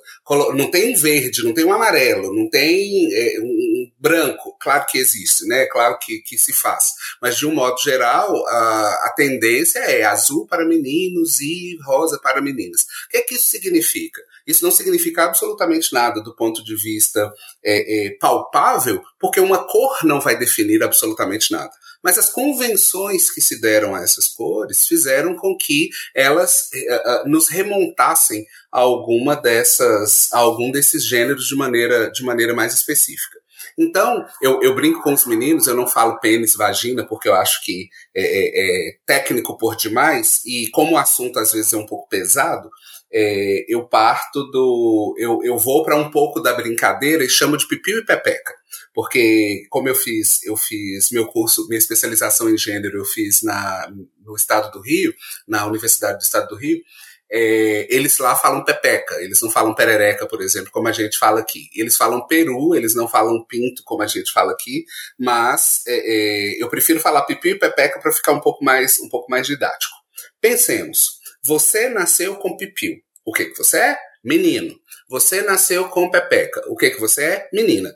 Não 0.55 0.71
tem 0.71 0.93
um 0.93 0.95
verde, 0.95 1.43
não 1.43 1.55
tem 1.55 1.65
um 1.65 1.73
amarelo, 1.73 2.31
não 2.35 2.51
tem 2.51 3.09
é, 3.11 3.41
um 3.41 3.91
branco. 3.99 4.55
Claro 4.61 4.85
que 4.85 4.99
existe, 4.99 5.47
né? 5.47 5.65
Claro 5.65 5.99
que, 5.99 6.19
que 6.19 6.37
se 6.37 6.53
faz. 6.53 6.93
Mas, 7.23 7.39
de 7.39 7.47
um 7.47 7.55
modo 7.55 7.81
geral, 7.81 8.47
a, 8.47 9.07
a 9.07 9.15
tendência 9.17 9.79
é 9.79 10.05
azul 10.05 10.47
para 10.47 10.67
meninos 10.67 11.41
e 11.41 11.79
rosa 11.87 12.21
para 12.23 12.43
meninas. 12.43 12.83
O 12.83 13.09
que 13.13 13.17
é 13.17 13.23
que 13.23 13.37
isso 13.37 13.47
significa? 13.47 14.21
Isso 14.47 14.63
não 14.63 14.71
significa 14.71 15.25
absolutamente 15.25 15.91
nada 15.95 16.21
do 16.21 16.37
ponto 16.37 16.63
de 16.63 16.77
vista 16.77 17.33
é, 17.65 18.09
é, 18.09 18.11
palpável, 18.19 19.03
porque 19.19 19.41
uma 19.41 19.67
cor 19.67 20.05
não 20.05 20.21
vai 20.21 20.39
definir 20.39 20.83
absolutamente 20.83 21.51
nada. 21.51 21.73
Mas 22.09 22.17
as 22.17 22.31
convenções 22.31 23.31
que 23.31 23.39
se 23.39 23.61
deram 23.61 23.95
a 23.95 24.03
essas 24.03 24.29
cores 24.29 24.87
fizeram 24.87 25.37
com 25.37 25.55
que 25.55 25.91
elas 26.15 26.71
uh, 26.73 27.29
nos 27.29 27.51
remontassem 27.51 28.47
a 28.73 28.79
alguma 28.79 29.37
dessas, 29.37 30.33
a 30.33 30.39
algum 30.39 30.71
desses 30.71 31.07
gêneros 31.07 31.47
de 31.47 31.55
maneira, 31.55 32.11
de 32.11 32.25
maneira 32.25 32.55
mais 32.55 32.73
específica. 32.73 33.39
Então, 33.77 34.25
eu, 34.41 34.63
eu, 34.63 34.75
brinco 34.75 35.03
com 35.03 35.13
os 35.13 35.27
meninos, 35.27 35.67
eu 35.67 35.77
não 35.77 35.87
falo 35.87 36.19
pênis, 36.19 36.57
vagina, 36.57 37.07
porque 37.07 37.29
eu 37.29 37.35
acho 37.35 37.63
que 37.63 37.91
é, 38.17 38.23
é, 38.23 38.89
é 38.89 38.93
técnico 39.05 39.59
por 39.59 39.77
demais, 39.77 40.41
e 40.47 40.67
como 40.71 40.95
o 40.95 40.99
assunto 40.99 41.39
às 41.39 41.53
vezes 41.53 41.75
é 41.75 41.77
um 41.77 41.85
pouco 41.85 42.09
pesado, 42.09 42.71
é, 43.13 43.67
eu 43.69 43.87
parto 43.87 44.45
do. 44.51 45.15
Eu, 45.19 45.41
eu 45.45 45.59
vou 45.59 45.85
para 45.85 45.95
um 45.97 46.11
pouco 46.11 46.41
da 46.41 46.55
brincadeira 46.55 47.23
e 47.23 47.29
chamo 47.29 47.59
de 47.59 47.69
pipiu 47.69 47.99
e 47.99 48.07
pepeca. 48.07 48.55
Porque, 48.99 49.65
como 49.71 49.89
eu 49.89 49.95
fiz, 49.95 50.43
eu 50.43 50.57
fiz 50.57 51.13
meu 51.13 51.25
curso, 51.25 51.69
minha 51.69 51.79
especialização 51.79 52.51
em 52.51 52.59
gênero, 52.59 52.99
eu 52.99 53.05
fiz 53.05 53.45
na, 53.45 53.89
no 54.25 54.35
estado 54.35 54.73
do 54.73 54.81
Rio, 54.81 55.15
na 55.47 55.65
Universidade 55.67 56.19
do 56.19 56.23
Estado 56.23 56.49
do 56.49 56.57
Rio, 56.57 56.83
é, 57.31 57.87
eles 57.95 58.19
lá 58.19 58.35
falam 58.35 58.65
pepeca, 58.65 59.15
eles 59.23 59.41
não 59.41 59.53
falam 59.53 59.73
perereca, 59.73 60.27
por 60.27 60.43
exemplo, 60.43 60.73
como 60.73 60.89
a 60.89 60.93
gente 60.93 61.17
fala 61.17 61.39
aqui. 61.39 61.69
Eles 61.77 61.97
falam 61.97 62.27
peru, 62.27 62.75
eles 62.75 62.93
não 62.97 63.07
falam 63.07 63.45
pinto, 63.45 63.85
como 63.85 64.03
a 64.03 64.07
gente 64.09 64.33
fala 64.33 64.51
aqui, 64.51 64.85
mas 65.17 65.81
é, 65.87 66.57
é, 66.57 66.61
eu 66.61 66.69
prefiro 66.69 66.99
falar 66.99 67.23
pipi 67.23 67.51
e 67.51 67.55
pepeca 67.55 68.01
para 68.01 68.11
ficar 68.11 68.33
um 68.33 68.41
pouco 68.41 68.65
mais 68.65 68.99
um 68.99 69.09
pouco 69.09 69.31
mais 69.31 69.47
didático. 69.47 69.95
Pensemos, 70.41 71.21
você 71.45 71.89
nasceu 71.89 72.35
com 72.35 72.57
pipiu. 72.57 72.97
O 73.25 73.33
que, 73.33 73.45
que 73.45 73.59
você 73.59 73.79
é? 73.79 73.99
Menino. 74.25 74.75
Você 75.09 75.41
nasceu 75.43 75.89
com 75.89 76.11
pepeca. 76.11 76.65
O 76.67 76.77
que, 76.77 76.91
que 76.91 76.99
você 76.99 77.25
é? 77.25 77.49
Menina. 77.53 77.95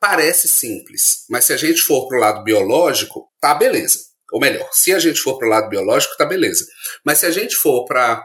Parece 0.00 0.48
simples, 0.48 1.24
mas 1.28 1.44
se 1.44 1.52
a 1.52 1.56
gente 1.56 1.80
for 1.80 2.06
para 2.06 2.18
o 2.18 2.20
lado 2.20 2.44
biológico, 2.44 3.28
tá 3.40 3.54
beleza. 3.54 3.98
Ou 4.32 4.40
melhor, 4.40 4.68
se 4.72 4.92
a 4.92 4.98
gente 4.98 5.20
for 5.20 5.38
para 5.38 5.46
o 5.46 5.50
lado 5.50 5.68
biológico, 5.68 6.16
tá 6.16 6.26
beleza. 6.26 6.66
Mas 7.04 7.18
se 7.18 7.26
a 7.26 7.30
gente 7.30 7.56
for 7.56 7.84
para 7.84 8.22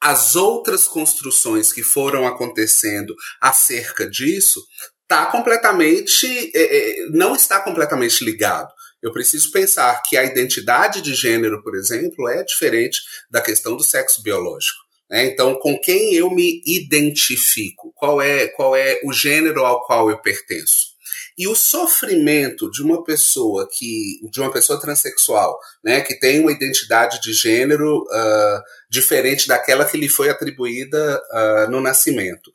as 0.00 0.36
outras 0.36 0.86
construções 0.86 1.72
que 1.72 1.82
foram 1.82 2.26
acontecendo 2.26 3.14
acerca 3.40 4.08
disso, 4.08 4.62
tá 5.06 5.26
completamente. 5.26 6.26
É, 6.54 7.02
é, 7.02 7.06
não 7.10 7.34
está 7.34 7.60
completamente 7.60 8.24
ligado. 8.24 8.72
Eu 9.02 9.12
preciso 9.12 9.50
pensar 9.50 10.02
que 10.02 10.16
a 10.16 10.24
identidade 10.24 11.02
de 11.02 11.14
gênero, 11.14 11.62
por 11.62 11.74
exemplo, 11.74 12.26
é 12.28 12.42
diferente 12.42 13.00
da 13.30 13.40
questão 13.40 13.76
do 13.76 13.84
sexo 13.84 14.22
biológico. 14.22 14.78
Né? 15.10 15.26
Então, 15.26 15.54
com 15.58 15.78
quem 15.78 16.14
eu 16.14 16.30
me 16.30 16.62
identifico? 16.66 17.92
Qual 17.94 18.20
é, 18.20 18.48
qual 18.48 18.74
é 18.74 19.00
o 19.04 19.12
gênero 19.12 19.64
ao 19.64 19.84
qual 19.84 20.10
eu 20.10 20.18
pertenço? 20.18 20.93
E 21.36 21.48
o 21.48 21.54
sofrimento 21.54 22.70
de 22.70 22.82
uma 22.82 23.02
pessoa 23.02 23.68
que, 23.70 24.20
de 24.30 24.40
uma 24.40 24.52
pessoa 24.52 24.80
transexual, 24.80 25.58
né, 25.82 26.00
que 26.00 26.18
tem 26.18 26.40
uma 26.40 26.52
identidade 26.52 27.20
de 27.20 27.32
gênero 27.32 28.02
uh, 28.02 28.62
diferente 28.88 29.48
daquela 29.48 29.84
que 29.84 29.96
lhe 29.96 30.08
foi 30.08 30.30
atribuída 30.30 31.20
uh, 31.32 31.70
no 31.70 31.80
nascimento. 31.80 32.52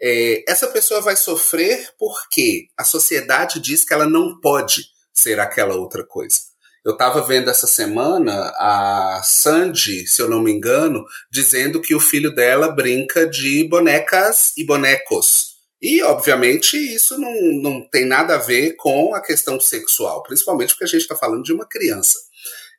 É, 0.00 0.42
essa 0.48 0.68
pessoa 0.68 1.00
vai 1.00 1.16
sofrer 1.16 1.90
porque 1.98 2.68
a 2.76 2.84
sociedade 2.84 3.60
diz 3.60 3.84
que 3.84 3.92
ela 3.92 4.06
não 4.06 4.40
pode 4.40 4.86
ser 5.12 5.38
aquela 5.38 5.74
outra 5.74 6.04
coisa. 6.04 6.52
Eu 6.84 6.92
estava 6.92 7.24
vendo 7.24 7.48
essa 7.48 7.66
semana 7.66 8.52
a 8.56 9.20
Sandy, 9.22 10.06
se 10.08 10.20
eu 10.20 10.28
não 10.28 10.42
me 10.42 10.50
engano, 10.50 11.04
dizendo 11.30 11.80
que 11.80 11.94
o 11.94 12.00
filho 12.00 12.34
dela 12.34 12.72
brinca 12.72 13.24
de 13.24 13.68
bonecas 13.68 14.52
e 14.56 14.64
bonecos. 14.64 15.51
E, 15.82 16.00
obviamente, 16.02 16.76
isso 16.76 17.18
não, 17.18 17.34
não 17.60 17.88
tem 17.88 18.04
nada 18.04 18.36
a 18.36 18.38
ver 18.38 18.76
com 18.76 19.14
a 19.14 19.20
questão 19.20 19.58
sexual, 19.58 20.22
principalmente 20.22 20.74
porque 20.74 20.84
a 20.84 20.88
gente 20.88 21.00
está 21.00 21.16
falando 21.16 21.42
de 21.42 21.52
uma 21.52 21.66
criança. 21.66 22.20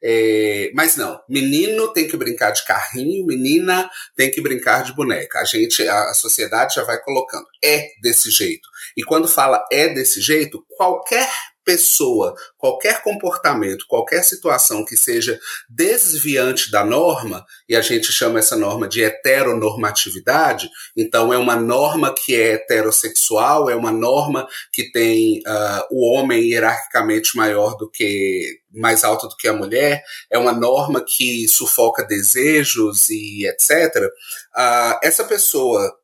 É, 0.05 0.69
mas 0.73 0.97
não, 0.97 1.21
menino 1.29 1.91
tem 1.93 2.07
que 2.07 2.17
brincar 2.17 2.51
de 2.51 2.65
carrinho, 2.65 3.25
menina 3.25 3.89
tem 4.17 4.29
que 4.29 4.41
brincar 4.41 4.83
de 4.83 4.93
boneca. 4.93 5.39
A 5.39 5.45
gente, 5.45 5.85
a, 5.87 6.09
a 6.09 6.13
sociedade 6.13 6.75
já 6.75 6.83
vai 6.83 7.01
colocando. 7.01 7.45
É 7.63 7.89
desse 8.01 8.29
jeito. 8.29 8.67
E 8.97 9.03
quando 9.03 9.27
fala 9.27 9.65
é 9.71 9.89
desse 9.89 10.21
jeito, 10.21 10.65
qualquer 10.77 11.29
pessoa, 11.63 12.35
qualquer 12.57 13.01
comportamento, 13.01 13.85
qualquer 13.87 14.23
situação 14.23 14.83
que 14.85 14.95
seja 14.95 15.39
desviante 15.69 16.71
da 16.71 16.83
norma, 16.83 17.45
e 17.67 17.75
a 17.75 17.81
gente 17.81 18.11
chama 18.11 18.39
essa 18.39 18.55
norma 18.55 18.87
de 18.87 19.03
heteronormatividade, 19.03 20.69
então 20.95 21.33
é 21.33 21.37
uma 21.37 21.55
norma 21.55 22.13
que 22.13 22.35
é 22.35 22.53
heterossexual, 22.53 23.69
é 23.69 23.75
uma 23.75 23.91
norma 23.91 24.47
que 24.71 24.91
tem 24.91 25.39
uh, 25.39 25.85
o 25.91 26.13
homem 26.13 26.49
hierarquicamente 26.49 27.35
maior 27.35 27.75
do 27.77 27.89
que 27.89 28.61
mais 28.73 29.03
alto 29.03 29.27
do 29.27 29.35
que 29.35 29.47
a 29.47 29.53
mulher, 29.53 30.03
é 30.31 30.37
uma 30.37 30.51
norma 30.51 31.03
que 31.05 31.47
sufoca 31.47 32.03
desejos 32.03 33.09
e 33.09 33.45
etc. 33.47 33.95
Uh, 33.95 34.09
ah, 34.55 34.99
essa 35.03 35.23
pessoa 35.23 35.95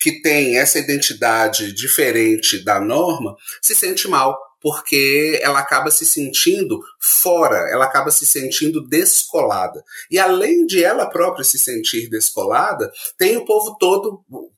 que 0.00 0.20
tem 0.20 0.58
essa 0.58 0.78
identidade 0.78 1.72
diferente 1.72 2.62
da 2.62 2.80
norma 2.80 3.34
se 3.62 3.74
sente 3.74 4.08
mal 4.08 4.36
porque 4.66 5.38
ela 5.44 5.60
acaba 5.60 5.92
se 5.92 6.04
sentindo 6.04 6.82
fora, 6.98 7.70
ela 7.70 7.84
acaba 7.84 8.10
se 8.10 8.26
sentindo 8.26 8.84
descolada. 8.84 9.80
E 10.10 10.18
além 10.18 10.66
de 10.66 10.82
ela 10.82 11.06
própria 11.06 11.44
se 11.44 11.56
sentir 11.56 12.10
descolada, 12.10 12.90
tem 13.16 13.36
o 13.36 13.44
povo 13.44 13.76
todo, 13.78 14.24
o 14.28 14.50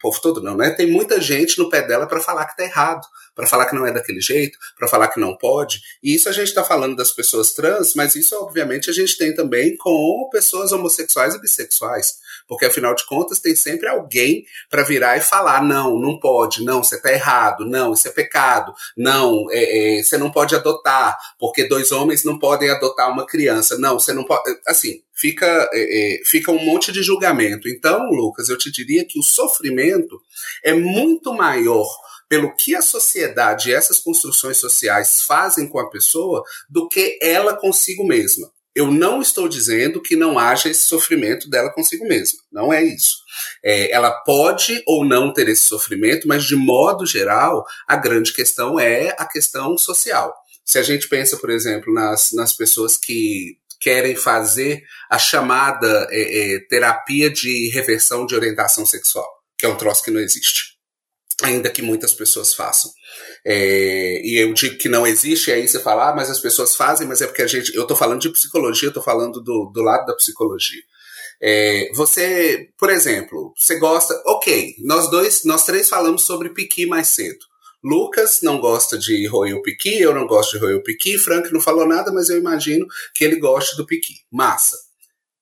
povo 0.00 0.20
todo 0.20 0.42
não, 0.42 0.56
né? 0.56 0.70
Tem 0.70 0.90
muita 0.90 1.20
gente 1.20 1.60
no 1.60 1.70
pé 1.70 1.86
dela 1.86 2.08
para 2.08 2.18
falar 2.18 2.46
que 2.46 2.56
tá 2.56 2.64
errado, 2.64 3.06
para 3.36 3.46
falar 3.46 3.66
que 3.66 3.76
não 3.76 3.86
é 3.86 3.92
daquele 3.92 4.20
jeito, 4.20 4.58
para 4.76 4.88
falar 4.88 5.06
que 5.06 5.20
não 5.20 5.36
pode. 5.36 5.80
E 6.02 6.12
isso 6.12 6.28
a 6.28 6.32
gente 6.32 6.48
está 6.48 6.64
falando 6.64 6.96
das 6.96 7.12
pessoas 7.12 7.52
trans, 7.52 7.94
mas 7.94 8.16
isso 8.16 8.34
obviamente 8.42 8.90
a 8.90 8.92
gente 8.92 9.16
tem 9.16 9.32
também 9.32 9.76
com 9.76 10.28
pessoas 10.32 10.72
homossexuais 10.72 11.36
e 11.36 11.40
bissexuais. 11.40 12.14
Porque 12.46 12.66
afinal 12.66 12.94
de 12.94 13.06
contas 13.06 13.38
tem 13.38 13.54
sempre 13.54 13.88
alguém 13.88 14.44
para 14.70 14.82
virar 14.82 15.16
e 15.16 15.20
falar: 15.20 15.62
não, 15.62 15.98
não 15.98 16.18
pode, 16.18 16.64
não, 16.64 16.82
você 16.82 16.96
está 16.96 17.12
errado, 17.12 17.64
não, 17.64 17.92
isso 17.92 18.08
é 18.08 18.10
pecado, 18.10 18.74
não, 18.96 19.46
é, 19.50 19.98
é, 19.98 20.02
você 20.02 20.18
não 20.18 20.30
pode 20.30 20.54
adotar, 20.54 21.18
porque 21.38 21.68
dois 21.68 21.92
homens 21.92 22.24
não 22.24 22.38
podem 22.38 22.70
adotar 22.70 23.10
uma 23.10 23.26
criança, 23.26 23.78
não, 23.78 23.98
você 23.98 24.12
não 24.12 24.24
pode. 24.24 24.42
Assim, 24.66 25.02
fica, 25.14 25.46
é, 25.72 26.20
é, 26.20 26.24
fica 26.24 26.50
um 26.50 26.64
monte 26.64 26.92
de 26.92 27.02
julgamento. 27.02 27.68
Então, 27.68 28.08
Lucas, 28.10 28.48
eu 28.48 28.58
te 28.58 28.70
diria 28.70 29.04
que 29.06 29.18
o 29.18 29.22
sofrimento 29.22 30.20
é 30.64 30.72
muito 30.72 31.32
maior 31.32 31.86
pelo 32.28 32.54
que 32.56 32.74
a 32.74 32.80
sociedade 32.80 33.68
e 33.68 33.74
essas 33.74 33.98
construções 33.98 34.56
sociais 34.56 35.20
fazem 35.20 35.68
com 35.68 35.78
a 35.78 35.90
pessoa 35.90 36.42
do 36.68 36.88
que 36.88 37.18
ela 37.20 37.54
consigo 37.54 38.06
mesma. 38.06 38.50
Eu 38.74 38.90
não 38.90 39.20
estou 39.20 39.48
dizendo 39.48 40.00
que 40.00 40.16
não 40.16 40.38
haja 40.38 40.68
esse 40.68 40.84
sofrimento 40.84 41.48
dela 41.50 41.70
consigo 41.70 42.06
mesma. 42.06 42.38
Não 42.50 42.72
é 42.72 42.82
isso. 42.82 43.16
É, 43.62 43.90
ela 43.90 44.10
pode 44.10 44.82
ou 44.86 45.04
não 45.04 45.32
ter 45.32 45.48
esse 45.48 45.62
sofrimento, 45.62 46.26
mas 46.26 46.44
de 46.44 46.56
modo 46.56 47.04
geral, 47.04 47.64
a 47.86 47.96
grande 47.96 48.32
questão 48.32 48.80
é 48.80 49.14
a 49.18 49.26
questão 49.26 49.76
social. 49.76 50.34
Se 50.64 50.78
a 50.78 50.82
gente 50.82 51.08
pensa, 51.08 51.36
por 51.36 51.50
exemplo, 51.50 51.92
nas, 51.92 52.32
nas 52.32 52.52
pessoas 52.52 52.96
que 52.96 53.58
querem 53.80 54.14
fazer 54.14 54.84
a 55.10 55.18
chamada 55.18 56.06
é, 56.10 56.54
é, 56.54 56.60
terapia 56.60 57.28
de 57.28 57.68
reversão 57.70 58.24
de 58.24 58.34
orientação 58.34 58.86
sexual, 58.86 59.28
que 59.58 59.66
é 59.66 59.68
um 59.68 59.76
troço 59.76 60.04
que 60.04 60.10
não 60.10 60.20
existe, 60.20 60.71
ainda 61.42 61.70
que 61.70 61.82
muitas 61.82 62.12
pessoas 62.12 62.54
façam. 62.54 62.90
É, 63.44 64.20
e 64.24 64.42
eu 64.42 64.52
digo 64.52 64.78
que 64.78 64.88
não 64.88 65.06
existe, 65.06 65.50
aí 65.50 65.66
você 65.66 65.80
fala, 65.80 66.10
ah, 66.10 66.14
mas 66.14 66.30
as 66.30 66.38
pessoas 66.38 66.76
fazem, 66.76 67.06
mas 67.06 67.20
é 67.20 67.26
porque 67.26 67.42
a 67.42 67.46
gente. 67.46 67.74
Eu 67.74 67.82
estou 67.82 67.96
falando 67.96 68.20
de 68.20 68.30
psicologia, 68.30 68.86
eu 68.86 68.90
estou 68.90 69.02
falando 69.02 69.42
do, 69.42 69.70
do 69.72 69.82
lado 69.82 70.06
da 70.06 70.14
psicologia. 70.14 70.82
É, 71.40 71.90
você, 71.94 72.68
por 72.78 72.88
exemplo, 72.88 73.52
você 73.58 73.76
gosta. 73.78 74.14
Ok, 74.26 74.76
nós 74.84 75.10
dois, 75.10 75.44
nós 75.44 75.64
três 75.64 75.88
falamos 75.88 76.22
sobre 76.22 76.50
piqui 76.50 76.86
mais 76.86 77.08
cedo. 77.08 77.44
Lucas 77.82 78.38
não 78.42 78.60
gosta 78.60 78.96
de 78.96 79.26
roer 79.26 79.56
o 79.56 79.62
piqui, 79.62 80.00
eu 80.00 80.14
não 80.14 80.24
gosto 80.24 80.52
de 80.52 80.58
roer 80.58 80.76
o 80.76 80.82
piqui, 80.82 81.18
Frank 81.18 81.52
não 81.52 81.60
falou 81.60 81.84
nada, 81.84 82.12
mas 82.12 82.28
eu 82.28 82.38
imagino 82.38 82.86
que 83.12 83.24
ele 83.24 83.40
goste 83.40 83.76
do 83.76 83.84
piqui. 83.84 84.14
Massa. 84.30 84.76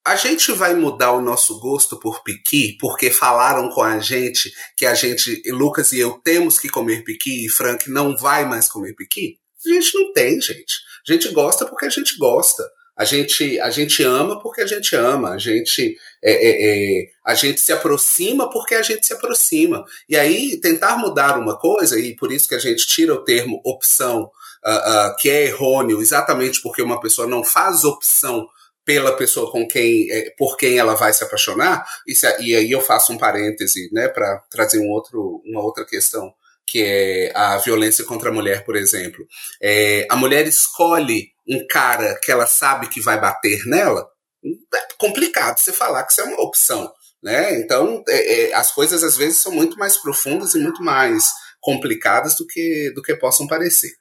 A 0.05 0.17
gente 0.17 0.51
vai 0.53 0.75
mudar 0.75 1.13
o 1.13 1.21
nosso 1.21 1.61
gosto 1.61 1.99
por 1.99 2.23
piqui 2.23 2.77
porque 2.81 3.11
falaram 3.11 3.69
com 3.69 3.83
a 3.83 3.99
gente 3.99 4.51
que 4.77 4.87
a 4.87 4.95
gente, 4.95 5.43
Lucas 5.51 5.93
e 5.93 6.01
eu, 6.01 6.13
temos 6.25 6.59
que 6.59 6.71
comer 6.71 7.05
piqui 7.05 7.45
e 7.45 7.51
Frank 7.51 7.91
não 7.91 8.17
vai 8.17 8.47
mais 8.47 8.67
comer 8.67 8.95
piqui? 8.95 9.39
A 9.65 9.69
gente 9.69 9.95
não 9.95 10.13
tem, 10.13 10.41
gente. 10.41 10.77
A 11.07 11.13
gente 11.13 11.29
gosta 11.29 11.67
porque 11.67 11.85
a 11.85 11.91
gente 11.91 12.17
gosta. 12.17 12.63
A 12.97 13.05
gente, 13.05 13.59
a 13.61 13.71
gente 13.71 14.03
ama 14.03 14.41
porque 14.41 14.61
a 14.61 14.67
gente 14.67 14.95
ama, 14.95 15.31
a 15.31 15.39
gente, 15.39 15.97
é, 16.23 16.33
é, 16.33 17.01
é, 17.01 17.11
a 17.25 17.35
gente 17.35 17.59
se 17.59 17.73
aproxima 17.73 18.51
porque 18.51 18.75
a 18.75 18.83
gente 18.83 19.07
se 19.07 19.15
aproxima. 19.15 19.85
E 20.07 20.17
aí, 20.17 20.61
tentar 20.61 20.99
mudar 20.99 21.39
uma 21.39 21.59
coisa, 21.59 21.99
e 21.99 22.15
por 22.15 22.31
isso 22.31 22.47
que 22.47 22.55
a 22.55 22.59
gente 22.59 22.87
tira 22.87 23.15
o 23.15 23.25
termo 23.25 23.61
opção, 23.65 24.31
uh, 24.67 24.71
uh, 24.71 25.17
que 25.19 25.31
é 25.31 25.47
errôneo, 25.47 26.03
exatamente 26.03 26.61
porque 26.61 26.83
uma 26.83 27.01
pessoa 27.01 27.27
não 27.27 27.43
faz 27.43 27.85
opção 27.85 28.47
pela 28.91 29.17
pessoa 29.17 29.53
com 29.53 29.69
quem, 29.69 30.11
é, 30.11 30.35
por 30.37 30.57
quem 30.57 30.77
ela 30.77 30.97
vai 30.97 31.13
se 31.13 31.23
apaixonar, 31.23 31.87
e, 32.05 32.13
se, 32.13 32.27
e 32.41 32.57
aí 32.57 32.73
eu 32.73 32.81
faço 32.81 33.13
um 33.13 33.17
parêntese, 33.17 33.89
né, 33.93 34.09
para 34.09 34.39
trazer 34.51 34.81
um 34.81 34.91
outro, 34.91 35.41
uma 35.45 35.63
outra 35.63 35.85
questão 35.85 36.35
que 36.67 36.83
é 36.83 37.33
a 37.33 37.57
violência 37.59 38.05
contra 38.05 38.31
a 38.31 38.33
mulher, 38.33 38.65
por 38.65 38.75
exemplo. 38.77 39.25
É, 39.63 40.07
a 40.11 40.17
mulher 40.17 40.47
escolhe 40.47 41.29
um 41.49 41.65
cara 41.69 42.19
que 42.21 42.33
ela 42.33 42.47
sabe 42.47 42.89
que 42.89 43.01
vai 43.01 43.21
bater 43.21 43.65
nela, 43.65 44.09
é 44.45 44.89
complicado 44.99 45.59
você 45.59 45.73
falar 45.73 46.03
que 46.03 46.11
isso 46.11 46.21
é 46.21 46.25
uma 46.25 46.43
opção. 46.43 46.93
Né? 47.23 47.61
Então, 47.61 48.03
é, 48.09 48.51
é, 48.51 48.55
as 48.55 48.73
coisas 48.73 49.05
às 49.05 49.17
vezes 49.17 49.39
são 49.39 49.53
muito 49.53 49.79
mais 49.79 49.97
profundas 49.99 50.55
e 50.55 50.59
muito 50.59 50.83
mais 50.83 51.31
complicadas 51.61 52.35
do 52.37 52.45
que, 52.45 52.91
do 52.93 53.03
que 53.03 53.15
possam 53.15 53.47
parecer. 53.47 53.93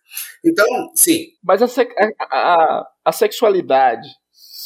Então, 0.43 0.65
sim. 0.95 1.27
Mas 1.43 1.61
a, 1.61 1.67
a, 2.31 2.87
a 3.05 3.11
sexualidade, 3.11 4.07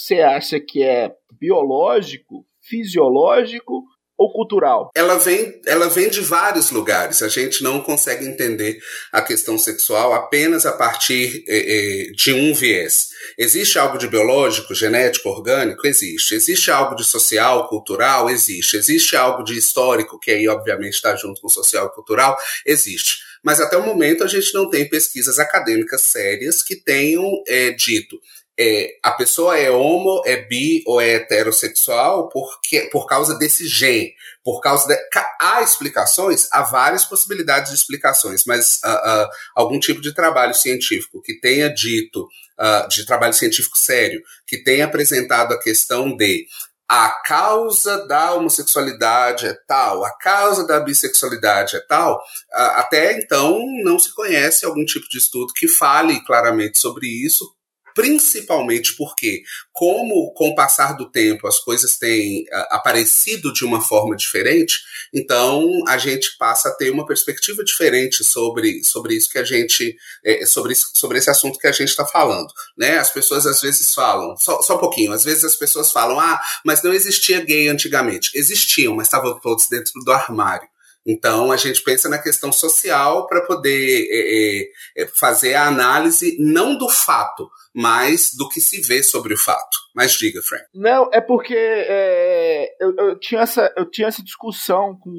você 0.04 0.20
acha 0.20 0.60
que 0.60 0.84
é 0.84 1.12
biológico, 1.40 2.46
fisiológico 2.62 3.84
ou 4.18 4.34
cultural? 4.34 4.92
Ela 4.94 5.16
vem, 5.16 5.62
ela 5.66 5.88
vem 5.88 6.10
de 6.10 6.20
vários 6.20 6.72
lugares. 6.72 7.22
A 7.22 7.30
gente 7.30 7.64
não 7.64 7.82
consegue 7.82 8.26
entender 8.26 8.78
a 9.14 9.22
questão 9.22 9.58
sexual 9.58 10.14
apenas 10.14 10.66
a 10.66 10.74
partir 10.74 11.46
eh, 11.48 12.12
de 12.18 12.34
um 12.34 12.54
viés. 12.54 13.08
Existe 13.38 13.80
algo 13.80 13.98
de 13.98 14.10
biológico, 14.10 14.76
genético, 14.76 15.30
orgânico? 15.30 15.88
Existe. 15.88 16.36
Existe 16.36 16.70
algo 16.70 16.96
de 16.96 17.06
social, 17.06 17.70
cultural? 17.70 18.30
Existe. 18.30 18.76
Existe 18.76 19.16
algo 19.16 19.42
de 19.42 19.58
histórico, 19.58 20.20
que 20.20 20.32
aí 20.32 20.50
obviamente 20.50 20.96
está 20.96 21.16
junto 21.16 21.40
com 21.40 21.48
social 21.48 21.88
e 21.88 21.96
cultural? 21.96 22.38
Existe. 22.66 23.20
Mas 23.42 23.60
até 23.60 23.78
o 23.78 23.86
momento 23.86 24.24
a 24.24 24.28
gente 24.28 24.54
não 24.54 24.70
tem 24.70 24.88
pesquisas 24.88 25.40
acadêmicas 25.40 26.02
sérias 26.02 26.62
que 26.62 26.76
tenham 26.76 27.26
é, 27.48 27.72
dito 27.72 28.18
é, 28.60 29.00
a 29.02 29.12
pessoa 29.12 29.58
é 29.58 29.72
homo, 29.72 30.22
é 30.26 30.38
bi 30.38 30.84
ou 30.86 31.02
é 31.02 31.16
heterossexual 31.16 32.30
porque, 32.30 32.82
por 32.92 33.08
causa 33.08 33.38
desse 33.38 33.68
gene, 33.68 34.14
por 34.44 34.62
causa 34.62 34.88
de, 34.88 34.96
há 35.42 35.62
explicações, 35.62 36.48
há 36.52 36.62
várias 36.62 37.04
possibilidades 37.04 37.72
de 37.72 37.78
explicações, 37.78 38.44
mas 38.46 38.80
uh, 38.84 38.88
uh, 38.88 39.30
algum 39.56 39.80
tipo 39.80 40.02
de 40.02 40.14
trabalho 40.14 40.54
científico 40.54 41.22
que 41.22 41.40
tenha 41.40 41.74
dito, 41.74 42.28
uh, 42.60 42.88
de 42.88 43.06
trabalho 43.06 43.34
científico 43.34 43.78
sério, 43.78 44.22
que 44.46 44.64
tenha 44.64 44.86
apresentado 44.86 45.54
a 45.54 45.60
questão 45.60 46.16
de 46.16 46.46
a 46.88 47.10
causa 47.26 48.06
da 48.06 48.36
homossexualidade 48.36 49.48
é 49.48 49.58
tal, 49.68 50.06
a 50.06 50.12
causa 50.18 50.68
da 50.68 50.80
bissexualidade 50.80 51.76
é 51.78 51.80
tal, 51.80 52.22
até 52.52 53.18
então 53.18 53.58
não 53.84 53.98
se 53.98 54.14
conhece 54.14 54.64
algum 54.64 54.86
tipo 54.86 55.08
de 55.10 55.18
estudo 55.18 55.54
que 55.56 55.68
fale 55.68 56.24
claramente 56.24 56.78
sobre 56.78 57.08
isso, 57.08 57.52
principalmente 57.96 58.96
porque, 58.96 59.42
como 59.72 60.34
com 60.34 60.50
o 60.50 60.56
passar 60.56 60.94
do 60.94 61.10
tempo 61.10 61.48
as 61.48 61.60
coisas 61.60 61.98
têm 61.98 62.44
uh, 62.44 62.76
aparecido 62.76 63.54
de 63.54 63.66
uma 63.66 63.82
forma 63.82 64.16
diferente, 64.16 64.80
então 65.14 65.68
a 65.88 65.98
gente 65.98 66.38
passa 66.38 66.70
a 66.70 66.76
ter 66.76 66.90
uma 66.90 67.06
perspectiva 67.06 67.64
diferente 67.64 68.24
sobre, 68.24 68.84
sobre 68.84 69.16
isso 69.16 69.30
que 69.30 69.38
a 69.38 69.44
gente, 69.44 69.96
é, 70.26 70.46
sobre, 70.46 70.76
sobre 70.76 71.18
esse 71.18 71.30
assunto 71.30 71.60
que 71.60 71.68
a 71.68 71.72
gente 71.72 71.90
está 71.90 72.06
falando. 72.06 72.48
Né? 72.78 72.98
As 72.98 73.12
pessoas 73.12 73.46
às 73.46 73.62
vezes 73.62 73.94
falam, 73.94 74.36
só, 74.38 74.62
só 74.62 74.76
um 74.76 74.80
pouquinho, 74.80 75.14
às 75.14 75.24
vezes 75.24 75.44
as 75.44 75.56
pessoas 75.56 75.92
falam, 75.92 76.20
ah, 76.20 76.40
mas 76.66 76.82
não 76.84 76.94
existia 76.94 77.42
gay 77.42 77.68
antigamente. 77.68 78.32
Existiam, 78.36 78.96
mas 78.96 79.08
estavam 79.08 79.40
todos 79.40 79.68
dentro 79.70 79.94
do 80.04 80.12
armário. 80.12 80.73
Então, 81.06 81.52
a 81.52 81.58
gente 81.58 81.84
pensa 81.84 82.08
na 82.08 82.18
questão 82.18 82.52
social 82.52 83.28
para 83.28 83.46
poder 83.46 84.08
é, 84.10 85.04
é, 85.04 85.08
fazer 85.08 85.54
a 85.54 85.68
análise 85.68 86.38
não 86.40 86.78
do 86.78 86.88
fato, 86.88 87.50
mas 87.76 88.32
do 88.38 88.48
que 88.48 88.62
se 88.62 88.82
vê 88.82 89.04
sobre 89.04 89.34
o 89.34 89.38
fato. 89.38 89.78
Mas 89.94 90.14
diga, 90.14 90.42
Frank. 90.42 90.64
Não, 90.74 91.10
é 91.12 91.20
porque 91.20 91.56
é, 91.56 92.76
eu, 92.80 92.96
eu, 92.96 93.20
tinha 93.20 93.42
essa, 93.42 93.74
eu 93.76 93.90
tinha 93.90 94.08
essa 94.08 94.24
discussão 94.24 94.98
com, 95.00 95.12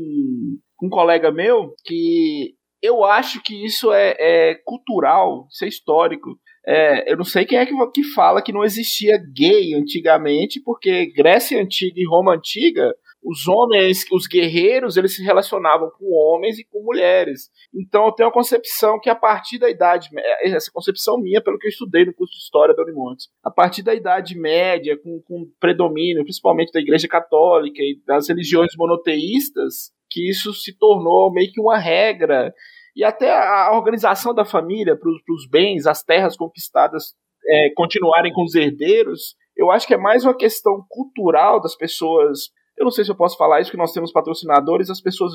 com 0.77 0.87
um 0.87 0.91
colega 0.91 1.31
meu 1.31 1.75
que 1.85 2.55
eu 2.83 3.05
acho 3.05 3.43
que 3.43 3.65
isso 3.65 3.93
é, 3.93 4.15
é 4.19 4.55
cultural, 4.65 5.47
isso 5.51 5.65
é 5.65 5.69
histórico. 5.69 6.39
É, 6.67 7.13
eu 7.13 7.17
não 7.17 7.25
sei 7.25 7.45
quem 7.45 7.59
é 7.59 7.67
que, 7.67 7.75
que 7.93 8.03
fala 8.15 8.43
que 8.43 8.53
não 8.53 8.65
existia 8.65 9.19
gay 9.35 9.75
antigamente, 9.75 10.61
porque 10.63 11.13
Grécia 11.13 11.61
Antiga 11.61 11.95
e 11.97 12.09
Roma 12.09 12.35
Antiga 12.35 12.95
os 13.25 13.49
homens, 13.49 14.05
os 14.13 14.27
guerreiros, 14.27 14.99
eles 14.99 15.17
se 15.17 15.23
relacionavam 15.23 15.91
com 15.99 16.13
homens 16.13 16.59
e 16.59 16.65
com 16.65 16.83
mulheres. 16.83 17.51
Então 17.75 18.05
eu 18.05 18.13
tenho 18.13 18.29
a 18.29 18.33
concepção 18.33 19.01
que 19.01 19.09
a 19.09 19.15
partir 19.15 19.59
da 19.59 19.71
idade, 19.71 20.11
essa 20.43 20.71
concepção 20.71 21.19
minha, 21.19 21.43
pelo 21.43 21.59
que 21.59 21.67
eu 21.67 21.71
estudei 21.71 22.05
no 22.05 22.13
curso 22.13 22.35
de 22.35 22.41
História 22.41 22.75
da 22.75 22.83
Unimontes, 22.83 23.29
a 23.43 23.51
partir 23.51 23.83
da 23.83 23.95
Idade 23.95 24.39
Média, 24.39 24.99
com, 25.03 25.23
com 25.23 25.51
predomínio, 25.59 26.23
principalmente 26.23 26.71
da 26.71 26.81
Igreja 26.81 27.09
Católica 27.09 27.81
e 27.81 27.99
das 28.07 28.29
religiões 28.29 28.73
monoteístas, 28.77 29.91
que 30.11 30.29
isso 30.29 30.53
se 30.53 30.77
tornou 30.77 31.33
meio 31.33 31.51
que 31.51 31.61
uma 31.61 31.79
regra. 31.79 32.53
E 32.95 33.03
até 33.03 33.33
a 33.33 33.73
organização 33.73 34.35
da 34.35 34.45
família 34.45 34.97
para 34.97 35.11
os 35.11 35.49
bens, 35.49 35.87
as 35.87 36.03
terras 36.03 36.37
conquistadas 36.37 37.15
é, 37.47 37.71
continuarem 37.75 38.33
com 38.33 38.45
os 38.45 38.55
herdeiros, 38.55 39.35
eu 39.57 39.71
acho 39.71 39.87
que 39.87 39.95
é 39.95 39.99
mais 39.99 40.25
uma 40.25 40.37
questão 40.37 40.85
cultural 40.89 41.61
das 41.61 41.75
pessoas 41.75 42.51
eu 42.77 42.85
não 42.85 42.91
sei 42.91 43.05
se 43.05 43.11
eu 43.11 43.17
posso 43.17 43.37
falar 43.37 43.61
isso, 43.61 43.71
que 43.71 43.77
nós 43.77 43.93
temos 43.93 44.13
patrocinadores, 44.13 44.91
as 44.91 45.01
pessoas 45.01 45.33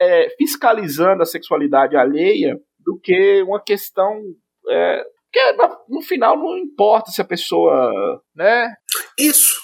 é, 0.00 0.28
fiscalizando 0.36 1.22
a 1.22 1.26
sexualidade 1.26 1.96
alheia, 1.96 2.58
do 2.84 2.98
que 2.98 3.42
uma 3.42 3.62
questão. 3.62 4.20
É, 4.68 5.02
que 5.32 5.40
no 5.88 6.02
final 6.02 6.36
não 6.36 6.56
importa 6.58 7.10
se 7.10 7.20
a 7.20 7.24
pessoa. 7.24 7.92
né? 8.34 8.74
Isso. 9.18 9.54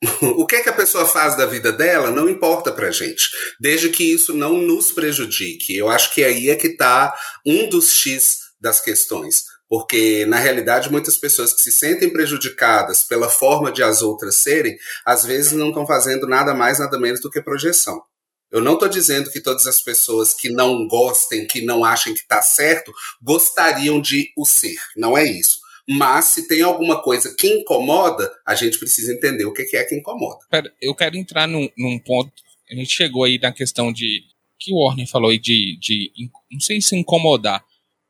O 0.38 0.46
que 0.46 0.54
é 0.54 0.62
que 0.62 0.68
a 0.68 0.72
pessoa 0.72 1.04
faz 1.04 1.36
da 1.36 1.44
vida 1.44 1.72
dela 1.72 2.12
não 2.12 2.28
importa 2.28 2.70
pra 2.70 2.92
gente, 2.92 3.28
desde 3.60 3.88
que 3.88 4.04
isso 4.04 4.32
não 4.32 4.56
nos 4.56 4.92
prejudique. 4.92 5.76
Eu 5.76 5.88
acho 5.88 6.14
que 6.14 6.22
aí 6.22 6.50
é 6.50 6.54
que 6.54 6.76
tá 6.76 7.12
um 7.44 7.68
dos 7.68 7.90
X 7.92 8.38
das 8.60 8.80
questões. 8.80 9.42
Porque, 9.68 10.24
na 10.26 10.38
realidade, 10.38 10.90
muitas 10.90 11.16
pessoas 11.16 11.52
que 11.52 11.60
se 11.60 11.70
sentem 11.70 12.10
prejudicadas 12.10 13.02
pela 13.02 13.28
forma 13.28 13.70
de 13.70 13.82
as 13.82 14.00
outras 14.00 14.36
serem, 14.36 14.76
às 15.04 15.24
vezes 15.24 15.52
não 15.52 15.68
estão 15.68 15.86
fazendo 15.86 16.26
nada 16.26 16.54
mais, 16.54 16.78
nada 16.78 16.98
menos 16.98 17.20
do 17.20 17.30
que 17.30 17.42
projeção. 17.42 18.02
Eu 18.50 18.62
não 18.62 18.74
estou 18.74 18.88
dizendo 18.88 19.30
que 19.30 19.42
todas 19.42 19.66
as 19.66 19.82
pessoas 19.82 20.32
que 20.32 20.48
não 20.48 20.88
gostem, 20.88 21.46
que 21.46 21.60
não 21.60 21.84
achem 21.84 22.14
que 22.14 22.20
está 22.20 22.40
certo, 22.40 22.92
gostariam 23.22 24.00
de 24.00 24.32
o 24.36 24.46
ser. 24.46 24.78
Não 24.96 25.18
é 25.18 25.24
isso. 25.24 25.58
Mas 25.86 26.26
se 26.26 26.48
tem 26.48 26.62
alguma 26.62 27.02
coisa 27.02 27.34
que 27.34 27.46
incomoda, 27.46 28.30
a 28.46 28.54
gente 28.54 28.78
precisa 28.78 29.12
entender 29.12 29.44
o 29.44 29.52
que 29.52 29.76
é 29.76 29.84
que 29.84 29.94
incomoda. 29.94 30.38
Eu 30.80 30.94
quero 30.94 31.16
entrar 31.16 31.46
num, 31.46 31.68
num 31.76 31.98
ponto. 31.98 32.32
A 32.70 32.74
gente 32.74 32.90
chegou 32.90 33.24
aí 33.24 33.38
na 33.38 33.52
questão 33.52 33.92
de. 33.92 34.22
que 34.58 34.72
o 34.72 34.76
Warner 34.76 35.08
falou 35.08 35.30
aí 35.30 35.38
de, 35.38 35.78
de. 35.78 36.10
Não 36.50 36.60
sei 36.60 36.80
se 36.80 36.96
incomodar, 36.96 37.62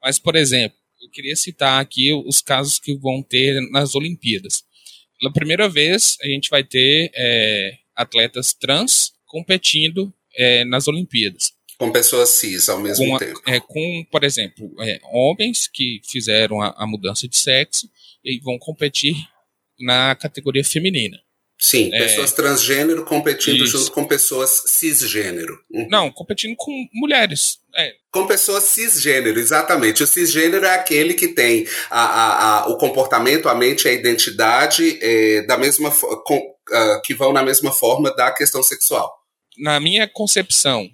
mas, 0.03 0.19
por 0.19 0.35
exemplo, 0.35 0.77
eu 1.09 1.11
queria 1.11 1.35
citar 1.35 1.81
aqui 1.81 2.13
os 2.13 2.43
casos 2.43 2.79
que 2.79 2.95
vão 2.95 3.23
ter 3.23 3.61
nas 3.71 3.95
Olimpíadas. 3.95 4.63
pela 5.19 5.33
primeira 5.33 5.69
vez 5.69 6.17
a 6.23 6.27
gente 6.27 6.51
vai 6.51 6.63
ter 6.63 7.11
é, 7.15 7.73
atletas 7.97 8.53
trans 8.53 9.13
competindo 9.27 10.13
é, 10.37 10.65
nas 10.65 10.87
Olimpíadas. 10.87 11.53
Com 11.79 11.91
pessoas 11.91 12.29
cis 12.31 12.69
ao 12.69 12.81
mesmo 12.81 13.07
com, 13.07 13.19
tempo. 13.19 13.41
É, 13.47 13.61
com, 13.61 14.05
por 14.11 14.23
exemplo, 14.23 14.71
é, 14.81 15.01
homens 15.05 15.67
que 15.67 16.01
fizeram 16.05 16.61
a, 16.61 16.75
a, 16.77 16.87
mudança 16.87 17.27
de 17.27 17.37
sexo 17.37 17.89
e 18.23 18.39
vão 18.41 18.59
competir 18.59 19.17
na 19.81 20.15
categoria 20.15 20.65
feminina. 20.65 21.19
Sim, 21.61 21.91
é, 21.93 21.99
pessoas 21.99 22.33
transgênero 22.33 23.05
competindo 23.05 23.65
isso. 23.65 23.79
junto 23.79 23.91
com 23.91 24.05
pessoas 24.05 24.63
cisgênero. 24.67 25.59
Uhum. 25.69 25.89
Não, 25.91 26.11
competindo 26.13 26.55
com 26.57 26.73
mulheres. 26.95 27.59
É. 27.75 27.95
Com 28.13 28.29
pessoas 28.29 28.63
cisgênero, 28.65 29.39
exatamente. 29.41 30.03
O 30.03 30.07
cisgênero 30.07 30.65
é 30.65 30.75
aquele 30.75 31.15
que 31.15 31.29
tem 31.29 31.67
a, 31.91 32.01
a, 32.01 32.59
a 32.61 32.69
o 32.69 32.79
comportamento, 32.79 33.49
a 33.49 33.55
mente 33.57 33.85
e 33.85 33.89
a 33.89 33.93
identidade 33.93 34.99
é, 35.03 35.43
da 35.43 35.59
mesma 35.59 35.91
com, 35.91 36.37
uh, 36.37 37.03
que 37.05 37.13
vão 37.13 37.33
na 37.33 37.43
mesma 37.43 37.73
forma 37.73 38.15
da 38.15 38.31
questão 38.31 38.63
sexual. 38.63 39.13
Na 39.59 39.81
minha 39.81 40.07
concepção, 40.07 40.89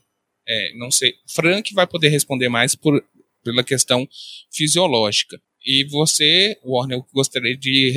é, 0.48 0.72
não 0.78 0.90
sei, 0.90 1.12
Frank 1.28 1.74
vai 1.74 1.86
poder 1.86 2.08
responder 2.08 2.48
mais 2.48 2.74
por, 2.74 3.04
pela 3.44 3.62
questão 3.62 4.08
fisiológica. 4.50 5.38
E 5.64 5.84
você, 5.90 6.58
Warner, 6.64 6.98
eu 6.98 7.06
gostaria 7.12 7.56
de 7.56 7.92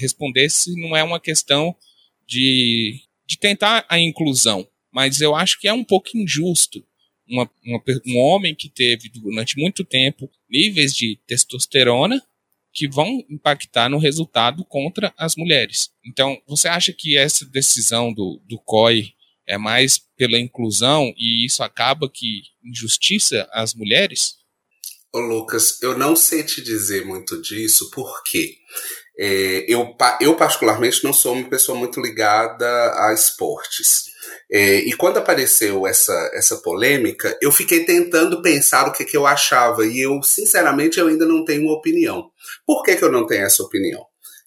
responder 0.00 0.48
se 0.50 0.74
não 0.80 0.96
é 0.96 1.02
uma 1.02 1.20
questão 1.20 1.74
de, 2.26 3.00
de 3.26 3.38
tentar 3.38 3.84
a 3.88 3.98
inclusão, 3.98 4.66
mas 4.92 5.20
eu 5.20 5.34
acho 5.34 5.60
que 5.60 5.68
é 5.68 5.72
um 5.72 5.84
pouco 5.84 6.10
injusto 6.14 6.84
uma, 7.28 7.50
uma, 7.64 7.82
um 8.06 8.18
homem 8.18 8.54
que 8.54 8.68
teve 8.68 9.08
durante 9.08 9.58
muito 9.58 9.84
tempo 9.84 10.30
níveis 10.48 10.94
de 10.94 11.18
testosterona 11.26 12.22
que 12.72 12.88
vão 12.88 13.24
impactar 13.30 13.88
no 13.88 13.98
resultado 13.98 14.64
contra 14.64 15.12
as 15.16 15.34
mulheres. 15.34 15.90
Então, 16.04 16.40
você 16.46 16.68
acha 16.68 16.92
que 16.92 17.16
essa 17.16 17.44
decisão 17.46 18.12
do, 18.12 18.40
do 18.46 18.58
COI 18.58 19.12
é 19.46 19.56
mais 19.56 19.98
pela 20.16 20.38
inclusão 20.38 21.12
e 21.16 21.46
isso 21.46 21.62
acaba 21.62 22.10
que 22.10 22.42
injustiça 22.62 23.48
as 23.52 23.74
mulheres? 23.74 24.34
Ô 25.12 25.20
Lucas, 25.20 25.80
eu 25.82 25.96
não 25.96 26.14
sei 26.14 26.42
te 26.42 26.62
dizer 26.62 27.06
muito 27.06 27.40
disso, 27.40 27.90
porque 27.92 28.58
é, 29.18 29.64
eu, 29.66 29.96
eu, 30.20 30.36
particularmente, 30.36 31.02
não 31.02 31.12
sou 31.12 31.34
uma 31.34 31.48
pessoa 31.48 31.78
muito 31.78 32.00
ligada 32.00 32.66
a 32.94 33.12
esportes. 33.14 34.04
É, 34.50 34.78
e 34.78 34.92
quando 34.92 35.16
apareceu 35.16 35.86
essa, 35.86 36.30
essa 36.34 36.56
polêmica, 36.58 37.36
eu 37.40 37.50
fiquei 37.50 37.84
tentando 37.84 38.42
pensar 38.42 38.86
o 38.86 38.92
que, 38.92 39.04
que 39.04 39.16
eu 39.16 39.26
achava, 39.26 39.86
e 39.86 40.00
eu, 40.00 40.22
sinceramente, 40.22 40.98
eu 40.98 41.08
ainda 41.08 41.26
não 41.26 41.44
tenho 41.44 41.62
uma 41.62 41.74
opinião. 41.74 42.30
Por 42.66 42.82
que, 42.82 42.94
que 42.96 43.04
eu 43.04 43.10
não 43.10 43.26
tenho 43.26 43.44
essa 43.44 43.62
opinião? 43.62 44.04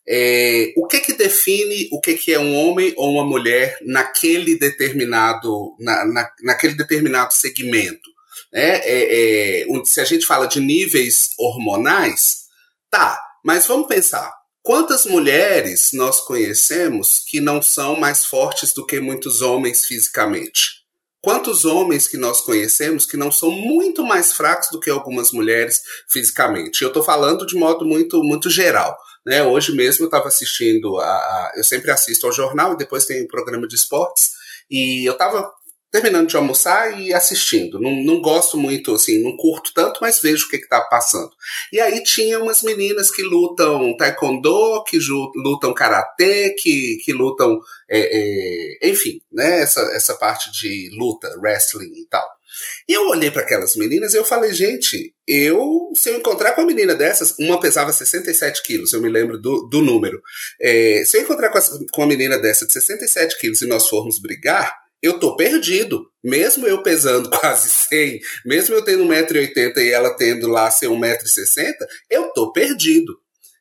É, 0.07 0.73
o 0.75 0.87
que 0.87 1.01
que 1.01 1.13
define 1.13 1.87
o 1.91 1.99
que, 1.99 2.15
que 2.15 2.33
é 2.33 2.39
um 2.39 2.55
homem 2.55 2.93
ou 2.97 3.11
uma 3.11 3.23
mulher 3.23 3.77
naquele 3.81 4.57
determinado, 4.57 5.75
na, 5.79 6.03
na, 6.05 6.31
naquele 6.41 6.73
determinado 6.73 7.33
segmento? 7.33 8.09
Né? 8.51 8.77
É, 8.83 9.61
é, 9.61 9.65
se 9.85 10.01
a 10.01 10.05
gente 10.05 10.25
fala 10.25 10.47
de 10.47 10.59
níveis 10.59 11.29
hormonais, 11.37 12.45
tá, 12.89 13.21
mas 13.43 13.67
vamos 13.67 13.87
pensar. 13.87 14.38
Quantas 14.61 15.05
mulheres 15.05 15.91
nós 15.93 16.19
conhecemos 16.19 17.19
que 17.25 17.39
não 17.39 17.61
são 17.61 17.99
mais 17.99 18.25
fortes 18.25 18.73
do 18.73 18.85
que 18.85 18.99
muitos 18.99 19.41
homens 19.41 19.85
fisicamente? 19.85 20.79
Quantos 21.21 21.65
homens 21.65 22.07
que 22.07 22.17
nós 22.17 22.41
conhecemos 22.41 23.05
que 23.05 23.17
não 23.17 23.31
são 23.31 23.51
muito 23.51 24.03
mais 24.03 24.31
fracos 24.31 24.69
do 24.69 24.79
que 24.79 24.89
algumas 24.89 25.31
mulheres 25.31 25.81
fisicamente? 26.09 26.81
Eu 26.81 26.89
estou 26.89 27.03
falando 27.03 27.45
de 27.45 27.55
modo 27.55 27.85
muito, 27.85 28.23
muito 28.23 28.49
geral. 28.49 28.97
Né? 29.25 29.43
Hoje 29.43 29.73
mesmo 29.73 30.03
eu 30.03 30.07
estava 30.07 30.27
assistindo 30.27 30.97
a, 30.97 31.05
a, 31.05 31.53
Eu 31.57 31.63
sempre 31.63 31.91
assisto 31.91 32.25
ao 32.25 32.31
jornal 32.31 32.73
e 32.73 32.77
depois 32.77 33.05
tem 33.05 33.23
um 33.23 33.27
programa 33.27 33.67
de 33.67 33.75
esportes. 33.75 34.31
E 34.69 35.07
eu 35.07 35.13
estava 35.13 35.51
terminando 35.91 36.27
de 36.27 36.35
almoçar 36.35 36.99
e 36.99 37.13
assistindo. 37.13 37.79
Não, 37.79 37.91
não 38.03 38.21
gosto 38.21 38.57
muito, 38.57 38.93
assim, 38.93 39.21
não 39.23 39.35
curto 39.35 39.71
tanto, 39.73 39.99
mas 40.01 40.21
vejo 40.21 40.45
o 40.45 40.49
que 40.49 40.57
está 40.57 40.81
passando. 40.81 41.31
E 41.73 41.79
aí 41.79 42.03
tinha 42.03 42.39
umas 42.39 42.61
meninas 42.61 43.09
que 43.09 43.23
lutam 43.23 43.95
taekwondo, 43.97 44.83
que 44.83 44.99
lutam 45.35 45.73
karatê, 45.73 46.55
que, 46.57 46.97
que 47.03 47.11
lutam, 47.11 47.59
é, 47.89 48.79
é, 48.81 48.89
enfim, 48.89 49.21
né, 49.31 49.61
essa, 49.61 49.81
essa 49.93 50.15
parte 50.15 50.51
de 50.51 50.89
luta, 50.95 51.33
wrestling 51.39 51.93
e 51.95 52.05
tal. 52.07 52.27
E 52.87 52.93
eu 52.93 53.07
olhei 53.07 53.31
para 53.31 53.41
aquelas 53.41 53.75
meninas 53.75 54.13
e 54.13 54.17
eu 54.17 54.25
falei, 54.25 54.51
gente, 54.53 55.13
eu, 55.27 55.91
se 55.95 56.09
eu 56.09 56.17
encontrar 56.17 56.53
com 56.53 56.61
uma 56.61 56.67
menina 56.67 56.95
dessas, 56.95 57.35
uma 57.39 57.59
pesava 57.59 57.93
67 57.93 58.63
quilos, 58.63 58.93
eu 58.93 59.01
me 59.01 59.09
lembro 59.09 59.39
do, 59.39 59.67
do 59.69 59.81
número. 59.81 60.21
É, 60.59 61.03
se 61.05 61.17
eu 61.17 61.21
encontrar 61.21 61.49
com, 61.49 61.59
com 61.91 62.01
uma 62.01 62.07
menina 62.07 62.37
dessa 62.37 62.65
de 62.65 62.73
67 62.73 63.37
quilos 63.39 63.61
e 63.61 63.67
nós 63.67 63.87
formos 63.87 64.19
brigar, 64.19 64.75
eu 65.01 65.19
tô 65.19 65.35
perdido. 65.35 66.05
Mesmo 66.23 66.67
eu 66.67 66.83
pesando 66.83 67.29
quase 67.39 67.69
100, 67.69 68.19
mesmo 68.45 68.75
eu 68.75 68.83
tendo 68.83 69.05
1,80m 69.05 69.77
e 69.77 69.91
ela 69.91 70.15
tendo 70.15 70.47
lá 70.47 70.69
ser 70.69 70.87
1,60m, 70.87 71.75
eu 72.09 72.29
tô 72.33 72.51
perdido. 72.51 73.17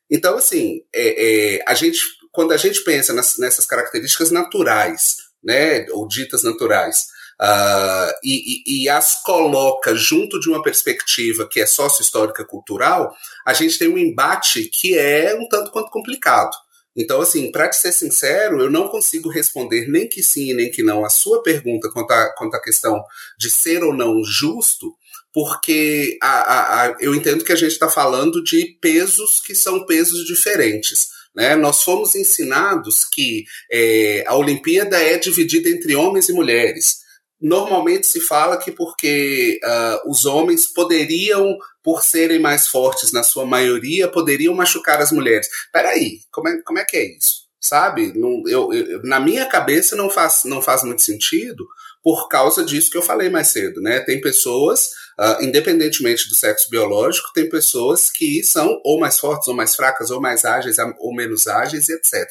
Então, 0.09 0.37
assim, 0.37 0.81
é, 0.93 1.55
é, 1.57 1.63
a 1.67 1.73
gente, 1.73 1.99
quando 2.31 2.51
a 2.51 2.57
gente 2.57 2.83
pensa 2.83 3.13
nas, 3.13 3.37
nessas 3.37 3.65
características 3.65 4.31
naturais, 4.31 5.17
né, 5.43 5.85
ou 5.91 6.07
ditas 6.07 6.43
naturais, 6.43 7.05
uh, 7.39 8.11
e, 8.23 8.63
e, 8.65 8.83
e, 8.83 8.89
as 8.89 9.21
coloca 9.21 9.95
junto 9.95 10.39
de 10.39 10.49
uma 10.49 10.61
perspectiva 10.63 11.47
que 11.47 11.61
é 11.61 11.65
sócio-histórica 11.65 12.43
cultural, 12.43 13.15
a 13.45 13.53
gente 13.53 13.77
tem 13.77 13.87
um 13.87 13.97
embate 13.97 14.63
que 14.65 14.97
é 14.97 15.35
um 15.35 15.47
tanto 15.47 15.71
quanto 15.71 15.91
complicado. 15.91 16.51
Então, 16.95 17.21
assim, 17.21 17.51
para 17.51 17.69
te 17.69 17.77
ser 17.77 17.91
sincero, 17.91 18.61
eu 18.61 18.69
não 18.69 18.87
consigo 18.87 19.29
responder 19.29 19.87
nem 19.87 20.07
que 20.07 20.23
sim 20.23 20.53
nem 20.53 20.71
que 20.71 20.83
não 20.83 21.05
a 21.05 21.09
sua 21.09 21.41
pergunta 21.43 21.89
quanto 21.91 22.11
à, 22.11 22.33
quanto 22.35 22.55
à 22.55 22.61
questão 22.61 23.03
de 23.37 23.49
ser 23.49 23.83
ou 23.83 23.93
não 23.93 24.23
justo, 24.23 24.93
porque 25.33 26.17
a, 26.21 26.27
a, 26.27 26.85
a, 26.85 26.97
eu 26.99 27.13
entendo 27.13 27.43
que 27.43 27.53
a 27.53 27.55
gente 27.55 27.71
está 27.71 27.89
falando 27.89 28.43
de 28.43 28.77
pesos 28.81 29.39
que 29.39 29.53
são 29.53 29.85
pesos 29.85 30.25
diferentes. 30.25 31.07
Né? 31.35 31.55
Nós 31.55 31.83
fomos 31.83 32.15
ensinados 32.15 33.05
que 33.05 33.45
é, 33.71 34.23
a 34.27 34.35
Olimpíada 34.35 35.01
é 35.01 35.17
dividida 35.17 35.69
entre 35.69 35.95
homens 35.95 36.27
e 36.27 36.33
mulheres. 36.33 36.99
Normalmente 37.41 38.05
se 38.05 38.19
fala 38.19 38.57
que 38.57 38.71
porque 38.71 39.59
uh, 39.63 40.09
os 40.11 40.25
homens 40.25 40.67
poderiam 40.67 41.57
por 41.81 42.03
serem 42.03 42.39
mais 42.39 42.67
fortes 42.67 43.11
na 43.13 43.23
sua 43.23 43.45
maioria, 43.45 44.07
poderiam 44.09 44.53
machucar 44.53 45.01
as 45.01 45.11
mulheres. 45.11 45.47
Peraí, 45.71 46.19
como 46.31 46.49
é, 46.49 46.61
como 46.61 46.79
é 46.79 46.85
que 46.85 46.97
é 46.97 47.17
isso? 47.17 47.47
Sabe? 47.59 48.13
Não, 48.17 48.43
eu, 48.47 48.73
eu, 48.73 49.03
na 49.03 49.19
minha 49.19 49.45
cabeça 49.45 49.95
não 49.95 50.09
faz, 50.09 50.43
não 50.45 50.61
faz 50.61 50.83
muito 50.83 51.01
sentido 51.01 51.67
por 52.03 52.27
causa 52.27 52.63
disso 52.63 52.89
que 52.89 52.97
eu 52.97 53.01
falei 53.01 53.29
mais 53.29 53.47
cedo, 53.47 53.81
né? 53.81 53.99
Tem 53.99 54.21
pessoas, 54.21 54.87
uh, 55.19 55.43
independentemente 55.43 56.29
do 56.29 56.35
sexo 56.35 56.69
biológico, 56.69 57.33
tem 57.33 57.49
pessoas 57.49 58.09
que 58.09 58.41
são 58.43 58.79
ou 58.85 58.99
mais 58.99 59.19
fortes, 59.19 59.47
ou 59.47 59.55
mais 59.55 59.75
fracas, 59.75 60.09
ou 60.09 60.21
mais 60.21 60.45
ágeis, 60.45 60.77
ou 60.99 61.13
menos 61.13 61.47
ágeis, 61.47 61.89
etc. 61.89 62.27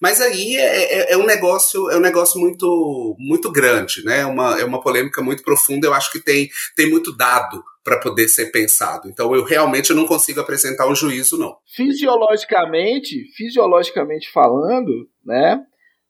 Mas 0.00 0.20
aí 0.20 0.56
é, 0.56 1.00
é, 1.00 1.12
é 1.12 1.16
um 1.16 1.26
negócio, 1.26 1.90
é 1.90 1.96
um 1.96 2.00
negócio 2.00 2.40
muito, 2.40 3.16
muito 3.18 3.50
grande, 3.50 4.04
né? 4.04 4.20
É 4.20 4.26
uma, 4.26 4.60
é 4.60 4.64
uma 4.64 4.80
polêmica 4.80 5.20
muito 5.20 5.42
profunda. 5.42 5.86
Eu 5.86 5.94
acho 5.94 6.12
que 6.12 6.20
tem, 6.20 6.48
tem 6.76 6.88
muito 6.88 7.16
dado 7.16 7.62
para 7.88 7.98
poder 7.98 8.28
ser 8.28 8.52
pensado. 8.52 9.08
Então 9.08 9.34
eu 9.34 9.42
realmente 9.42 9.94
não 9.94 10.06
consigo 10.06 10.40
apresentar 10.40 10.86
um 10.86 10.94
juízo 10.94 11.38
não. 11.38 11.56
Fisiologicamente, 11.74 13.24
fisiologicamente 13.34 14.30
falando, 14.30 15.08
né, 15.24 15.58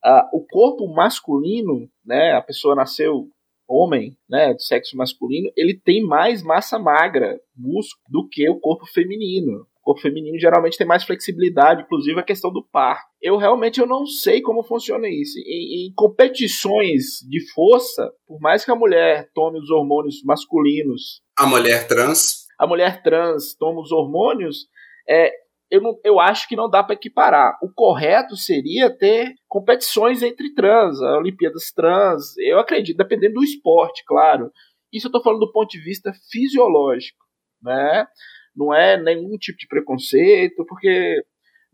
uh, 0.04 0.36
o 0.36 0.44
corpo 0.44 0.92
masculino, 0.92 1.88
né, 2.08 2.32
a 2.32 2.40
pessoa 2.40 2.74
nasceu 2.74 3.28
homem, 3.68 4.16
né, 4.28 4.54
do 4.54 4.62
sexo 4.62 4.96
masculino, 4.96 5.52
ele 5.54 5.78
tem 5.78 6.02
mais 6.02 6.42
massa 6.42 6.78
magra, 6.78 7.38
músculo, 7.54 8.02
do 8.08 8.26
que 8.26 8.48
o 8.48 8.58
corpo 8.58 8.86
feminino. 8.86 9.66
O 9.76 9.92
corpo 9.92 10.00
feminino 10.00 10.38
geralmente 10.38 10.78
tem 10.78 10.86
mais 10.86 11.04
flexibilidade, 11.04 11.82
inclusive 11.82 12.18
a 12.18 12.24
questão 12.24 12.50
do 12.50 12.66
par. 12.72 13.04
Eu 13.20 13.36
realmente 13.36 13.78
eu 13.78 13.86
não 13.86 14.06
sei 14.06 14.40
como 14.40 14.62
funciona 14.62 15.06
isso. 15.06 15.38
Em, 15.40 15.86
em 15.86 15.92
competições 15.94 17.20
de 17.28 17.46
força, 17.52 18.10
por 18.26 18.40
mais 18.40 18.64
que 18.64 18.70
a 18.70 18.76
mulher 18.76 19.30
tome 19.34 19.58
os 19.58 19.70
hormônios 19.70 20.22
masculinos 20.24 21.22
a 21.38 21.46
mulher 21.46 21.86
trans? 21.86 22.48
A 22.58 22.66
mulher 22.66 23.00
trans 23.00 23.54
toma 23.54 23.80
os 23.80 23.92
hormônios, 23.92 24.66
é, 25.08 25.30
eu, 25.70 25.82
não, 25.82 25.98
eu 26.04 26.18
acho 26.18 26.48
que 26.48 26.56
não 26.56 26.68
dá 26.68 26.82
para 26.82 26.94
equiparar. 26.94 27.58
O 27.62 27.70
correto 27.72 28.36
seria 28.36 28.90
ter 28.90 29.34
competições 29.46 30.22
entre 30.22 30.54
trans, 30.54 31.00
Olimpíadas 31.00 31.70
trans, 31.72 32.36
eu 32.38 32.58
acredito, 32.58 32.96
dependendo 32.96 33.34
do 33.34 33.44
esporte, 33.44 34.02
claro. 34.06 34.50
Isso 34.92 35.06
eu 35.06 35.10
estou 35.10 35.22
falando 35.22 35.40
do 35.40 35.52
ponto 35.52 35.68
de 35.68 35.80
vista 35.80 36.12
fisiológico, 36.30 37.18
né? 37.62 38.06
Não 38.56 38.74
é 38.74 39.00
nenhum 39.00 39.36
tipo 39.38 39.58
de 39.58 39.68
preconceito, 39.68 40.64
porque 40.66 41.22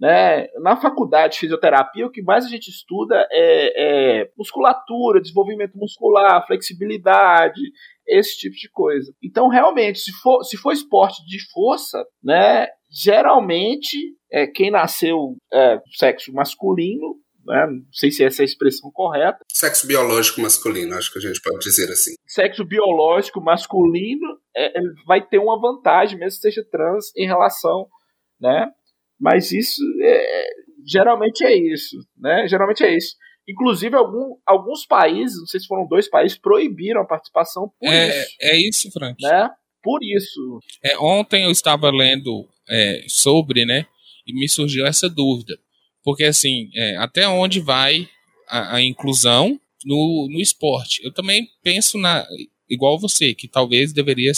Né? 0.05 0.49
Na 0.61 0.77
faculdade 0.77 1.33
de 1.33 1.39
fisioterapia, 1.39 2.07
o 2.07 2.11
que 2.11 2.21
mais 2.21 2.45
a 2.45 2.49
gente 2.51 2.69
estuda 2.69 3.27
é, 3.33 4.21
é 4.21 4.31
musculatura, 4.37 5.19
desenvolvimento 5.19 5.79
muscular, 5.79 6.47
flexibilidade, 6.47 7.63
esse 8.07 8.37
tipo 8.37 8.55
de 8.55 8.69
coisa. 8.69 9.11
Então, 9.23 9.49
realmente, 9.49 9.99
se 10.01 10.13
for, 10.21 10.45
se 10.45 10.59
for 10.59 10.73
esporte 10.73 11.25
de 11.25 11.39
força, 11.51 12.05
né, 12.23 12.67
geralmente 12.91 13.97
é, 14.31 14.47
quem 14.47 14.71
nasceu 14.71 15.39
é, 15.51 15.81
sexo 15.97 16.35
masculino 16.35 17.15
né? 17.47 17.67
não 17.67 17.83
sei 17.93 18.11
se 18.11 18.25
essa 18.25 18.43
é 18.43 18.45
a 18.45 18.47
expressão 18.47 18.91
correta. 18.91 19.39
Sexo 19.53 19.87
biológico 19.87 20.41
masculino, 20.41 20.97
acho 20.97 21.13
que 21.13 21.19
a 21.19 21.23
gente 21.23 21.41
pode 21.43 21.61
dizer 21.61 21.91
assim. 21.91 22.15
Sexo 22.27 22.65
biológico 22.65 23.41
masculino 23.41 24.39
é, 24.55 24.71
vai 25.07 25.27
ter 25.27 25.39
uma 25.39 25.61
vantagem, 25.61 26.19
mesmo 26.19 26.37
que 26.41 26.51
seja 26.51 26.67
trans, 26.71 27.11
em 27.17 27.27
relação, 27.27 27.87
né? 28.41 28.67
Mas 29.21 29.53
isso 29.53 29.83
é, 30.03 30.47
geralmente 30.87 31.45
é 31.45 31.57
isso, 31.57 31.97
né? 32.17 32.47
Geralmente 32.49 32.83
é 32.83 32.97
isso. 32.97 33.17
Inclusive, 33.49 33.95
algum, 33.95 34.37
alguns 34.47 34.87
países, 34.87 35.39
não 35.39 35.47
sei 35.47 35.61
se 35.61 35.67
foram 35.67 35.87
dois 35.87 36.09
países, 36.09 36.39
proibiram 36.39 37.03
a 37.03 37.07
participação 37.07 37.71
por 37.79 37.89
é, 37.89 38.09
isso. 38.09 38.37
É 38.41 38.57
isso, 38.57 38.91
Frank. 38.91 39.23
Né? 39.23 39.51
Por 39.83 40.01
isso. 40.03 40.61
É, 40.83 40.99
ontem 40.99 41.45
eu 41.45 41.51
estava 41.51 41.91
lendo 41.91 42.49
é, 42.69 43.05
sobre, 43.07 43.67
né? 43.67 43.87
E 44.27 44.33
me 44.33 44.49
surgiu 44.49 44.87
essa 44.87 45.11
dúvida. 45.11 45.59
Porque, 46.03 46.25
assim, 46.25 46.71
é, 46.75 46.97
até 46.97 47.29
onde 47.29 47.61
vai 47.61 48.09
a, 48.49 48.77
a 48.77 48.83
inclusão 48.83 49.61
no, 49.85 50.29
no 50.31 50.41
esporte? 50.41 51.05
Eu 51.05 51.13
também 51.13 51.47
penso 51.63 51.99
na 51.99 52.27
igual 52.69 52.99
você, 52.99 53.35
que 53.35 53.47
talvez 53.47 53.93
deveria 53.93 54.33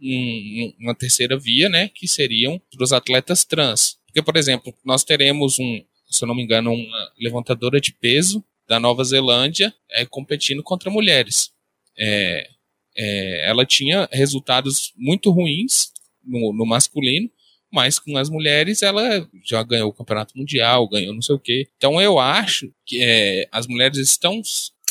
um, 0.00 0.72
uma 0.80 0.94
terceira 0.94 1.38
via, 1.38 1.68
né, 1.68 1.88
que 1.88 2.08
seriam 2.08 2.60
os 2.80 2.92
atletas 2.92 3.44
trans. 3.44 3.98
Porque, 4.12 4.22
por 4.22 4.36
exemplo, 4.36 4.74
nós 4.84 5.02
teremos 5.02 5.58
um, 5.58 5.82
se 6.10 6.22
eu 6.22 6.28
não 6.28 6.34
me 6.34 6.42
engano, 6.42 6.70
uma 6.70 7.12
levantadora 7.18 7.80
de 7.80 7.94
peso 7.94 8.44
da 8.68 8.78
Nova 8.78 9.02
Zelândia 9.02 9.74
é, 9.90 10.04
competindo 10.04 10.62
contra 10.62 10.90
mulheres. 10.90 11.50
É, 11.98 12.46
é, 12.94 13.48
ela 13.48 13.64
tinha 13.64 14.06
resultados 14.12 14.92
muito 14.98 15.30
ruins 15.30 15.92
no, 16.22 16.52
no 16.52 16.66
masculino, 16.66 17.30
mas 17.72 17.98
com 17.98 18.18
as 18.18 18.28
mulheres 18.28 18.82
ela 18.82 19.26
já 19.42 19.62
ganhou 19.62 19.88
o 19.88 19.94
campeonato 19.94 20.36
mundial, 20.36 20.86
ganhou 20.88 21.14
não 21.14 21.22
sei 21.22 21.34
o 21.34 21.40
quê. 21.40 21.66
Então 21.78 21.98
eu 21.98 22.18
acho 22.18 22.70
que 22.84 23.02
é, 23.02 23.48
as 23.50 23.66
mulheres 23.66 23.96
estão. 23.96 24.42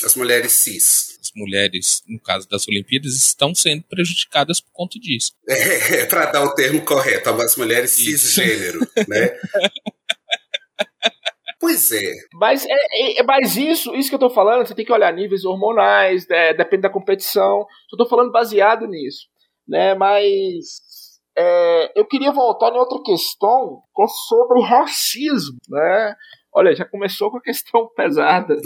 As 0.04 0.16
mulheres 0.16 0.50
cis. 0.50 1.11
As 1.32 1.40
mulheres, 1.40 2.02
no 2.06 2.20
caso 2.20 2.48
das 2.48 2.68
Olimpíadas, 2.68 3.14
estão 3.14 3.54
sendo 3.54 3.82
prejudicadas 3.84 4.60
por 4.60 4.70
conta 4.72 4.98
disso. 4.98 5.32
É, 5.48 6.00
é 6.00 6.06
para 6.06 6.26
dar 6.26 6.44
o 6.44 6.54
termo 6.54 6.84
correto, 6.84 7.30
as 7.30 7.56
mulheres 7.56 7.90
cisgênero, 7.90 8.80
né? 9.08 9.38
Pois 11.62 11.92
é. 11.92 12.12
Mas, 12.34 12.66
é, 12.66 12.72
é, 12.72 13.20
é, 13.20 13.22
mas 13.22 13.56
isso, 13.56 13.94
isso 13.94 14.08
que 14.08 14.16
eu 14.16 14.18
tô 14.18 14.28
falando, 14.28 14.66
você 14.66 14.74
tem 14.74 14.84
que 14.84 14.92
olhar 14.92 15.12
níveis 15.12 15.44
hormonais, 15.44 16.28
é, 16.28 16.52
depende 16.52 16.82
da 16.82 16.90
competição. 16.90 17.64
Eu 17.92 17.96
tô 17.96 18.04
falando 18.04 18.32
baseado 18.32 18.84
nisso. 18.88 19.28
Né? 19.68 19.94
Mas 19.94 20.80
é, 21.38 21.92
eu 21.98 22.04
queria 22.04 22.32
voltar 22.32 22.70
em 22.72 22.78
outra 22.78 23.00
questão, 23.04 23.80
que 23.94 24.02
é 24.02 24.06
sobre 24.28 24.60
racismo, 24.60 25.56
né? 25.68 26.16
Olha, 26.54 26.74
já 26.74 26.84
começou 26.84 27.30
com 27.30 27.38
a 27.38 27.42
questão 27.42 27.88
pesada. 27.96 28.56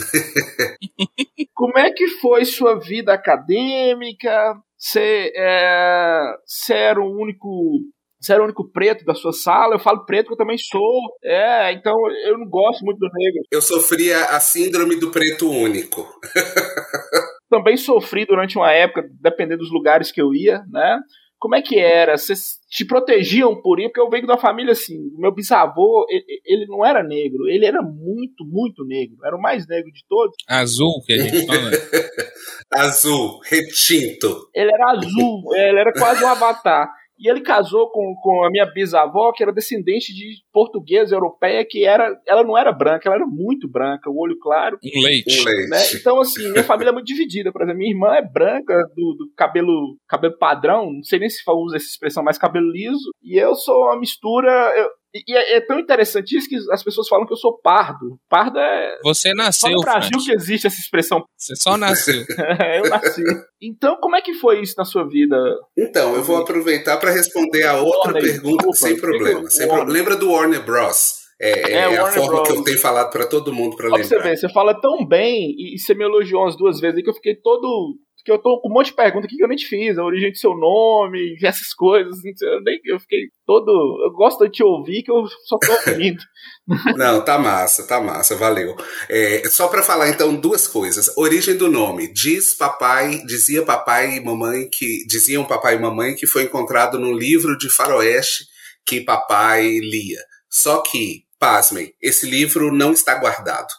Como 1.55 1.79
é 1.79 1.91
que 1.93 2.07
foi 2.21 2.45
sua 2.45 2.79
vida 2.79 3.13
acadêmica? 3.13 4.55
Você, 4.77 5.33
é, 5.35 6.35
você 6.45 6.75
era 6.75 7.01
o 7.01 7.11
único 7.11 7.81
você 8.19 8.33
era 8.33 8.43
o 8.43 8.47
único 8.47 8.69
preto 8.71 9.05
da 9.05 9.15
sua 9.15 9.33
sala. 9.33 9.75
Eu 9.75 9.79
falo 9.79 10.05
preto 10.05 10.27
porque 10.27 10.35
eu 10.35 10.45
também 10.45 10.59
sou. 10.59 11.01
É, 11.23 11.73
então 11.73 11.95
eu 12.27 12.39
não 12.39 12.49
gosto 12.49 12.85
muito 12.85 12.99
do 12.99 13.09
negro. 13.13 13.43
Eu 13.53 13.63
sofria 13.63 14.25
a 14.25 14.41
síndrome 14.41 14.99
do 14.99 15.11
preto 15.11 15.49
único. 15.49 16.05
também 17.49 17.77
sofri 17.77 18.27
durante 18.27 18.57
uma 18.57 18.73
época, 18.73 19.09
dependendo 19.21 19.61
dos 19.61 19.73
lugares 19.73 20.11
que 20.11 20.21
eu 20.21 20.35
ia, 20.35 20.63
né? 20.71 20.99
Como 21.39 21.55
é 21.55 21.63
que 21.63 21.79
era? 21.79 22.17
Vocês 22.17 22.59
te 22.69 22.85
protegiam 22.85 23.61
por 23.61 23.79
isso? 23.79 23.89
Porque 23.89 24.01
eu 24.01 24.11
venho 24.11 24.25
uma 24.25 24.39
família 24.39 24.73
assim. 24.73 25.11
Meu 25.19 25.33
bisavô, 25.33 26.07
ele, 26.45 26.67
não 26.67 26.85
era 26.85 27.03
negro, 27.03 27.47
ele 27.49 27.67
era 27.67 27.83
muito, 27.83 28.45
muito 28.45 28.85
negro. 28.85 29.17
Era 29.25 29.37
o 29.37 29.41
mais 29.41 29.67
negro 29.67 29.91
de 29.93 30.05
todos. 30.09 30.35
Azul, 30.49 31.03
que 31.05 31.13
a 31.13 31.19
gente 31.19 31.47
fala. 31.47 31.71
azul, 32.73 33.39
retinto. 33.45 34.49
Ele 34.55 34.71
era 34.73 34.93
azul, 34.93 35.55
ele 35.55 35.79
era 35.79 35.93
quase 35.93 36.25
um 36.25 36.29
avatar. 36.29 36.91
E 37.19 37.31
ele 37.31 37.41
casou 37.41 37.91
com, 37.91 38.15
com 38.23 38.45
a 38.45 38.51
minha 38.51 38.67
bisavó, 38.67 39.33
que 39.33 39.43
era 39.43 39.53
descendente 39.53 40.15
de 40.15 40.43
portuguesa 40.53 41.15
europeia, 41.15 41.67
que 41.69 41.85
era, 41.85 42.15
ela 42.27 42.45
não 42.45 42.57
era 42.57 42.73
branca, 42.73 43.09
ela 43.09 43.17
era 43.17 43.27
muito 43.27 43.69
branca, 43.69 44.11
o 44.11 44.19
olho 44.19 44.39
claro. 44.39 44.79
Um 44.85 45.03
leite. 45.03 45.45
Né? 45.45 45.79
Então, 45.95 46.21
assim, 46.21 46.51
minha 46.51 46.65
família 46.65 46.91
é 46.91 46.93
muito 46.93 47.07
dividida. 47.07 47.51
Por 47.51 47.63
exemplo, 47.63 47.79
minha 47.79 47.91
irmã 47.91 48.15
é 48.15 48.23
branca, 48.23 48.75
do, 48.95 49.15
do 49.15 49.33
cabelo, 49.37 49.97
cabelo 50.07 50.37
padrão, 50.39 50.93
não 50.93 51.03
sei 51.03 51.19
nem 51.19 51.29
se 51.29 51.43
usa 51.49 51.77
essa 51.77 51.87
expressão, 51.87 52.23
mas 52.23 52.39
cabelo 52.39 52.71
liso. 52.71 53.11
E 53.23 53.39
eu 53.39 53.55
sou 53.55 53.85
uma 53.85 53.99
mistura. 53.99 54.51
Eu, 54.77 54.89
e 55.27 55.37
é, 55.37 55.57
é, 55.57 55.61
tão 55.61 55.79
interessante 55.79 56.37
isso 56.37 56.49
que 56.49 56.57
as 56.71 56.83
pessoas 56.83 57.09
falam 57.09 57.27
que 57.27 57.33
eu 57.33 57.37
sou 57.37 57.59
pardo. 57.59 58.19
Pardo 58.29 58.59
é. 58.59 58.99
Você 59.03 59.33
nasceu. 59.35 59.71
Só 59.71 59.77
no 59.77 59.81
Brasil 59.81 60.11
Frank. 60.11 60.25
que 60.25 60.33
existe 60.33 60.67
essa 60.67 60.79
expressão. 60.79 61.25
Você 61.37 61.55
só 61.57 61.77
nasceu. 61.77 62.25
eu 62.77 62.91
nasci. 62.91 63.23
Então, 63.61 63.97
como 64.01 64.17
é 64.17 64.21
que 64.21 64.35
foi 64.35 64.61
isso 64.61 64.75
na 64.77 64.85
sua 64.85 65.07
vida? 65.09 65.37
Então, 65.77 66.15
eu 66.15 66.23
vou 66.23 66.37
aproveitar 66.39 66.97
para 66.99 67.11
responder 67.11 67.65
a 67.65 67.81
outra 67.81 68.13
Warner, 68.13 68.23
pergunta 68.23 68.67
desculpa, 68.69 68.77
sem 68.77 69.01
problema. 69.01 69.51
Sem 69.51 69.69
pro... 69.69 69.85
Lembra 69.85 70.17
do 70.17 70.31
Warner 70.31 70.65
Bros? 70.65 71.27
É, 71.41 71.73
é, 71.73 71.73
é 71.73 71.99
a 71.99 72.07
forma 72.07 72.29
Bros. 72.29 72.49
que 72.49 72.55
eu 72.55 72.65
tenho 72.65 72.79
falado 72.79 73.11
para 73.11 73.27
todo 73.27 73.53
mundo 73.53 73.77
para 73.77 73.87
lembrar. 73.87 74.05
Você 74.05 74.19
vê, 74.19 74.37
você 74.37 74.49
fala 74.49 74.79
tão 74.81 75.07
bem 75.07 75.55
e, 75.57 75.75
e 75.75 75.79
você 75.79 75.95
me 75.95 76.05
elogiou 76.05 76.43
umas 76.43 76.57
duas 76.57 76.81
vezes 76.81 76.97
aí 76.97 77.03
que 77.03 77.11
eu 77.11 77.15
fiquei 77.15 77.35
todo 77.37 77.97
que 78.27 78.33
eu 78.33 78.39
tô 78.39 78.61
com 78.61 78.69
um 78.69 78.73
monte 78.73 78.87
de 78.87 78.95
perguntas 78.95 79.27
aqui 79.27 79.37
que 79.37 79.45
eu 79.45 79.49
nem 79.49 79.57
te 79.57 79.69
fiz, 79.69 79.97
a 79.97 80.05
origem 80.05 80.33
do 80.33 80.37
seu 80.37 80.57
nome, 80.57 81.39
essas 81.41 81.73
coisas. 81.73 82.19
Eu, 82.43 82.61
nem, 82.61 82.81
eu 82.85 82.99
fiquei 82.99 83.29
todo. 83.47 83.71
Eu 84.05 84.11
gosto 84.11 84.45
de 84.45 84.51
te 84.51 84.65
ouvir, 84.65 85.05
que 85.05 85.13
eu 85.13 85.25
só 85.45 85.57
tô 85.59 85.73
ouvindo. 85.73 86.21
Não, 86.97 87.25
tá 87.25 87.39
massa, 87.39 87.87
tá 87.87 88.01
massa, 88.01 88.35
valeu. 88.35 88.77
É, 89.09 89.49
só 89.49 89.69
para 89.69 89.85
falar 89.85 90.09
então 90.09 90.35
duas 90.35 90.67
coisas. 90.67 91.17
Origem 91.17 91.57
do 91.57 91.71
nome. 91.71 92.13
Diz 92.13 92.53
papai, 92.53 93.23
dizia 93.25 93.63
papai 93.63 94.17
e 94.17 94.21
mamãe 94.21 94.69
que. 94.69 95.07
Diziam 95.07 95.45
papai 95.45 95.77
e 95.77 95.79
mamãe 95.79 96.17
que 96.17 96.27
foi 96.27 96.43
encontrado 96.43 96.99
num 96.99 97.17
livro 97.17 97.57
de 97.57 97.71
faroeste 97.71 98.45
que 98.85 99.01
papai 99.01 99.79
lia. 99.79 100.21
Só 100.51 100.79
que, 100.81 101.23
pasmem, 101.39 101.95
esse 102.03 102.29
livro 102.29 102.73
não 102.73 102.93
está 102.93 103.15
guardado. 103.15 103.73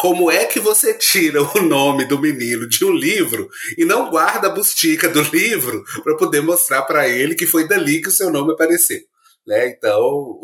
Como 0.00 0.30
é 0.30 0.46
que 0.46 0.58
você 0.58 0.96
tira 0.96 1.40
o 1.42 1.60
nome 1.60 2.06
do 2.06 2.18
menino 2.18 2.66
de 2.66 2.86
um 2.86 2.90
livro 2.90 3.50
e 3.76 3.84
não 3.84 4.08
guarda 4.08 4.48
a 4.48 4.54
bustica 4.54 5.06
do 5.10 5.20
livro 5.20 5.84
para 6.02 6.16
poder 6.16 6.40
mostrar 6.40 6.82
para 6.82 7.06
ele 7.06 7.34
que 7.34 7.44
foi 7.44 7.68
dali 7.68 8.00
que 8.00 8.08
o 8.08 8.10
seu 8.10 8.30
nome 8.30 8.54
apareceu? 8.54 9.00
Né? 9.46 9.68
Então. 9.68 10.40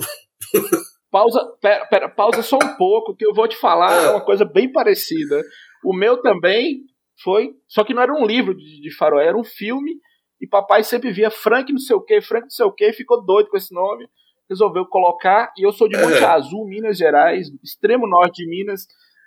pausa, 1.10 1.40
pera, 1.62 1.86
pera, 1.86 2.08
pausa 2.10 2.42
só 2.42 2.56
um 2.56 2.76
pouco, 2.76 3.16
que 3.16 3.26
eu 3.26 3.32
vou 3.32 3.48
te 3.48 3.56
falar 3.56 4.08
ah. 4.08 4.10
uma 4.10 4.20
coisa 4.20 4.44
bem 4.44 4.70
parecida. 4.70 5.42
O 5.82 5.94
meu 5.94 6.20
também 6.20 6.82
foi, 7.24 7.54
só 7.66 7.82
que 7.82 7.94
não 7.94 8.02
era 8.02 8.12
um 8.12 8.26
livro 8.26 8.54
de, 8.54 8.82
de 8.82 8.94
faroé, 8.94 9.26
era 9.26 9.38
um 9.38 9.44
filme, 9.44 9.92
e 10.38 10.46
papai 10.46 10.84
sempre 10.84 11.10
via 11.10 11.30
Frank 11.30 11.72
não 11.72 11.80
sei 11.80 11.96
o 11.96 12.02
que, 12.02 12.20
Frank 12.20 12.42
não 12.42 12.50
sei 12.50 12.66
o 12.66 12.72
que, 12.72 12.92
ficou 12.92 13.24
doido 13.24 13.48
com 13.48 13.56
esse 13.56 13.72
nome, 13.72 14.06
resolveu 14.50 14.84
colocar, 14.84 15.50
e 15.56 15.66
eu 15.66 15.72
sou 15.72 15.88
de 15.88 15.96
Monte 15.96 16.22
Azul, 16.22 16.66
Minas 16.66 16.98
Gerais, 16.98 17.48
extremo 17.64 18.06
norte 18.06 18.44
de 18.44 18.50
Minas, 18.50 18.86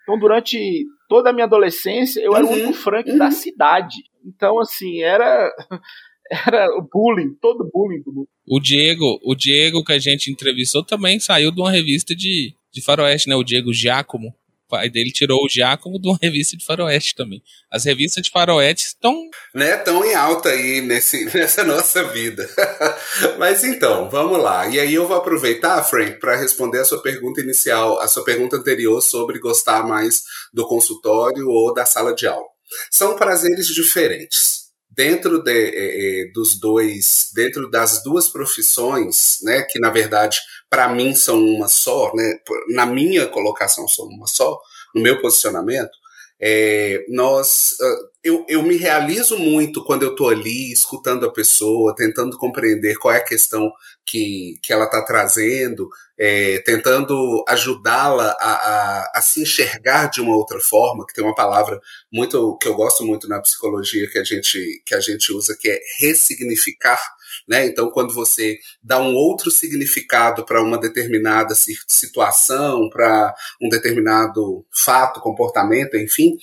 então, 0.10 0.18
durante 0.18 0.88
toda 1.08 1.30
a 1.30 1.34
minha 1.34 1.46
adolescência, 1.46 2.20
eu 2.20 2.32
uhum, 2.32 2.38
era 2.38 2.46
o 2.48 2.50
único 2.50 2.74
Frank 2.74 3.12
uhum. 3.12 3.18
da 3.20 3.30
cidade. 3.30 3.98
Então, 4.26 4.60
assim, 4.60 5.04
era 5.04 5.52
era 6.48 6.66
o 6.78 6.82
bullying, 6.82 7.36
todo 7.40 7.70
bullying 7.72 8.02
do 8.02 8.12
mundo. 8.12 8.28
O 8.48 8.60
Diego, 8.60 9.20
o 9.24 9.36
Diego 9.36 9.84
que 9.84 9.94
a 9.94 10.00
gente 10.00 10.32
entrevistou 10.32 10.84
também 10.84 11.20
saiu 11.20 11.52
de 11.52 11.62
uma 11.62 11.70
revista 11.70 12.16
de, 12.16 12.56
de 12.74 12.82
faroeste, 12.82 13.30
né? 13.30 13.36
O 13.36 13.44
Diego 13.44 13.72
Giacomo 13.72 14.34
pai 14.70 14.90
dele 14.90 15.12
tirou 15.12 15.44
o 15.44 15.50
Giacomo 15.50 16.00
de 16.00 16.08
uma 16.08 16.18
revista 16.22 16.56
de 16.56 16.64
faroeste 16.64 17.16
também. 17.16 17.42
As 17.72 17.84
revistas 17.84 18.24
de 18.24 18.32
faroeste 18.32 18.88
estão... 18.88 19.30
Né, 19.54 19.76
tão 19.78 20.06
em 20.06 20.14
alta 20.14 20.50
aí 20.50 20.80
nesse, 20.80 21.26
nessa 21.36 21.64
nossa 21.64 22.04
vida. 22.06 22.48
Mas 23.38 23.64
então, 23.64 24.10
vamos 24.10 24.42
lá. 24.42 24.68
E 24.68 24.80
aí 24.80 24.94
eu 24.94 25.08
vou 25.08 25.18
aproveitar, 25.18 25.84
Frank, 25.84 26.20
para 26.20 26.38
responder 26.38 26.80
a 26.80 26.86
sua 26.86 27.02
pergunta 27.02 27.42
inicial, 27.42 28.00
a 28.00 28.08
sua 28.08 28.24
pergunta 28.24 28.56
anterior 28.56 29.02
sobre 29.02 29.40
gostar 29.40 29.86
mais 29.86 30.24
do 30.54 30.68
consultório 30.68 31.48
ou 31.50 31.74
da 31.74 31.86
sala 31.86 32.14
de 32.14 32.28
aula. 32.28 32.46
São 32.92 33.16
prazeres 33.16 33.68
diferentes 33.68 34.59
dentro 35.00 35.42
de, 35.42 35.52
é, 35.52 36.24
é, 36.24 36.32
dos 36.34 36.60
dois, 36.60 37.30
dentro 37.34 37.70
das 37.72 38.04
duas 38.04 38.28
profissões, 38.28 39.38
né, 39.44 39.62
que 39.70 39.80
na 39.80 39.90
verdade 39.90 40.38
para 40.70 40.90
mim 40.90 41.16
são 41.16 41.40
uma 41.40 41.70
só, 41.70 42.12
né, 42.14 42.38
na 42.76 42.86
minha 42.86 43.26
colocação 43.26 43.88
são 43.88 44.06
uma 44.08 44.28
só, 44.28 44.60
no 44.94 45.02
meu 45.02 45.22
posicionamento, 45.22 45.96
É, 46.42 47.06
nós, 47.10 47.76
uh, 47.82 48.00
eu, 48.24 48.46
eu 48.48 48.62
me 48.64 48.78
realizo 48.78 49.38
muito 49.38 49.84
quando 49.84 50.04
eu 50.04 50.12
estou 50.12 50.30
ali 50.30 50.72
escutando 50.72 51.26
a 51.26 51.34
pessoa, 51.34 51.94
tentando 51.96 52.38
compreender 52.38 52.96
qual 52.98 53.14
é 53.14 53.18
a 53.18 53.30
questão 53.34 53.70
que, 54.10 54.60
que 54.64 54.74
ela 54.74 54.86
está 54.86 55.06
trazendo, 55.06 55.88
é, 56.18 56.60
tentando 56.60 57.44
ajudá-la 57.48 58.36
a, 58.40 58.52
a, 58.52 59.12
a, 59.16 59.22
se 59.22 59.44
enxergar 59.44 60.08
de 60.08 60.20
uma 60.20 60.36
outra 60.36 60.60
forma, 60.60 61.06
que 61.06 61.14
tem 61.14 61.24
uma 61.24 61.36
palavra 61.36 61.80
muito 62.12 62.58
que 62.58 62.68
eu 62.68 62.74
gosto 62.74 63.06
muito 63.06 63.30
na 63.30 63.40
psicologia 63.40 64.10
que 64.10 64.18
a 64.18 64.24
gente, 64.24 64.82
que 64.84 64.96
a 64.96 65.00
gente 65.00 65.32
usa, 65.32 65.56
que 65.58 65.70
é 65.70 65.80
ressignificar. 66.00 67.00
Né? 67.48 67.68
Então, 67.68 67.92
quando 67.92 68.14
você 68.14 68.58
dá 68.82 69.00
um 69.00 69.14
outro 69.14 69.52
significado 69.52 70.44
para 70.44 70.64
uma 70.64 70.80
determinada 70.80 71.54
situação, 71.56 72.90
para 72.90 73.34
um 73.62 73.70
determinado 73.70 74.66
fato, 74.74 75.22
comportamento, 75.22 75.96
enfim, 75.96 76.36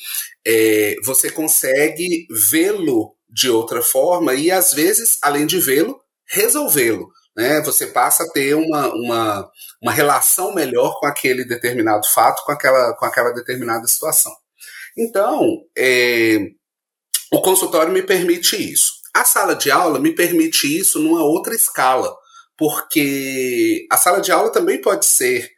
é, 0.46 0.94
você 1.04 1.30
consegue 1.30 2.26
vê-lo 2.30 3.16
de 3.28 3.50
outra 3.50 3.82
forma 3.82 4.34
e, 4.34 4.50
às 4.52 4.72
vezes, 4.72 5.18
além 5.20 5.46
de 5.46 5.58
vê-lo, 5.58 6.00
resolvê-lo 6.28 7.10
né, 7.36 7.60
você 7.60 7.88
passa 7.88 8.24
a 8.24 8.28
ter 8.30 8.54
uma, 8.54 8.88
uma, 8.94 9.50
uma 9.82 9.92
relação 9.92 10.54
melhor 10.54 10.98
com 10.98 11.06
aquele 11.06 11.44
determinado 11.44 12.06
fato, 12.08 12.44
com 12.44 12.52
aquela, 12.52 12.94
com 12.94 13.04
aquela 13.04 13.32
determinada 13.32 13.86
situação. 13.86 14.32
Então, 14.96 15.62
é, 15.76 16.38
o 17.30 17.42
consultório 17.42 17.92
me 17.92 18.02
permite 18.02 18.56
isso. 18.56 18.92
A 19.14 19.24
sala 19.24 19.54
de 19.54 19.70
aula 19.70 19.98
me 19.98 20.14
permite 20.14 20.66
isso 20.66 20.98
numa 20.98 21.22
outra 21.22 21.54
escala, 21.54 22.14
porque 22.56 23.86
a 23.90 23.96
sala 23.96 24.20
de 24.20 24.32
aula 24.32 24.50
também 24.50 24.80
pode 24.80 25.04
ser. 25.04 25.50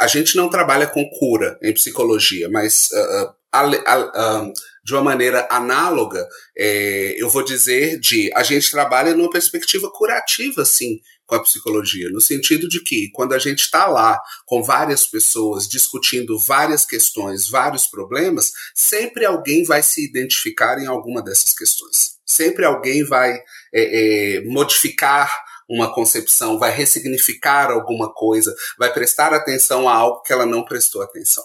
A 0.00 0.06
gente 0.06 0.36
não 0.36 0.48
trabalha 0.48 0.86
com 0.86 1.08
cura 1.18 1.58
em 1.62 1.74
psicologia, 1.74 2.48
mas 2.48 2.88
uh, 2.92 3.34
uh, 3.54 4.46
uh, 4.46 4.52
de 4.84 4.92
uma 4.92 5.02
maneira 5.02 5.46
análoga, 5.50 6.26
é, 6.56 7.14
eu 7.16 7.28
vou 7.28 7.44
dizer 7.44 7.98
de 7.98 8.30
a 8.34 8.42
gente 8.42 8.70
trabalha 8.70 9.14
numa 9.14 9.30
perspectiva 9.30 9.90
curativa, 9.90 10.64
sim, 10.64 11.00
com 11.26 11.34
a 11.34 11.42
psicologia, 11.42 12.10
no 12.10 12.20
sentido 12.20 12.68
de 12.68 12.82
que 12.82 13.10
quando 13.12 13.32
a 13.32 13.38
gente 13.38 13.60
está 13.60 13.86
lá 13.86 14.20
com 14.46 14.62
várias 14.62 15.06
pessoas 15.06 15.68
discutindo 15.68 16.38
várias 16.38 16.84
questões, 16.84 17.48
vários 17.48 17.86
problemas, 17.86 18.52
sempre 18.74 19.24
alguém 19.24 19.64
vai 19.64 19.82
se 19.82 20.04
identificar 20.04 20.78
em 20.78 20.86
alguma 20.86 21.22
dessas 21.22 21.52
questões. 21.52 22.14
Sempre 22.26 22.64
alguém 22.64 23.04
vai 23.04 23.32
é, 23.72 24.38
é, 24.38 24.40
modificar 24.44 25.30
uma 25.68 25.92
concepção, 25.94 26.58
vai 26.58 26.70
ressignificar 26.70 27.70
alguma 27.70 28.12
coisa, 28.12 28.54
vai 28.78 28.92
prestar 28.92 29.32
atenção 29.32 29.88
a 29.88 29.94
algo 29.94 30.22
que 30.22 30.32
ela 30.32 30.44
não 30.44 30.64
prestou 30.64 31.02
atenção. 31.02 31.44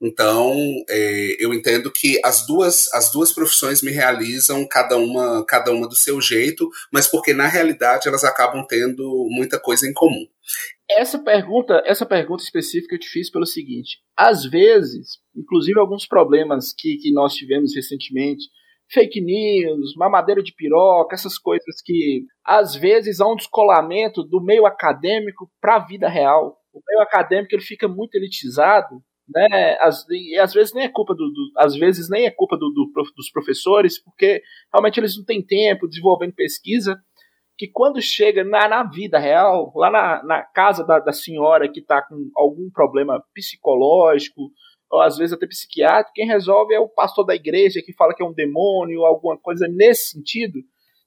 Então, 0.00 0.54
é, 0.90 1.36
eu 1.42 1.54
entendo 1.54 1.90
que 1.90 2.20
as 2.22 2.46
duas, 2.46 2.92
as 2.92 3.10
duas 3.10 3.32
profissões 3.32 3.82
me 3.82 3.90
realizam 3.90 4.66
cada 4.68 4.96
uma, 4.96 5.44
cada 5.46 5.72
uma 5.72 5.88
do 5.88 5.94
seu 5.94 6.20
jeito, 6.20 6.68
mas 6.92 7.08
porque 7.08 7.32
na 7.32 7.46
realidade 7.46 8.06
elas 8.06 8.22
acabam 8.22 8.64
tendo 8.68 9.26
muita 9.30 9.58
coisa 9.58 9.88
em 9.88 9.94
comum. 9.94 10.26
Essa 10.88 11.18
pergunta, 11.18 11.82
essa 11.86 12.04
pergunta 12.04 12.42
específica 12.42 12.94
eu 12.94 13.00
te 13.00 13.08
fiz 13.08 13.30
pelo 13.30 13.46
seguinte: 13.46 13.98
às 14.16 14.44
vezes, 14.44 15.18
inclusive 15.34 15.80
alguns 15.80 16.06
problemas 16.06 16.74
que, 16.76 16.98
que 16.98 17.10
nós 17.10 17.34
tivemos 17.34 17.74
recentemente, 17.74 18.44
fake 18.92 19.20
news, 19.20 19.96
mamadeira 19.96 20.42
de 20.42 20.54
piroca, 20.54 21.14
essas 21.14 21.38
coisas 21.38 21.80
que 21.82 22.24
às 22.44 22.76
vezes 22.76 23.18
há 23.18 23.26
um 23.26 23.34
descolamento 23.34 24.22
do 24.22 24.42
meio 24.42 24.66
acadêmico 24.66 25.50
para 25.60 25.76
a 25.76 25.86
vida 25.86 26.06
real. 26.08 26.58
O 26.72 26.80
meio 26.86 27.00
acadêmico 27.00 27.54
ele 27.54 27.62
fica 27.62 27.88
muito 27.88 28.14
elitizado 28.14 29.02
né? 29.28 29.76
Às, 29.80 30.04
e 30.08 30.38
às 30.38 30.52
vezes 30.52 30.72
nem 30.72 30.84
é 30.84 30.88
culpa 30.88 31.14
do, 31.14 31.28
do 31.28 31.52
às 31.56 31.74
vezes 31.74 32.08
nem 32.08 32.26
é 32.26 32.30
culpa 32.30 32.56
do, 32.56 32.70
do, 32.70 32.90
dos 33.16 33.30
professores, 33.30 34.02
porque 34.02 34.42
realmente 34.72 34.98
eles 35.00 35.16
não 35.16 35.24
têm 35.24 35.44
tempo 35.44 35.88
desenvolvendo 35.88 36.34
pesquisa. 36.34 36.96
Que 37.58 37.66
quando 37.66 38.02
chega 38.02 38.44
na, 38.44 38.68
na 38.68 38.84
vida 38.84 39.18
real, 39.18 39.72
lá 39.74 39.90
na, 39.90 40.22
na 40.22 40.42
casa 40.42 40.84
da, 40.84 40.98
da 40.98 41.12
senhora 41.12 41.70
que 41.70 41.80
está 41.80 42.02
com 42.02 42.30
algum 42.36 42.70
problema 42.70 43.22
psicológico, 43.34 44.50
ou 44.90 45.00
às 45.00 45.16
vezes 45.16 45.32
até 45.32 45.46
psiquiátrico, 45.46 46.12
quem 46.14 46.26
resolve 46.26 46.74
é 46.74 46.80
o 46.80 46.88
pastor 46.88 47.24
da 47.24 47.34
igreja 47.34 47.82
que 47.84 47.94
fala 47.94 48.14
que 48.14 48.22
é 48.22 48.26
um 48.26 48.34
demônio, 48.34 49.06
alguma 49.06 49.38
coisa 49.38 49.66
nesse 49.68 50.10
sentido, 50.10 50.58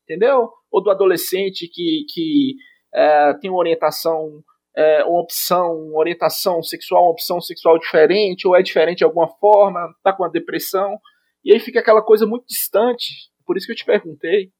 entendeu? 0.03 0.49
Ou 0.71 0.83
do 0.83 0.89
adolescente 0.89 1.69
que, 1.71 2.05
que 2.09 2.55
é, 2.93 3.33
tem 3.35 3.49
uma 3.49 3.59
orientação 3.59 4.43
é, 4.79 5.03
uma 5.03 5.19
opção, 5.19 5.73
uma 5.89 5.99
orientação 5.99 6.63
sexual, 6.63 7.03
uma 7.03 7.11
opção 7.11 7.41
sexual 7.41 7.77
diferente, 7.77 8.47
ou 8.47 8.55
é 8.55 8.61
diferente 8.61 8.99
de 8.99 9.03
alguma 9.03 9.27
forma, 9.27 9.93
tá 10.01 10.13
com 10.13 10.23
uma 10.23 10.31
depressão, 10.31 10.97
e 11.43 11.51
aí 11.51 11.59
fica 11.59 11.81
aquela 11.81 12.01
coisa 12.01 12.25
muito 12.25 12.45
distante. 12.47 13.13
Por 13.45 13.57
isso 13.57 13.65
que 13.65 13.73
eu 13.73 13.75
te 13.75 13.83
perguntei, 13.83 14.51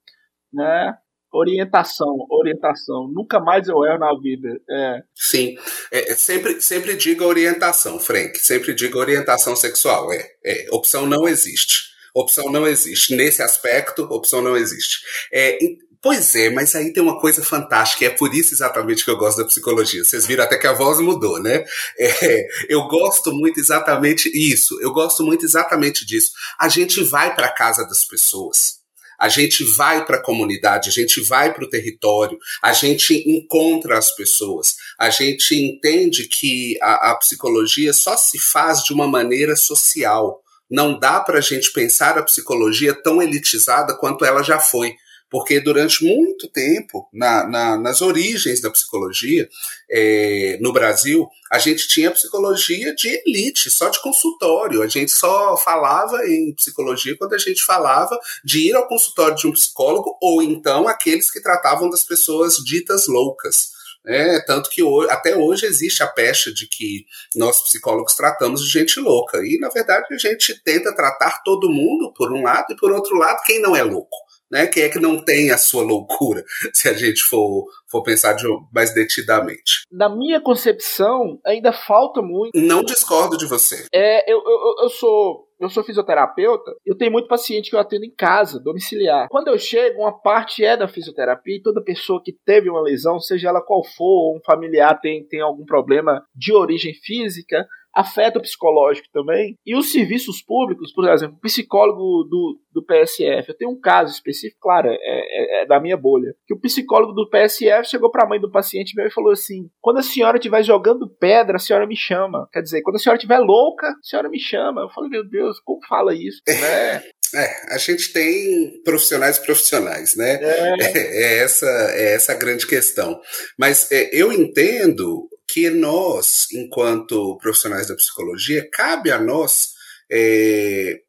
né? 0.52 0.94
Orientação, 1.32 2.18
orientação. 2.30 3.08
Nunca 3.08 3.40
mais 3.40 3.70
eu 3.70 3.86
erro 3.86 4.00
na 4.00 4.20
vida. 4.20 4.60
É. 4.70 5.04
Sim. 5.16 5.56
É, 5.92 6.12
é, 6.12 6.16
sempre, 6.16 6.60
sempre 6.60 6.98
diga 6.98 7.26
orientação, 7.26 7.98
Frank. 8.00 8.38
Sempre 8.40 8.74
diga 8.74 8.98
orientação 8.98 9.56
sexual. 9.56 10.12
É, 10.12 10.28
é. 10.44 10.68
Opção 10.72 11.06
não 11.06 11.28
existe. 11.28 11.92
Opção 12.16 12.52
não 12.52 12.68
existe. 12.68 13.16
Nesse 13.16 13.44
aspecto, 13.44 14.04
opção 14.06 14.42
não 14.42 14.58
existe. 14.58 15.02
É, 15.32 15.60
Pois 16.02 16.34
é, 16.34 16.50
mas 16.50 16.76
aí 16.76 16.94
tem 16.94 17.04
uma 17.04 17.20
coisa 17.20 17.44
fantástica, 17.44 18.06
é 18.06 18.10
por 18.10 18.34
isso 18.34 18.54
exatamente 18.54 19.04
que 19.04 19.12
eu 19.12 19.18
gosto 19.18 19.40
da 19.40 19.46
psicologia. 19.46 20.02
Vocês 20.02 20.26
viram 20.26 20.46
até 20.46 20.58
que 20.58 20.66
a 20.66 20.72
voz 20.72 20.98
mudou, 21.00 21.42
né? 21.42 21.66
É, 22.00 22.48
eu 22.70 22.88
gosto 22.88 23.34
muito 23.34 23.60
exatamente 23.60 24.32
isso, 24.34 24.80
eu 24.82 24.94
gosto 24.94 25.24
muito 25.26 25.46
exatamente 25.46 26.06
disso. 26.06 26.32
A 26.58 26.70
gente 26.70 27.04
vai 27.04 27.36
para 27.36 27.48
a 27.48 27.54
casa 27.54 27.84
das 27.86 28.06
pessoas. 28.06 28.80
A 29.20 29.28
gente 29.28 29.66
vai 29.66 30.06
para 30.06 30.16
a 30.16 30.24
comunidade, 30.24 30.88
a 30.88 30.92
gente 30.94 31.20
vai 31.20 31.54
para 31.54 31.66
o 31.66 31.70
território, 31.70 32.38
a 32.64 32.72
gente 32.72 33.14
encontra 33.30 33.98
as 33.98 34.16
pessoas, 34.16 34.76
a 34.98 35.10
gente 35.10 35.54
entende 35.54 36.30
que 36.30 36.78
a, 36.82 37.12
a 37.12 37.16
psicologia 37.16 37.92
só 37.92 38.16
se 38.16 38.40
faz 38.40 38.82
de 38.82 38.94
uma 38.94 39.06
maneira 39.06 39.58
social. 39.58 40.42
Não 40.72 40.98
dá 40.98 41.20
para 41.20 41.40
a 41.40 41.42
gente 41.42 41.74
pensar 41.74 42.18
a 42.18 42.24
psicologia 42.24 42.94
tão 42.94 43.22
elitizada 43.22 43.94
quanto 43.98 44.24
ela 44.24 44.42
já 44.42 44.58
foi 44.58 44.96
porque 45.30 45.60
durante 45.60 46.04
muito 46.04 46.48
tempo, 46.48 47.08
na, 47.14 47.48
na, 47.48 47.78
nas 47.78 48.02
origens 48.02 48.60
da 48.62 48.72
psicologia 48.72 49.48
é, 49.90 50.58
no 50.60 50.74
Brasil, 50.74 51.30
a 51.52 51.60
gente 51.60 51.88
tinha 51.88 52.12
psicologia 52.12 52.96
de 52.96 53.10
elite, 53.26 53.70
só 53.70 53.90
de 53.90 54.02
consultório. 54.02 54.82
A 54.82 54.88
gente 54.88 55.12
só 55.12 55.56
falava 55.58 56.26
em 56.28 56.54
psicologia 56.56 57.16
quando 57.18 57.34
a 57.34 57.38
gente 57.38 57.64
falava 57.64 58.18
de 58.44 58.70
ir 58.70 58.76
ao 58.76 58.88
consultório 58.88 59.36
de 59.36 59.48
um 59.48 59.52
psicólogo 59.52 60.18
ou 60.22 60.42
então 60.42 60.88
aqueles 60.88 61.30
que 61.30 61.42
tratavam 61.42 61.90
das 61.90 62.04
pessoas 62.04 62.56
ditas 62.58 63.08
loucas. 63.08 63.78
É, 64.08 64.40
tanto 64.40 64.70
que 64.70 64.82
hoje, 64.82 65.12
até 65.12 65.36
hoje 65.36 65.66
existe 65.66 66.02
a 66.02 66.08
pecha 66.08 66.52
de 66.52 66.66
que 66.68 67.06
nós 67.36 67.62
psicólogos 67.62 68.16
tratamos 68.16 68.64
de 68.64 68.70
gente 68.70 69.00
louca. 69.00 69.38
E, 69.44 69.60
na 69.60 69.70
verdade, 69.70 70.08
a 70.12 70.18
gente 70.18 70.60
tenta 70.64 70.96
tratar 70.96 71.44
todo 71.44 71.70
mundo, 71.70 72.12
por 72.14 72.32
um 72.32 72.42
lado, 72.42 72.72
e 72.72 72.76
por 72.78 72.92
outro 72.92 73.16
lado, 73.18 73.42
quem 73.46 73.62
não 73.62 73.76
é 73.76 73.84
louco 73.84 74.29
né? 74.52 74.68
Quem 74.68 74.84
é 74.84 74.90
que 74.90 75.00
não 75.00 75.24
tem 75.24 75.52
a 75.52 75.58
sua 75.58 75.84
loucura, 75.84 76.44
se 76.74 76.90
a 76.90 76.94
gente 76.94 77.24
for, 77.24 77.66
for 77.90 78.04
pensar 78.04 78.34
de, 78.34 78.46
mais 78.74 78.94
detidamente? 78.94 79.84
Na 79.92 80.10
minha 80.10 80.42
concepção, 80.42 81.40
ainda 81.46 81.72
falta 81.72 82.22
muito. 82.22 82.52
Não 82.60 82.84
discordo 82.84 83.38
de 83.38 83.46
você. 83.46 83.86
É, 83.94 84.32
eu, 84.32 84.38
eu, 84.38 84.84
eu 84.84 84.90
sou 84.90 85.50
eu 85.60 85.70
sou 85.70 85.84
fisioterapeuta, 85.84 86.72
eu 86.86 86.96
tenho 86.96 87.12
muito 87.12 87.28
paciente 87.28 87.70
que 87.70 87.76
eu 87.76 87.80
atendo 87.80 88.06
em 88.06 88.16
casa, 88.16 88.62
domiciliar. 88.62 89.28
Quando 89.30 89.50
eu 89.50 89.60
chego, 89.60 90.02
uma 90.02 90.18
parte 90.18 90.64
é 90.64 90.78
da 90.78 90.88
fisioterapia 90.88 91.58
e 91.58 91.62
toda 91.62 91.84
pessoa 91.84 92.22
que 92.24 92.32
teve 92.46 92.70
uma 92.70 92.82
lesão, 92.82 93.20
seja 93.20 93.50
ela 93.50 93.62
qual 93.62 93.84
for, 93.84 94.30
ou 94.30 94.38
um 94.38 94.42
familiar 94.46 94.98
tem, 95.02 95.28
tem 95.28 95.42
algum 95.42 95.66
problema 95.66 96.24
de 96.34 96.54
origem 96.54 96.94
física, 97.04 97.68
afeta 97.96 98.40
o 98.40 98.42
psicológico 98.42 99.08
também. 99.12 99.56
E 99.66 99.76
os 99.76 99.92
serviços 99.92 100.42
públicos, 100.42 100.94
por 100.94 101.08
exemplo, 101.10 101.36
o 101.38 101.42
psicólogo 101.42 102.24
do, 102.24 102.60
do 102.72 102.86
PSF, 102.86 103.50
eu 103.50 103.58
tenho 103.58 103.72
um 103.72 103.80
caso 103.80 104.14
específico, 104.14 104.60
claro, 104.62 104.90
é, 104.90 104.98
é, 105.02 105.64
é 105.64 105.66
da 105.66 105.80
minha 105.80 105.98
bolha, 105.98 106.34
que 106.48 106.54
o 106.54 106.60
psicólogo 106.60 107.14
do 107.14 107.30
PSF 107.30 107.90
chegou 107.90 108.12
para 108.12 108.26
a 108.26 108.30
mãe 108.30 108.40
do 108.40 108.52
paciente 108.52 108.96
meu 108.96 109.08
e 109.08 109.12
falou 109.12 109.32
assim: 109.32 109.70
quando 109.82 109.98
a 109.98 110.04
senhora 110.04 110.38
estiver 110.38 110.64
jogando 110.64 111.10
pedra, 111.20 111.58
a 111.58 111.60
senhora 111.60 111.88
me 111.88 111.96
chama. 111.96 112.48
Quer 112.52 112.62
dizer, 112.62 112.82
quando 112.82 112.96
a 112.96 113.00
senhora 113.00 113.18
estiver 113.18 113.40
louca, 113.40 113.88
a 113.88 114.04
senhora 114.04 114.30
me 114.30 114.40
chama. 114.40 114.82
Eu 114.82 114.90
falei, 114.90 115.10
meu 115.10 115.28
Deus, 115.28 115.60
como 115.60 115.80
fala 115.88 116.14
isso, 116.14 116.42
né? 116.48 117.04
É, 117.36 117.76
a 117.76 117.78
gente 117.78 118.12
tem 118.12 118.82
profissionais 118.84 119.38
profissionais, 119.38 120.16
né? 120.16 120.40
É. 120.42 120.76
É, 120.82 121.24
é 121.24 121.44
essa, 121.44 121.68
é 121.92 122.14
essa 122.16 122.32
a 122.32 122.36
grande 122.36 122.66
questão. 122.66 123.20
Mas 123.58 123.92
é, 123.92 124.10
eu 124.12 124.34
entendo 124.34 125.30
que 125.52 125.70
nós, 125.70 126.48
enquanto 126.54 127.38
profissionais 127.42 127.88
da 127.88 127.96
psicologia, 127.96 128.70
cabe 128.72 129.12
a 129.12 129.20
nós 129.20 129.74
é, 130.12 131.00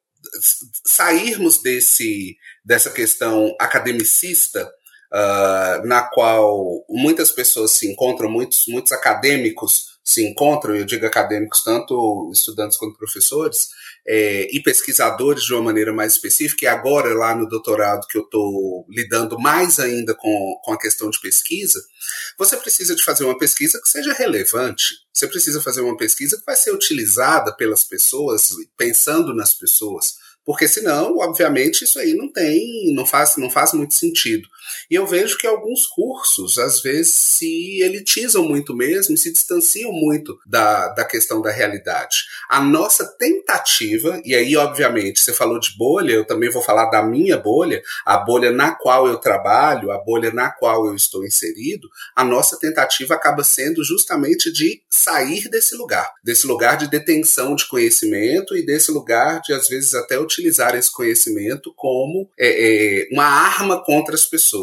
sairmos 0.87 1.61
desse, 1.63 2.37
dessa 2.65 2.91
questão 2.91 3.55
academicista, 3.61 4.71
uh, 5.13 5.87
na 5.87 6.03
qual 6.03 6.85
muitas 6.89 7.31
pessoas 7.31 7.73
se 7.73 7.87
encontram, 7.91 8.31
muitos, 8.31 8.65
muitos 8.67 8.93
acadêmicos 8.93 9.90
se 10.11 10.27
encontram, 10.27 10.75
eu 10.75 10.85
digo 10.85 11.07
acadêmicos, 11.07 11.63
tanto 11.63 12.31
estudantes 12.33 12.77
quanto 12.77 12.99
professores, 12.99 13.69
é, 14.07 14.49
e 14.55 14.61
pesquisadores 14.63 15.45
de 15.45 15.53
uma 15.55 15.63
maneira 15.63 15.93
mais 15.93 16.15
específica, 16.15 16.65
e 16.65 16.69
agora 16.69 17.15
lá 17.15 17.35
no 17.35 17.49
doutorado 17.49 18.07
que 18.09 18.19
eu 18.19 18.23
estou 18.23 18.87
lidando 18.89 19.39
mais 19.39 19.79
ainda 19.79 20.15
com, 20.15 20.61
com 20.65 20.73
a 20.73 20.79
questão 20.79 21.11
de 21.11 21.21
pesquisa, 21.21 21.81
você 22.37 22.57
precisa 22.57 22.95
de 22.97 23.05
fazer 23.05 23.25
uma 23.25 23.39
pesquisa 23.39 23.81
que 23.81 23.89
seja 23.89 24.13
relevante. 24.13 24.97
Você 25.13 25.29
precisa 25.29 25.61
fazer 25.61 25.81
uma 25.81 25.97
pesquisa 25.97 26.37
que 26.37 26.47
vai 26.47 26.57
ser 26.57 26.73
utilizada 26.73 27.55
pelas 27.55 27.85
pessoas, 27.85 28.51
pensando 28.77 29.35
nas 29.35 29.55
pessoas. 29.55 30.15
Porque 30.45 30.67
senão, 30.67 31.19
obviamente, 31.19 31.85
isso 31.85 31.99
aí 31.99 32.15
não 32.15 32.33
tem, 32.33 32.93
não 32.95 33.07
faz, 33.07 33.37
não 33.37 33.51
faz 33.51 33.73
muito 33.73 33.95
sentido. 33.95 34.49
E 34.91 34.95
eu 34.95 35.07
vejo 35.07 35.39
que 35.39 35.47
alguns 35.47 35.87
cursos, 35.87 36.59
às 36.59 36.81
vezes, 36.81 37.15
se 37.15 37.81
elitizam 37.83 38.43
muito 38.43 38.75
mesmo, 38.75 39.17
se 39.17 39.33
distanciam 39.33 39.93
muito 39.93 40.39
da, 40.47 40.89
da 40.89 41.05
questão 41.05 41.41
da 41.41 41.51
realidade. 41.51 42.19
A 42.49 42.61
nossa 42.61 43.05
tentativa, 43.19 44.21
e 44.25 44.35
aí, 44.35 44.57
obviamente, 44.57 45.21
você 45.21 45.33
falou 45.33 45.59
de 45.59 45.77
bolha, 45.77 46.13
eu 46.13 46.25
também 46.25 46.51
vou 46.51 46.63
falar 46.63 46.87
da 46.91 47.03
minha 47.03 47.37
bolha, 47.37 47.83
a 48.05 48.19
bolha 48.19 48.51
na 48.51 48.73
qual 48.73 49.07
eu 49.07 49.19
trabalho, 49.19 49.91
a 49.91 49.99
bolha 49.99 50.31
na 50.33 50.51
qual 50.51 50.87
eu 50.87 50.95
estou 50.95 51.25
inserido, 51.25 51.89
a 52.15 52.25
nossa 52.25 52.59
tentativa 52.59 53.15
acaba 53.15 53.43
sendo 53.45 53.85
justamente 53.85 54.53
de 54.53 54.83
sair 54.89 55.49
desse 55.49 55.75
lugar, 55.75 56.13
desse 56.23 56.47
lugar 56.47 56.77
de 56.77 56.89
detenção 56.89 57.55
de 57.55 57.67
conhecimento 57.69 58.57
e 58.57 58.65
desse 58.65 58.91
lugar 58.91 59.41
de, 59.43 59.53
às 59.53 59.69
vezes, 59.69 59.95
até 59.95 60.19
utilizar 60.19 60.75
esse 60.75 60.93
conhecimento 60.93 61.73
como 61.77 62.29
é, 62.39 62.49
é, 62.49 63.09
uma 63.13 63.25
arma 63.25 63.83
contra 63.83 64.15
as 64.15 64.25
pessoas. 64.25 64.60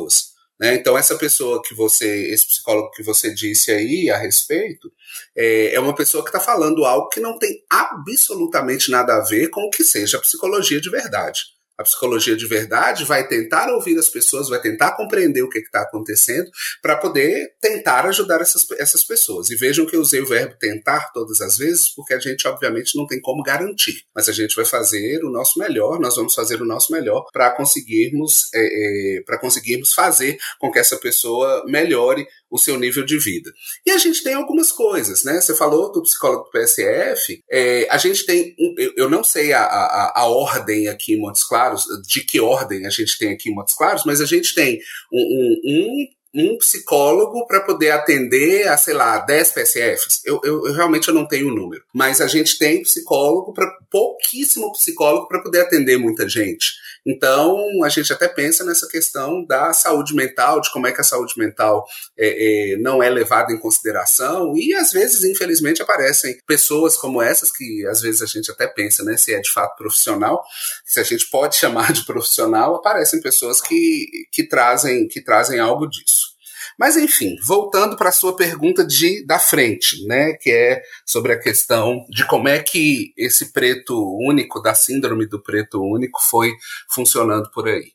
Né? 0.60 0.76
Então, 0.76 0.98
essa 0.98 1.16
pessoa 1.16 1.62
que 1.62 1.76
você, 1.76 2.32
esse 2.32 2.48
psicólogo 2.48 2.92
que 2.92 3.04
você 3.04 3.34
disse 3.34 3.72
aí 3.72 4.10
a 4.10 4.18
respeito, 4.18 4.92
é, 5.36 5.76
é 5.76 5.80
uma 5.80 5.94
pessoa 5.94 6.24
que 6.24 6.30
está 6.30 6.40
falando 6.40 6.84
algo 6.84 7.10
que 7.10 7.20
não 7.20 7.38
tem 7.38 7.64
absolutamente 7.70 8.90
nada 8.90 9.16
a 9.16 9.24
ver 9.24 9.50
com 9.50 9.62
o 9.62 9.70
que 9.70 9.84
seja 9.84 10.18
a 10.18 10.22
psicologia 10.22 10.82
de 10.82 10.90
verdade. 10.90 11.57
A 11.78 11.84
psicologia 11.84 12.36
de 12.36 12.46
verdade 12.48 13.06
vai 13.06 13.28
tentar 13.28 13.72
ouvir 13.72 13.98
as 13.98 14.10
pessoas, 14.10 14.50
vai 14.50 14.60
tentar 14.60 14.94
compreender 14.94 15.44
o 15.44 15.50
que 15.50 15.60
está 15.60 15.82
acontecendo, 15.82 16.50
para 16.82 16.98
poder 16.98 17.52
tentar 17.62 18.06
ajudar 18.06 18.42
essas, 18.42 18.66
essas 18.80 19.04
pessoas. 19.04 19.50
E 19.50 19.56
vejam 19.56 19.86
que 19.86 19.96
eu 19.96 20.02
usei 20.02 20.22
o 20.22 20.26
verbo 20.26 20.56
tentar 20.60 21.12
todas 21.14 21.40
as 21.42 21.58
vezes, 21.58 21.88
porque 21.94 22.14
a 22.14 22.20
gente, 22.20 22.48
obviamente, 22.48 22.96
não 22.96 23.06
tem 23.06 23.22
como 23.22 23.44
garantir. 23.44 24.04
Mas 24.16 24.28
a 24.28 24.32
gente 24.32 24.56
vai 24.56 24.66
fazer 24.66 25.24
o 25.24 25.30
nosso 25.30 25.60
melhor, 25.60 26.00
nós 26.00 26.16
vamos 26.16 26.34
fazer 26.34 26.62
o 26.62 26.66
nosso 26.66 26.92
melhor 26.92 27.26
para 27.32 27.52
conseguirmos, 27.52 28.50
é, 28.54 29.18
é, 29.18 29.22
para 29.22 29.38
conseguirmos 29.38 29.94
fazer 29.94 30.38
com 30.60 30.72
que 30.72 30.80
essa 30.80 30.98
pessoa 30.98 31.64
melhore 31.68 32.28
o 32.50 32.58
seu 32.58 32.78
nível 32.80 33.06
de 33.06 33.18
vida. 33.18 33.52
E 33.86 33.92
a 33.92 33.98
gente 33.98 34.24
tem 34.24 34.34
algumas 34.34 34.72
coisas, 34.72 35.24
né? 35.24 35.40
Você 35.42 35.56
falou 35.56 35.92
do 35.92 36.02
psicólogo 36.02 36.46
do 36.46 36.52
PSF, 36.52 37.42
é, 37.50 37.88
a 37.90 37.98
gente 37.98 38.26
tem, 38.26 38.56
eu 38.96 39.10
não 39.10 39.24
sei 39.24 39.54
a, 39.54 39.64
a, 39.64 40.22
a, 40.22 40.26
ordem 40.26 40.88
aqui 40.88 41.14
em 41.14 41.20
Montes 41.20 41.44
Claros, 41.44 41.84
de 42.08 42.22
que 42.22 42.40
ordem 42.40 42.86
a 42.86 42.90
gente 42.90 43.18
tem 43.18 43.34
aqui 43.34 43.50
em 43.50 43.56
Montes 43.56 43.76
Claros, 43.76 44.04
mas 44.06 44.22
a 44.22 44.26
gente 44.26 44.54
tem 44.56 44.80
um, 45.12 45.62
um, 45.66 46.08
um 46.38 46.58
psicólogo 46.58 47.46
para 47.48 47.62
poder 47.62 47.92
atender 47.92 48.68
a, 48.68 48.78
sei 48.78 48.94
lá, 48.94 49.20
10 49.20 49.52
PSFs. 49.52 50.22
Eu, 50.24 50.40
eu, 50.44 50.68
eu, 50.68 50.74
realmente 50.74 51.08
eu 51.08 51.14
não 51.14 51.28
tenho 51.28 51.48
o 51.48 51.56
número. 51.56 51.84
Mas 51.94 52.22
a 52.22 52.28
gente 52.28 52.58
tem 52.58 52.84
psicólogo, 52.84 53.54
para 53.54 53.68
pouquíssimo 53.90 54.72
psicólogo 54.74 55.28
para 55.28 55.42
poder 55.42 55.62
atender 55.62 55.98
muita 55.98 56.28
gente. 56.30 56.74
Então, 57.08 57.58
a 57.86 57.90
gente 57.90 58.12
até 58.12 58.28
pensa 58.28 58.66
nessa 58.66 58.86
questão 58.88 59.46
da 59.46 59.72
saúde 59.72 60.14
mental, 60.14 60.60
de 60.60 60.70
como 60.72 60.88
é 60.88 60.92
que 60.92 61.00
a 61.00 61.06
saúde 61.06 61.36
mental 61.38 61.86
é, 62.18 62.74
é, 62.74 62.78
não 62.78 63.02
é 63.02 63.10
levada 63.10 63.54
em 63.54 63.58
consideração, 63.58 64.58
e 64.58 64.74
às 64.74 64.92
vezes, 64.92 65.24
infelizmente, 65.24 65.82
aparecem 65.82 66.38
pessoas 66.46 66.98
como 66.98 67.22
essas, 67.22 67.50
que 67.50 67.86
às 67.88 68.02
vezes 68.02 68.22
a 68.22 68.26
gente 68.26 68.52
até 68.52 68.68
pensa 68.68 69.06
né, 69.06 69.16
se 69.16 69.34
é 69.34 69.40
de 69.40 69.52
fato 69.52 69.78
profissional, 69.78 70.44
se 70.86 71.00
a 71.00 71.04
gente 71.04 71.30
pode 71.30 71.56
chamar 71.58 71.94
de 71.94 72.06
profissional, 72.06 72.76
aparecem 72.76 73.22
pessoas 73.22 73.62
que, 73.62 74.08
que, 74.32 74.44
trazem, 74.44 75.08
que 75.08 75.22
trazem 75.22 75.60
algo 75.60 75.88
disso. 75.88 76.37
Mas 76.78 76.96
enfim, 76.96 77.36
voltando 77.44 77.98
para 77.98 78.10
a 78.10 78.14
sua 78.14 78.36
pergunta 78.36 78.86
de 78.86 79.26
da 79.26 79.40
frente, 79.40 80.06
né, 80.06 80.34
que 80.34 80.52
é 80.52 80.82
sobre 81.06 81.34
a 81.34 81.40
questão 81.40 82.06
de 82.10 82.26
como 82.26 82.48
é 82.48 82.62
que 82.62 83.14
esse 83.18 83.52
preto 83.52 83.96
único, 84.22 84.62
da 84.62 84.76
síndrome 84.76 85.26
do 85.26 85.42
preto 85.42 85.82
único, 85.82 86.20
foi 86.24 86.54
funcionando 86.90 87.50
por 87.52 87.68
aí. 87.68 87.92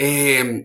É, 0.00 0.64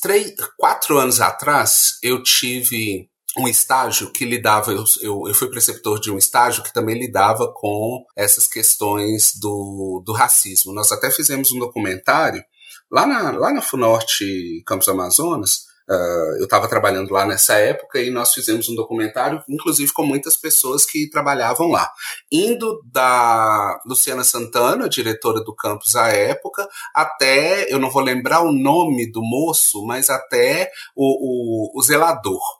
três, 0.00 0.34
quatro 0.56 0.98
anos 0.98 1.20
atrás, 1.20 1.98
eu 2.02 2.22
tive 2.22 3.08
um 3.36 3.46
estágio 3.46 4.10
que 4.12 4.24
lidava, 4.24 4.72
eu, 4.72 4.84
eu, 5.00 5.22
eu, 5.28 5.34
fui 5.34 5.48
preceptor 5.48 6.00
de 6.00 6.10
um 6.10 6.18
estágio 6.18 6.62
que 6.62 6.72
também 6.72 6.98
lidava 6.98 7.52
com 7.54 8.04
essas 8.16 8.46
questões 8.46 9.32
do, 9.36 10.02
do 10.04 10.12
racismo. 10.12 10.72
Nós 10.72 10.90
até 10.90 11.10
fizemos 11.10 11.52
um 11.52 11.58
documentário 11.58 12.42
lá 12.90 13.06
na, 13.06 13.30
lá 13.32 13.52
na 13.52 13.62
FUNORTE 13.62 14.62
Campos 14.66 14.88
Amazonas, 14.88 15.67
Uh, 15.90 16.36
eu 16.38 16.44
estava 16.44 16.68
trabalhando 16.68 17.10
lá 17.10 17.24
nessa 17.24 17.54
época 17.54 17.98
e 17.98 18.10
nós 18.10 18.34
fizemos 18.34 18.68
um 18.68 18.74
documentário, 18.74 19.42
inclusive 19.48 19.92
com 19.92 20.04
muitas 20.04 20.36
pessoas 20.36 20.84
que 20.84 21.08
trabalhavam 21.08 21.68
lá. 21.68 21.90
Indo 22.30 22.82
da 22.84 23.80
Luciana 23.86 24.22
Santana, 24.22 24.88
diretora 24.88 25.40
do 25.40 25.54
campus 25.54 25.96
à 25.96 26.08
época, 26.08 26.68
até, 26.94 27.72
eu 27.72 27.78
não 27.78 27.90
vou 27.90 28.02
lembrar 28.02 28.42
o 28.42 28.52
nome 28.52 29.10
do 29.10 29.22
moço, 29.22 29.84
mas 29.86 30.10
até 30.10 30.70
o, 30.94 31.72
o, 31.74 31.78
o 31.78 31.82
zelador. 31.82 32.57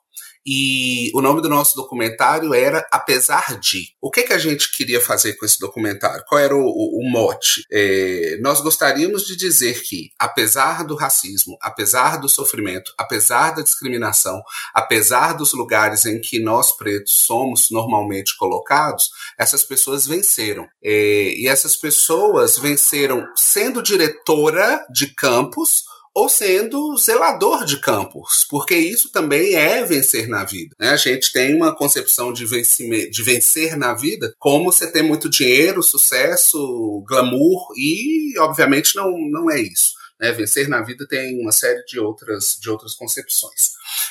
E 0.51 1.11
o 1.14 1.20
nome 1.20 1.42
do 1.42 1.49
nosso 1.49 1.76
documentário 1.76 2.55
era 2.55 2.86
Apesar 2.90 3.61
de. 3.61 3.88
O 4.01 4.11
que, 4.11 4.22
que 4.22 4.32
a 4.32 4.38
gente 4.38 4.74
queria 4.74 4.99
fazer 4.99 5.34
com 5.34 5.44
esse 5.44 5.59
documentário? 5.59 6.24
Qual 6.26 6.40
era 6.40 6.57
o, 6.57 6.61
o, 6.61 7.01
o 7.03 7.11
mote? 7.11 7.64
É, 7.70 8.38
nós 8.40 8.62
gostaríamos 8.62 9.26
de 9.26 9.36
dizer 9.36 9.82
que, 9.82 10.11
apesar 10.18 10.84
do 10.84 10.96
racismo, 10.96 11.59
apesar 11.61 12.18
do 12.18 12.28
sofrimento, 12.30 12.94
apesar 12.96 13.55
da 13.55 13.62
discriminação, 13.62 14.40
apesar 14.72 15.34
dos 15.34 15.53
lugares 15.53 16.07
em 16.07 16.18
que 16.18 16.40
nós 16.40 16.74
pretos 16.74 17.12
somos 17.12 17.70
normalmente 17.70 18.36
colocados, 18.38 19.11
essas 19.38 19.62
pessoas 19.62 20.07
venceram. 20.07 20.66
É, 20.82 21.34
e 21.34 21.46
essas 21.46 21.76
pessoas 21.76 22.57
venceram 22.57 23.26
sendo 23.36 23.82
diretora 23.82 24.86
de 24.90 25.09
campus 25.14 25.88
ou 26.19 26.29
sendo 26.29 26.97
zelador 26.97 27.64
de 27.64 27.81
campos, 27.81 28.45
porque 28.51 28.75
isso 28.75 29.12
também 29.12 29.55
é 29.55 29.85
vencer 29.85 30.27
na 30.27 30.45
vida. 30.45 30.75
Né? 30.77 30.91
A 30.91 30.97
gente 30.97 31.33
tem 31.33 31.55
uma 31.55 31.73
concepção 31.73 32.33
de, 32.33 32.45
de 32.45 33.23
vencer 33.23 33.77
na 33.77 33.95
vida 33.95 34.35
como 34.37 34.73
você 34.73 34.91
ter 34.91 35.03
muito 35.03 35.31
dinheiro, 35.31 35.81
sucesso, 35.81 37.05
glamour, 37.07 37.69
e 37.77 38.37
obviamente 38.41 38.97
não, 38.97 39.12
não 39.31 39.49
é 39.49 39.61
isso. 39.61 39.93
Né? 40.21 40.33
Vencer 40.33 40.69
na 40.69 40.83
vida 40.83 41.07
tem 41.07 41.41
uma 41.41 41.53
série 41.53 41.85
de 41.85 42.01
outras, 42.01 42.59
de 42.61 42.69
outras 42.69 42.95
concepções. 42.95 43.71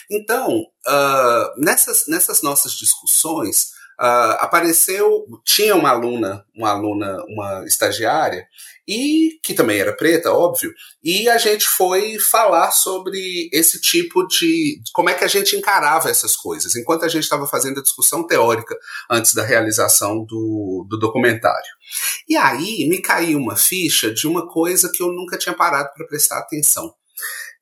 Então, 0.10 0.62
uh, 0.88 1.62
nessas, 1.62 2.08
nessas 2.08 2.42
nossas 2.42 2.72
discussões, 2.72 3.72
uh, 4.00 4.38
apareceu, 4.40 5.26
tinha 5.44 5.76
uma 5.76 5.90
aluna, 5.90 6.46
uma 6.56 6.70
aluna, 6.70 7.24
uma 7.28 7.66
estagiária, 7.66 8.48
e 8.88 9.40
que 9.44 9.54
também 9.54 9.80
era 9.80 9.96
preta, 9.96 10.32
óbvio, 10.32 10.74
e 11.04 11.28
a 11.28 11.38
gente 11.38 11.68
foi 11.68 12.18
falar 12.20 12.72
sobre 12.72 13.50
esse 13.52 13.82
tipo 13.82 14.26
de 14.28 14.80
como 14.94 15.10
é 15.10 15.14
que 15.14 15.26
a 15.26 15.28
gente 15.28 15.58
encarava 15.58 16.10
essas 16.10 16.36
coisas, 16.36 16.76
enquanto 16.76 17.04
a 17.04 17.10
gente 17.10 17.24
estava 17.24 17.46
fazendo 17.48 17.80
a 17.80 17.84
discussão 17.84 18.26
teórica 18.26 18.78
antes 19.10 19.34
da 19.34 19.44
realização 19.44 20.24
do, 20.24 20.86
do 20.90 20.98
documentário. 20.98 21.78
E 22.30 22.38
aí 22.38 22.88
me 22.88 23.02
caiu 23.02 23.38
uma 23.40 23.58
ficha 23.58 24.14
de 24.14 24.26
uma 24.26 24.48
coisa 24.48 24.90
que 24.90 25.04
eu 25.04 25.08
nunca 25.08 25.38
tinha 25.38 25.54
parado 25.54 25.90
para 25.94 26.08
prestar 26.08 26.40
atenção. 26.40 26.94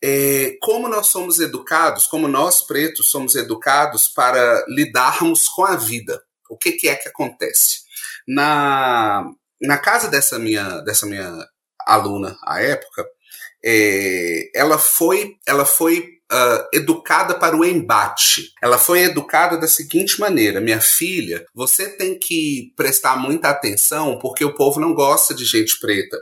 É, 0.04 0.58
como 0.62 0.88
nós 0.88 1.08
somos 1.08 1.40
educados, 1.40 2.06
como 2.06 2.28
nós 2.28 2.62
pretos 2.62 3.10
somos 3.10 3.34
educados 3.36 4.08
para 4.08 4.64
lidarmos 4.68 5.48
com 5.48 5.66
a 5.66 5.76
vida. 5.76 6.22
O 6.50 6.58
que, 6.58 6.74
que 6.74 6.88
é 6.88 6.96
que 6.96 7.10
acontece? 7.10 7.80
Na, 8.28 9.26
na 9.62 9.78
casa 9.78 10.08
dessa 10.10 10.40
minha, 10.40 10.80
dessa 10.82 11.06
minha 11.06 11.32
aluna 11.86 12.38
à 12.44 12.62
época, 12.62 13.06
é, 13.64 14.50
ela 14.54 14.78
foi, 14.78 15.38
ela 15.46 15.66
foi 15.66 16.14
Uh, 16.26 16.66
educada 16.74 17.36
para 17.36 17.56
o 17.56 17.64
embate. 17.64 18.52
Ela 18.60 18.80
foi 18.80 19.02
educada 19.02 19.60
da 19.60 19.68
seguinte 19.68 20.20
maneira: 20.20 20.60
minha 20.60 20.82
filha, 20.82 21.46
você 21.54 21.88
tem 21.88 22.18
que 22.18 22.74
prestar 22.76 23.16
muita 23.16 23.50
atenção 23.50 24.18
porque 24.18 24.44
o 24.44 24.56
povo 24.56 24.80
não 24.80 24.96
gosta 24.96 25.36
de 25.36 25.46
gente 25.46 25.80
preta. 25.80 26.18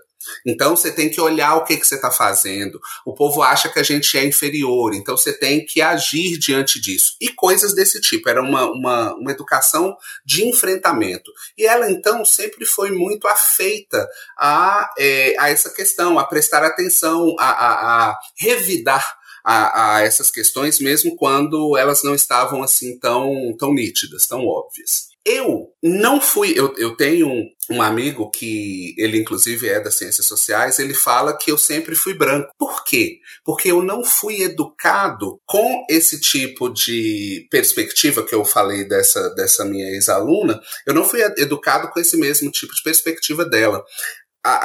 Então 0.45 0.75
você 0.75 0.91
tem 0.91 1.09
que 1.09 1.21
olhar 1.21 1.55
o 1.55 1.63
que, 1.63 1.77
que 1.77 1.87
você 1.87 1.95
está 1.95 2.11
fazendo. 2.11 2.79
O 3.05 3.13
povo 3.13 3.41
acha 3.41 3.69
que 3.69 3.79
a 3.79 3.83
gente 3.83 4.17
é 4.17 4.25
inferior, 4.25 4.93
então 4.93 5.17
você 5.17 5.33
tem 5.33 5.65
que 5.65 5.81
agir 5.81 6.37
diante 6.37 6.79
disso. 6.79 7.15
E 7.19 7.29
coisas 7.29 7.73
desse 7.73 7.99
tipo. 8.01 8.29
Era 8.29 8.41
uma, 8.41 8.65
uma, 8.65 9.15
uma 9.15 9.31
educação 9.31 9.95
de 10.25 10.45
enfrentamento. 10.45 11.31
E 11.57 11.65
ela 11.65 11.89
então 11.91 12.23
sempre 12.23 12.65
foi 12.65 12.91
muito 12.91 13.27
afeita 13.27 14.07
a, 14.37 14.89
é, 14.97 15.35
a 15.37 15.49
essa 15.49 15.69
questão, 15.69 16.17
a 16.17 16.23
prestar 16.23 16.63
atenção, 16.63 17.35
a, 17.39 17.49
a, 17.49 18.09
a 18.09 18.19
revidar 18.37 19.03
a, 19.43 19.95
a, 19.95 20.01
essas 20.01 20.31
questões, 20.31 20.79
mesmo 20.79 21.15
quando 21.15 21.77
elas 21.77 22.01
não 22.03 22.15
estavam 22.15 22.63
assim 22.63 22.97
tão, 22.97 23.55
tão 23.57 23.73
nítidas, 23.73 24.25
tão 24.25 24.45
óbvias. 24.47 25.12
Eu 25.25 25.69
não 25.81 26.19
fui. 26.19 26.53
Eu, 26.57 26.73
eu 26.77 26.95
tenho 26.97 27.27
um, 27.27 27.49
um, 27.71 27.81
amigo 27.81 28.29
que 28.29 28.93
ele, 28.97 29.17
inclusive, 29.17 29.69
é 29.69 29.79
das 29.79 29.95
ciências 29.95 30.25
sociais. 30.25 30.79
Ele 30.79 30.93
fala 30.93 31.37
que 31.37 31.49
eu 31.49 31.57
sempre 31.57 31.95
fui 31.95 32.13
branco. 32.13 32.49
Por 32.57 32.83
quê? 32.83 33.19
Porque 33.45 33.71
eu 33.71 33.81
não 33.81 34.03
fui 34.03 34.41
educado 34.41 35.39
com 35.45 35.85
esse 35.89 36.19
tipo 36.19 36.69
de 36.69 37.47
perspectiva 37.49 38.23
que 38.23 38.35
eu 38.35 38.43
falei 38.43 38.85
dessa, 38.85 39.29
dessa 39.29 39.63
minha 39.63 39.89
ex-aluna. 39.91 40.59
Eu 40.85 40.93
não 40.93 41.05
fui 41.05 41.21
educado 41.37 41.89
com 41.89 41.99
esse 41.99 42.17
mesmo 42.17 42.51
tipo 42.51 42.75
de 42.75 42.83
perspectiva 42.83 43.45
dela. 43.45 43.83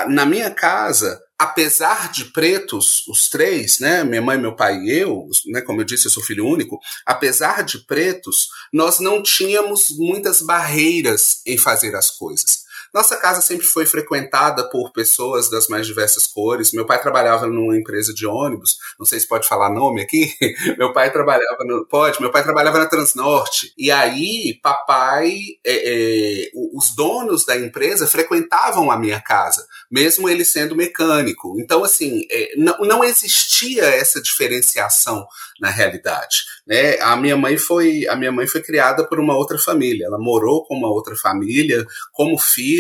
Na 0.09 0.27
minha 0.27 0.51
casa, 0.51 1.21
apesar 1.39 2.11
de 2.11 2.27
pretos, 2.27 3.07
os 3.07 3.29
três, 3.29 3.79
né, 3.79 4.03
minha 4.03 4.21
mãe, 4.21 4.37
meu 4.37 4.57
pai 4.57 4.77
e 4.79 4.91
eu, 4.91 5.29
né, 5.47 5.61
como 5.61 5.81
eu 5.81 5.85
disse, 5.85 6.07
eu 6.07 6.11
sou 6.11 6.23
filho 6.23 6.47
único, 6.47 6.81
apesar 7.07 7.63
de 7.63 7.79
pretos, 7.87 8.49
nós 8.73 8.99
não 8.99 9.23
tínhamos 9.23 9.91
muitas 9.97 10.43
barreiras 10.43 11.41
em 11.47 11.57
fazer 11.57 11.95
as 11.95 12.11
coisas. 12.11 12.68
Nossa 12.93 13.17
casa 13.17 13.41
sempre 13.41 13.67
foi 13.67 13.85
frequentada 13.85 14.69
por 14.71 14.93
pessoas 14.93 15.51
das 15.51 15.69
mais 15.69 15.87
diversas 15.87 16.27
cores. 16.27 16.73
Meu 16.73 16.87
pai 16.87 17.01
trabalhava 17.01 17.47
numa 17.47 17.77
empresa 17.77 18.15
de 18.15 18.27
ônibus, 18.27 18.79
não 18.99 19.07
sei 19.07 19.21
se 19.21 19.29
pode 19.29 19.49
falar 19.49 19.71
nome 19.71 20.03
aqui. 20.03 20.33
meu 20.79 20.93
pai 20.93 21.13
trabalhava 21.13 21.65
no, 21.65 21.87
pode, 21.87 22.21
meu 22.21 22.31
pai 22.31 22.43
trabalhava 22.43 22.79
na 22.79 22.87
Transnorte. 22.87 23.73
E 23.77 23.91
aí, 23.91 24.59
papai, 24.63 25.39
é, 25.65 26.45
é, 26.45 26.51
os 26.75 26.95
donos 26.95 27.45
da 27.45 27.57
empresa 27.57 28.07
frequentavam 28.07 28.91
a 28.91 28.99
minha 28.99 29.21
casa, 29.21 29.67
mesmo 29.91 30.29
ele 30.29 30.45
sendo 30.45 30.77
mecânico. 30.77 31.59
Então, 31.61 31.85
assim, 31.85 32.27
é, 32.31 32.55
não, 32.57 32.79
não 32.81 33.05
existia 33.05 33.85
essa 33.85 34.21
diferenciação 34.21 35.27
na 35.61 35.71
realidade. 35.71 36.45
Né? 36.67 36.99
A 37.01 37.17
minha 37.17 37.37
mãe 37.37 37.57
foi 37.57 38.07
a 38.07 38.15
minha 38.15 38.31
mãe 38.31 38.47
foi 38.47 38.63
criada 38.63 39.05
por 39.05 39.19
uma 39.19 39.37
outra 39.37 39.59
família. 39.59 40.07
Ela 40.07 40.19
morou 40.19 40.65
com 40.65 40.75
uma 40.75 40.89
outra 40.89 41.17
família, 41.17 41.85
como 42.13 42.39
filha, 42.39 42.78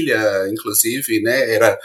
inclusive, 0.51 1.20
né? 1.22 1.55
Era 1.55 1.78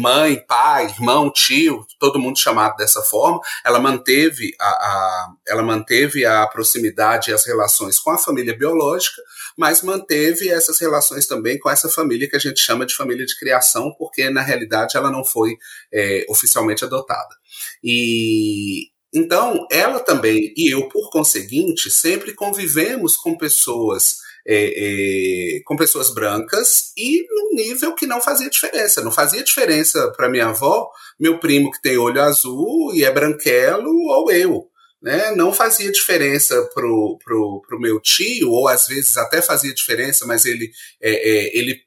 mãe, 0.00 0.44
pai, 0.46 0.86
irmão, 0.86 1.30
tio, 1.30 1.86
todo 1.98 2.18
mundo 2.18 2.38
chamado 2.38 2.76
dessa 2.76 3.02
forma. 3.02 3.40
Ela 3.64 3.78
manteve 3.78 4.52
a, 4.60 4.66
a 4.66 5.28
ela 5.46 5.62
manteve 5.62 6.24
a 6.24 6.46
proximidade 6.46 7.30
e 7.30 7.34
as 7.34 7.46
relações 7.46 7.98
com 7.98 8.10
a 8.10 8.18
família 8.18 8.56
biológica, 8.56 9.20
mas 9.56 9.82
manteve 9.82 10.48
essas 10.48 10.78
relações 10.78 11.26
também 11.26 11.58
com 11.58 11.70
essa 11.70 11.88
família 11.88 12.28
que 12.28 12.36
a 12.36 12.40
gente 12.40 12.60
chama 12.60 12.86
de 12.86 12.94
família 12.94 13.26
de 13.26 13.38
criação, 13.38 13.94
porque 13.98 14.30
na 14.30 14.42
realidade 14.42 14.96
ela 14.96 15.10
não 15.10 15.24
foi 15.24 15.56
é, 15.92 16.24
oficialmente 16.28 16.84
adotada. 16.84 17.34
E 17.82 18.88
então, 19.14 19.66
ela 19.70 20.00
também 20.00 20.52
e 20.56 20.72
eu, 20.72 20.86
por 20.88 21.10
conseguinte, 21.10 21.90
sempre 21.90 22.34
convivemos 22.34 23.16
com 23.16 23.36
pessoas 23.36 24.18
é, 24.50 25.56
é, 25.56 25.60
com 25.64 25.76
pessoas 25.76 26.08
brancas 26.08 26.90
e 26.96 27.26
num 27.28 27.54
nível 27.54 27.94
que 27.94 28.06
não 28.06 28.18
fazia 28.18 28.48
diferença. 28.48 29.02
Não 29.02 29.12
fazia 29.12 29.44
diferença 29.44 30.10
para 30.16 30.30
minha 30.30 30.46
avó, 30.46 30.88
meu 31.20 31.38
primo 31.38 31.70
que 31.70 31.82
tem 31.82 31.98
olho 31.98 32.22
azul 32.22 32.94
e 32.94 33.04
é 33.04 33.12
branquelo 33.12 33.90
ou 33.90 34.32
eu. 34.32 34.66
Né? 35.02 35.32
Não 35.32 35.52
fazia 35.52 35.92
diferença 35.92 36.60
pro, 36.74 37.18
pro, 37.22 37.62
pro 37.68 37.78
meu 37.78 38.00
tio, 38.00 38.50
ou 38.50 38.66
às 38.66 38.86
vezes 38.86 39.16
até 39.18 39.42
fazia 39.42 39.74
diferença, 39.74 40.26
mas 40.26 40.46
ele, 40.46 40.70
é, 41.00 41.12
é 41.12 41.58
ele 41.58 41.82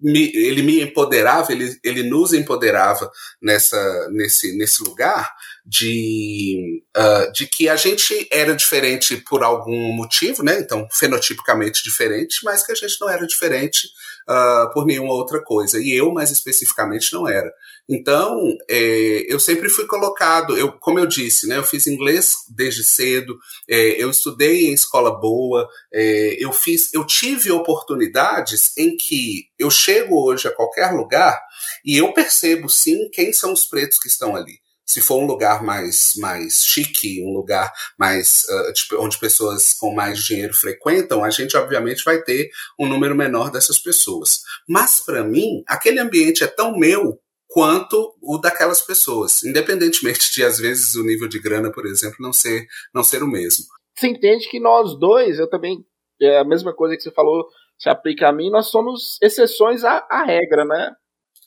me, 0.00 0.30
ele 0.34 0.62
me 0.62 0.82
empoderava, 0.82 1.52
ele, 1.52 1.78
ele 1.82 2.02
nos 2.02 2.32
empoderava 2.32 3.10
nessa, 3.40 4.08
nesse, 4.10 4.56
nesse 4.56 4.82
lugar 4.82 5.34
de, 5.64 6.82
uh, 6.96 7.32
de 7.32 7.46
que 7.46 7.68
a 7.68 7.76
gente 7.76 8.28
era 8.30 8.54
diferente 8.54 9.16
por 9.16 9.42
algum 9.42 9.92
motivo, 9.92 10.42
né? 10.42 10.60
Então, 10.60 10.86
fenotipicamente 10.92 11.82
diferente, 11.82 12.40
mas 12.44 12.64
que 12.64 12.72
a 12.72 12.74
gente 12.74 12.96
não 13.00 13.08
era 13.08 13.26
diferente 13.26 13.88
uh, 14.28 14.72
por 14.72 14.86
nenhuma 14.86 15.14
outra 15.14 15.42
coisa. 15.42 15.78
E 15.80 15.92
eu, 15.92 16.12
mais 16.12 16.30
especificamente, 16.30 17.12
não 17.12 17.28
era. 17.28 17.52
Então, 17.88 18.56
é, 18.68 19.32
eu 19.32 19.38
sempre 19.38 19.68
fui 19.68 19.86
colocado, 19.86 20.58
eu, 20.58 20.72
como 20.72 20.98
eu 20.98 21.06
disse, 21.06 21.46
né, 21.46 21.56
eu 21.56 21.62
fiz 21.62 21.86
inglês 21.86 22.34
desde 22.48 22.82
cedo, 22.82 23.38
é, 23.68 24.02
eu 24.02 24.10
estudei 24.10 24.66
em 24.66 24.72
escola 24.72 25.16
boa, 25.20 25.68
é, 25.92 26.36
eu 26.38 26.52
fiz, 26.52 26.92
eu 26.92 27.06
tive 27.06 27.52
oportunidades 27.52 28.76
em 28.76 28.96
que 28.96 29.44
eu 29.56 29.70
chego 29.70 30.20
hoje 30.20 30.48
a 30.48 30.54
qualquer 30.54 30.92
lugar 30.92 31.40
e 31.84 31.96
eu 31.96 32.12
percebo 32.12 32.68
sim 32.68 33.08
quem 33.12 33.32
são 33.32 33.52
os 33.52 33.64
pretos 33.64 33.98
que 33.98 34.08
estão 34.08 34.34
ali. 34.34 34.58
Se 34.84 35.00
for 35.00 35.20
um 35.20 35.26
lugar 35.26 35.64
mais, 35.64 36.12
mais 36.16 36.64
chique, 36.64 37.20
um 37.24 37.32
lugar 37.32 37.72
mais 37.98 38.44
uh, 38.48 39.00
onde 39.00 39.18
pessoas 39.18 39.72
com 39.72 39.92
mais 39.92 40.22
dinheiro 40.22 40.54
frequentam, 40.54 41.24
a 41.24 41.30
gente 41.30 41.56
obviamente 41.56 42.04
vai 42.04 42.22
ter 42.22 42.50
um 42.78 42.88
número 42.88 43.14
menor 43.16 43.50
dessas 43.50 43.78
pessoas. 43.78 44.42
Mas 44.68 45.00
para 45.00 45.24
mim, 45.24 45.64
aquele 45.66 45.98
ambiente 45.98 46.44
é 46.44 46.46
tão 46.46 46.78
meu 46.78 47.20
quanto 47.48 48.14
o 48.20 48.38
daquelas 48.38 48.80
pessoas, 48.80 49.42
independentemente 49.42 50.32
de 50.32 50.44
às 50.44 50.58
vezes 50.58 50.94
o 50.94 51.04
nível 51.04 51.28
de 51.28 51.38
grana, 51.38 51.70
por 51.70 51.86
exemplo, 51.86 52.16
não 52.20 52.32
ser 52.32 52.66
não 52.94 53.02
ser 53.02 53.22
o 53.22 53.28
mesmo. 53.28 53.64
Você 53.96 54.08
entende 54.08 54.48
que 54.48 54.60
nós 54.60 54.98
dois, 54.98 55.38
eu 55.38 55.48
também 55.48 55.84
é 56.20 56.38
a 56.38 56.44
mesma 56.44 56.74
coisa 56.74 56.96
que 56.96 57.02
você 57.02 57.10
falou, 57.10 57.46
se 57.78 57.88
aplica 57.88 58.28
a 58.28 58.32
mim, 58.32 58.50
nós 58.50 58.66
somos 58.66 59.18
exceções 59.22 59.84
à, 59.84 60.06
à 60.10 60.24
regra, 60.24 60.64
né? 60.64 60.92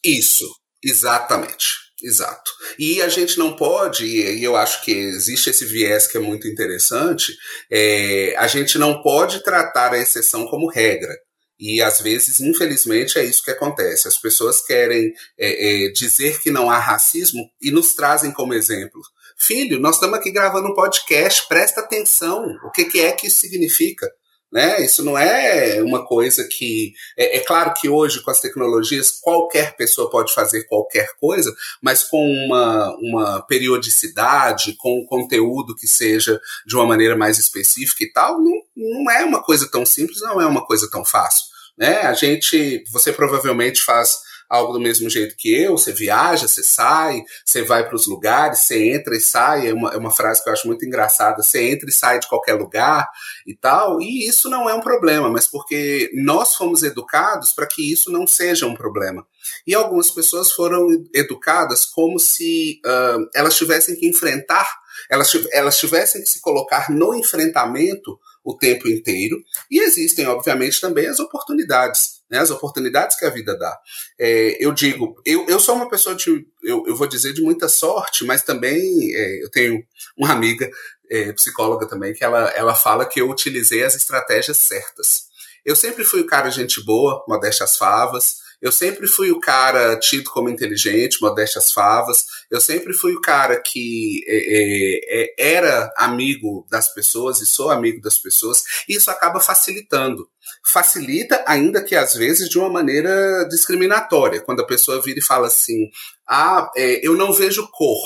Isso, 0.04 0.46
exatamente. 0.84 1.90
Exato. 2.02 2.52
E 2.78 3.02
a 3.02 3.10
gente 3.10 3.38
não 3.38 3.56
pode, 3.56 4.06
e 4.06 4.42
eu 4.42 4.56
acho 4.56 4.84
que 4.86 4.92
existe 4.92 5.50
esse 5.50 5.66
viés 5.66 6.08
que 6.08 6.18
é 6.18 6.22
muito 6.22 6.48
interessante, 6.48 7.36
é, 7.70 8.34
a 8.38 8.48
gente 8.48 8.78
não 8.78 9.02
pode 9.02 9.44
tratar 9.44 9.92
a 9.92 9.98
exceção 9.98 10.48
como 10.48 10.70
regra. 10.70 11.14
E 11.60 11.82
às 11.82 12.00
vezes, 12.00 12.40
infelizmente, 12.40 13.20
é 13.20 13.26
isso 13.26 13.44
que 13.44 13.52
acontece. 13.52 14.08
As 14.08 14.18
pessoas 14.18 14.62
querem 14.62 15.14
é, 15.38 15.88
é, 15.88 15.92
dizer 15.92 16.40
que 16.42 16.50
não 16.50 16.70
há 16.70 16.80
racismo 16.80 17.50
e 17.62 17.70
nos 17.70 17.94
trazem 17.94 18.32
como 18.32 18.54
exemplo. 18.54 19.02
Filho, 19.38 19.80
nós 19.80 19.96
estamos 19.96 20.18
aqui 20.18 20.32
gravando 20.32 20.70
um 20.70 20.74
podcast, 20.74 21.48
presta 21.50 21.82
atenção. 21.82 22.46
O 22.64 22.72
que, 22.72 22.86
que 22.86 23.00
é 23.02 23.12
que 23.12 23.28
isso 23.28 23.42
significa? 23.42 24.10
Né? 24.52 24.84
Isso 24.84 25.04
não 25.04 25.18
é 25.18 25.82
uma 25.84 26.04
coisa 26.06 26.48
que. 26.50 26.94
É, 27.16 27.38
é, 27.38 27.40
claro 27.42 27.74
que 27.74 27.88
hoje, 27.88 28.22
com 28.24 28.32
as 28.32 28.42
tecnologias, 28.42 29.12
qualquer 29.12 29.76
pessoa 29.76 30.10
pode 30.10 30.34
fazer 30.34 30.64
qualquer 30.64 31.10
coisa, 31.20 31.54
mas 31.82 32.04
com 32.04 32.26
uma, 32.26 32.96
uma 33.00 33.42
periodicidade, 33.44 34.76
com 34.78 35.02
um 35.02 35.06
conteúdo 35.06 35.76
que 35.76 35.88
seja 35.88 36.42
de 36.66 36.76
uma 36.76 36.86
maneira 36.86 37.16
mais 37.16 37.38
específica 37.38 38.04
e 38.04 38.12
tal, 38.12 38.40
não, 38.40 38.54
não 38.76 39.12
é 39.12 39.24
uma 39.24 39.44
coisa 39.44 39.70
tão 39.70 39.86
simples, 39.86 40.22
não 40.22 40.42
é 40.42 40.48
uma 40.48 40.66
coisa 40.66 40.90
tão 40.90 41.06
fácil. 41.06 41.49
Né? 41.80 42.02
A 42.02 42.14
gente. 42.14 42.84
Você 42.92 43.14
provavelmente 43.14 43.82
faz 43.82 44.18
algo 44.50 44.74
do 44.74 44.80
mesmo 44.80 45.08
jeito 45.08 45.36
que 45.38 45.54
eu, 45.54 45.78
você 45.78 45.94
viaja, 45.94 46.48
você 46.48 46.64
sai, 46.64 47.24
você 47.46 47.62
vai 47.62 47.86
para 47.86 47.96
os 47.96 48.08
lugares, 48.08 48.62
você 48.62 48.90
entra 48.90 49.16
e 49.16 49.22
sai, 49.22 49.68
é 49.68 49.74
uma, 49.74 49.94
é 49.94 49.98
uma 49.98 50.10
frase 50.10 50.44
que 50.44 50.50
eu 50.50 50.54
acho 50.54 50.66
muito 50.66 50.84
engraçada, 50.84 51.44
você 51.44 51.70
entra 51.70 51.88
e 51.88 51.94
sai 51.94 52.20
de 52.20 52.28
qualquer 52.28 52.56
lugar 52.56 53.08
e 53.46 53.56
tal, 53.56 54.02
e 54.02 54.28
isso 54.28 54.50
não 54.50 54.68
é 54.68 54.74
um 54.74 54.82
problema, 54.82 55.30
mas 55.30 55.46
porque 55.46 56.10
nós 56.16 56.56
fomos 56.56 56.82
educados 56.82 57.52
para 57.52 57.68
que 57.68 57.94
isso 57.94 58.12
não 58.12 58.26
seja 58.26 58.66
um 58.66 58.74
problema. 58.74 59.24
E 59.68 59.76
algumas 59.76 60.10
pessoas 60.10 60.52
foram 60.52 60.88
educadas 61.14 61.86
como 61.86 62.18
se 62.18 62.82
uh, 62.84 63.30
elas 63.36 63.56
tivessem 63.56 63.96
que 63.96 64.10
enfrentar, 64.10 64.68
elas, 65.12 65.32
elas 65.52 65.78
tivessem 65.78 66.24
que 66.24 66.30
se 66.30 66.42
colocar 66.42 66.90
no 66.90 67.14
enfrentamento 67.14 68.20
o 68.50 68.58
tempo 68.58 68.88
inteiro, 68.88 69.38
e 69.70 69.80
existem, 69.80 70.26
obviamente, 70.26 70.82
também 70.82 71.08
as 71.08 71.20
oportunidades 71.20 72.20
né, 72.30 72.38
as 72.38 72.52
oportunidades 72.52 73.18
que 73.18 73.26
a 73.26 73.30
vida 73.30 73.58
dá. 73.58 73.76
É, 74.20 74.64
eu 74.64 74.72
digo, 74.72 75.16
eu, 75.26 75.48
eu 75.48 75.60
sou 75.60 75.76
uma 75.76 75.90
pessoa 75.90 76.16
de, 76.16 76.46
eu, 76.64 76.84
eu 76.86 76.96
vou 76.96 77.08
dizer, 77.08 77.34
de 77.34 77.42
muita 77.42 77.68
sorte, 77.68 78.24
mas 78.24 78.44
também 78.44 78.80
é, 79.16 79.44
eu 79.44 79.50
tenho 79.50 79.84
uma 80.16 80.32
amiga, 80.32 80.70
é, 81.10 81.34
psicóloga 81.34 81.88
também, 81.88 82.14
que 82.14 82.24
ela, 82.24 82.50
ela 82.52 82.76
fala 82.76 83.06
que 83.06 83.20
eu 83.20 83.30
utilizei 83.30 83.84
as 83.84 83.96
estratégias 83.96 84.58
certas. 84.58 85.24
Eu 85.66 85.76
sempre 85.76 86.04
fui 86.04 86.22
o 86.22 86.28
cara 86.28 86.52
gente 86.52 86.84
boa, 86.86 87.24
modéstia 87.28 87.64
às 87.64 87.78
favas, 87.78 88.36
eu 88.62 88.72
sempre 88.72 89.08
fui 89.08 89.32
o 89.32 89.40
cara 89.40 89.98
tido 89.98 90.30
como 90.30 90.50
inteligente, 90.50 91.22
modéstia 91.22 91.60
às 91.60 91.72
favas. 91.72 92.26
Eu 92.52 92.60
sempre 92.60 92.94
fui 92.94 93.14
o 93.14 93.22
cara 93.22 93.62
que 93.62 94.22
é, 94.28 94.36
é, 94.36 95.24
é, 95.24 95.56
era 95.56 95.94
amigo 95.96 96.68
das 96.70 96.94
pessoas 96.94 97.40
e 97.40 97.46
sou 97.46 97.72
amigo 97.72 98.02
das 98.02 98.18
pessoas. 98.18 98.64
E 98.88 98.96
isso 98.96 99.10
acaba 99.10 99.40
facilitando. 99.40 100.30
Facilita, 100.66 101.42
ainda 101.48 101.82
que 101.82 101.96
às 101.96 102.14
vezes 102.16 102.50
de 102.50 102.60
uma 102.60 102.70
maneira 102.70 103.48
discriminatória. 103.50 104.42
Quando 104.42 104.62
a 104.62 104.68
pessoa 104.68 105.02
vira 105.02 105.20
e 105.20 105.24
fala 105.24 105.48
assim: 105.48 105.90
Ah, 106.28 106.70
é, 106.76 107.06
eu 107.06 107.16
não 107.16 107.32
vejo 107.32 107.70
cor. 107.72 108.02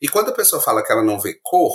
E 0.00 0.08
quando 0.08 0.28
a 0.28 0.34
pessoa 0.34 0.62
fala 0.62 0.84
que 0.84 0.92
ela 0.92 1.02
não 1.02 1.18
vê 1.18 1.36
cor, 1.42 1.74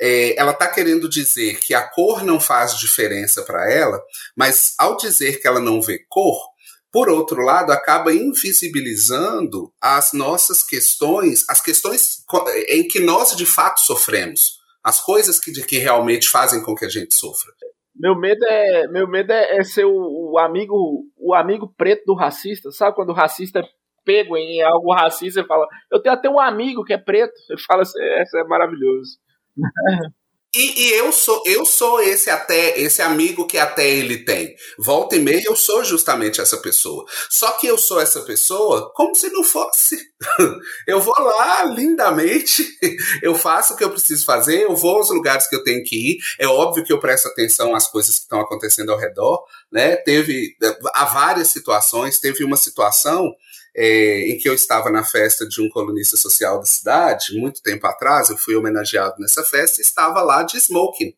é, 0.00 0.38
ela 0.38 0.52
está 0.52 0.66
querendo 0.66 1.08
dizer 1.08 1.60
que 1.60 1.74
a 1.74 1.82
cor 1.82 2.24
não 2.24 2.40
faz 2.40 2.78
diferença 2.78 3.42
para 3.42 3.70
ela, 3.70 4.02
mas 4.36 4.74
ao 4.78 4.96
dizer 4.96 5.40
que 5.40 5.46
ela 5.46 5.60
não 5.60 5.80
vê 5.80 5.98
cor, 6.08 6.53
por 6.94 7.08
outro 7.08 7.42
lado, 7.42 7.72
acaba 7.72 8.14
invisibilizando 8.14 9.72
as 9.82 10.12
nossas 10.12 10.62
questões, 10.62 11.44
as 11.50 11.60
questões 11.60 12.24
em 12.68 12.86
que 12.86 13.00
nós 13.00 13.34
de 13.34 13.44
fato 13.44 13.80
sofremos, 13.80 14.60
as 14.80 15.00
coisas 15.00 15.40
que, 15.40 15.50
que 15.64 15.78
realmente 15.78 16.28
fazem 16.28 16.62
com 16.62 16.72
que 16.72 16.84
a 16.84 16.88
gente 16.88 17.12
sofra. 17.12 17.52
Meu 17.96 18.14
medo 18.16 18.44
é, 18.46 18.86
meu 18.86 19.08
medo 19.08 19.32
é, 19.32 19.56
é 19.56 19.64
ser 19.64 19.84
o, 19.84 20.34
o, 20.34 20.38
amigo, 20.38 21.02
o 21.16 21.34
amigo 21.34 21.74
preto 21.76 22.04
do 22.06 22.14
racista, 22.14 22.70
sabe 22.70 22.94
quando 22.94 23.10
o 23.10 23.14
racista 23.14 23.58
é 23.58 23.64
pego 24.04 24.36
em 24.36 24.62
algo 24.62 24.94
racista 24.94 25.40
e 25.40 25.46
fala, 25.46 25.66
eu 25.90 26.00
tenho 26.00 26.14
até 26.14 26.30
um 26.30 26.38
amigo 26.38 26.84
que 26.84 26.92
é 26.92 26.98
preto, 26.98 27.34
ele 27.50 27.60
fala 27.60 27.82
assim, 27.82 28.00
essa 28.20 28.38
é 28.38 28.44
maravilhoso. 28.44 29.18
E, 30.54 30.82
e, 30.82 30.92
eu 30.94 31.12
sou 31.12 31.42
eu 31.46 31.64
sou 31.64 32.00
esse 32.00 32.30
até 32.30 32.78
esse 32.78 33.02
amigo 33.02 33.46
que 33.46 33.58
até 33.58 33.88
ele 33.88 34.18
tem. 34.24 34.54
Volta 34.78 35.16
e 35.16 35.18
meia 35.18 35.42
eu 35.46 35.56
sou 35.56 35.84
justamente 35.84 36.40
essa 36.40 36.56
pessoa. 36.58 37.04
Só 37.30 37.52
que 37.52 37.66
eu 37.66 37.76
sou 37.76 38.00
essa 38.00 38.20
pessoa 38.22 38.92
como 38.94 39.14
se 39.14 39.28
não 39.30 39.42
fosse. 39.42 39.98
eu 40.86 41.00
vou 41.00 41.14
lá 41.18 41.64
lindamente, 41.64 42.64
eu 43.22 43.34
faço 43.34 43.74
o 43.74 43.76
que 43.76 43.84
eu 43.84 43.90
preciso 43.90 44.24
fazer, 44.24 44.62
eu 44.62 44.76
vou 44.76 44.98
aos 44.98 45.10
lugares 45.10 45.48
que 45.48 45.56
eu 45.56 45.64
tenho 45.64 45.82
que 45.84 46.12
ir. 46.12 46.18
É 46.38 46.46
óbvio 46.46 46.84
que 46.84 46.92
eu 46.92 47.00
presto 47.00 47.28
atenção 47.28 47.74
às 47.74 47.88
coisas 47.88 48.16
que 48.16 48.22
estão 48.22 48.40
acontecendo 48.40 48.92
ao 48.92 48.98
redor, 48.98 49.42
né? 49.72 49.96
Teve 49.96 50.56
há 50.94 51.04
várias 51.06 51.48
situações, 51.48 52.20
teve 52.20 52.44
uma 52.44 52.56
situação 52.56 53.34
é, 53.76 54.28
em 54.28 54.38
que 54.38 54.48
eu 54.48 54.54
estava 54.54 54.90
na 54.90 55.04
festa 55.04 55.46
de 55.46 55.60
um 55.60 55.68
colunista 55.68 56.16
social 56.16 56.58
da 56.58 56.66
cidade, 56.66 57.38
muito 57.38 57.62
tempo 57.62 57.86
atrás, 57.86 58.30
eu 58.30 58.36
fui 58.36 58.54
homenageado 58.54 59.16
nessa 59.18 59.42
festa 59.44 59.80
e 59.80 59.84
estava 59.84 60.22
lá 60.22 60.42
de 60.42 60.58
smoking. 60.58 61.12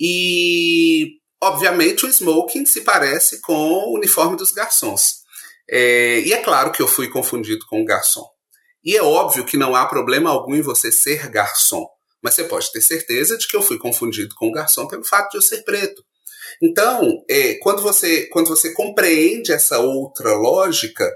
E, 0.00 1.18
obviamente, 1.42 2.06
o 2.06 2.08
smoking 2.08 2.64
se 2.66 2.82
parece 2.82 3.40
com 3.40 3.54
o 3.54 3.94
uniforme 3.96 4.36
dos 4.36 4.52
garçons. 4.52 5.22
É, 5.68 6.20
e 6.20 6.32
é 6.32 6.42
claro 6.42 6.70
que 6.70 6.82
eu 6.82 6.88
fui 6.88 7.08
confundido 7.08 7.66
com 7.66 7.82
o 7.82 7.84
garçom. 7.84 8.28
E 8.84 8.96
é 8.96 9.02
óbvio 9.02 9.44
que 9.44 9.56
não 9.56 9.74
há 9.74 9.86
problema 9.86 10.30
algum 10.30 10.54
em 10.54 10.62
você 10.62 10.90
ser 10.90 11.28
garçom, 11.28 11.86
mas 12.20 12.34
você 12.34 12.44
pode 12.44 12.70
ter 12.72 12.80
certeza 12.80 13.38
de 13.38 13.46
que 13.46 13.56
eu 13.56 13.62
fui 13.62 13.78
confundido 13.78 14.34
com 14.34 14.48
o 14.48 14.52
garçom 14.52 14.86
pelo 14.88 15.04
fato 15.04 15.30
de 15.30 15.38
eu 15.38 15.42
ser 15.42 15.62
preto. 15.62 16.04
Então, 16.60 17.24
é, 17.28 17.54
quando, 17.54 17.80
você, 17.80 18.26
quando 18.26 18.48
você 18.48 18.72
compreende 18.72 19.52
essa 19.52 19.78
outra 19.78 20.34
lógica, 20.34 21.10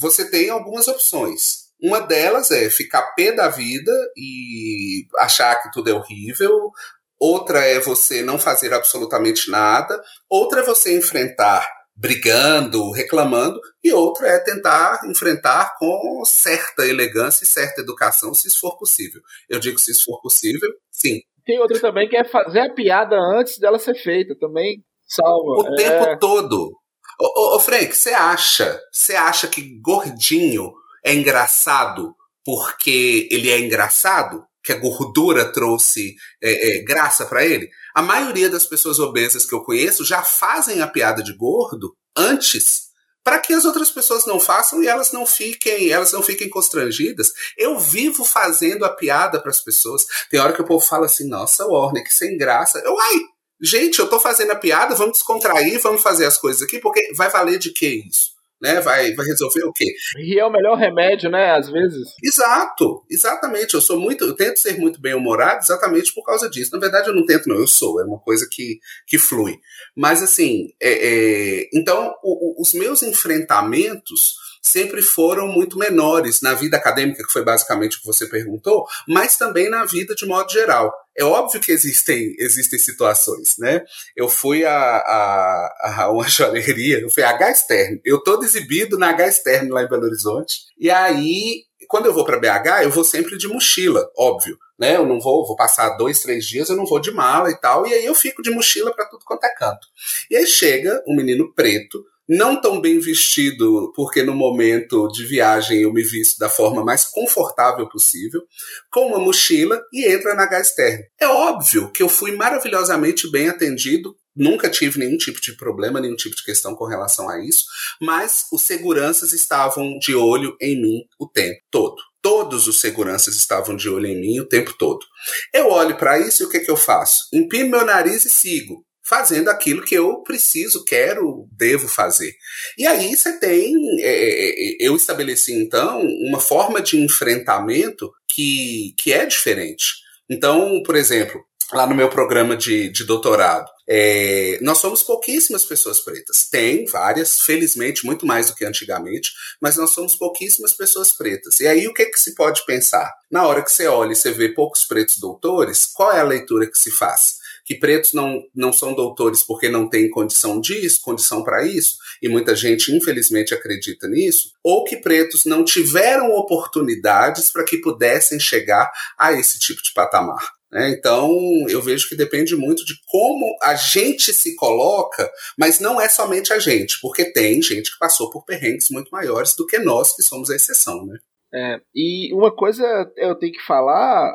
você 0.00 0.30
tem 0.30 0.48
algumas 0.48 0.88
opções. 0.88 1.68
Uma 1.82 2.00
delas 2.00 2.50
é 2.50 2.70
ficar 2.70 3.14
pé 3.14 3.32
da 3.32 3.48
vida 3.48 3.92
e 4.16 5.06
achar 5.18 5.54
que 5.62 5.70
tudo 5.70 5.90
é 5.90 5.92
horrível. 5.92 6.70
Outra 7.18 7.60
é 7.60 7.78
você 7.78 8.22
não 8.22 8.38
fazer 8.38 8.72
absolutamente 8.72 9.50
nada. 9.50 10.02
Outra 10.28 10.60
é 10.60 10.64
você 10.64 10.96
enfrentar 10.96 11.66
brigando, 11.94 12.90
reclamando. 12.92 13.60
E 13.84 13.92
outra 13.92 14.28
é 14.28 14.38
tentar 14.38 15.00
enfrentar 15.06 15.76
com 15.78 16.22
certa 16.24 16.86
elegância 16.86 17.44
e 17.44 17.46
certa 17.46 17.82
educação, 17.82 18.32
se 18.32 18.48
isso 18.48 18.60
for 18.60 18.78
possível. 18.78 19.20
Eu 19.50 19.60
digo 19.60 19.78
se 19.78 19.90
isso 19.90 20.06
for 20.06 20.20
possível, 20.22 20.70
sim. 20.90 21.20
Tem 21.44 21.58
outra 21.60 21.78
também 21.78 22.08
que 22.08 22.16
é 22.16 22.24
fazer 22.24 22.60
a 22.60 22.72
piada 22.72 23.16
antes 23.38 23.58
dela 23.58 23.78
ser 23.78 23.94
feita. 23.94 24.34
Também 24.38 24.82
salva. 25.06 25.68
O 25.68 25.74
é... 25.74 25.76
tempo 25.76 26.18
todo. 26.18 26.79
Ô, 27.20 27.26
ô, 27.26 27.56
ô 27.56 27.60
Frank, 27.60 27.94
você 27.94 28.10
acha, 28.10 28.80
você 28.90 29.14
acha 29.14 29.46
que 29.46 29.78
gordinho 29.78 30.72
é 31.04 31.12
engraçado 31.14 32.16
porque 32.42 33.28
ele 33.30 33.50
é 33.50 33.60
engraçado? 33.60 34.42
Que 34.62 34.72
a 34.72 34.78
gordura 34.78 35.52
trouxe 35.52 36.14
é, 36.42 36.78
é, 36.78 36.82
graça 36.82 37.26
para 37.26 37.44
ele? 37.44 37.68
A 37.94 38.00
maioria 38.00 38.48
das 38.48 38.64
pessoas 38.64 38.98
obesas 38.98 39.44
que 39.44 39.54
eu 39.54 39.62
conheço 39.62 40.04
já 40.04 40.22
fazem 40.22 40.80
a 40.80 40.86
piada 40.86 41.22
de 41.22 41.34
gordo 41.34 41.94
antes 42.16 42.90
para 43.22 43.38
que 43.38 43.52
as 43.52 43.66
outras 43.66 43.90
pessoas 43.90 44.24
não 44.26 44.40
façam 44.40 44.82
e 44.82 44.86
elas 44.86 45.12
não 45.12 45.26
fiquem, 45.26 45.90
elas 45.90 46.12
não 46.12 46.22
fiquem 46.22 46.48
constrangidas. 46.48 47.32
Eu 47.56 47.78
vivo 47.78 48.24
fazendo 48.24 48.84
a 48.84 48.94
piada 48.94 49.40
para 49.40 49.50
as 49.50 49.60
pessoas. 49.60 50.06
Tem 50.30 50.40
hora 50.40 50.54
que 50.54 50.62
o 50.62 50.66
povo 50.66 50.84
fala 50.84 51.06
assim: 51.06 51.28
"Nossa, 51.28 51.66
Warner, 51.66 52.02
que 52.02 52.14
sem 52.14 52.36
graça". 52.38 52.78
Eu, 52.78 52.98
ai, 52.98 53.20
gente, 53.62 53.98
eu 53.98 54.08
tô 54.08 54.18
fazendo 54.18 54.52
a 54.52 54.56
piada, 54.56 54.94
vamos 54.94 55.14
descontrair, 55.14 55.80
vamos 55.80 56.02
fazer 56.02 56.26
as 56.26 56.38
coisas 56.38 56.62
aqui, 56.62 56.78
porque 56.78 57.12
vai 57.14 57.30
valer 57.30 57.58
de 57.58 57.72
que 57.72 58.04
isso? 58.08 58.30
Né, 58.62 58.78
vai, 58.82 59.14
vai 59.14 59.24
resolver 59.24 59.64
o 59.64 59.72
quê? 59.72 59.86
E 60.18 60.38
é 60.38 60.44
o 60.44 60.52
melhor 60.52 60.76
remédio, 60.76 61.30
né? 61.30 61.52
Às 61.52 61.70
vezes. 61.70 62.08
Exato, 62.22 63.02
exatamente. 63.10 63.72
Eu 63.72 63.80
sou 63.80 63.98
muito, 63.98 64.26
eu 64.26 64.34
tento 64.34 64.58
ser 64.58 64.78
muito 64.78 65.00
bem 65.00 65.14
humorado 65.14 65.60
exatamente 65.62 66.12
por 66.12 66.22
causa 66.22 66.46
disso. 66.46 66.70
Na 66.74 66.78
verdade, 66.78 67.08
eu 67.08 67.14
não 67.14 67.24
tento, 67.24 67.48
não, 67.48 67.56
eu 67.56 67.66
sou, 67.66 67.98
é 68.02 68.04
uma 68.04 68.18
coisa 68.18 68.46
que, 68.50 68.78
que 69.06 69.18
flui. 69.18 69.58
Mas 69.96 70.22
assim, 70.22 70.74
é, 70.78 70.90
é, 70.92 71.68
então 71.72 72.14
o, 72.22 72.60
o, 72.60 72.60
os 72.60 72.74
meus 72.74 73.02
enfrentamentos 73.02 74.34
sempre 74.60 75.00
foram 75.02 75.48
muito 75.48 75.78
menores 75.78 76.40
na 76.40 76.54
vida 76.54 76.76
acadêmica, 76.76 77.24
que 77.24 77.32
foi 77.32 77.44
basicamente 77.44 77.96
o 77.96 78.00
que 78.00 78.06
você 78.06 78.26
perguntou, 78.26 78.84
mas 79.08 79.36
também 79.36 79.70
na 79.70 79.84
vida 79.84 80.14
de 80.14 80.26
modo 80.26 80.50
geral. 80.52 80.92
É 81.16 81.24
óbvio 81.24 81.60
que 81.60 81.72
existem, 81.72 82.34
existem 82.38 82.78
situações, 82.78 83.56
né? 83.58 83.82
Eu 84.16 84.28
fui 84.28 84.64
a, 84.64 84.72
a, 84.72 86.02
a 86.02 86.10
uma 86.10 86.26
joalheria, 86.28 87.00
eu 87.00 87.10
fui 87.10 87.22
a 87.22 87.30
H 87.30 87.54
Stern. 87.54 88.00
Eu 88.04 88.22
todo 88.22 88.44
exibido 88.44 88.98
na 88.98 89.10
H 89.10 89.32
Stern 89.32 89.70
lá 89.70 89.82
em 89.82 89.88
Belo 89.88 90.04
Horizonte. 90.04 90.60
E 90.78 90.90
aí, 90.90 91.64
quando 91.88 92.06
eu 92.06 92.14
vou 92.14 92.24
para 92.24 92.38
BH, 92.38 92.84
eu 92.84 92.90
vou 92.90 93.04
sempre 93.04 93.36
de 93.36 93.48
mochila, 93.48 94.08
óbvio. 94.16 94.56
Né, 94.78 94.96
eu 94.96 95.04
não 95.04 95.20
vou, 95.20 95.46
vou 95.46 95.56
passar 95.56 95.90
dois, 95.98 96.20
três 96.20 96.46
dias, 96.46 96.70
eu 96.70 96.76
não 96.76 96.86
vou 96.86 96.98
de 96.98 97.10
mala 97.10 97.50
e 97.50 97.60
tal, 97.60 97.86
e 97.86 97.92
aí 97.92 98.02
eu 98.02 98.14
fico 98.14 98.40
de 98.40 98.50
mochila 98.50 98.90
para 98.94 99.04
tudo 99.04 99.26
quanto 99.26 99.44
é 99.44 99.54
canto. 99.54 99.86
E 100.30 100.36
aí 100.36 100.46
chega 100.46 101.04
um 101.06 101.14
menino 101.14 101.52
preto, 101.52 102.02
não 102.30 102.60
tão 102.60 102.80
bem 102.80 103.00
vestido, 103.00 103.92
porque 103.96 104.22
no 104.22 104.32
momento 104.32 105.08
de 105.08 105.26
viagem 105.26 105.82
eu 105.82 105.92
me 105.92 106.00
visto 106.00 106.38
da 106.38 106.48
forma 106.48 106.84
mais 106.84 107.04
confortável 107.04 107.88
possível, 107.88 108.40
com 108.88 109.08
uma 109.08 109.18
mochila 109.18 109.82
e 109.92 110.06
entra 110.06 110.36
na 110.36 110.46
Gaster. 110.46 111.08
É 111.20 111.26
óbvio 111.26 111.90
que 111.90 112.00
eu 112.00 112.08
fui 112.08 112.30
maravilhosamente 112.36 113.28
bem 113.28 113.48
atendido 113.48 114.14
Nunca 114.36 114.70
tive 114.70 115.00
nenhum 115.00 115.16
tipo 115.16 115.40
de 115.40 115.56
problema, 115.56 116.00
nenhum 116.00 116.14
tipo 116.14 116.36
de 116.36 116.44
questão 116.44 116.74
com 116.76 116.86
relação 116.86 117.28
a 117.28 117.44
isso, 117.44 117.64
mas 118.00 118.46
os 118.52 118.62
seguranças 118.62 119.32
estavam 119.32 119.98
de 119.98 120.14
olho 120.14 120.56
em 120.60 120.80
mim 120.80 121.02
o 121.18 121.26
tempo 121.26 121.58
todo. 121.68 121.96
Todos 122.22 122.68
os 122.68 122.80
seguranças 122.80 123.34
estavam 123.34 123.74
de 123.74 123.88
olho 123.88 124.06
em 124.06 124.20
mim 124.20 124.38
o 124.38 124.46
tempo 124.46 124.72
todo. 124.78 125.04
Eu 125.52 125.68
olho 125.68 125.96
para 125.96 126.18
isso 126.20 126.42
e 126.42 126.46
o 126.46 126.48
que, 126.48 126.60
que 126.60 126.70
eu 126.70 126.76
faço? 126.76 127.24
Empino 127.32 127.70
meu 127.70 127.84
nariz 127.84 128.24
e 128.24 128.30
sigo 128.30 128.84
fazendo 129.02 129.48
aquilo 129.48 129.84
que 129.84 129.94
eu 129.94 130.22
preciso, 130.22 130.84
quero, 130.84 131.48
devo 131.52 131.88
fazer. 131.88 132.32
E 132.78 132.86
aí 132.86 133.16
você 133.16 133.38
tem. 133.38 133.74
É, 134.00 134.08
é, 134.08 134.50
é, 134.50 134.76
eu 134.80 134.96
estabeleci 134.96 135.52
então 135.52 136.00
uma 136.28 136.40
forma 136.40 136.80
de 136.80 136.98
enfrentamento 136.98 138.10
que, 138.28 138.94
que 138.98 139.12
é 139.12 139.26
diferente. 139.26 139.94
Então, 140.28 140.82
por 140.84 140.94
exemplo, 140.94 141.42
lá 141.72 141.86
no 141.86 141.94
meu 141.94 142.08
programa 142.08 142.56
de, 142.56 142.88
de 142.88 143.04
doutorado, 143.04 143.68
é, 143.88 144.58
nós 144.62 144.78
somos 144.78 145.02
pouquíssimas 145.02 145.64
pessoas 145.64 145.98
pretas. 146.00 146.48
Tem 146.48 146.84
várias, 146.86 147.40
felizmente, 147.40 148.06
muito 148.06 148.24
mais 148.24 148.46
do 148.46 148.54
que 148.54 148.64
antigamente, 148.64 149.32
mas 149.60 149.76
nós 149.76 149.90
somos 149.90 150.14
pouquíssimas 150.14 150.72
pessoas 150.72 151.10
pretas. 151.10 151.58
E 151.58 151.66
aí 151.66 151.88
o 151.88 151.94
que, 151.94 152.06
que 152.06 152.20
se 152.20 152.34
pode 152.36 152.64
pensar? 152.64 153.12
Na 153.30 153.46
hora 153.46 153.62
que 153.62 153.72
você 153.72 153.88
olha 153.88 154.12
e 154.12 154.16
você 154.16 154.30
vê 154.30 154.50
poucos 154.50 154.84
pretos 154.84 155.18
doutores, 155.18 155.86
qual 155.86 156.12
é 156.12 156.20
a 156.20 156.24
leitura 156.24 156.70
que 156.70 156.78
se 156.78 156.92
faz? 156.92 157.39
Que 157.70 157.76
pretos 157.76 158.12
não, 158.12 158.42
não 158.52 158.72
são 158.72 158.92
doutores 158.92 159.44
porque 159.44 159.68
não 159.68 159.88
têm 159.88 160.10
condição 160.10 160.60
disso, 160.60 161.00
condição 161.00 161.44
para 161.44 161.64
isso, 161.64 161.98
e 162.20 162.28
muita 162.28 162.52
gente 162.52 162.92
infelizmente 162.92 163.54
acredita 163.54 164.08
nisso, 164.08 164.50
ou 164.60 164.82
que 164.82 164.96
pretos 164.96 165.44
não 165.44 165.62
tiveram 165.62 166.32
oportunidades 166.32 167.48
para 167.48 167.64
que 167.64 167.80
pudessem 167.80 168.40
chegar 168.40 168.90
a 169.16 169.32
esse 169.34 169.56
tipo 169.60 169.80
de 169.84 169.92
patamar. 169.94 170.50
Né? 170.68 170.90
Então, 170.90 171.30
eu 171.68 171.80
vejo 171.80 172.08
que 172.08 172.16
depende 172.16 172.56
muito 172.56 172.84
de 172.84 172.94
como 173.06 173.56
a 173.62 173.76
gente 173.76 174.32
se 174.32 174.56
coloca, 174.56 175.30
mas 175.56 175.78
não 175.78 176.00
é 176.00 176.08
somente 176.08 176.52
a 176.52 176.58
gente, 176.58 176.98
porque 177.00 177.32
tem 177.32 177.62
gente 177.62 177.92
que 177.92 177.98
passou 178.00 178.30
por 178.30 178.44
perrengues 178.44 178.90
muito 178.90 179.10
maiores 179.12 179.54
do 179.54 179.64
que 179.64 179.78
nós, 179.78 180.16
que 180.16 180.24
somos 180.24 180.50
a 180.50 180.56
exceção. 180.56 181.06
Né? 181.06 181.18
É, 181.54 181.80
e 181.94 182.34
uma 182.34 182.50
coisa 182.50 182.84
eu 183.16 183.36
tenho 183.36 183.52
que 183.52 183.64
falar, 183.64 184.32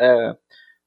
é, 0.00 0.34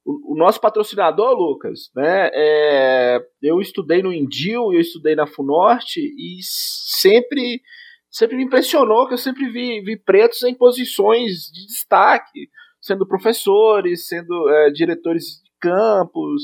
o, 0.05 0.35
nosso 0.37 0.59
patrocinador, 0.59 1.33
Lucas, 1.33 1.89
né? 1.95 2.29
É, 2.33 3.19
eu 3.41 3.61
estudei 3.61 4.01
no 4.01 4.11
Indil, 4.11 4.73
eu 4.73 4.79
estudei 4.81 5.15
na 5.15 5.25
Funorte 5.25 5.99
e 5.99 6.39
sempre, 6.41 7.61
sempre 8.09 8.35
me 8.35 8.43
impressionou 8.43 9.07
que 9.07 9.13
eu 9.13 9.17
sempre 9.17 9.49
vi, 9.49 9.81
vi 9.81 9.97
pretos 9.97 10.43
em 10.43 10.53
posições 10.53 11.49
de 11.51 11.65
destaque, 11.67 12.49
sendo 12.81 13.07
professores, 13.07 14.07
sendo 14.07 14.49
é, 14.49 14.71
diretores 14.71 15.41
de 15.41 15.51
campos, 15.61 16.43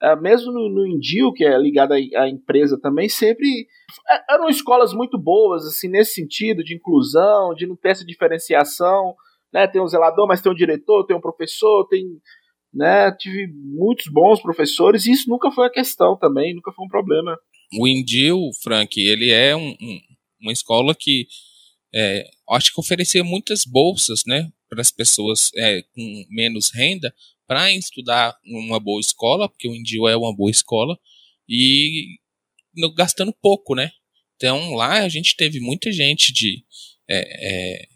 é, 0.00 0.14
mesmo 0.14 0.52
no, 0.52 0.68
no 0.68 1.34
que 1.34 1.44
é 1.44 1.58
ligado 1.58 1.92
à, 1.92 1.96
à 1.96 2.28
empresa 2.28 2.78
também, 2.80 3.08
sempre 3.08 3.66
é, 4.08 4.34
eram 4.34 4.48
escolas 4.48 4.94
muito 4.94 5.18
boas, 5.18 5.66
assim, 5.66 5.88
nesse 5.88 6.14
sentido, 6.14 6.62
de 6.62 6.76
inclusão, 6.76 7.54
de 7.54 7.66
não 7.66 7.74
ter 7.74 7.90
essa 7.90 8.04
diferenciação, 8.04 9.14
né? 9.52 9.66
Tem 9.66 9.82
um 9.82 9.88
zelador, 9.88 10.26
mas 10.26 10.40
tem 10.40 10.50
um 10.50 10.54
diretor, 10.54 11.04
tem 11.04 11.16
um 11.16 11.20
professor, 11.20 11.86
tem 11.88 12.06
né? 12.72 13.10
Tive 13.18 13.46
muitos 13.52 14.06
bons 14.06 14.40
professores 14.40 15.06
e 15.06 15.12
isso 15.12 15.28
nunca 15.28 15.50
foi 15.50 15.66
a 15.66 15.72
questão 15.72 16.16
também, 16.18 16.54
nunca 16.54 16.72
foi 16.72 16.84
um 16.84 16.88
problema. 16.88 17.38
O 17.78 17.86
Indil, 17.86 18.50
Frank, 18.62 19.00
ele 19.00 19.30
é 19.30 19.54
um, 19.54 19.70
um, 19.80 20.00
uma 20.40 20.52
escola 20.52 20.94
que 20.94 21.26
é, 21.94 22.28
acho 22.50 22.72
que 22.72 22.80
oferecia 22.80 23.24
muitas 23.24 23.64
bolsas, 23.64 24.22
né, 24.26 24.50
para 24.68 24.80
as 24.80 24.90
pessoas 24.90 25.50
é, 25.56 25.82
com 25.82 26.24
menos 26.30 26.70
renda 26.70 27.12
para 27.46 27.72
estudar 27.72 28.36
uma 28.46 28.78
boa 28.78 29.00
escola, 29.00 29.48
porque 29.48 29.68
o 29.68 29.74
Indio 29.74 30.06
é 30.06 30.16
uma 30.16 30.34
boa 30.34 30.52
escola, 30.52 30.96
e 31.48 32.18
no, 32.76 32.94
gastando 32.94 33.32
pouco, 33.32 33.74
né? 33.74 33.90
Então 34.36 34.74
lá 34.74 35.02
a 35.02 35.08
gente 35.08 35.34
teve 35.36 35.58
muita 35.58 35.90
gente 35.90 36.32
de 36.32 36.64
é, 37.08 37.18
é, 37.18 37.88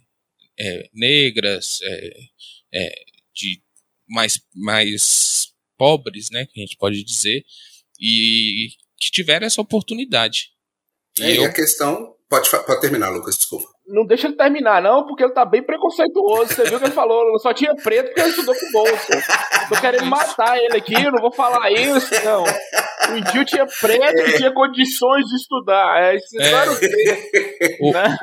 é 0.59 0.88
negras, 0.92 1.78
é, 2.72 2.90
de 3.32 3.62
mais, 4.09 4.40
mais 4.55 5.48
pobres, 5.76 6.28
né, 6.31 6.47
que 6.47 6.60
a 6.60 6.64
gente 6.64 6.76
pode 6.76 7.02
dizer, 7.05 7.44
e 8.01 8.68
que 8.98 9.10
tiveram 9.10 9.47
essa 9.47 9.60
oportunidade. 9.60 10.51
E, 11.18 11.24
e 11.24 11.36
eu... 11.36 11.44
a 11.44 11.52
questão. 11.52 12.14
Pode, 12.28 12.51
pode 12.51 12.81
terminar, 12.81 13.10
Lucas, 13.10 13.36
desculpa. 13.36 13.68
Não 13.86 14.06
deixa 14.06 14.26
ele 14.26 14.36
terminar, 14.36 14.82
não, 14.82 15.06
porque 15.06 15.22
ele 15.22 15.35
tá 15.35 15.44
bem 15.44 15.62
preconceituoso. 15.62 16.55
Você 16.55 16.64
viu 16.64 16.78
que 16.78 16.86
ele 16.86 16.94
falou, 16.94 17.39
só 17.39 17.52
tinha 17.52 17.74
preto 17.76 18.06
porque 18.06 18.20
ele 18.20 18.31
estudou 18.31 18.55
com 18.55 18.72
bolsa. 18.72 19.22
Tô 19.68 19.81
querendo 19.81 20.06
matar 20.06 20.59
ele 20.59 20.76
aqui, 20.76 20.94
eu 20.94 21.12
não 21.12 21.20
vou 21.20 21.31
falar 21.31 21.70
isso, 21.70 22.10
não. 22.24 22.44
O 22.44 23.16
Indio 23.18 23.44
tinha 23.44 23.66
preto 23.66 24.24
que 24.24 24.39
tinha 24.39 24.52
condições 24.52 25.26
de 25.26 25.36
estudar. 25.36 26.02
É, 26.02 26.16
isso 26.16 26.40
é. 26.40 26.51
Claro 26.51 26.72
o, 27.81 27.93
né? 27.93 28.18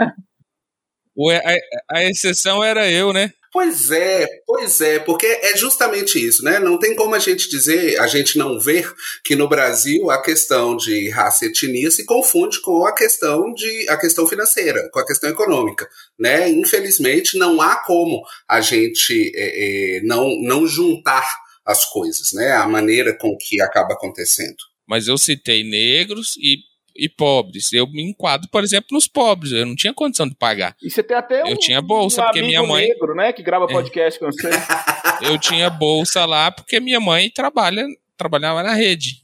o, 1.15 1.29
a, 1.29 1.97
a 1.97 2.03
exceção 2.05 2.63
era 2.63 2.89
eu, 2.89 3.13
né? 3.13 3.31
Pois 3.51 3.91
é, 3.91 4.25
pois 4.47 4.79
é, 4.79 4.99
porque 4.99 5.25
é 5.25 5.57
justamente 5.57 6.25
isso, 6.25 6.41
né? 6.41 6.57
Não 6.57 6.79
tem 6.79 6.95
como 6.95 7.13
a 7.13 7.19
gente 7.19 7.49
dizer, 7.49 7.99
a 7.99 8.07
gente 8.07 8.37
não 8.37 8.57
ver 8.57 8.89
que 9.25 9.35
no 9.35 9.49
Brasil 9.49 10.09
a 10.09 10.21
questão 10.21 10.77
de 10.77 11.09
raça 11.09 11.45
e 11.45 11.49
etnia 11.49 11.91
se 11.91 12.05
confunde 12.05 12.61
com 12.61 12.85
a 12.85 12.95
questão 12.95 13.53
de 13.53 13.89
a 13.89 13.97
questão 13.97 14.25
financeira, 14.25 14.89
com 14.93 14.99
a 14.99 15.05
questão 15.05 15.29
econômica, 15.29 15.85
né? 16.17 16.49
Infelizmente 16.49 17.37
não 17.37 17.61
há 17.61 17.75
como 17.83 18.23
a 18.47 18.61
gente 18.61 19.31
é, 19.35 19.97
é, 19.97 20.01
não 20.03 20.29
não 20.41 20.65
juntar 20.65 21.27
as 21.65 21.83
coisas, 21.83 22.31
né? 22.31 22.53
A 22.53 22.65
maneira 22.65 23.17
com 23.17 23.35
que 23.37 23.61
acaba 23.61 23.95
acontecendo. 23.95 24.57
Mas 24.87 25.07
eu 25.09 25.17
citei 25.17 25.63
negros 25.63 26.35
e 26.37 26.70
e 26.95 27.09
pobres. 27.09 27.71
Eu 27.73 27.87
me 27.87 28.01
enquadro, 28.03 28.49
por 28.49 28.63
exemplo, 28.63 28.89
nos 28.91 29.07
pobres. 29.07 29.51
Eu 29.51 29.65
não 29.65 29.75
tinha 29.75 29.93
condição 29.93 30.27
de 30.27 30.35
pagar. 30.35 30.75
E 30.81 30.89
você 30.89 31.01
tem 31.03 31.17
até 31.17 31.43
um, 31.43 31.47
eu 31.47 31.57
tinha 31.57 31.81
bolsa 31.81 32.21
um 32.21 32.25
porque 32.25 32.41
minha 32.41 32.63
mãe 32.63 32.87
negro, 32.87 33.15
né, 33.15 33.33
que 33.33 33.43
grava 33.43 33.65
é. 33.65 33.67
podcast 33.67 34.17
é. 34.17 34.25
com 34.25 34.31
você. 34.31 34.49
eu 35.23 35.37
tinha 35.39 35.69
bolsa 35.69 36.25
lá 36.25 36.51
porque 36.51 36.79
minha 36.79 36.99
mãe 36.99 37.29
trabalha, 37.29 37.85
trabalhava 38.17 38.63
na 38.63 38.73
rede. 38.73 39.21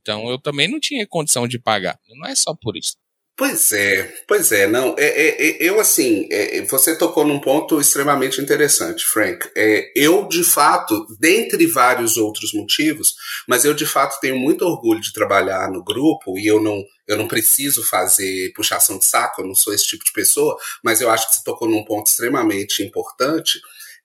Então 0.00 0.28
eu 0.30 0.38
também 0.38 0.68
não 0.68 0.80
tinha 0.80 1.06
condição 1.06 1.46
de 1.46 1.58
pagar. 1.58 1.98
Não 2.08 2.28
é 2.28 2.34
só 2.34 2.54
por 2.54 2.76
isso. 2.76 2.96
Pois 3.40 3.72
é, 3.72 4.02
pois 4.28 4.52
é, 4.52 4.66
não, 4.66 4.94
é, 4.98 5.06
é, 5.06 5.40
é 5.40 5.56
eu 5.60 5.80
assim, 5.80 6.28
é, 6.30 6.60
você 6.66 6.94
tocou 6.94 7.24
num 7.24 7.40
ponto 7.40 7.80
extremamente 7.80 8.38
interessante, 8.38 9.06
Frank. 9.06 9.48
É, 9.56 9.90
eu, 9.96 10.28
de 10.28 10.44
fato, 10.44 11.06
dentre 11.18 11.66
vários 11.66 12.18
outros 12.18 12.52
motivos, 12.52 13.14
mas 13.48 13.64
eu 13.64 13.72
de 13.72 13.86
fato 13.86 14.20
tenho 14.20 14.36
muito 14.36 14.62
orgulho 14.62 15.00
de 15.00 15.10
trabalhar 15.14 15.70
no 15.70 15.82
grupo 15.82 16.36
e 16.36 16.46
eu 16.46 16.62
não, 16.62 16.84
eu 17.08 17.16
não 17.16 17.26
preciso 17.26 17.82
fazer 17.82 18.52
puxação 18.52 18.98
de 18.98 19.06
saco, 19.06 19.40
eu 19.40 19.46
não 19.46 19.54
sou 19.54 19.72
esse 19.72 19.86
tipo 19.86 20.04
de 20.04 20.12
pessoa, 20.12 20.58
mas 20.84 21.00
eu 21.00 21.08
acho 21.08 21.26
que 21.30 21.36
você 21.36 21.42
tocou 21.42 21.66
num 21.66 21.82
ponto 21.82 22.08
extremamente 22.08 22.82
importante. 22.82 23.58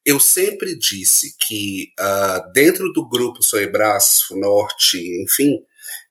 Eu 0.05 0.17
sempre 0.17 0.79
disse 0.79 1.35
que 1.45 1.91
uh, 1.99 2.53
dentro 2.53 2.89
do 2.93 3.05
grupo 3.05 3.43
Soebras, 3.43 4.21
Norte, 4.31 4.97
enfim, 5.21 5.59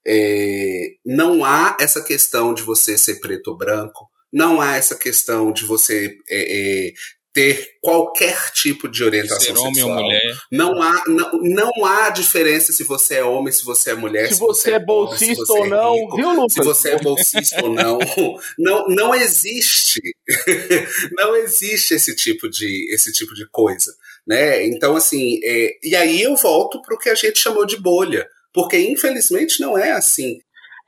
é, 0.07 0.95
não 1.05 1.45
há 1.45 1.77
essa 1.81 2.03
questão 2.03 2.55
de 2.55 2.63
você 2.63 2.99
ser 2.99 3.21
preto 3.21 3.49
ou 3.49 3.57
branco, 3.57 4.09
não 4.33 4.61
há 4.61 4.77
essa 4.77 4.97
questão 4.97 5.53
de 5.53 5.65
você 5.65 6.17
é, 6.29 6.89
é, 6.89 6.93
ter 7.35 7.69
qualquer 7.81 8.51
tipo 8.53 8.89
de 8.89 9.03
orientação 9.03 9.57
ser 9.57 9.59
homem 9.59 9.75
sexual. 9.75 9.97
Ou 9.97 10.05
mulher. 10.05 10.39
Não 10.53 10.81
há, 10.81 11.03
não, 11.09 11.33
não 11.43 11.85
há 11.85 12.11
diferença 12.11 12.73
se 12.73 12.85
você 12.85 13.17
é 13.17 13.25
homem, 13.25 13.53
se 13.53 13.65
você 13.65 13.91
é 13.91 13.95
mulher, 13.95 14.29
se, 14.29 14.35
se 14.35 14.41
você, 14.41 14.71
é, 14.71 14.75
é 14.75 14.79
bolsista 14.79 15.53
ou 15.53 15.67
não, 15.67 15.95
rico, 15.95 16.17
viu, 16.17 16.33
Lucas? 16.33 16.53
Se 16.53 16.63
você 16.63 16.91
é 16.91 16.99
bolsista 16.99 17.65
ou 17.65 17.75
não. 17.75 17.99
Não, 18.59 18.87
não 18.89 19.15
existe. 19.15 20.01
não 21.13 21.37
existe 21.37 21.95
esse 21.95 22.15
tipo 22.15 22.49
de, 22.49 22.93
esse 22.93 23.13
tipo 23.13 23.35
de 23.35 23.49
coisa. 23.51 23.93
Né? 24.27 24.67
Então, 24.67 24.97
assim, 24.97 25.41
é, 25.43 25.77
e 25.83 25.95
aí 25.97 26.23
eu 26.23 26.37
volto 26.37 26.81
para 26.81 26.95
o 26.95 26.99
que 26.99 27.09
a 27.09 27.15
gente 27.15 27.39
chamou 27.39 27.67
de 27.67 27.77
bolha. 27.77 28.27
Porque, 28.55 28.79
infelizmente, 28.79 29.61
não 29.61 29.77
é 29.77 29.91
assim. 29.91 30.39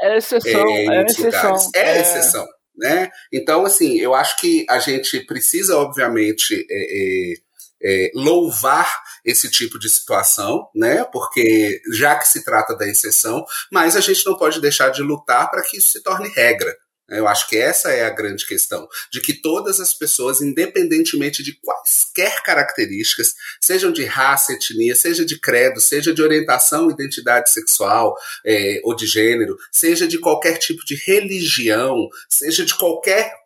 É 0.01 0.17
exceção, 0.17 0.69
é, 0.69 0.87
é 0.87 1.03
exceção. 1.05 1.57
É, 1.75 1.81
é 1.81 2.01
exceção, 2.01 2.47
né? 2.77 3.11
Então, 3.33 3.65
assim, 3.65 3.99
eu 3.99 4.15
acho 4.15 4.39
que 4.41 4.65
a 4.71 4.79
gente 4.79 5.21
precisa, 5.27 5.77
obviamente, 5.77 6.55
é, 6.71 7.33
é, 7.33 7.35
é, 7.83 8.11
louvar 8.15 9.03
esse 9.25 9.51
tipo 9.51 9.79
de 9.79 9.89
situação, 9.89 10.69
né? 10.75 11.05
Porque 11.13 11.81
já 11.95 12.15
que 12.17 12.29
se 12.29 12.45
trata 12.45 12.77
da 12.77 12.87
exceção, 12.87 13.45
mas 13.73 13.97
a 13.97 14.01
gente 14.01 14.25
não 14.25 14.37
pode 14.37 14.61
deixar 14.61 14.91
de 14.91 15.03
lutar 15.03 15.51
para 15.51 15.63
que 15.63 15.79
isso 15.79 15.93
se 15.93 16.03
torne 16.03 16.29
regra. 16.29 16.75
Eu 17.09 17.29
acho 17.29 17.49
que 17.49 17.57
essa 17.57 17.91
é 17.91 18.05
a 18.05 18.11
grande 18.11 18.45
questão, 18.45 18.89
de 19.13 19.21
que 19.21 19.41
todas 19.41 19.79
as 19.79 19.95
pessoas, 19.95 20.41
independentemente 20.41 21.43
de 21.43 21.59
quaisquer 21.61 22.43
características, 22.43 23.35
sejam 23.61 23.93
de 23.93 24.05
raça, 24.05 24.53
etnia, 24.53 24.95
seja 24.97 25.25
de 25.25 25.39
credo, 25.39 25.81
seja 25.81 26.13
de 26.13 26.21
orientação, 26.21 26.91
identidade 26.91 27.53
sexual 27.53 28.17
é, 28.45 28.81
ou 28.85 28.95
de 28.97 29.07
gênero, 29.07 29.57
seja 29.71 30.07
de 30.09 30.19
qualquer 30.19 30.59
tipo 30.59 30.85
de 30.85 30.97
religião, 31.07 32.09
seja 32.29 32.65
de 32.65 32.75
qualquer 32.75 33.46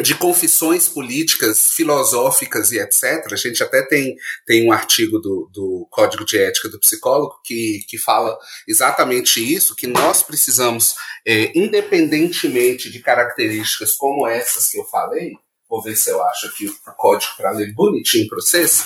de 0.00 0.14
confissões 0.14 0.88
políticas, 0.88 1.72
filosóficas 1.72 2.72
e 2.72 2.78
etc. 2.78 3.30
A 3.30 3.36
gente 3.36 3.62
até 3.62 3.82
tem, 3.82 4.16
tem 4.46 4.66
um 4.66 4.72
artigo 4.72 5.18
do, 5.18 5.50
do 5.52 5.86
Código 5.90 6.24
de 6.24 6.38
Ética 6.38 6.68
do 6.68 6.80
Psicólogo 6.80 7.40
que, 7.44 7.84
que 7.88 7.98
fala 7.98 8.38
exatamente 8.66 9.40
isso, 9.40 9.76
que 9.76 9.86
nós 9.86 10.22
precisamos, 10.22 10.94
é, 11.26 11.52
independentemente 11.54 12.90
de 12.90 13.00
características 13.00 13.92
como 13.92 14.26
essas 14.26 14.68
que 14.70 14.78
eu 14.78 14.84
falei, 14.84 15.32
vou 15.68 15.82
ver 15.82 15.96
se 15.96 16.10
eu 16.10 16.22
acho 16.22 16.46
aqui 16.46 16.66
o 16.66 16.92
código 16.96 17.32
para 17.36 17.50
ler 17.50 17.72
bonitinho 17.74 18.28
para 18.28 18.36
vocês, 18.36 18.84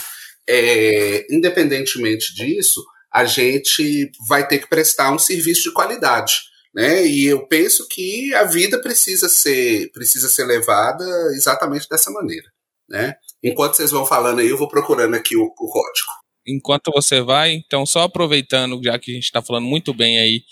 é, 0.49 1.27
independentemente 1.31 2.35
disso, 2.35 2.85
a 3.13 3.25
gente 3.25 4.11
vai 4.29 4.47
ter 4.47 4.59
que 4.59 4.69
prestar 4.69 5.13
um 5.13 5.19
serviço 5.19 5.63
de 5.63 5.73
qualidade 5.73 6.56
né? 6.77 7.07
E 7.07 7.25
eu 7.25 7.49
penso 7.49 7.89
que 7.89 8.35
a 8.35 8.45
vida 8.45 8.79
precisa 8.79 9.31
ser 9.31 9.91
precisa 9.93 10.29
ser 10.29 10.45
levada 10.45 11.03
exatamente 11.35 11.89
dessa 11.89 12.11
maneira, 12.11 12.47
né? 12.87 13.15
Enquanto 13.43 13.77
vocês 13.77 13.91
vão 13.91 14.05
falando 14.05 14.41
aí, 14.41 14.49
eu 14.49 14.59
vou 14.59 14.69
procurando 14.69 15.15
aqui 15.15 15.35
o, 15.37 15.45
o 15.45 15.73
código. 15.73 16.11
Enquanto 16.47 16.93
você 16.93 17.23
vai, 17.23 17.53
então 17.53 17.87
só 17.87 18.03
aproveitando, 18.03 18.79
já 18.85 18.99
que 18.99 19.11
a 19.11 19.15
gente 19.15 19.25
está 19.25 19.41
falando 19.41 19.65
muito 19.65 19.95
bem 19.95 20.21
aí 20.21 20.43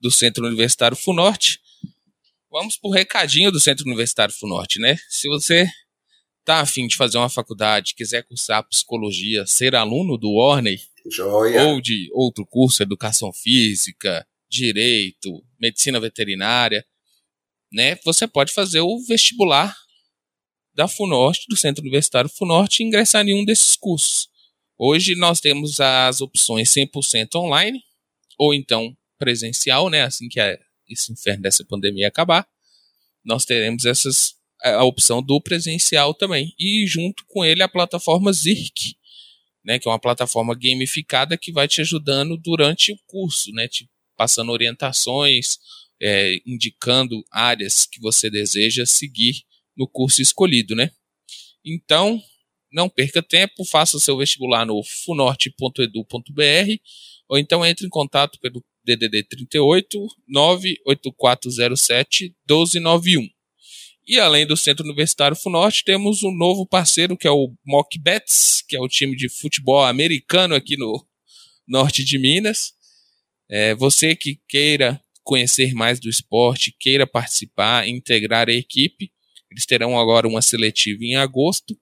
do 0.00 0.12
Centro 0.12 0.46
Universitário 0.46 0.96
Funorte, 0.96 1.58
vamos 2.48 2.76
pro 2.76 2.90
recadinho 2.90 3.50
do 3.50 3.58
Centro 3.58 3.84
Universitário 3.84 4.32
Funorte, 4.32 4.78
né? 4.78 4.96
Se 5.10 5.28
você 5.28 5.68
tá 6.44 6.60
afim 6.60 6.86
de 6.86 6.96
fazer 6.96 7.18
uma 7.18 7.28
faculdade, 7.28 7.94
quiser 7.96 8.22
cursar 8.22 8.66
psicologia, 8.68 9.44
ser 9.44 9.74
aluno 9.74 10.16
do 10.16 10.34
Warney, 10.34 10.78
Joia. 11.10 11.64
ou 11.64 11.80
de 11.80 12.08
outro 12.12 12.46
curso, 12.46 12.82
educação 12.82 13.32
física, 13.32 14.24
direito, 14.54 15.44
medicina 15.58 15.98
veterinária, 15.98 16.86
né? 17.72 17.96
Você 18.04 18.26
pode 18.28 18.52
fazer 18.52 18.80
o 18.80 18.98
vestibular 19.06 19.76
da 20.74 20.86
FUNORTE, 20.86 21.46
do 21.48 21.56
Centro 21.56 21.82
Universitário 21.82 22.30
FUNORTE, 22.30 22.82
e 22.82 22.86
ingressar 22.86 23.26
em 23.26 23.34
um 23.34 23.44
desses 23.44 23.76
cursos. 23.76 24.28
Hoje 24.78 25.14
nós 25.16 25.40
temos 25.40 25.80
as 25.80 26.20
opções 26.20 26.70
100% 26.70 27.34
online, 27.36 27.80
ou 28.38 28.52
então 28.54 28.96
presencial, 29.18 29.88
né? 29.90 30.02
Assim 30.02 30.28
que 30.28 30.40
esse 30.88 31.12
inferno 31.12 31.42
dessa 31.42 31.64
pandemia 31.64 32.08
acabar, 32.08 32.46
nós 33.24 33.44
teremos 33.44 33.84
essas, 33.84 34.34
a 34.62 34.84
opção 34.84 35.22
do 35.22 35.40
presencial 35.40 36.14
também. 36.14 36.52
E 36.58 36.86
junto 36.86 37.24
com 37.26 37.44
ele 37.44 37.62
a 37.62 37.68
plataforma 37.68 38.32
ZIRC, 38.32 38.96
né? 39.64 39.78
Que 39.78 39.88
é 39.88 39.90
uma 39.90 40.00
plataforma 40.00 40.54
gamificada 40.54 41.38
que 41.38 41.52
vai 41.52 41.66
te 41.66 41.80
ajudando 41.80 42.36
durante 42.36 42.92
o 42.92 42.98
curso, 43.06 43.50
né? 43.52 43.66
Te 43.68 43.88
passando 44.16 44.52
orientações, 44.52 45.58
é, 46.00 46.36
indicando 46.46 47.24
áreas 47.30 47.86
que 47.86 48.00
você 48.00 48.30
deseja 48.30 48.86
seguir 48.86 49.42
no 49.76 49.88
curso 49.88 50.22
escolhido, 50.22 50.74
né? 50.74 50.90
Então, 51.64 52.22
não 52.72 52.88
perca 52.88 53.22
tempo, 53.22 53.64
faça 53.64 53.98
seu 53.98 54.16
vestibular 54.16 54.66
no 54.66 54.82
funorte.edu.br 54.82 56.80
ou 57.28 57.38
então 57.38 57.64
entre 57.64 57.86
em 57.86 57.88
contato 57.88 58.38
pelo 58.40 58.62
DDD 58.84 59.24
38 59.24 60.06
98407 60.28 62.34
1291. 62.48 63.28
E 64.06 64.20
além 64.20 64.46
do 64.46 64.56
Centro 64.56 64.84
Universitário 64.84 65.36
Funorte, 65.36 65.82
temos 65.82 66.22
um 66.22 66.30
novo 66.30 66.66
parceiro 66.66 67.16
que 67.16 67.26
é 67.26 67.30
o 67.30 67.54
Mockbets, 67.64 68.62
que 68.68 68.76
é 68.76 68.80
o 68.80 68.88
time 68.88 69.16
de 69.16 69.30
futebol 69.30 69.82
americano 69.82 70.54
aqui 70.54 70.76
no 70.76 71.02
norte 71.66 72.04
de 72.04 72.18
Minas. 72.18 72.74
É, 73.48 73.74
você 73.74 74.16
que 74.16 74.40
queira 74.48 75.00
conhecer 75.22 75.74
mais 75.74 75.98
do 75.98 76.08
esporte, 76.08 76.74
queira 76.78 77.06
participar, 77.06 77.88
integrar 77.88 78.48
a 78.48 78.52
equipe, 78.52 79.10
Eles 79.50 79.66
terão 79.66 79.98
agora 79.98 80.26
uma 80.26 80.42
seletiva 80.42 81.04
em 81.04 81.16
agosto. 81.16 81.78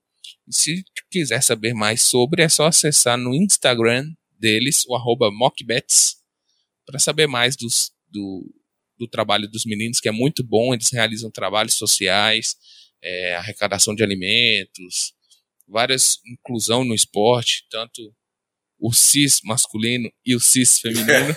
E 0.47 0.55
se 0.55 0.85
quiser 1.11 1.43
saber 1.43 1.75
mais 1.75 2.03
sobre, 2.03 2.43
é 2.43 2.49
só 2.49 2.67
acessar 2.67 3.17
no 3.17 3.35
Instagram 3.35 4.13
deles, 4.39 4.85
o 4.87 4.95
arroba 4.95 5.31
mockbets, 5.31 6.17
para 6.85 6.99
saber 6.99 7.27
mais 7.27 7.57
dos, 7.57 7.93
do, 8.09 8.45
do 8.99 9.09
trabalho 9.09 9.49
dos 9.49 9.65
meninos, 9.65 10.01
que 10.01 10.09
é 10.09 10.13
muito 10.13 10.45
bom. 10.45 10.75
Eles 10.75 10.91
realizam 10.91 11.31
trabalhos 11.31 11.75
sociais, 11.75 12.57
é, 13.03 13.37
arrecadação 13.37 13.95
de 13.95 14.03
alimentos, 14.03 15.15
várias 15.67 16.19
inclusão 16.27 16.85
no 16.85 16.95
esporte, 16.95 17.65
tanto 17.71 18.15
o 18.83 18.93
cis 18.93 19.41
masculino 19.45 20.11
e 20.27 20.35
o 20.35 20.41
cis 20.41 20.81
feminino. 20.81 21.07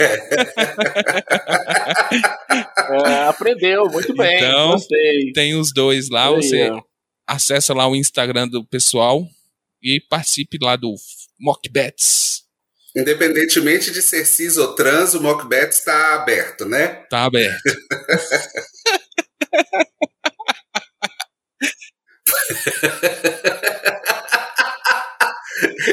é, 3.05 3.27
aprendeu, 3.27 3.88
muito 3.88 4.15
bem. 4.15 4.38
Então, 4.38 4.72
gostei. 4.72 5.31
tem 5.31 5.53
os 5.53 5.72
dois 5.72 6.09
lá, 6.09 6.31
você 6.31 6.72
acessa 7.27 7.72
lá 7.72 7.88
o 7.88 7.95
Instagram 7.95 8.47
do 8.47 8.65
pessoal 8.65 9.27
e 9.81 10.01
participe 10.09 10.57
lá 10.59 10.76
do 10.76 10.95
Mockbets. 11.39 12.43
Independentemente 12.97 13.91
de 13.91 14.01
ser 14.01 14.26
cis 14.26 14.57
ou 14.57 14.73
trans, 14.73 15.13
o 15.13 15.22
Mockbets 15.22 15.77
está 15.77 16.15
aberto, 16.15 16.65
né? 16.65 17.03
Está 17.03 17.26
aberto. 17.26 17.61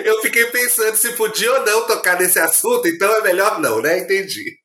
Eu 0.05 0.21
fiquei 0.21 0.47
pensando 0.47 0.97
se 0.97 1.17
podia 1.17 1.53
ou 1.53 1.65
não 1.65 1.87
tocar 1.87 2.19
nesse 2.19 2.39
assunto, 2.39 2.87
então 2.89 3.15
é 3.17 3.23
melhor 3.23 3.61
não, 3.61 3.81
né? 3.81 3.99
Entendi. 3.99 4.59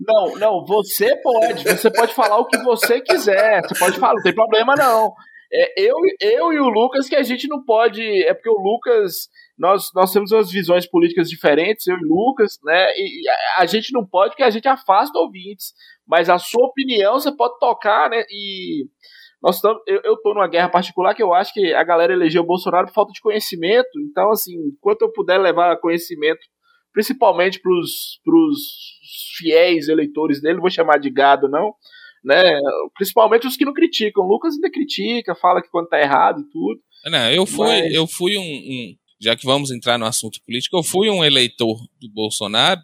Não, 0.00 0.36
não, 0.36 0.64
você 0.64 1.14
pode, 1.16 1.64
você 1.64 1.90
pode 1.90 2.14
falar 2.14 2.38
o 2.38 2.46
que 2.46 2.56
você 2.58 3.00
quiser, 3.00 3.62
você 3.62 3.78
pode 3.78 3.98
falar, 3.98 4.14
não 4.14 4.22
tem 4.22 4.34
problema 4.34 4.74
não. 4.74 5.12
É, 5.52 5.82
eu, 5.82 5.96
eu 6.20 6.52
e 6.52 6.60
o 6.60 6.68
Lucas 6.68 7.08
que 7.08 7.16
a 7.16 7.22
gente 7.22 7.48
não 7.48 7.64
pode, 7.64 8.02
é 8.24 8.32
porque 8.34 8.50
o 8.50 8.60
Lucas, 8.60 9.28
nós, 9.58 9.90
nós 9.94 10.12
temos 10.12 10.30
umas 10.30 10.50
visões 10.50 10.86
políticas 10.86 11.28
diferentes, 11.28 11.86
eu 11.86 11.96
e 11.96 12.04
o 12.04 12.08
Lucas, 12.08 12.58
né, 12.64 12.86
e 12.96 13.28
a, 13.28 13.62
a 13.62 13.66
gente 13.66 13.92
não 13.92 14.06
pode 14.06 14.30
porque 14.30 14.42
a 14.42 14.50
gente 14.50 14.68
afasta 14.68 15.18
ouvintes, 15.18 15.72
mas 16.06 16.28
a 16.28 16.38
sua 16.38 16.66
opinião 16.66 17.18
você 17.18 17.34
pode 17.34 17.58
tocar, 17.58 18.10
né, 18.10 18.24
e 18.30 18.86
nós 19.42 19.60
tamo, 19.60 19.80
eu, 19.86 20.00
eu 20.04 20.16
tô 20.16 20.34
numa 20.34 20.48
guerra 20.48 20.68
particular 20.68 21.14
que 21.14 21.22
eu 21.22 21.32
acho 21.32 21.52
que 21.52 21.72
a 21.72 21.84
galera 21.84 22.12
elegeu 22.12 22.42
o 22.42 22.46
Bolsonaro 22.46 22.88
por 22.88 22.94
falta 22.94 23.12
de 23.12 23.20
conhecimento. 23.20 23.88
Então, 24.10 24.30
assim, 24.30 24.52
enquanto 24.66 25.02
eu 25.02 25.12
puder 25.12 25.38
levar 25.38 25.76
conhecimento, 25.76 26.40
principalmente 26.92 27.60
pros, 27.60 28.20
pros 28.24 28.58
fiéis 29.36 29.88
eleitores 29.88 30.40
dele, 30.40 30.60
vou 30.60 30.70
chamar 30.70 30.98
de 30.98 31.08
gado, 31.08 31.48
não, 31.48 31.72
né? 32.24 32.42
Principalmente 32.96 33.46
os 33.46 33.56
que 33.56 33.64
não 33.64 33.72
criticam. 33.72 34.24
O 34.24 34.28
Lucas 34.28 34.54
ainda 34.54 34.70
critica, 34.70 35.36
fala 35.36 35.62
que 35.62 35.70
quando 35.70 35.88
tá 35.88 36.00
errado 36.00 36.40
e 36.40 36.50
tudo. 36.50 36.80
Não, 37.06 37.30
eu 37.30 37.46
fui, 37.46 37.66
mas... 37.68 37.94
eu 37.94 38.06
fui 38.08 38.36
um, 38.36 38.42
um, 38.42 38.94
já 39.20 39.36
que 39.36 39.46
vamos 39.46 39.70
entrar 39.70 39.98
no 39.98 40.04
assunto 40.04 40.40
político, 40.44 40.76
eu 40.76 40.82
fui 40.82 41.08
um 41.08 41.24
eleitor 41.24 41.78
do 42.00 42.10
Bolsonaro, 42.12 42.80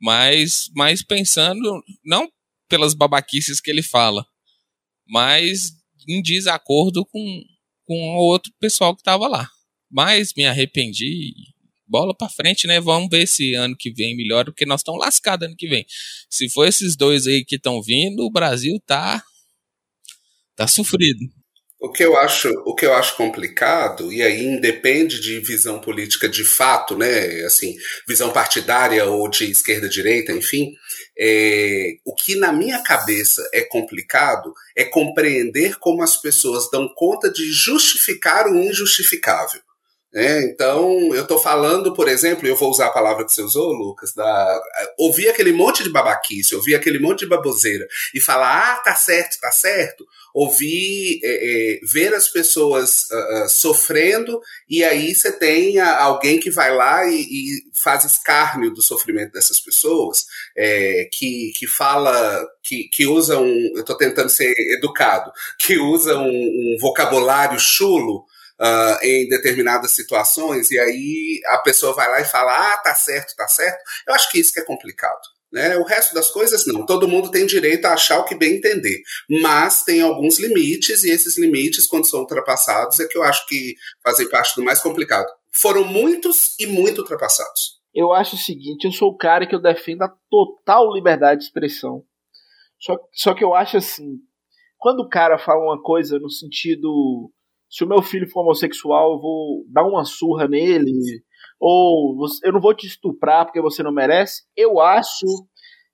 mas, 0.00 0.70
mas 0.76 1.02
pensando 1.02 1.82
não 2.04 2.28
pelas 2.68 2.94
babaquices 2.94 3.60
que 3.60 3.68
ele 3.68 3.82
fala, 3.82 4.24
mas 5.08 5.79
em 6.08 6.22
desacordo 6.22 7.04
com, 7.06 7.42
com 7.86 8.16
o 8.16 8.22
outro 8.22 8.52
pessoal 8.60 8.94
que 8.94 9.00
estava 9.02 9.26
lá. 9.28 9.48
Mas 9.90 10.32
me 10.36 10.46
arrependi. 10.46 11.34
Bola 11.86 12.14
para 12.16 12.28
frente, 12.28 12.66
né? 12.66 12.80
Vamos 12.80 13.08
ver 13.10 13.26
se 13.26 13.54
ano 13.54 13.76
que 13.76 13.92
vem 13.92 14.16
melhora, 14.16 14.46
porque 14.46 14.64
nós 14.66 14.80
estamos 14.80 15.00
lascados 15.00 15.46
ano 15.48 15.56
que 15.56 15.68
vem. 15.68 15.84
Se 16.30 16.48
for 16.48 16.66
esses 16.66 16.96
dois 16.96 17.26
aí 17.26 17.44
que 17.44 17.56
estão 17.56 17.82
vindo, 17.82 18.24
o 18.24 18.30
Brasil 18.30 18.80
tá 18.86 19.22
tá 20.56 20.66
sofrido. 20.68 21.39
O 21.80 21.90
que 21.90 22.04
eu 22.04 22.14
acho, 22.18 22.50
o 22.66 22.74
que 22.74 22.84
eu 22.84 22.92
acho 22.92 23.16
complicado, 23.16 24.12
e 24.12 24.22
aí 24.22 24.44
independe 24.44 25.18
de 25.18 25.40
visão 25.40 25.80
política 25.80 26.28
de 26.28 26.44
fato, 26.44 26.94
né? 26.94 27.42
Assim, 27.46 27.74
visão 28.06 28.30
partidária 28.30 29.06
ou 29.06 29.26
de 29.30 29.50
esquerda-direita, 29.50 30.30
enfim, 30.30 30.74
é, 31.18 31.92
o 32.04 32.14
que 32.14 32.34
na 32.36 32.52
minha 32.52 32.82
cabeça 32.82 33.48
é 33.54 33.62
complicado 33.62 34.52
é 34.76 34.84
compreender 34.84 35.78
como 35.78 36.02
as 36.02 36.16
pessoas 36.16 36.70
dão 36.70 36.86
conta 36.94 37.32
de 37.32 37.50
justificar 37.50 38.46
o 38.46 38.56
injustificável. 38.56 39.62
É, 40.12 40.42
então, 40.42 41.14
eu 41.14 41.22
estou 41.22 41.38
falando, 41.38 41.94
por 41.94 42.08
exemplo, 42.08 42.46
eu 42.46 42.56
vou 42.56 42.68
usar 42.68 42.86
a 42.86 42.92
palavra 42.92 43.24
que 43.24 43.32
você 43.32 43.42
usou, 43.42 43.72
Lucas, 43.72 44.12
da, 44.12 44.60
ouvir 44.98 45.28
aquele 45.28 45.52
monte 45.52 45.84
de 45.84 45.90
babaquice, 45.90 46.56
ouvir 46.56 46.74
aquele 46.74 46.98
monte 46.98 47.20
de 47.20 47.26
baboseira 47.26 47.86
e 48.12 48.20
falar, 48.20 48.72
ah, 48.72 48.76
tá 48.78 48.94
certo, 48.96 49.38
tá 49.40 49.52
certo, 49.52 50.04
ouvir, 50.34 51.20
é, 51.22 51.28
é, 51.74 51.80
ver 51.82 52.14
as 52.14 52.28
pessoas 52.28 53.08
uh, 53.10 53.44
uh, 53.44 53.48
sofrendo 53.48 54.40
e 54.68 54.84
aí 54.84 55.14
você 55.14 55.32
tem 55.32 55.78
a, 55.78 56.02
alguém 56.02 56.38
que 56.38 56.50
vai 56.50 56.74
lá 56.74 57.06
e, 57.06 57.20
e, 57.20 57.70
faz 57.74 58.04
escárnio 58.04 58.72
do 58.72 58.82
sofrimento 58.82 59.32
dessas 59.32 59.58
pessoas, 59.58 60.26
é, 60.56 61.08
que, 61.12 61.52
que 61.56 61.66
fala, 61.66 62.46
que, 62.62 62.88
que 62.92 63.06
usa 63.06 63.38
um, 63.38 63.72
eu 63.74 63.80
estou 63.80 63.96
tentando 63.96 64.28
ser 64.28 64.54
educado, 64.76 65.32
que 65.58 65.78
usa 65.78 66.18
um, 66.18 66.28
um 66.28 66.76
vocabulário 66.80 67.58
chulo, 67.58 68.24
uh, 68.60 69.02
em 69.02 69.28
determinadas 69.28 69.92
situações, 69.92 70.70
e 70.70 70.78
aí 70.78 71.40
a 71.46 71.58
pessoa 71.58 71.94
vai 71.94 72.08
lá 72.10 72.20
e 72.20 72.26
fala, 72.26 72.74
ah, 72.74 72.78
tá 72.78 72.94
certo, 72.94 73.34
tá 73.34 73.48
certo. 73.48 73.82
Eu 74.06 74.14
acho 74.14 74.30
que 74.30 74.38
isso 74.38 74.52
que 74.52 74.60
é 74.60 74.64
complicado. 74.64 75.20
Né? 75.52 75.76
O 75.76 75.84
resto 75.84 76.14
das 76.14 76.30
coisas 76.30 76.66
não. 76.66 76.86
Todo 76.86 77.08
mundo 77.08 77.30
tem 77.30 77.46
direito 77.46 77.84
a 77.86 77.94
achar 77.94 78.20
o 78.20 78.24
que 78.24 78.34
bem 78.34 78.56
entender. 78.56 79.02
Mas 79.28 79.82
tem 79.82 80.00
alguns 80.00 80.38
limites, 80.38 81.02
e 81.02 81.10
esses 81.10 81.36
limites, 81.36 81.86
quando 81.86 82.06
são 82.06 82.20
ultrapassados, 82.20 83.00
é 83.00 83.06
que 83.06 83.18
eu 83.18 83.22
acho 83.22 83.46
que 83.46 83.74
fazem 84.02 84.28
parte 84.28 84.54
do 84.56 84.64
mais 84.64 84.80
complicado. 84.80 85.26
Foram 85.52 85.84
muitos 85.84 86.54
e 86.58 86.66
muito 86.66 87.00
ultrapassados. 87.00 87.80
Eu 87.92 88.12
acho 88.12 88.36
o 88.36 88.38
seguinte, 88.38 88.84
eu 88.84 88.92
sou 88.92 89.08
o 89.08 89.16
cara 89.16 89.46
que 89.46 89.54
eu 89.54 89.60
defendo 89.60 90.02
a 90.02 90.14
total 90.30 90.92
liberdade 90.94 91.40
de 91.40 91.46
expressão. 91.46 92.04
Só, 92.78 92.96
só 93.12 93.34
que 93.34 93.42
eu 93.42 93.52
acho 93.52 93.76
assim, 93.76 94.18
quando 94.78 95.00
o 95.00 95.08
cara 95.08 95.38
fala 95.38 95.64
uma 95.64 95.82
coisa 95.82 96.18
no 96.20 96.30
sentido 96.30 97.32
se 97.70 97.84
o 97.84 97.88
meu 97.88 98.02
filho 98.02 98.28
for 98.28 98.40
homossexual, 98.40 99.12
eu 99.12 99.20
vou 99.20 99.64
dar 99.68 99.84
uma 99.84 100.04
surra 100.04 100.48
nele, 100.48 100.92
ou 101.60 102.16
eu 102.42 102.52
não 102.52 102.60
vou 102.60 102.74
te 102.74 102.86
estuprar 102.86 103.44
porque 103.44 103.60
você 103.60 103.82
não 103.82 103.92
merece, 103.92 104.42
eu 104.56 104.80
acho 104.80 105.26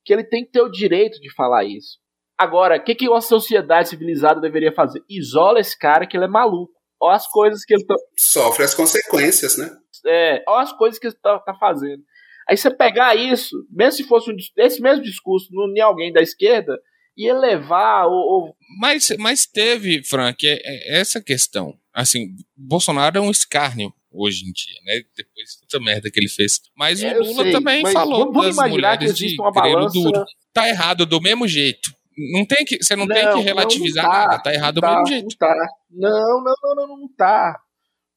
que 0.05 0.12
ele 0.12 0.22
tem 0.22 0.44
que 0.44 0.52
ter 0.52 0.62
o 0.62 0.70
direito 0.70 1.20
de 1.20 1.34
falar 1.34 1.64
isso. 1.64 1.98
Agora, 2.38 2.76
o 2.76 2.84
que, 2.84 2.94
que 2.94 3.09
uma 3.09 3.20
sociedade 3.20 3.88
civilizada 3.88 4.40
deveria 4.40 4.72
fazer? 4.72 5.02
Isola 5.09 5.59
esse 5.59 5.76
cara 5.76 6.06
que 6.06 6.16
ele 6.16 6.26
é 6.26 6.28
maluco. 6.28 6.72
Olha 7.01 7.16
as 7.16 7.26
coisas 7.26 7.64
que 7.64 7.74
ele 7.74 7.84
tá... 7.84 7.94
Sofre 8.16 8.62
as 8.62 8.74
consequências, 8.74 9.59
né? 9.59 9.76
É, 10.06 10.44
olha 10.47 10.62
as 10.62 10.72
coisas 10.72 10.98
que 10.98 11.09
ele 11.09 11.16
tá, 11.20 11.38
tá 11.40 11.55
fazendo. 11.55 12.02
Aí 12.48 12.56
você 12.56 12.70
pegar 12.70 13.16
isso, 13.16 13.56
mesmo 13.70 13.93
se 13.93 14.05
fosse 14.05 14.30
um, 14.30 14.36
esse 14.59 14.80
mesmo 14.80 15.02
discurso 15.02 15.48
em 15.52 15.80
alguém 15.80 16.12
da 16.12 16.22
esquerda, 16.22 16.78
e 17.16 17.26
elevar 17.26 18.06
ou, 18.06 18.55
Mas, 18.78 19.09
mas 19.18 19.47
teve, 19.47 20.05
Frank, 20.05 20.47
é, 20.47 20.60
é 20.62 21.01
essa 21.01 21.20
questão. 21.20 21.74
Assim, 21.93 22.36
Bolsonaro 22.55 23.16
é 23.16 23.20
um 23.20 23.30
escárnio 23.30 23.93
hoje 24.16 24.44
em 24.44 24.52
dia, 24.52 24.80
né? 24.84 25.02
Depois 25.16 25.51
de 25.51 25.60
tanta 25.60 25.84
merda 25.84 26.10
que 26.10 26.18
ele 26.18 26.28
fez. 26.28 26.60
Mas 26.76 27.02
é, 27.02 27.18
o 27.18 27.22
Lula 27.22 27.43
sei, 27.44 27.52
também 27.52 27.86
falou 27.93 28.32
vamos, 28.32 28.56
das 28.56 28.70
mulheres 28.70 29.12
que 29.12 29.26
de 29.26 29.40
uma 29.40 29.52
balança... 29.52 29.93
duro. 29.93 30.24
Tá 30.52 30.68
errado 30.68 31.05
do 31.05 31.20
mesmo 31.20 31.47
jeito. 31.47 31.90
Não 32.32 32.47
tem 32.47 32.64
que, 32.64 32.82
você 32.82 32.97
não, 32.97 33.05
não 33.05 33.14
tem 33.14 33.30
que 33.30 33.40
relativizar 33.40 34.05
não, 34.05 34.10
não 34.10 34.18
tá, 34.18 34.28
nada, 34.28 34.43
tá 34.43 34.55
errado 34.55 34.74
do 34.76 34.80
tá, 34.80 34.90
mesmo 34.90 35.06
jeito. 35.06 35.36
Não, 35.38 35.48
tá. 35.48 35.55
não, 35.90 36.43
não, 36.43 36.74
não, 36.74 36.97
não, 36.97 37.09
tá. 37.16 37.59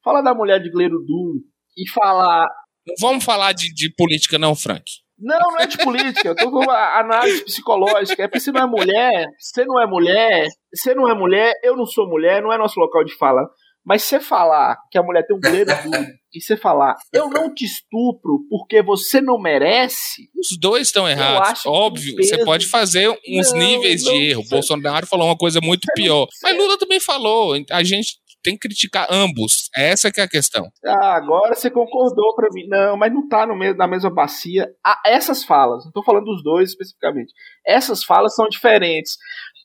Fala 0.02 0.22
da 0.22 0.34
mulher 0.34 0.60
de 0.60 0.70
Gleiro 0.70 0.98
Duro 1.00 1.40
e 1.76 1.88
falar. 1.90 2.48
Não 2.86 2.94
vamos 2.98 3.24
falar 3.24 3.52
de, 3.52 3.72
de 3.74 3.92
política, 3.94 4.38
não, 4.38 4.54
Frank. 4.54 4.84
Não, 5.18 5.38
não 5.38 5.58
é 5.58 5.66
de 5.66 5.76
política, 5.76 6.28
eu 6.28 6.34
tô 6.34 6.50
com 6.50 6.70
análise 6.70 7.44
psicológica. 7.44 8.22
É 8.22 8.26
porque 8.26 8.40
você 8.40 8.50
não 8.50 8.62
é 8.62 8.66
mulher, 8.66 9.26
você 9.38 9.64
não 9.66 9.82
é 9.82 9.86
mulher, 9.86 10.46
você 10.74 10.94
não 10.94 11.08
é 11.10 11.14
mulher, 11.14 11.52
eu 11.62 11.76
não 11.76 11.84
sou 11.84 12.08
mulher, 12.08 12.40
não 12.42 12.50
é 12.50 12.56
nosso 12.56 12.80
local 12.80 13.04
de 13.04 13.14
fala. 13.14 13.46
Mas 13.84 14.02
você 14.02 14.20
falar 14.20 14.76
que 14.90 14.98
a 14.98 15.02
mulher 15.02 15.26
tem 15.26 15.36
um 15.36 15.40
dedo 15.40 15.72
duro 15.82 16.06
e 16.32 16.40
você 16.40 16.56
falar, 16.56 16.96
eu 17.12 17.28
não 17.28 17.52
te 17.52 17.64
estupro 17.64 18.40
porque 18.48 18.82
você 18.82 19.20
não 19.20 19.38
merece. 19.38 20.28
Os 20.38 20.56
dois 20.58 20.88
estão 20.88 21.08
errados. 21.08 21.64
Óbvio, 21.66 22.16
você 22.16 22.44
pode 22.44 22.66
fazer 22.66 23.08
uns 23.28 23.52
não, 23.52 23.58
níveis 23.58 24.04
não, 24.04 24.12
de 24.12 24.18
erro. 24.30 24.42
Você... 24.42 24.50
Bolsonaro 24.50 25.06
falou 25.06 25.26
uma 25.26 25.36
coisa 25.36 25.60
muito 25.62 25.86
pior. 25.94 26.28
Mas 26.42 26.56
Lula 26.56 26.78
também 26.78 27.00
falou. 27.00 27.54
A 27.70 27.82
gente 27.82 28.20
tem 28.42 28.54
que 28.54 28.68
criticar 28.68 29.06
ambos. 29.10 29.68
Essa 29.76 30.10
que 30.10 30.20
é 30.20 30.24
a 30.24 30.28
questão. 30.28 30.70
Ah, 30.84 31.14
agora 31.14 31.54
você 31.54 31.70
concordou 31.70 32.34
para 32.34 32.48
mim. 32.52 32.66
Não, 32.68 32.96
mas 32.96 33.12
não 33.12 33.28
tá 33.28 33.46
no 33.46 33.56
mesmo, 33.56 33.76
na 33.76 33.86
mesma 33.86 34.10
bacia. 34.10 34.68
Ah, 34.84 35.00
essas 35.06 35.44
falas, 35.44 35.84
não 35.84 35.92
tô 35.92 36.02
falando 36.02 36.24
dos 36.24 36.42
dois 36.42 36.70
especificamente. 36.70 37.32
Essas 37.66 38.04
falas 38.04 38.34
são 38.34 38.48
diferentes. 38.48 39.16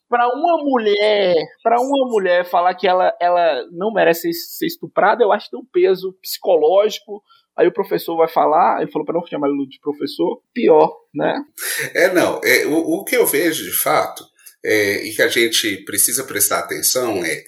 Para 0.07 0.27
uma 0.27 0.63
mulher, 0.63 1.35
para 1.63 1.79
uma 1.79 2.07
mulher 2.09 2.45
falar 2.45 2.75
que 2.75 2.87
ela, 2.87 3.11
ela 3.19 3.65
não 3.71 3.91
merece 3.91 4.31
ser 4.33 4.67
estuprada, 4.67 5.23
eu 5.23 5.31
acho 5.31 5.45
que 5.45 5.51
tem 5.51 5.59
um 5.59 5.65
peso 5.65 6.13
psicológico. 6.21 7.23
Aí 7.57 7.67
o 7.67 7.73
professor 7.73 8.17
vai 8.17 8.27
falar, 8.27 8.81
ele 8.81 8.91
falou 8.91 9.05
para 9.05 9.15
não 9.15 9.25
chamar 9.25 9.47
ele 9.47 9.67
de 9.67 9.79
professor, 9.79 10.41
pior, 10.53 10.93
né? 11.13 11.41
É, 11.93 12.13
não. 12.13 12.39
É, 12.43 12.65
o, 12.65 12.77
o 12.77 13.03
que 13.05 13.15
eu 13.15 13.25
vejo 13.25 13.63
de 13.63 13.71
fato 13.71 14.25
é, 14.63 15.05
e 15.05 15.13
que 15.13 15.21
a 15.21 15.27
gente 15.27 15.83
precisa 15.85 16.23
prestar 16.23 16.59
atenção 16.59 17.23
é 17.23 17.43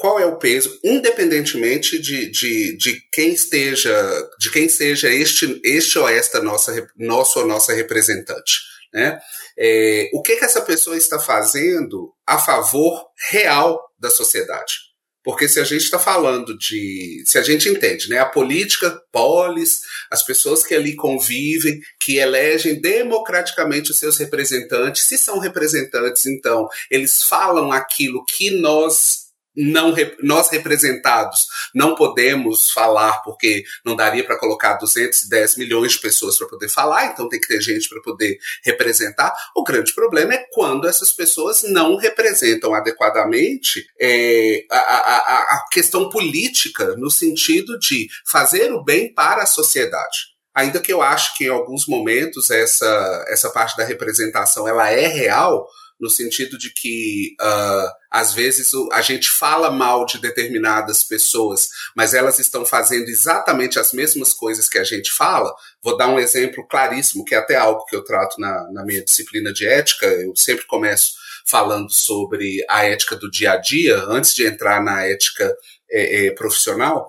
qual 0.00 0.18
é 0.18 0.24
o 0.24 0.38
peso, 0.38 0.80
independentemente 0.82 1.98
de, 1.98 2.30
de, 2.30 2.76
de 2.76 3.00
quem 3.12 3.34
esteja, 3.34 3.92
de 4.38 4.50
quem 4.50 4.66
seja 4.66 5.10
este, 5.10 5.60
este 5.62 5.98
ou 5.98 6.08
esta 6.08 6.42
nossa, 6.42 6.88
nosso 6.96 7.38
ou 7.38 7.46
nossa 7.46 7.74
representante. 7.74 8.69
Né? 8.92 9.20
É, 9.58 10.10
o 10.12 10.22
que, 10.22 10.36
que 10.36 10.44
essa 10.44 10.62
pessoa 10.62 10.96
está 10.96 11.18
fazendo 11.18 12.12
a 12.26 12.38
favor 12.38 13.06
real 13.30 13.80
da 13.98 14.10
sociedade? 14.10 14.90
Porque 15.22 15.48
se 15.48 15.60
a 15.60 15.64
gente 15.64 15.82
está 15.82 15.98
falando 15.98 16.56
de. 16.56 17.22
Se 17.26 17.36
a 17.36 17.42
gente 17.42 17.68
entende, 17.68 18.08
né? 18.08 18.18
A 18.18 18.26
política, 18.26 19.00
polis, 19.12 19.80
as 20.10 20.22
pessoas 20.22 20.64
que 20.64 20.74
ali 20.74 20.96
convivem, 20.96 21.78
que 22.00 22.16
elegem 22.16 22.80
democraticamente 22.80 23.90
os 23.90 23.98
seus 23.98 24.16
representantes, 24.16 25.04
se 25.04 25.18
são 25.18 25.38
representantes, 25.38 26.24
então, 26.24 26.66
eles 26.90 27.22
falam 27.22 27.70
aquilo 27.70 28.24
que 28.24 28.50
nós 28.50 29.19
não 29.56 29.94
nós 30.22 30.48
representados 30.50 31.46
não 31.74 31.94
podemos 31.94 32.70
falar 32.70 33.22
porque 33.22 33.64
não 33.84 33.96
daria 33.96 34.24
para 34.24 34.38
colocar 34.38 34.74
210 34.74 35.56
milhões 35.56 35.92
de 35.92 36.00
pessoas 36.00 36.38
para 36.38 36.46
poder 36.46 36.68
falar, 36.68 37.06
então 37.06 37.28
tem 37.28 37.40
que 37.40 37.48
ter 37.48 37.60
gente 37.60 37.88
para 37.88 38.00
poder 38.00 38.38
representar. 38.64 39.34
O 39.54 39.64
grande 39.64 39.92
problema 39.94 40.34
é 40.34 40.46
quando 40.52 40.88
essas 40.88 41.12
pessoas 41.12 41.62
não 41.64 41.96
representam 41.96 42.74
adequadamente 42.74 43.86
é, 44.00 44.64
a, 44.70 44.76
a, 44.76 45.38
a 45.56 45.64
questão 45.70 46.08
política 46.08 46.94
no 46.96 47.10
sentido 47.10 47.78
de 47.78 48.08
fazer 48.26 48.72
o 48.72 48.84
bem 48.84 49.12
para 49.12 49.42
a 49.42 49.46
sociedade. 49.46 50.30
Ainda 50.54 50.80
que 50.80 50.92
eu 50.92 51.00
acho 51.00 51.36
que 51.36 51.44
em 51.44 51.48
alguns 51.48 51.86
momentos 51.86 52.50
essa, 52.50 53.24
essa 53.28 53.50
parte 53.50 53.76
da 53.76 53.84
representação 53.84 54.66
ela 54.66 54.90
é 54.90 55.06
real, 55.06 55.66
no 55.98 56.10
sentido 56.10 56.58
de 56.58 56.72
que 56.72 57.36
uh, 57.40 57.99
às 58.10 58.34
vezes 58.34 58.72
a 58.92 59.00
gente 59.00 59.30
fala 59.30 59.70
mal 59.70 60.04
de 60.04 60.18
determinadas 60.18 61.02
pessoas, 61.02 61.68
mas 61.94 62.12
elas 62.12 62.38
estão 62.38 62.64
fazendo 62.64 63.08
exatamente 63.08 63.78
as 63.78 63.92
mesmas 63.92 64.32
coisas 64.32 64.68
que 64.68 64.78
a 64.78 64.84
gente 64.84 65.12
fala. 65.12 65.54
Vou 65.82 65.96
dar 65.96 66.08
um 66.08 66.18
exemplo 66.18 66.66
claríssimo, 66.66 67.24
que 67.24 67.34
é 67.34 67.38
até 67.38 67.56
algo 67.56 67.84
que 67.86 67.94
eu 67.94 68.02
trato 68.02 68.40
na, 68.40 68.68
na 68.72 68.84
minha 68.84 69.04
disciplina 69.04 69.52
de 69.52 69.66
ética. 69.66 70.06
Eu 70.06 70.34
sempre 70.34 70.66
começo 70.66 71.12
falando 71.46 71.90
sobre 71.90 72.64
a 72.68 72.84
ética 72.84 73.14
do 73.14 73.30
dia 73.30 73.52
a 73.52 73.56
dia, 73.56 73.96
antes 74.08 74.34
de 74.34 74.44
entrar 74.44 74.82
na 74.82 75.04
ética 75.06 75.54
é, 75.90 76.26
é, 76.26 76.30
profissional. 76.32 77.08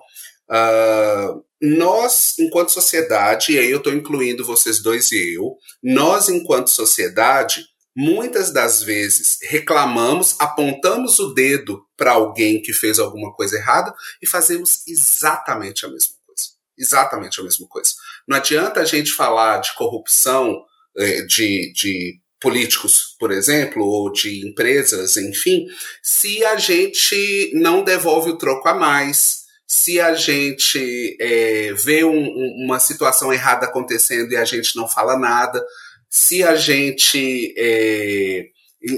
Uh, 0.49 1.43
nós, 1.61 2.37
enquanto 2.39 2.71
sociedade, 2.71 3.53
e 3.53 3.59
aí 3.59 3.71
eu 3.71 3.77
estou 3.77 3.93
incluindo 3.93 4.45
vocês 4.45 4.81
dois 4.81 5.11
e 5.11 5.35
eu, 5.35 5.55
nós, 5.81 6.27
enquanto 6.27 6.69
sociedade, 6.69 7.63
muitas 7.95 8.51
das 8.51 8.81
vezes 8.81 9.37
reclamamos, 9.41 10.35
apontamos 10.39 11.19
o 11.19 11.33
dedo 11.33 11.83
para 11.97 12.13
alguém 12.13 12.61
que 12.61 12.73
fez 12.73 12.99
alguma 12.99 13.33
coisa 13.33 13.57
errada 13.57 13.93
e 14.21 14.27
fazemos 14.27 14.87
exatamente 14.87 15.85
a 15.85 15.89
mesma 15.89 16.15
coisa. 16.25 16.43
Exatamente 16.77 17.39
a 17.39 17.43
mesma 17.43 17.67
coisa. 17.67 17.91
Não 18.27 18.37
adianta 18.37 18.79
a 18.79 18.85
gente 18.85 19.11
falar 19.11 19.59
de 19.59 19.75
corrupção 19.75 20.63
é, 20.97 21.21
de, 21.23 21.71
de 21.73 22.19
políticos, 22.39 23.15
por 23.19 23.31
exemplo, 23.31 23.85
ou 23.85 24.11
de 24.11 24.47
empresas, 24.47 25.15
enfim, 25.15 25.67
se 26.01 26.43
a 26.43 26.57
gente 26.57 27.51
não 27.53 27.83
devolve 27.83 28.31
o 28.31 28.37
troco 28.37 28.67
a 28.67 28.73
mais, 28.73 29.41
se 29.67 30.01
a 30.01 30.13
gente 30.13 31.15
é, 31.21 31.71
vê 31.73 32.03
um, 32.03 32.65
uma 32.65 32.79
situação 32.79 33.31
errada 33.31 33.67
acontecendo 33.67 34.31
e 34.31 34.35
a 34.35 34.43
gente 34.43 34.75
não 34.75 34.87
fala 34.87 35.17
nada, 35.17 35.63
se 36.11 36.43
a 36.43 36.55
gente 36.55 37.53
é, 37.57 38.49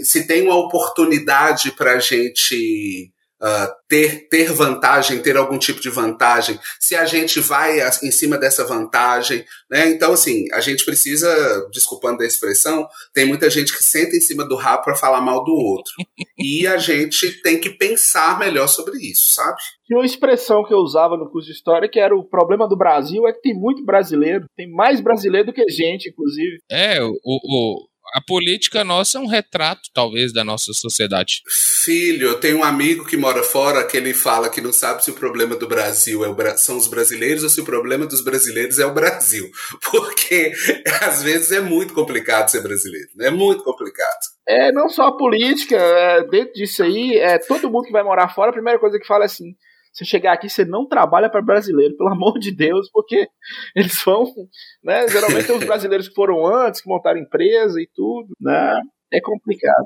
se 0.04 0.26
tem 0.26 0.42
uma 0.42 0.58
oportunidade 0.58 1.72
para 1.72 1.94
a 1.94 2.00
gente 2.00 3.13
uh, 3.44 3.74
ter, 3.88 4.28
ter 4.30 4.52
vantagem, 4.54 5.22
ter 5.22 5.36
algum 5.36 5.58
tipo 5.58 5.82
de 5.82 5.90
vantagem, 5.90 6.58
se 6.80 6.96
a 6.96 7.06
gente 7.06 7.40
vai 7.42 7.80
em 8.02 8.12
cima 8.12 8.38
dessa 8.38 8.66
vantagem, 8.66 9.44
né? 9.70 9.90
Então, 9.90 10.14
assim, 10.14 10.46
a 10.54 10.62
gente 10.62 10.86
precisa, 10.86 11.68
desculpando 11.72 12.24
a 12.24 12.26
expressão, 12.26 12.88
tem 13.14 13.26
muita 13.26 13.50
gente 13.50 13.76
que 13.76 13.84
senta 13.84 14.16
em 14.16 14.22
cima 14.22 14.48
do 14.48 14.56
rabo 14.56 14.84
para 14.84 14.96
falar 14.96 15.22
mal 15.22 15.44
do 15.44 15.52
outro. 15.52 15.94
e 16.40 16.66
a 16.66 16.78
gente 16.78 17.42
tem 17.42 17.60
que 17.60 17.70
pensar 17.70 18.40
melhor 18.40 18.68
sobre 18.68 18.98
isso, 18.98 19.34
sabe? 19.34 19.58
Tinha 19.86 20.00
uma 20.00 20.06
expressão 20.06 20.64
que 20.64 20.74
eu 20.74 20.78
usava 20.78 21.18
no 21.18 21.30
curso 21.30 21.48
de 21.48 21.54
história 21.54 21.90
que 21.90 22.00
era 22.00 22.16
o 22.16 22.24
problema 22.24 22.68
do 22.68 22.78
Brasil 22.78 23.28
é 23.28 23.34
que 23.34 23.42
tem 23.42 23.54
muito 23.54 23.84
brasileiro, 23.84 24.46
tem 24.56 24.72
mais 24.72 25.02
brasileiro 25.02 25.48
do 25.48 25.54
que 25.54 25.68
gente, 25.70 26.10
inclusive. 26.10 26.60
É, 26.72 27.04
o, 27.04 27.14
o 27.26 27.88
a 28.14 28.22
política 28.22 28.84
nossa 28.84 29.18
é 29.18 29.22
um 29.22 29.28
retrato, 29.28 29.90
talvez, 29.94 30.32
da 30.32 30.44
nossa 30.44 30.72
sociedade. 30.72 31.42
Filho, 31.48 32.28
eu 32.28 32.40
tenho 32.40 32.60
um 32.60 32.64
amigo 32.64 33.06
que 33.06 33.18
mora 33.18 33.44
fora 33.44 33.86
que 33.86 33.98
ele 33.98 34.14
fala 34.14 34.50
que 34.50 34.62
não 34.62 34.72
sabe 34.72 35.04
se 35.04 35.10
o 35.10 35.16
problema 35.16 35.56
do 35.56 35.68
Brasil 35.68 36.24
é 36.24 36.30
o, 36.30 36.58
são 36.58 36.78
os 36.78 36.88
brasileiros 36.88 37.44
ou 37.44 37.50
se 37.50 37.60
o 37.60 37.66
problema 37.66 38.06
dos 38.06 38.24
brasileiros 38.24 38.78
é 38.78 38.86
o 38.86 38.94
Brasil. 38.94 39.50
Porque 39.92 40.54
às 41.02 41.24
vezes 41.24 41.52
é 41.52 41.60
muito 41.60 41.94
complicado 41.94 42.50
ser 42.50 42.62
brasileiro, 42.62 43.10
né? 43.16 43.28
É 43.28 43.32
muito 43.32 43.64
complicado. 43.64 44.20
É, 44.48 44.72
não 44.72 44.90
só 44.90 45.08
a 45.08 45.18
política, 45.18 45.76
é, 45.76 46.24
dentro 46.28 46.54
disso 46.54 46.84
aí, 46.84 47.18
é, 47.18 47.40
todo 47.40 47.70
mundo 47.70 47.86
que 47.86 47.92
vai 47.92 48.04
morar 48.04 48.30
fora, 48.30 48.50
a 48.50 48.54
primeira 48.54 48.80
coisa 48.80 49.00
que 49.00 49.08
fala 49.08 49.24
é 49.24 49.26
assim: 49.26 49.56
você 49.94 50.04
chegar 50.06 50.34
aqui, 50.34 50.50
você 50.50 50.66
não 50.66 50.88
trabalha 50.88 51.30
para 51.30 51.42
brasileiro, 51.42 51.96
pelo 51.96 52.10
amor 52.10 52.40
de 52.40 52.52
Deus, 52.52 52.90
porque 52.92 53.28
eles 53.76 54.04
vão, 54.04 54.26
né? 54.84 55.08
Geralmente 55.08 55.52
os 55.52 55.64
brasileiros 55.64 56.10
que 56.10 56.16
foram 56.16 56.46
antes, 56.46 56.82
que 56.82 56.90
montaram 56.90 57.20
empresa 57.20 57.80
e 57.80 57.88
tudo, 57.94 58.34
né? 58.42 58.82
É 59.12 59.22
complicado. 59.22 59.86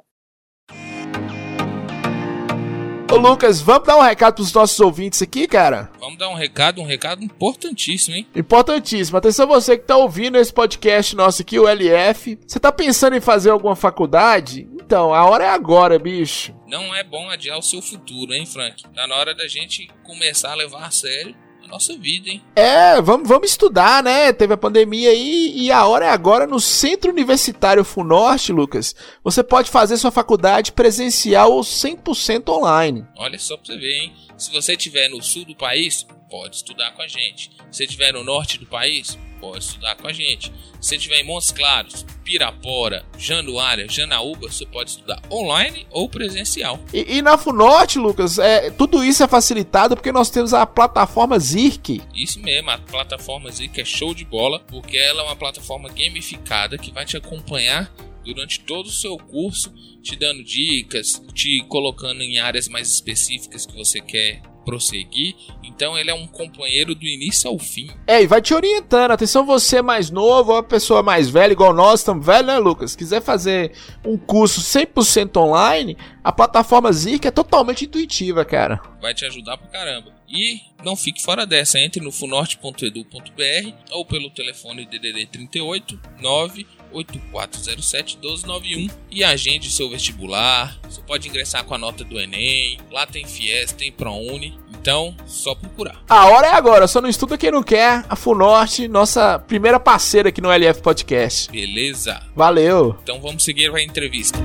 Ô 3.17 3.19
Lucas, 3.19 3.59
vamos 3.59 3.87
dar 3.87 3.97
um 3.97 4.01
recado 4.03 4.35
pros 4.35 4.53
nossos 4.53 4.79
ouvintes 4.79 5.23
aqui, 5.23 5.47
cara? 5.47 5.91
Vamos 5.99 6.19
dar 6.19 6.29
um 6.29 6.35
recado, 6.35 6.79
um 6.79 6.85
recado 6.85 7.23
importantíssimo, 7.23 8.15
hein? 8.15 8.27
Importantíssimo. 8.35 9.17
Atenção 9.17 9.47
você 9.47 9.75
que 9.75 9.87
tá 9.87 9.97
ouvindo 9.97 10.37
esse 10.37 10.53
podcast 10.53 11.15
nosso 11.15 11.41
aqui, 11.41 11.57
o 11.57 11.67
LF. 11.67 12.37
Você 12.45 12.59
tá 12.59 12.71
pensando 12.71 13.15
em 13.15 13.19
fazer 13.19 13.49
alguma 13.49 13.75
faculdade? 13.75 14.69
Então, 14.71 15.15
a 15.15 15.25
hora 15.25 15.45
é 15.45 15.49
agora, 15.49 15.97
bicho. 15.97 16.53
Não 16.67 16.93
é 16.93 17.03
bom 17.03 17.27
adiar 17.31 17.57
o 17.57 17.63
seu 17.63 17.81
futuro, 17.81 18.35
hein, 18.35 18.45
Frank? 18.45 18.83
Tá 18.93 19.07
na 19.07 19.15
hora 19.15 19.33
da 19.33 19.47
gente 19.47 19.89
começar 20.03 20.51
a 20.51 20.55
levar 20.55 20.85
a 20.85 20.91
sério 20.91 21.35
nossa 21.67 21.95
vida, 21.97 22.29
hein? 22.29 22.41
É, 22.55 23.01
vamos, 23.01 23.27
vamos 23.27 23.49
estudar, 23.49 24.01
né? 24.03 24.33
Teve 24.33 24.53
a 24.53 24.57
pandemia 24.57 25.09
aí 25.09 25.53
e 25.55 25.71
a 25.71 25.85
hora 25.85 26.05
é 26.05 26.09
agora 26.09 26.47
no 26.47 26.59
Centro 26.59 27.11
Universitário 27.11 27.83
Funorte, 27.83 28.51
Lucas. 28.51 28.95
Você 29.23 29.43
pode 29.43 29.69
fazer 29.69 29.97
sua 29.97 30.11
faculdade 30.11 30.71
presencial 30.71 31.51
ou 31.51 31.61
100% 31.61 32.49
online. 32.49 33.05
Olha 33.15 33.37
só 33.37 33.55
pra 33.57 33.65
você 33.65 33.77
ver, 33.77 33.97
hein? 33.99 34.13
Se 34.37 34.51
você 34.51 34.73
estiver 34.73 35.09
no 35.09 35.21
sul 35.21 35.45
do 35.45 35.55
país, 35.55 36.05
pode 36.29 36.55
estudar 36.57 36.91
com 36.91 37.01
a 37.01 37.07
gente. 37.07 37.51
Se 37.71 37.83
estiver 37.83 38.13
no 38.13 38.23
norte 38.23 38.57
do 38.57 38.65
país, 38.65 39.17
pode 39.39 39.63
estudar 39.63 39.95
com 39.95 40.07
a 40.07 40.13
gente. 40.13 40.51
Se 40.79 40.89
você 40.89 40.95
estiver 40.97 41.19
em 41.19 41.23
Montes 41.23 41.51
Claros, 41.51 42.05
Pirapora, 42.23 43.05
Januária, 43.17 43.87
Janaúba, 43.89 44.51
você 44.51 44.65
pode 44.65 44.91
estudar 44.91 45.21
online 45.31 45.87
ou 45.89 46.09
presencial. 46.09 46.79
E, 46.93 47.17
e 47.17 47.21
na 47.21 47.37
FUNORTE, 47.37 47.99
Lucas, 47.99 48.37
é, 48.37 48.69
tudo 48.71 49.03
isso 49.03 49.23
é 49.23 49.27
facilitado 49.27 49.95
porque 49.95 50.11
nós 50.11 50.29
temos 50.29 50.53
a 50.53 50.65
plataforma 50.65 51.39
ZIRC. 51.39 52.01
Isso 52.13 52.39
mesmo, 52.41 52.69
a 52.69 52.77
plataforma 52.77 53.49
ZIRC 53.49 53.81
é 53.81 53.85
show 53.85 54.13
de 54.13 54.25
bola, 54.25 54.59
porque 54.59 54.97
ela 54.97 55.21
é 55.21 55.25
uma 55.25 55.35
plataforma 55.35 55.89
gamificada 55.89 56.77
que 56.77 56.91
vai 56.91 57.05
te 57.05 57.15
acompanhar 57.15 57.91
durante 58.25 58.59
todo 58.59 58.87
o 58.87 58.91
seu 58.91 59.17
curso, 59.17 59.73
te 60.03 60.15
dando 60.15 60.43
dicas, 60.43 61.21
te 61.33 61.63
colocando 61.69 62.21
em 62.21 62.39
áreas 62.39 62.67
mais 62.67 62.91
específicas 62.91 63.65
que 63.65 63.75
você 63.75 64.01
quer 64.01 64.41
prosseguir. 64.67 65.33
Então 65.63 65.97
ele 65.97 66.11
é 66.11 66.13
um 66.13 66.27
companheiro 66.27 66.93
do 66.93 67.05
início 67.05 67.49
ao 67.49 67.57
fim. 67.57 67.89
É, 68.05 68.21
e 68.21 68.27
vai 68.27 68.41
te 68.41 68.53
orientando. 68.53 69.11
Atenção, 69.11 69.45
você 69.45 69.77
é 69.77 69.81
mais 69.81 70.09
novo, 70.09 70.51
ou 70.51 70.57
a 70.57 70.63
pessoa 70.63 71.01
mais 71.01 71.29
velha, 71.29 71.53
igual 71.53 71.73
nós, 71.73 72.01
estamos 72.01 72.25
velho, 72.25 72.47
né, 72.47 72.57
Lucas? 72.57 72.93
Quiser 72.93 73.21
fazer 73.21 73.71
um 74.05 74.17
curso 74.17 74.59
100% 74.59 75.37
online, 75.37 75.95
a 76.21 76.33
plataforma 76.33 76.91
Zirk 76.91 77.25
é 77.25 77.31
totalmente 77.31 77.85
intuitiva, 77.85 78.43
cara. 78.43 78.81
Vai 79.01 79.13
te 79.13 79.23
ajudar 79.25 79.57
pra 79.57 79.67
caramba. 79.69 80.11
E 80.27 80.59
não 80.83 80.97
fique 80.97 81.21
fora 81.23 81.45
dessa, 81.45 81.79
entre 81.79 82.03
no 82.03 82.11
funorte.edu.br 82.11 83.73
ou 83.91 84.05
pelo 84.05 84.29
telefone 84.29 84.85
DDD 84.85 85.27
38 85.27 85.97
9 86.19 86.67
8407-1291 87.03 88.91
e 89.11 89.23
agende 89.23 89.71
seu 89.71 89.89
vestibular. 89.89 90.77
Você 90.83 91.01
pode 91.01 91.27
ingressar 91.27 91.63
com 91.63 91.73
a 91.73 91.77
nota 91.77 92.03
do 92.03 92.19
Enem. 92.19 92.79
Lá 92.91 93.05
tem 93.05 93.25
Fies, 93.25 93.71
tem 93.71 93.91
ProUni. 93.91 94.57
Então, 94.79 95.15
só 95.25 95.53
procurar. 95.53 96.01
A 96.07 96.27
hora 96.27 96.47
é 96.47 96.53
agora, 96.53 96.87
só 96.87 97.01
não 97.01 97.09
estuda 97.09 97.37
quem 97.37 97.51
não 97.51 97.63
quer. 97.63 98.05
A 98.07 98.15
Funorte, 98.15 98.87
nossa 98.87 99.37
primeira 99.39 99.79
parceira 99.79 100.29
aqui 100.29 100.39
no 100.39 100.51
LF 100.51 100.81
Podcast. 100.81 101.51
Beleza. 101.51 102.21
Valeu. 102.35 102.97
Então 103.03 103.19
vamos 103.19 103.43
seguir 103.43 103.73
a 103.73 103.81
entrevista. 103.81 104.39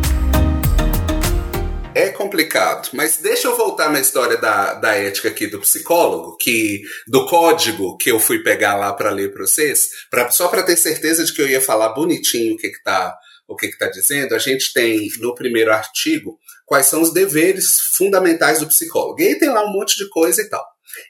É 1.94 2.08
complicado, 2.08 2.88
mas 2.94 3.18
deixa 3.18 3.48
eu 3.48 3.56
voltar 3.56 3.92
na 3.92 4.00
história 4.00 4.38
da, 4.38 4.72
da 4.74 4.94
ética 4.94 5.28
aqui 5.28 5.46
do 5.46 5.60
psicólogo, 5.60 6.38
que 6.38 6.80
do 7.06 7.26
código 7.26 7.98
que 7.98 8.10
eu 8.10 8.18
fui 8.18 8.42
pegar 8.42 8.76
lá 8.76 8.94
para 8.94 9.10
ler 9.10 9.30
para 9.30 9.44
vocês, 9.44 9.90
pra, 10.10 10.30
só 10.30 10.48
para 10.48 10.62
ter 10.62 10.76
certeza 10.76 11.22
de 11.22 11.34
que 11.34 11.42
eu 11.42 11.48
ia 11.48 11.60
falar 11.60 11.90
bonitinho 11.90 12.54
o 12.54 12.56
que, 12.56 12.70
que 12.70 12.82
tá 12.82 13.14
o 13.46 13.54
que 13.54 13.66
está 13.66 13.88
dizendo, 13.88 14.34
a 14.34 14.38
gente 14.38 14.72
tem 14.72 15.06
no 15.18 15.34
primeiro 15.34 15.70
artigo 15.70 16.38
quais 16.64 16.86
são 16.86 17.02
os 17.02 17.12
deveres 17.12 17.78
fundamentais 17.78 18.60
do 18.60 18.68
psicólogo. 18.68 19.20
E 19.20 19.26
aí 19.26 19.38
tem 19.38 19.50
lá 19.50 19.62
um 19.62 19.72
monte 19.72 19.98
de 19.98 20.08
coisa 20.08 20.40
e 20.40 20.48
tal. 20.48 20.64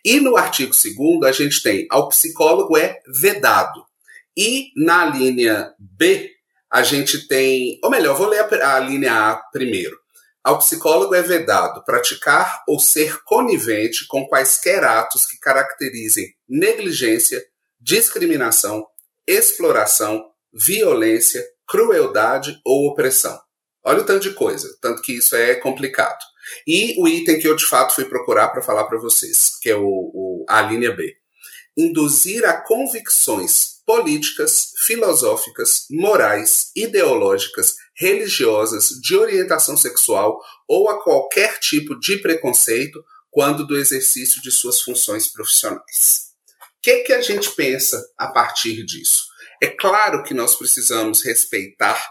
E 0.04 0.18
no 0.18 0.36
artigo 0.36 0.74
segundo 0.74 1.24
a 1.24 1.30
gente 1.30 1.62
tem 1.62 1.86
ao 1.90 2.08
psicólogo 2.08 2.76
é 2.76 2.98
vedado. 3.06 3.84
E 4.36 4.70
na 4.76 5.04
linha 5.04 5.72
B 5.78 6.28
a 6.68 6.82
gente 6.82 7.28
tem, 7.28 7.78
ou 7.84 7.90
melhor, 7.90 8.16
vou 8.16 8.26
ler 8.26 8.40
a, 8.40 8.76
a 8.76 8.80
linha 8.80 9.12
A 9.12 9.36
primeiro. 9.52 10.01
Ao 10.44 10.58
psicólogo 10.58 11.14
é 11.14 11.22
vedado 11.22 11.84
praticar 11.84 12.64
ou 12.66 12.80
ser 12.80 13.22
conivente 13.22 14.06
com 14.08 14.26
quaisquer 14.26 14.82
atos 14.82 15.24
que 15.24 15.38
caracterizem 15.38 16.34
negligência, 16.48 17.44
discriminação, 17.80 18.84
exploração, 19.24 20.24
violência, 20.52 21.44
crueldade 21.68 22.60
ou 22.64 22.88
opressão. 22.88 23.40
Olha 23.84 24.02
o 24.02 24.04
tanto 24.04 24.28
de 24.28 24.34
coisa, 24.34 24.68
tanto 24.80 25.00
que 25.00 25.12
isso 25.12 25.36
é 25.36 25.54
complicado. 25.54 26.18
E 26.66 27.00
o 27.00 27.06
item 27.06 27.38
que 27.38 27.46
eu 27.46 27.54
de 27.54 27.66
fato 27.66 27.94
fui 27.94 28.04
procurar 28.04 28.48
para 28.48 28.62
falar 28.62 28.84
para 28.84 28.98
vocês, 28.98 29.52
que 29.60 29.70
é 29.70 29.76
o, 29.76 29.84
o, 29.84 30.44
a 30.48 30.60
linha 30.62 30.94
B. 30.94 31.14
Induzir 31.76 32.44
a 32.44 32.60
convicções 32.60 33.72
políticas, 33.86 34.72
filosóficas, 34.78 35.86
morais, 35.90 36.70
ideológicas, 36.76 37.74
religiosas, 37.96 38.88
de 39.00 39.16
orientação 39.16 39.76
sexual 39.76 40.40
ou 40.66 40.88
a 40.88 41.02
qualquer 41.02 41.58
tipo 41.58 41.98
de 41.98 42.18
preconceito 42.18 43.02
quando 43.30 43.66
do 43.66 43.76
exercício 43.76 44.42
de 44.42 44.50
suas 44.50 44.80
funções 44.80 45.28
profissionais. 45.28 46.32
O 46.60 46.82
que, 46.82 47.00
que 47.00 47.12
a 47.12 47.20
gente 47.20 47.50
pensa 47.50 48.02
a 48.18 48.28
partir 48.28 48.84
disso? 48.84 49.24
É 49.62 49.68
claro 49.68 50.22
que 50.24 50.34
nós 50.34 50.56
precisamos 50.56 51.24
respeitar 51.24 52.04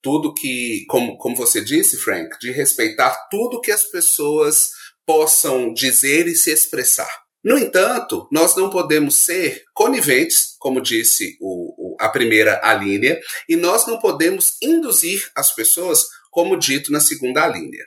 tudo 0.00 0.34
que, 0.34 0.84
como, 0.88 1.16
como 1.18 1.36
você 1.36 1.62
disse, 1.62 1.96
Frank, 1.96 2.38
de 2.38 2.50
respeitar 2.50 3.28
tudo 3.30 3.60
que 3.60 3.70
as 3.70 3.84
pessoas 3.84 4.70
possam 5.06 5.72
dizer 5.72 6.26
e 6.26 6.34
se 6.34 6.50
expressar. 6.50 7.08
No 7.44 7.58
entanto, 7.58 8.26
nós 8.32 8.56
não 8.56 8.70
podemos 8.70 9.16
ser 9.16 9.64
coniventes, 9.74 10.56
como 10.58 10.80
disse 10.80 11.36
o, 11.40 11.74
o, 11.76 11.83
a 12.04 12.08
primeira 12.08 12.60
alínea, 12.62 13.20
e 13.48 13.56
nós 13.56 13.86
não 13.86 13.98
podemos 13.98 14.56
induzir 14.62 15.30
as 15.34 15.54
pessoas, 15.54 16.06
como 16.30 16.58
dito 16.58 16.92
na 16.92 17.00
segunda 17.00 17.42
alínea. 17.42 17.84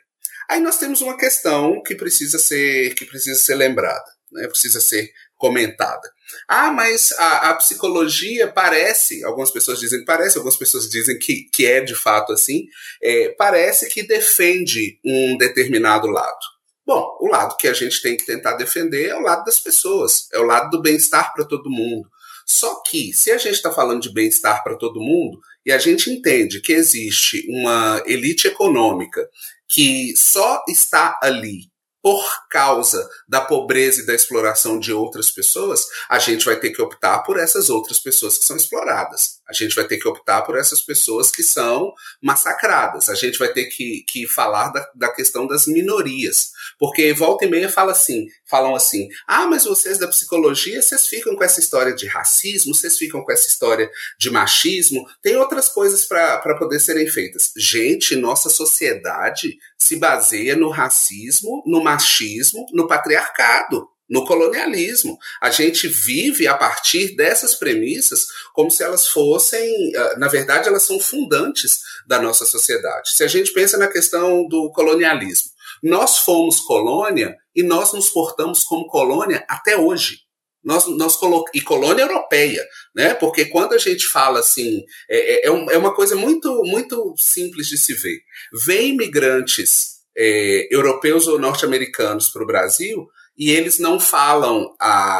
Aí 0.49 0.61
nós 0.61 0.77
temos 0.77 1.01
uma 1.01 1.17
questão 1.17 1.81
que 1.83 1.95
precisa 1.95 2.39
ser, 2.39 2.95
que 2.95 3.05
precisa 3.05 3.39
ser 3.39 3.55
lembrada, 3.55 4.05
né? 4.31 4.47
precisa 4.47 4.79
ser 4.79 5.11
comentada. 5.35 6.09
Ah, 6.47 6.71
mas 6.71 7.11
a, 7.13 7.49
a, 7.49 7.53
psicologia 7.55 8.47
parece, 8.47 9.23
algumas 9.23 9.51
pessoas 9.51 9.79
dizem 9.79 9.99
que 9.99 10.05
parece, 10.05 10.37
algumas 10.37 10.57
pessoas 10.57 10.89
dizem 10.89 11.17
que, 11.19 11.49
que 11.53 11.65
é 11.65 11.81
de 11.81 11.95
fato 11.95 12.33
assim, 12.33 12.65
é, 13.01 13.29
parece 13.37 13.87
que 13.89 14.03
defende 14.03 14.99
um 15.05 15.37
determinado 15.37 16.07
lado. 16.07 16.39
Bom, 16.85 17.17
o 17.19 17.27
lado 17.27 17.57
que 17.57 17.67
a 17.67 17.73
gente 17.73 18.01
tem 18.01 18.15
que 18.15 18.25
tentar 18.25 18.53
defender 18.53 19.09
é 19.09 19.15
o 19.15 19.21
lado 19.21 19.43
das 19.43 19.59
pessoas, 19.59 20.27
é 20.33 20.39
o 20.39 20.43
lado 20.43 20.69
do 20.69 20.81
bem-estar 20.81 21.33
para 21.33 21.45
todo 21.45 21.69
mundo. 21.69 22.09
Só 22.47 22.81
que, 22.81 23.13
se 23.13 23.29
a 23.29 23.37
gente 23.37 23.55
está 23.55 23.71
falando 23.73 24.01
de 24.01 24.13
bem-estar 24.13 24.63
para 24.63 24.77
todo 24.77 25.01
mundo, 25.01 25.37
e 25.65 25.71
a 25.71 25.77
gente 25.77 26.09
entende 26.09 26.61
que 26.61 26.71
existe 26.71 27.45
uma 27.49 28.01
elite 28.05 28.47
econômica 28.47 29.27
que 29.67 30.15
só 30.15 30.63
está 30.69 31.19
ali 31.21 31.69
por 32.01 32.25
causa 32.49 33.05
da 33.27 33.41
pobreza 33.41 34.01
e 34.01 34.05
da 34.05 34.13
exploração 34.13 34.79
de 34.79 34.93
outras 34.93 35.29
pessoas, 35.29 35.85
a 36.09 36.17
gente 36.19 36.45
vai 36.45 36.57
ter 36.57 36.71
que 36.71 36.81
optar 36.81 37.19
por 37.19 37.37
essas 37.37 37.69
outras 37.69 37.99
pessoas 37.99 38.37
que 38.37 38.45
são 38.45 38.55
exploradas. 38.55 39.36
A 39.49 39.53
gente 39.53 39.75
vai 39.75 39.87
ter 39.87 39.97
que 39.97 40.07
optar 40.07 40.41
por 40.41 40.57
essas 40.57 40.81
pessoas 40.81 41.31
que 41.31 41.43
são 41.43 41.93
massacradas. 42.21 43.09
A 43.09 43.15
gente 43.15 43.37
vai 43.37 43.51
ter 43.51 43.65
que, 43.65 44.03
que 44.07 44.27
falar 44.27 44.69
da, 44.69 44.89
da 44.95 45.09
questão 45.09 45.47
das 45.47 45.67
minorias. 45.67 46.51
Porque 46.77 47.13
volta 47.13 47.45
e 47.45 47.49
meia 47.49 47.69
fala 47.69 47.91
assim, 47.91 48.27
falam 48.45 48.75
assim: 48.75 49.07
ah, 49.27 49.47
mas 49.47 49.65
vocês 49.65 49.97
da 49.97 50.07
psicologia, 50.07 50.81
vocês 50.81 51.07
ficam 51.07 51.35
com 51.35 51.43
essa 51.43 51.59
história 51.59 51.95
de 51.95 52.07
racismo, 52.07 52.73
vocês 52.73 52.97
ficam 52.97 53.23
com 53.23 53.31
essa 53.31 53.47
história 53.47 53.89
de 54.19 54.29
machismo, 54.29 55.05
tem 55.21 55.35
outras 55.35 55.69
coisas 55.69 56.05
para 56.05 56.57
poder 56.57 56.79
serem 56.79 57.07
feitas. 57.07 57.51
Gente, 57.57 58.15
nossa 58.15 58.49
sociedade 58.49 59.57
se 59.77 59.95
baseia 59.95 60.55
no 60.55 60.69
racismo, 60.69 61.63
no 61.65 61.83
machismo, 61.83 62.65
no 62.73 62.87
patriarcado 62.87 63.87
no 64.09 64.25
colonialismo. 64.25 65.17
A 65.41 65.49
gente 65.49 65.87
vive 65.87 66.47
a 66.47 66.55
partir 66.55 67.15
dessas 67.15 67.55
premissas 67.55 68.27
como 68.53 68.71
se 68.71 68.83
elas 68.83 69.07
fossem, 69.07 69.95
ah, 69.95 70.15
na 70.17 70.27
verdade, 70.27 70.67
elas 70.67 70.83
são 70.83 70.99
fundantes 70.99 71.79
da 72.07 72.21
nossa 72.21 72.45
sociedade. 72.45 73.11
Se 73.11 73.23
a 73.23 73.27
gente 73.27 73.51
pensa 73.51 73.77
na 73.77 73.87
questão 73.87 74.47
do 74.47 74.71
colonialismo, 74.71 75.51
nós 75.83 76.19
fomos 76.19 76.59
colônia 76.61 77.35
e 77.55 77.61
nós 77.63 77.93
nos 77.93 78.09
portamos 78.09 78.63
como 78.63 78.87
colônia 78.87 79.45
até 79.47 79.77
hoje. 79.77 80.25
Nós, 80.63 80.85
nós 80.87 81.15
colo 81.15 81.45
e 81.53 81.61
colônia 81.61 82.03
europeia, 82.03 82.65
né? 82.93 83.13
Porque 83.13 83.45
quando 83.45 83.73
a 83.73 83.77
gente 83.77 84.05
fala 84.07 84.39
assim, 84.39 84.83
é, 85.09 85.47
é, 85.47 85.47
é, 85.47 85.49
é 85.49 85.77
uma 85.77 85.93
coisa 85.93 86.15
muito, 86.15 86.61
muito 86.63 87.13
simples 87.17 87.67
de 87.67 87.77
se 87.77 87.93
ver. 87.93 88.19
Vem 88.65 88.89
imigrantes 88.89 89.97
é, 90.17 90.67
europeus 90.69 91.27
ou 91.27 91.39
norte-americanos 91.39 92.27
para 92.27 92.43
o 92.43 92.47
Brasil 92.47 93.07
e 93.37 93.51
eles 93.51 93.79
não 93.79 93.99
falam 93.99 94.75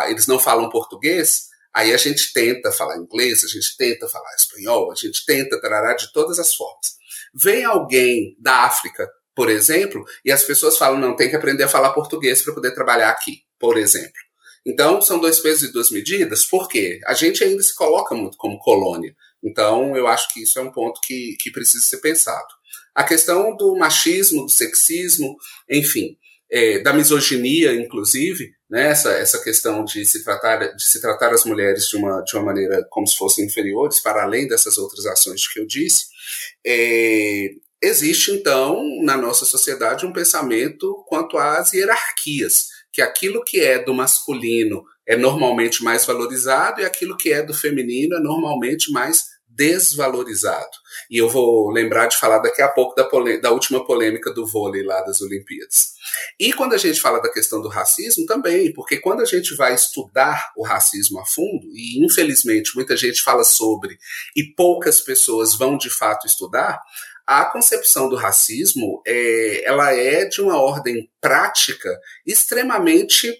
eles 0.08 0.28
não 0.28 0.40
falam 0.40 0.70
português. 0.70 1.48
Aí 1.74 1.94
a 1.94 1.98
gente 1.98 2.34
tenta 2.34 2.72
falar 2.72 2.98
inglês, 2.98 3.44
a 3.44 3.48
gente 3.48 3.78
tenta 3.78 4.08
falar 4.08 4.34
espanhol, 4.36 4.92
a 4.92 4.96
gente 4.96 5.24
tenta 5.26 5.62
tarará 5.62 5.94
de 5.94 6.12
todas 6.12 6.40
as 6.40 6.56
formas. 6.56 6.98
Vem 7.36 7.64
alguém 7.64 8.36
da 8.40 8.64
África 8.64 9.08
por 9.38 9.52
exemplo, 9.52 10.04
e 10.26 10.32
as 10.32 10.42
pessoas 10.42 10.80
falam, 10.80 11.00
não, 11.00 11.16
tem 11.16 11.30
que 11.30 11.36
aprender 11.36 11.62
a 11.62 11.68
falar 11.68 11.94
português 11.94 12.42
para 12.42 12.56
poder 12.56 12.74
trabalhar 12.74 13.12
aqui, 13.12 13.44
por 13.60 13.78
exemplo. 13.78 14.20
Então, 14.66 15.00
são 15.00 15.20
dois 15.20 15.40
pesos 15.40 15.70
e 15.70 15.72
duas 15.72 15.92
medidas, 15.92 16.44
por 16.44 16.68
quê? 16.68 17.00
A 17.06 17.14
gente 17.14 17.44
ainda 17.44 17.62
se 17.62 17.76
coloca 17.76 18.16
muito 18.16 18.36
como 18.36 18.58
colônia. 18.58 19.16
Então, 19.44 19.96
eu 19.96 20.08
acho 20.08 20.34
que 20.34 20.42
isso 20.42 20.58
é 20.58 20.64
um 20.64 20.72
ponto 20.72 21.00
que, 21.02 21.38
que 21.40 21.52
precisa 21.52 21.86
ser 21.86 21.98
pensado. 21.98 22.48
A 22.96 23.04
questão 23.04 23.56
do 23.56 23.76
machismo, 23.78 24.48
do 24.48 24.52
sexismo, 24.52 25.38
enfim, 25.70 26.18
é, 26.52 26.80
da 26.80 26.94
misoginia, 26.94 27.74
inclusive, 27.74 28.52
né, 28.70 28.90
essa, 28.90 29.12
essa 29.12 29.44
questão 29.44 29.84
de 29.84 30.06
se, 30.06 30.24
tratar, 30.24 30.76
de 30.76 30.84
se 30.84 31.02
tratar 31.02 31.34
as 31.34 31.46
mulheres 31.46 31.88
de 31.88 31.98
uma, 31.98 32.22
de 32.22 32.36
uma 32.36 32.46
maneira 32.46 32.86
como 32.90 33.08
se 33.08 33.18
fossem 33.18 33.46
inferiores, 33.46 34.02
para 34.02 34.24
além 34.24 34.48
dessas 34.48 34.78
outras 34.78 35.06
ações 35.06 35.48
que 35.48 35.60
eu 35.60 35.66
disse, 35.66 36.06
é, 36.66 37.50
Existe, 37.82 38.32
então, 38.32 38.84
na 39.04 39.16
nossa 39.16 39.46
sociedade, 39.46 40.06
um 40.06 40.12
pensamento 40.12 41.04
quanto 41.08 41.38
às 41.38 41.74
hierarquias, 41.74 42.66
que 42.92 43.04
aquilo 43.04 43.44
que 43.46 43.60
é 43.60 43.78
do 43.78 43.94
masculino 43.94 44.84
é 45.08 45.16
normalmente 45.16 45.84
mais 45.84 46.04
valorizado 46.04 46.82
e 46.82 46.86
aquilo 46.86 47.16
que 47.16 47.32
é 47.32 47.44
do 47.44 47.54
feminino 47.54 48.16
é 48.16 48.20
normalmente 48.20 48.92
mais 48.92 49.26
desvalorizado. 49.58 50.70
E 51.10 51.18
eu 51.18 51.28
vou 51.28 51.72
lembrar 51.72 52.06
de 52.06 52.18
falar 52.18 52.38
daqui 52.38 52.62
a 52.62 52.68
pouco 52.68 52.96
da, 52.96 53.10
da, 53.42 53.52
última 53.52 53.84
polêmica 53.84 54.32
do 54.32 54.46
vôlei 54.46 54.84
lá 54.84 55.02
das 55.02 55.20
Olimpíadas. 55.20 55.94
E 56.40 56.54
quando 56.54 56.74
a 56.74 56.78
gente 56.78 57.02
fala 57.02 57.20
da 57.20 57.32
questão 57.32 57.60
do 57.60 57.68
racismo, 57.68 58.26
também, 58.28 58.72
porque 58.72 58.98
quando 58.98 59.22
a 59.22 59.26
gente 59.26 59.56
vai 59.56 59.74
estudar 59.74 60.52
o 60.56 60.64
racismo 60.64 61.20
a 61.20 61.26
fundo, 61.26 61.68
e 61.74 62.06
infelizmente 62.06 62.76
muita 62.76 62.96
gente 62.96 63.24
fala 63.24 63.44
sobre 63.44 63.98
e 64.36 64.44
poucas 64.44 65.02
pessoas 65.02 65.58
vão 65.58 65.76
de 65.76 65.90
fato 65.90 66.28
estudar, 66.28 66.80
a 67.26 67.44
concepção 67.46 68.08
do 68.08 68.16
racismo 68.16 69.02
é, 69.06 69.66
ela 69.66 69.92
é 69.94 70.26
de 70.26 70.40
uma 70.40 70.62
ordem 70.62 71.10
prática 71.20 71.90
extremamente 72.26 73.34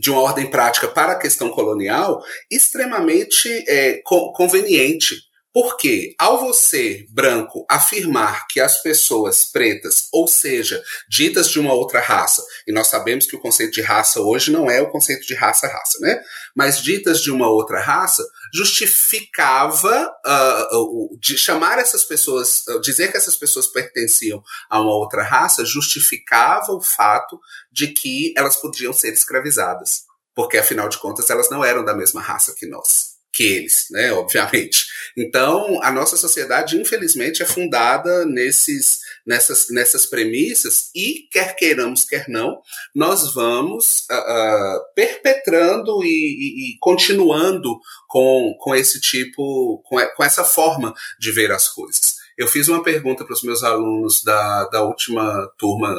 de 0.00 0.10
uma 0.10 0.20
ordem 0.20 0.48
prática 0.48 0.88
para 0.88 1.12
a 1.12 1.18
questão 1.18 1.50
colonial 1.50 2.22
extremamente 2.50 3.48
é, 3.68 4.00
conveniente 4.34 5.25
porque 5.56 6.14
ao 6.18 6.38
você, 6.38 7.06
branco, 7.08 7.64
afirmar 7.66 8.46
que 8.46 8.60
as 8.60 8.82
pessoas 8.82 9.42
pretas, 9.42 10.06
ou 10.12 10.28
seja, 10.28 10.84
ditas 11.08 11.48
de 11.48 11.58
uma 11.58 11.72
outra 11.72 11.98
raça, 11.98 12.44
e 12.68 12.72
nós 12.72 12.88
sabemos 12.88 13.24
que 13.24 13.34
o 13.34 13.40
conceito 13.40 13.72
de 13.72 13.80
raça 13.80 14.20
hoje 14.20 14.52
não 14.52 14.70
é 14.70 14.82
o 14.82 14.90
conceito 14.90 15.26
de 15.26 15.34
raça-raça, 15.34 15.98
né? 15.98 16.22
Mas 16.54 16.82
ditas 16.82 17.22
de 17.22 17.30
uma 17.30 17.48
outra 17.48 17.80
raça, 17.80 18.22
justificava 18.52 20.14
uh, 20.26 21.18
de 21.18 21.38
chamar 21.38 21.78
essas 21.78 22.04
pessoas, 22.04 22.62
uh, 22.68 22.78
dizer 22.82 23.10
que 23.10 23.16
essas 23.16 23.34
pessoas 23.34 23.66
pertenciam 23.66 24.42
a 24.68 24.78
uma 24.78 24.94
outra 24.94 25.22
raça, 25.22 25.64
justificava 25.64 26.70
o 26.72 26.82
fato 26.82 27.40
de 27.72 27.94
que 27.94 28.34
elas 28.36 28.56
podiam 28.56 28.92
ser 28.92 29.14
escravizadas, 29.14 30.02
porque 30.34 30.58
afinal 30.58 30.90
de 30.90 30.98
contas 30.98 31.30
elas 31.30 31.48
não 31.48 31.64
eram 31.64 31.82
da 31.82 31.94
mesma 31.94 32.20
raça 32.20 32.54
que 32.54 32.66
nós 32.66 33.15
que 33.36 33.44
eles, 33.44 33.86
né, 33.90 34.10
obviamente. 34.14 34.86
Então, 35.16 35.78
a 35.82 35.92
nossa 35.92 36.16
sociedade, 36.16 36.80
infelizmente, 36.80 37.42
é 37.42 37.46
fundada 37.46 38.24
nesses, 38.24 39.00
nessas, 39.26 39.68
nessas 39.70 40.06
premissas 40.06 40.90
e, 40.94 41.28
quer 41.30 41.54
queiramos, 41.54 42.04
quer 42.04 42.26
não, 42.28 42.60
nós 42.94 43.34
vamos 43.34 44.06
uh, 44.10 44.14
uh, 44.14 44.94
perpetrando 44.94 46.02
e, 46.02 46.06
e, 46.06 46.72
e, 46.74 46.78
continuando 46.80 47.78
com, 48.08 48.54
com 48.58 48.74
esse 48.74 49.00
tipo, 49.00 49.82
com, 49.84 49.96
com 50.16 50.24
essa 50.24 50.44
forma 50.44 50.94
de 51.18 51.30
ver 51.30 51.52
as 51.52 51.68
coisas. 51.68 52.16
Eu 52.38 52.46
fiz 52.46 52.68
uma 52.68 52.82
pergunta 52.82 53.24
para 53.24 53.32
os 53.32 53.42
meus 53.42 53.62
alunos 53.62 54.22
da, 54.22 54.64
da 54.68 54.82
última 54.82 55.50
turma 55.58 55.94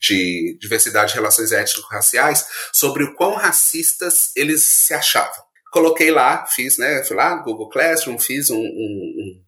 de 0.00 0.56
diversidade 0.60 1.12
e 1.12 1.14
relações 1.14 1.52
étnico-raciais 1.52 2.46
sobre 2.72 3.04
o 3.04 3.14
quão 3.14 3.34
racistas 3.34 4.30
eles 4.36 4.62
se 4.62 4.92
achavam. 4.92 5.45
Coloquei 5.72 6.10
lá, 6.10 6.46
fiz, 6.46 6.78
né? 6.78 7.02
Fui 7.04 7.16
lá, 7.16 7.34
Google 7.36 7.68
Classroom, 7.68 8.18
fiz 8.18 8.50
um, 8.50 8.60
um, 8.60 9.42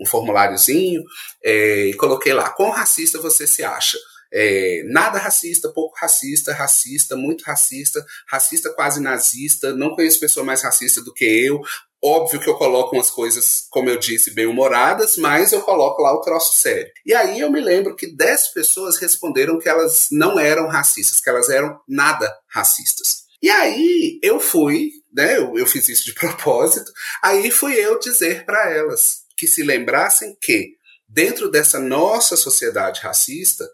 um 0.00 0.06
formuláriozinho 0.06 1.02
é, 1.42 1.86
e 1.86 1.94
coloquei 1.94 2.32
lá, 2.32 2.50
quão 2.50 2.70
racista 2.70 3.20
você 3.20 3.46
se 3.46 3.62
acha? 3.62 3.98
É, 4.36 4.82
nada 4.86 5.18
racista, 5.18 5.68
pouco 5.68 5.96
racista, 5.96 6.52
racista, 6.52 7.14
muito 7.14 7.42
racista, 7.44 8.04
racista 8.28 8.72
quase 8.74 9.00
nazista, 9.00 9.72
não 9.72 9.94
conheço 9.94 10.18
pessoa 10.18 10.44
mais 10.44 10.60
racista 10.62 11.00
do 11.00 11.14
que 11.14 11.24
eu. 11.24 11.60
Óbvio 12.02 12.40
que 12.40 12.50
eu 12.50 12.56
coloco 12.56 12.96
umas 12.96 13.10
coisas, 13.10 13.66
como 13.70 13.88
eu 13.88 13.96
disse, 13.96 14.34
bem 14.34 14.46
humoradas, 14.46 15.16
mas 15.16 15.52
eu 15.52 15.62
coloco 15.62 16.02
lá 16.02 16.12
o 16.12 16.20
troço 16.20 16.54
sério. 16.56 16.90
E 17.06 17.14
aí 17.14 17.40
eu 17.40 17.50
me 17.50 17.60
lembro 17.60 17.94
que 17.94 18.14
10 18.14 18.48
pessoas 18.48 18.98
responderam 18.98 19.58
que 19.58 19.68
elas 19.68 20.08
não 20.10 20.38
eram 20.38 20.66
racistas, 20.66 21.20
que 21.20 21.30
elas 21.30 21.48
eram 21.48 21.78
nada 21.88 22.30
racistas. 22.52 23.22
E 23.40 23.48
aí 23.48 24.18
eu 24.22 24.40
fui, 24.40 24.90
né, 25.14 25.38
eu, 25.38 25.56
eu 25.56 25.66
fiz 25.66 25.88
isso 25.88 26.04
de 26.04 26.14
propósito, 26.18 26.90
aí 27.22 27.50
fui 27.50 27.74
eu 27.74 27.98
dizer 27.98 28.44
para 28.44 28.70
elas 28.70 29.24
que 29.36 29.46
se 29.46 29.62
lembrassem 29.62 30.36
que, 30.40 30.74
dentro 31.08 31.50
dessa 31.50 31.78
nossa 31.78 32.36
sociedade 32.36 33.00
racista, 33.00 33.64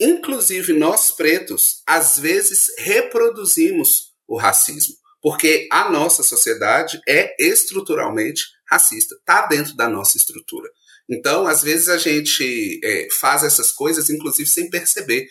Inclusive, 0.00 0.72
nós 0.72 1.10
pretos, 1.10 1.82
às 1.86 2.18
vezes, 2.18 2.68
reproduzimos 2.78 4.14
o 4.26 4.38
racismo, 4.38 4.94
porque 5.20 5.68
a 5.70 5.90
nossa 5.90 6.22
sociedade 6.22 6.98
é 7.06 7.36
estruturalmente 7.38 8.44
racista, 8.66 9.14
está 9.16 9.46
dentro 9.46 9.76
da 9.76 9.90
nossa 9.90 10.16
estrutura. 10.16 10.70
Então, 11.06 11.46
às 11.46 11.60
vezes 11.60 11.88
a 11.90 11.98
gente 11.98 12.80
é, 12.82 13.08
faz 13.10 13.42
essas 13.42 13.72
coisas, 13.72 14.08
inclusive 14.08 14.48
sem 14.48 14.70
perceber. 14.70 15.26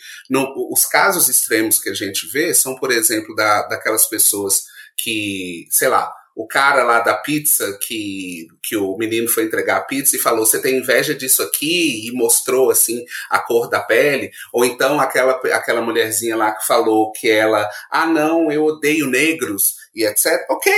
os 0.71 0.85
casos 0.85 1.27
extremos 1.29 1.79
que 1.79 1.89
a 1.89 1.93
gente 1.93 2.27
vê 2.27 2.53
são, 2.53 2.75
por 2.75 2.91
exemplo, 2.91 3.33
da, 3.33 3.65
daquelas 3.67 4.07
pessoas 4.07 4.65
que, 5.01 5.67
sei 5.69 5.87
lá, 5.87 6.11
o 6.35 6.47
cara 6.47 6.83
lá 6.83 7.01
da 7.01 7.15
pizza 7.15 7.77
que, 7.81 8.47
que 8.63 8.77
o 8.77 8.95
menino 8.97 9.27
foi 9.27 9.43
entregar 9.43 9.77
a 9.77 9.83
pizza 9.83 10.15
e 10.15 10.19
falou: 10.19 10.45
Você 10.45 10.61
tem 10.61 10.77
inveja 10.77 11.13
disso 11.13 11.43
aqui? 11.43 12.07
E 12.07 12.11
mostrou 12.13 12.71
assim 12.71 13.03
a 13.29 13.39
cor 13.39 13.69
da 13.69 13.81
pele. 13.81 14.31
Ou 14.53 14.63
então 14.63 14.99
aquela, 15.01 15.33
aquela 15.53 15.81
mulherzinha 15.81 16.37
lá 16.37 16.53
que 16.53 16.65
falou 16.65 17.11
que 17.11 17.29
ela, 17.29 17.69
ah, 17.91 18.05
não, 18.05 18.49
eu 18.49 18.63
odeio 18.63 19.07
negros 19.07 19.73
e 19.93 20.05
etc. 20.05 20.45
Ok, 20.49 20.71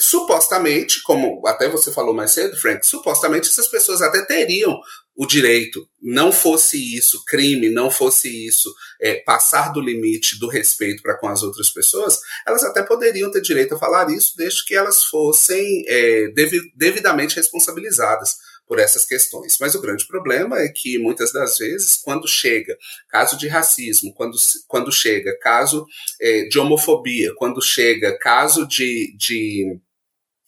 supostamente, 0.00 1.02
como 1.02 1.46
até 1.46 1.68
você 1.68 1.92
falou 1.92 2.14
mais 2.14 2.32
cedo, 2.32 2.56
Frank, 2.56 2.86
supostamente 2.86 3.48
essas 3.48 3.68
pessoas 3.68 4.00
até 4.00 4.24
teriam 4.24 4.78
o 5.16 5.26
direito, 5.26 5.84
não 6.00 6.30
fosse 6.30 6.96
isso 6.96 7.24
crime, 7.24 7.68
não 7.68 7.90
fosse 7.90 8.46
isso 8.46 8.72
é, 9.00 9.16
passar 9.16 9.72
do 9.72 9.80
limite 9.80 10.38
do 10.38 10.48
respeito 10.48 11.02
para 11.02 11.18
com 11.18 11.26
as 11.26 11.42
outras 11.42 11.70
pessoas, 11.70 12.20
elas 12.46 12.62
até 12.62 12.84
poderiam 12.84 13.28
ter 13.28 13.40
direito 13.40 13.74
a 13.74 13.78
falar 13.78 14.08
isso, 14.10 14.34
desde 14.36 14.64
que 14.64 14.76
elas 14.76 15.02
fossem 15.02 15.82
é, 15.88 16.28
devidamente 16.76 17.34
responsabilizadas 17.34 18.36
por 18.68 18.78
essas 18.78 19.04
questões. 19.04 19.56
Mas 19.58 19.74
o 19.74 19.80
grande 19.80 20.06
problema 20.06 20.58
é 20.58 20.68
que 20.68 20.98
muitas 20.98 21.32
das 21.32 21.56
vezes, 21.58 21.96
quando 21.96 22.28
chega 22.28 22.76
caso 23.08 23.36
de 23.36 23.48
racismo, 23.48 24.12
quando, 24.14 24.36
quando 24.68 24.92
chega 24.92 25.36
caso 25.40 25.86
é, 26.20 26.42
de 26.44 26.58
homofobia, 26.58 27.32
quando 27.36 27.62
chega 27.62 28.16
caso 28.18 28.68
de, 28.68 29.16
de 29.16 29.80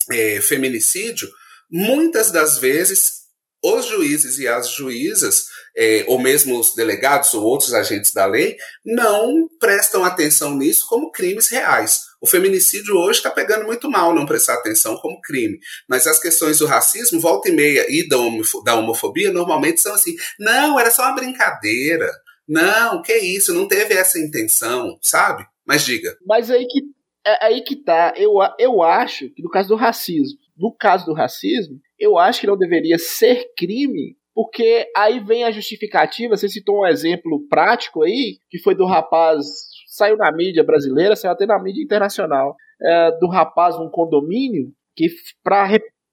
é, 0.09 0.41
feminicídio, 0.41 1.29
muitas 1.69 2.31
das 2.31 2.57
vezes 2.57 3.21
os 3.63 3.85
juízes 3.85 4.39
e 4.39 4.47
as 4.47 4.71
juízas, 4.71 5.45
é, 5.77 6.03
ou 6.07 6.19
mesmo 6.19 6.59
os 6.59 6.73
delegados 6.73 7.33
ou 7.33 7.43
outros 7.43 7.73
agentes 7.73 8.11
da 8.11 8.25
lei, 8.25 8.57
não 8.83 9.47
prestam 9.59 10.03
atenção 10.03 10.55
nisso 10.57 10.87
como 10.89 11.11
crimes 11.11 11.47
reais. 11.47 11.99
O 12.19 12.27
feminicídio 12.27 12.95
hoje 12.95 13.19
está 13.19 13.29
pegando 13.29 13.65
muito 13.65 13.89
mal 13.89 14.13
não 14.13 14.25
prestar 14.25 14.55
atenção 14.55 14.97
como 14.97 15.21
crime. 15.21 15.59
Mas 15.87 16.07
as 16.07 16.19
questões 16.19 16.59
do 16.59 16.65
racismo, 16.65 17.19
volta 17.19 17.49
e 17.49 17.51
meia, 17.51 17.85
e 17.87 18.07
da 18.07 18.75
homofobia, 18.75 19.31
normalmente 19.31 19.79
são 19.79 19.93
assim: 19.93 20.15
não, 20.39 20.79
era 20.79 20.91
só 20.91 21.03
uma 21.03 21.15
brincadeira. 21.15 22.11
Não, 22.47 23.01
que 23.01 23.15
isso, 23.15 23.53
não 23.53 23.67
teve 23.67 23.93
essa 23.93 24.19
intenção, 24.19 24.97
sabe? 25.01 25.45
Mas 25.65 25.85
diga. 25.85 26.17
Mas 26.25 26.49
aí 26.49 26.65
que, 26.65 26.81
é 27.25 27.45
aí 27.45 27.61
que 27.61 27.75
tá. 27.75 28.13
Eu, 28.17 28.33
eu 28.57 28.81
acho 28.81 29.29
que 29.29 29.41
no 29.41 29.49
caso 29.49 29.69
do 29.69 29.75
racismo, 29.75 30.39
no 30.57 30.73
caso 30.73 31.05
do 31.05 31.13
racismo, 31.13 31.79
eu 31.99 32.17
acho 32.17 32.41
que 32.41 32.47
não 32.47 32.57
deveria 32.57 32.97
ser 32.97 33.45
crime, 33.57 34.15
porque 34.33 34.87
aí 34.95 35.19
vem 35.19 35.43
a 35.43 35.51
justificativa. 35.51 36.35
Você 36.35 36.49
citou 36.49 36.81
um 36.81 36.87
exemplo 36.87 37.45
prático 37.49 38.03
aí, 38.03 38.37
que 38.49 38.59
foi 38.59 38.75
do 38.75 38.85
rapaz, 38.85 39.45
saiu 39.87 40.17
na 40.17 40.31
mídia 40.31 40.63
brasileira, 40.63 41.15
saiu 41.15 41.33
até 41.33 41.45
na 41.45 41.61
mídia 41.61 41.83
internacional, 41.83 42.55
é, 42.81 43.11
do 43.19 43.27
rapaz 43.27 43.77
num 43.77 43.89
condomínio 43.89 44.71
que 44.95 45.07
para 45.43 45.67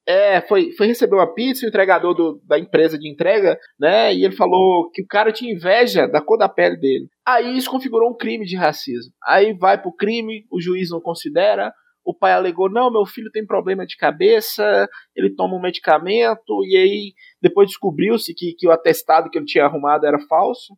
é, 0.09 0.41
foi, 0.41 0.73
foi 0.73 0.87
receber 0.87 1.17
uma 1.17 1.35
pizza, 1.35 1.67
o 1.67 1.69
entregador 1.69 2.15
do, 2.15 2.41
da 2.47 2.59
empresa 2.59 2.99
de 2.99 3.07
entrega, 3.11 3.59
né? 3.79 4.15
E 4.15 4.25
ele 4.25 4.35
falou 4.35 4.91
que 4.91 5.03
o 5.03 5.07
cara 5.07 5.31
tinha 5.31 5.53
inveja 5.53 6.07
da 6.07 6.23
cor 6.23 6.39
da 6.39 6.49
pele 6.49 6.79
dele. 6.79 7.09
Aí 7.29 7.59
isso 7.59 7.71
configurou 7.71 8.11
um 8.11 8.17
crime 8.17 8.47
de 8.47 8.57
racismo. 8.57 9.13
Aí 9.23 9.53
vai 9.53 9.77
pro 9.81 9.93
crime, 9.93 10.47
o 10.51 10.59
juiz 10.59 10.89
não 10.89 10.99
considera, 10.99 11.75
o 12.03 12.15
pai 12.15 12.33
alegou: 12.33 12.71
não, 12.71 12.91
meu 12.91 13.05
filho 13.05 13.31
tem 13.31 13.45
problema 13.45 13.85
de 13.85 13.99
cabeça, 13.99 14.89
ele 15.15 15.35
toma 15.35 15.55
um 15.55 15.61
medicamento, 15.61 16.65
e 16.65 16.75
aí 16.75 17.15
depois 17.39 17.69
descobriu-se 17.69 18.33
que, 18.35 18.55
que 18.57 18.67
o 18.67 18.71
atestado 18.71 19.29
que 19.29 19.37
ele 19.37 19.45
tinha 19.45 19.67
arrumado 19.67 20.07
era 20.07 20.19
falso. 20.21 20.75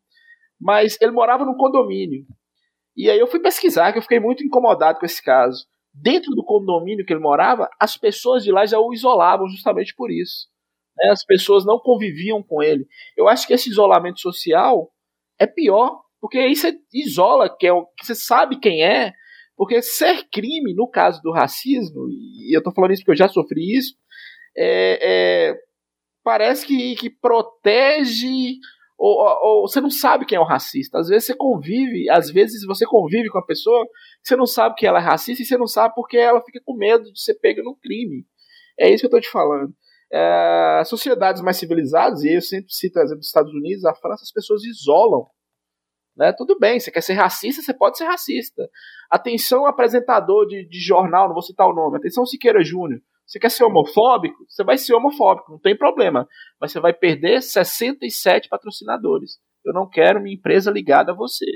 Mas 0.61 1.01
ele 1.01 1.13
morava 1.13 1.45
num 1.45 1.57
condomínio. 1.57 2.27
E 2.97 3.09
aí 3.09 3.19
eu 3.21 3.29
fui 3.29 3.39
pesquisar, 3.39 3.93
que 3.93 3.99
eu 3.99 4.03
fiquei 4.03 4.19
muito 4.19 4.43
incomodado 4.43 4.99
com 4.99 5.07
esse 5.07 5.23
caso. 5.23 5.67
Dentro 5.95 6.35
do 6.35 6.45
condomínio 6.45 7.07
que 7.07 7.13
ele 7.13 7.21
morava, 7.21 7.71
as 7.79 7.97
pessoas 7.97 8.43
de 8.43 8.51
lá 8.51 8.67
já 8.67 8.81
o 8.81 8.93
isolavam 8.93 9.47
justamente 9.47 9.95
por 9.95 10.11
isso. 10.11 10.49
Né? 10.99 11.11
As 11.11 11.25
pessoas 11.25 11.65
não 11.65 11.79
conviviam 11.79 12.43
com 12.43 12.61
ele. 12.61 12.89
Eu 13.17 13.29
acho 13.29 13.47
que 13.47 13.55
esse 13.55 13.71
isolamento 13.71 14.21
social 14.21 14.91
é 15.39 15.47
pior, 15.47 16.03
porque 16.21 16.39
aí 16.39 16.55
você 16.55 16.79
isola, 16.93 17.55
que, 17.59 17.67
é, 17.67 17.73
você 18.03 18.15
sabe 18.15 18.59
quem 18.59 18.85
é, 18.85 19.13
porque 19.57 19.83
ser 19.83 20.29
crime, 20.31 20.75
no 20.75 20.89
caso 20.89 21.21
do 21.23 21.33
racismo, 21.33 22.09
e 22.09 22.55
eu 22.55 22.59
estou 22.59 22.73
falando 22.73 22.93
isso 22.93 23.03
porque 23.03 23.13
eu 23.13 23.27
já 23.27 23.29
sofri 23.29 23.77
isso, 23.77 23.95
é, 24.57 24.99
é, 25.51 25.55
parece 26.23 26.67
que, 26.67 26.95
que 26.97 27.11
protege 27.11 28.57
ou, 29.03 29.17
ou, 29.43 29.63
você 29.63 29.81
não 29.81 29.89
sabe 29.89 30.27
quem 30.27 30.37
é 30.37 30.41
o 30.41 30.45
racista. 30.45 30.99
Às 30.99 31.09
vezes 31.09 31.25
você 31.25 31.35
convive, 31.35 32.11
às 32.11 32.31
vezes 32.31 32.67
você 32.67 32.85
convive 32.85 33.31
com 33.31 33.39
a 33.39 33.47
pessoa, 33.47 33.87
você 34.23 34.37
não 34.37 34.45
sabe 34.45 34.75
que 34.75 34.87
ela 34.87 34.99
é 34.99 35.03
racista 35.03 35.43
e 35.43 35.47
você 35.47 35.57
não 35.57 35.67
sabe 35.67 35.95
porque 35.95 36.19
ela 36.19 36.43
fica 36.43 36.61
com 36.63 36.77
medo 36.77 37.11
de 37.11 37.23
ser 37.23 37.35
pega 37.37 37.63
no 37.63 37.75
crime. 37.77 38.27
É 38.79 38.91
isso 38.91 39.01
que 39.01 39.07
eu 39.07 39.19
estou 39.19 39.21
te 39.21 39.31
falando. 39.31 39.73
É, 40.13 40.83
sociedades 40.85 41.41
mais 41.41 41.57
civilizadas, 41.57 42.23
e 42.25 42.35
eu 42.35 42.43
sempre 42.43 42.71
cito 42.71 42.99
exemplo 42.99 43.21
dos 43.21 43.29
Estados 43.29 43.53
Unidos, 43.55 43.87
a 43.87 43.95
França, 43.95 44.23
as 44.23 44.33
pessoas 44.33 44.65
isolam 44.65 45.27
né? 46.21 46.35
Tudo 46.37 46.59
bem, 46.59 46.79
você 46.79 46.91
quer 46.91 47.01
ser 47.01 47.15
racista, 47.15 47.63
você 47.63 47.73
pode 47.73 47.97
ser 47.97 48.05
racista. 48.05 48.69
Atenção, 49.11 49.67
apresentador 49.67 50.47
de, 50.47 50.69
de 50.69 50.79
jornal, 50.79 51.27
não 51.27 51.33
vou 51.33 51.43
citar 51.43 51.67
o 51.67 51.75
nome. 51.75 51.97
Atenção, 51.97 52.27
Siqueira 52.27 52.63
Júnior. 52.63 53.01
Você 53.27 53.39
quer 53.39 53.51
ser 53.51 53.65
homofóbico? 53.65 54.45
Você 54.47 54.63
vai 54.63 54.77
ser 54.77 54.93
homofóbico, 54.93 55.53
não 55.53 55.59
tem 55.59 55.75
problema. 55.77 56.29
Mas 56.61 56.73
você 56.73 56.81
vai 56.81 56.93
perder 56.93 57.41
67 57.41 58.49
patrocinadores. 58.51 59.39
Eu 59.65 59.73
não 59.73 59.89
quero 59.89 60.21
minha 60.21 60.37
empresa 60.37 60.71
ligada 60.71 61.13
a 61.13 61.15
você. 61.15 61.47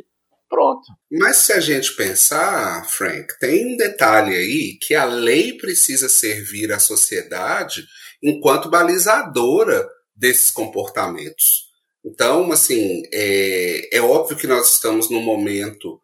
Pronto. 0.48 0.84
Mas 1.10 1.38
se 1.38 1.52
a 1.52 1.60
gente 1.60 1.94
pensar, 1.96 2.86
Frank, 2.88 3.38
tem 3.38 3.74
um 3.74 3.76
detalhe 3.76 4.34
aí 4.34 4.78
que 4.80 4.94
a 4.94 5.04
lei 5.04 5.56
precisa 5.56 6.08
servir 6.08 6.72
à 6.72 6.78
sociedade 6.78 7.84
enquanto 8.22 8.70
balizadora 8.70 9.86
desses 10.16 10.50
comportamentos. 10.50 11.73
Então, 12.04 12.52
assim, 12.52 13.02
é, 13.12 13.96
é 13.96 14.00
óbvio 14.00 14.36
que 14.36 14.46
nós 14.46 14.72
estamos 14.72 15.10
num 15.10 15.22
momento 15.22 16.00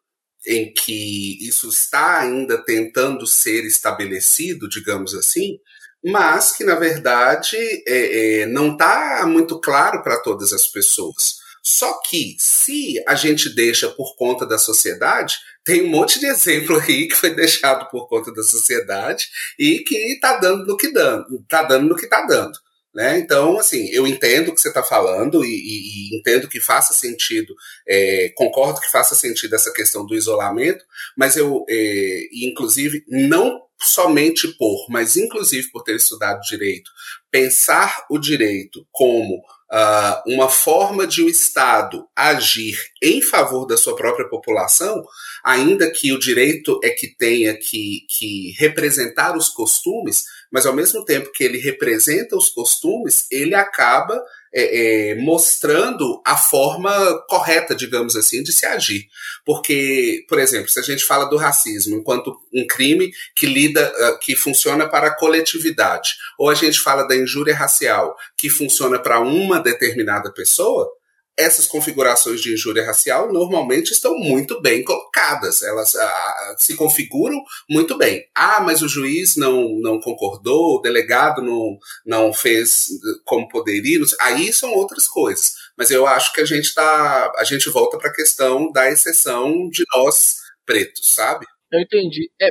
em 0.47 0.73
que 0.73 1.47
isso 1.47 1.69
está 1.69 2.21
ainda 2.21 2.57
tentando 2.65 3.27
ser 3.27 3.65
estabelecido, 3.67 4.69
digamos 4.69 5.15
assim, 5.15 5.59
mas 6.03 6.57
que, 6.57 6.65
na 6.65 6.77
verdade, 6.77 7.57
é, 7.87 8.41
é, 8.41 8.47
não 8.47 8.73
está 8.73 9.25
muito 9.27 9.61
claro 9.61 10.03
para 10.03 10.19
todas 10.23 10.53
as 10.53 10.67
pessoas. 10.67 11.39
Só 11.63 12.01
que, 12.09 12.37
se 12.39 13.03
a 13.07 13.15
gente 13.15 13.55
deixa 13.55 13.91
por 13.91 14.17
conta 14.17 14.47
da 14.47 14.57
sociedade, 14.57 15.37
tem 15.63 15.83
um 15.83 15.91
monte 15.91 16.19
de 16.19 16.27
exemplo 16.27 16.79
aí 16.81 17.07
que 17.07 17.15
foi 17.15 17.35
deixado 17.35 17.89
por 17.91 18.09
conta 18.09 18.33
da 18.33 18.43
sociedade 18.43 19.29
e 19.59 19.81
que 19.81 19.95
está 20.15 20.39
dando 20.39 20.67
no 20.67 20.77
que 20.77 20.91
dando, 20.91 21.27
está 21.43 21.63
dando 21.63 21.87
no 21.87 21.97
que 21.97 22.07
está 22.07 22.25
dando. 22.25 22.59
Né? 22.93 23.21
Então, 23.21 23.59
assim, 23.59 23.89
eu 23.91 24.05
entendo 24.05 24.49
o 24.49 24.55
que 24.55 24.61
você 24.61 24.69
está 24.69 24.83
falando 24.83 25.45
e, 25.45 25.49
e, 25.49 26.15
e, 26.15 26.19
entendo 26.19 26.49
que 26.49 26.59
faça 26.59 26.93
sentido, 26.93 27.55
é, 27.89 28.33
concordo 28.35 28.81
que 28.81 28.91
faça 28.91 29.15
sentido 29.15 29.55
essa 29.55 29.73
questão 29.73 30.05
do 30.05 30.15
isolamento, 30.15 30.85
mas 31.17 31.37
eu, 31.37 31.65
é, 31.69 32.23
inclusive, 32.33 33.05
não 33.09 33.63
somente 33.83 34.49
por, 34.59 34.87
mas 34.91 35.17
inclusive 35.17 35.71
por 35.71 35.83
ter 35.83 35.97
estudado 35.97 36.41
direito, 36.41 36.91
pensar 37.31 38.05
o 38.11 38.19
direito 38.19 38.87
como 38.91 39.37
uh, 39.37 40.23
uma 40.35 40.49
forma 40.49 41.07
de 41.07 41.23
o 41.23 41.29
Estado 41.29 42.07
agir 42.15 42.77
em 43.03 43.23
favor 43.23 43.67
da 43.67 43.77
sua 43.77 43.97
própria 43.97 44.29
população, 44.29 45.03
ainda 45.43 45.91
que 45.91 46.13
o 46.13 46.19
direito 46.19 46.79
é 46.83 46.91
que 46.91 47.17
tenha 47.17 47.57
que, 47.57 48.05
que 48.09 48.53
representar 48.59 49.37
os 49.37 49.49
costumes, 49.49 50.25
mas 50.51 50.67
ao 50.67 50.75
mesmo 50.75 51.05
tempo 51.05 51.33
que 51.33 51.45
ele 51.45 51.59
representa 51.59 52.37
os 52.37 52.49
costumes, 52.49 53.27
ele 53.31 53.55
acaba 53.55 54.21
é, 54.53 55.11
é, 55.11 55.15
mostrando 55.15 56.21
a 56.27 56.37
forma 56.37 56.91
correta, 57.29 57.75
digamos 57.75 58.17
assim, 58.17 58.43
de 58.43 58.53
se 58.53 58.67
agir. 58.67 59.07
Porque, 59.45 60.25
por 60.29 60.39
exemplo, 60.39 60.69
se 60.69 60.81
a 60.81 60.83
gente 60.83 61.05
fala 61.05 61.27
do 61.27 61.37
racismo 61.37 61.97
enquanto 61.97 62.37
um 62.53 62.67
crime 62.67 63.13
que 63.37 63.47
lida, 63.47 63.93
uh, 63.93 64.19
que 64.19 64.35
funciona 64.35 64.89
para 64.89 65.09
a 65.09 65.17
coletividade, 65.17 66.15
ou 66.39 66.51
a 66.51 66.55
gente 66.55 66.81
fala 66.81 67.07
da 67.07 67.17
injúria 67.17 67.55
racial, 67.55 68.17
que 68.37 68.51
funciona 68.51 68.99
para 68.99 69.21
uma 69.21 69.61
determinada 69.61 70.33
pessoa, 70.33 70.91
essas 71.39 71.67
configurações 71.67 72.41
de 72.41 72.53
injúria 72.53 72.85
racial 72.85 73.33
normalmente 73.33 73.93
estão 73.93 74.15
muito 74.17 74.61
bem 74.61 74.85
colocadas, 74.85 75.63
elas 75.63 75.95
ah, 75.95 76.55
se 76.59 76.77
configuram 76.77 77.43
muito 77.69 77.97
bem. 77.97 78.25
Ah, 78.35 78.61
mas 78.61 78.83
o 78.83 78.89
juiz 78.89 79.37
não, 79.37 79.71
não 79.81 80.01
concordou, 80.01 80.77
o 80.77 80.81
delegado 80.81 81.43
não, 81.43 81.79
não 82.05 82.33
fez 82.33 82.89
como 83.25 83.49
poderia, 83.49 84.01
aí 84.21 84.53
são 84.53 84.73
outras 84.75 85.07
coisas. 85.07 85.55
Mas 85.77 85.91
eu 85.91 86.07
acho 86.07 86.33
que 86.33 86.41
a 86.41 86.45
gente 86.45 86.75
tá, 86.75 87.33
a 87.37 87.45
gente 87.45 87.71
volta 87.71 87.97
para 87.97 88.11
a 88.11 88.15
questão 88.15 88.71
da 88.71 88.91
exceção 88.91 89.69
de 89.71 89.85
nós 89.95 90.37
pretos, 90.67 91.15
sabe? 91.15 91.47
Eu 91.73 91.81
entendi. 91.81 92.31
É, 92.41 92.51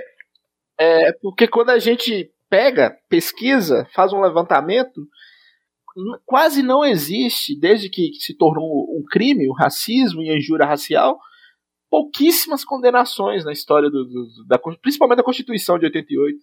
é 1.09 1.13
porque 1.21 1.47
quando 1.47 1.69
a 1.69 1.79
gente 1.79 2.31
pega, 2.49 2.97
pesquisa, 3.07 3.87
faz 3.93 4.11
um 4.11 4.21
levantamento, 4.21 5.07
quase 6.25 6.61
não 6.61 6.83
existe, 6.83 7.59
desde 7.59 7.89
que 7.89 8.11
se 8.19 8.35
tornou 8.35 8.85
um 8.97 9.03
crime, 9.09 9.49
o 9.49 9.53
racismo 9.53 10.21
e 10.21 10.29
a 10.29 10.37
injúria 10.37 10.65
racial, 10.65 11.19
pouquíssimas 11.89 12.63
condenações 12.63 13.43
na 13.43 13.51
história 13.51 13.89
do, 13.89 14.05
do, 14.05 14.47
da, 14.47 14.59
principalmente 14.81 15.17
da 15.17 15.23
Constituição 15.23 15.77
de 15.79 15.85
88. 15.85 16.37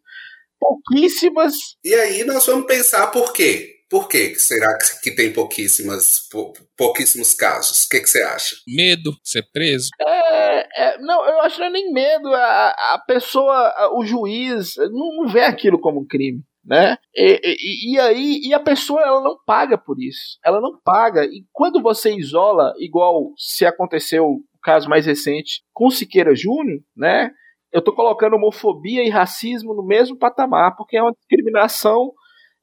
Pouquíssimas. 0.58 1.54
E 1.84 1.94
aí 1.94 2.24
nós 2.24 2.44
vamos 2.46 2.66
pensar 2.66 3.08
por 3.08 3.32
quê? 3.32 3.74
Por 3.88 4.08
que 4.08 4.34
será 4.34 4.76
que 5.00 5.12
tem 5.12 5.32
pouquíssimas, 5.32 6.28
pouquíssimos 6.76 7.32
casos? 7.34 7.84
O 7.84 7.88
que, 7.88 8.00
que 8.00 8.10
você 8.10 8.20
acha? 8.20 8.56
Medo, 8.66 9.16
ser 9.22 9.46
preso? 9.52 9.90
É, 10.00 10.82
é, 10.82 10.98
não, 10.98 11.24
eu 11.24 11.40
acho 11.42 11.54
que 11.54 11.60
não 11.60 11.68
é 11.68 11.70
nem 11.70 11.92
medo. 11.92 12.34
A, 12.34 12.94
a 12.94 13.04
pessoa, 13.06 13.92
o 13.96 14.04
juiz, 14.04 14.74
não, 14.76 15.22
não 15.22 15.28
vê 15.28 15.42
aquilo 15.42 15.78
como 15.78 16.00
um 16.00 16.06
crime 16.06 16.42
né? 16.66 16.96
E, 17.14 17.40
e, 17.44 17.94
e, 17.94 18.00
aí 18.00 18.40
e 18.42 18.52
a 18.52 18.58
pessoa 18.58 19.00
ela 19.00 19.22
não 19.22 19.38
paga 19.46 19.78
por 19.78 20.02
isso, 20.02 20.38
ela 20.44 20.60
não 20.60 20.78
paga. 20.82 21.24
E 21.24 21.44
quando 21.52 21.80
você 21.80 22.12
isola, 22.14 22.74
igual 22.78 23.32
se 23.36 23.64
aconteceu 23.64 24.24
o 24.24 24.42
caso 24.62 24.88
mais 24.88 25.06
recente 25.06 25.62
com 25.72 25.88
Siqueira 25.88 26.34
Júnior, 26.34 26.80
né? 26.96 27.30
Eu 27.72 27.82
tô 27.82 27.94
colocando 27.94 28.34
homofobia 28.34 29.04
e 29.04 29.10
racismo 29.10 29.74
no 29.74 29.86
mesmo 29.86 30.18
patamar 30.18 30.74
porque 30.76 30.96
é 30.96 31.02
uma 31.02 31.12
discriminação, 31.12 32.12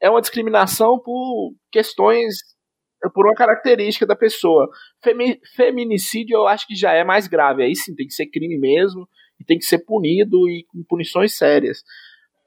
é 0.02 0.10
uma 0.10 0.22
discriminação 0.22 1.00
por 1.00 1.54
questões 1.72 2.36
por 3.14 3.26
uma 3.26 3.36
característica 3.36 4.06
da 4.06 4.16
pessoa. 4.16 4.70
Femi, 5.04 5.40
feminicídio 5.56 6.36
eu 6.36 6.48
acho 6.48 6.68
que 6.68 6.76
já 6.76 6.94
é 6.94 7.04
mais 7.04 7.28
grave, 7.28 7.64
aí 7.64 7.76
sim 7.76 7.96
tem 7.96 8.08
que 8.08 8.14
ser 8.14 8.28
crime 8.28 8.58
mesmo 8.58 9.08
e 9.40 9.44
tem 9.44 9.58
que 9.58 9.66
ser 9.66 9.80
punido 9.80 10.48
e 10.50 10.66
com 10.70 10.84
punições 10.84 11.36
sérias. 11.36 11.84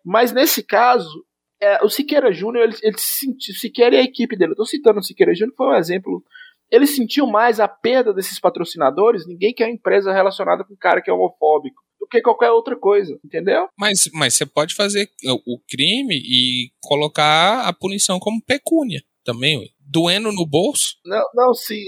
Mas 0.05 0.33
nesse 0.33 0.63
caso, 0.63 1.26
é, 1.61 1.85
o 1.85 1.89
Siqueira 1.89 2.33
Júnior, 2.33 2.65
ele, 2.65 2.77
ele 2.83 2.99
sentiu, 2.99 3.55
Siqueira 3.55 3.97
e 3.97 3.99
a 3.99 4.03
equipe 4.03 4.37
dele, 4.37 4.53
eu 4.53 4.57
tô 4.57 4.65
citando 4.65 5.01
o 5.01 5.03
Siqueira 5.03 5.35
Júnior, 5.35 5.55
foi 5.57 5.69
um 5.69 5.77
exemplo. 5.77 6.23
Ele 6.71 6.87
sentiu 6.87 7.27
mais 7.27 7.61
a 7.61 7.69
perda 7.69 8.13
desses 8.13 8.41
patrocinadores, 8.41 9.27
ninguém 9.27 9.55
quer 9.55 9.67
uma 9.67 9.75
empresa 9.75 10.13
relacionada 10.13 10.65
com 10.65 10.75
um 10.75 10.79
cara 10.79 11.01
que 11.01 11.09
é 11.09 11.13
homofóbico, 11.13 11.81
do 12.01 12.07
que 12.07 12.21
qualquer 12.21 12.51
outra 12.51 12.77
coisa, 12.77 13.19
entendeu? 13.25 13.69
Mas, 13.79 14.09
mas 14.13 14.35
você 14.35 14.45
pode 14.45 14.75
fazer 14.75 15.09
o 15.47 15.59
crime 15.69 16.17
e 16.17 16.71
colocar 16.83 17.67
a 17.67 17.73
punição 17.73 18.19
como 18.19 18.43
pecúnia 18.45 19.03
também, 19.25 19.71
doendo 19.81 20.33
no 20.33 20.47
bolso. 20.47 20.97
Não, 21.05 21.25
não, 21.35 21.55
sim. 21.55 21.85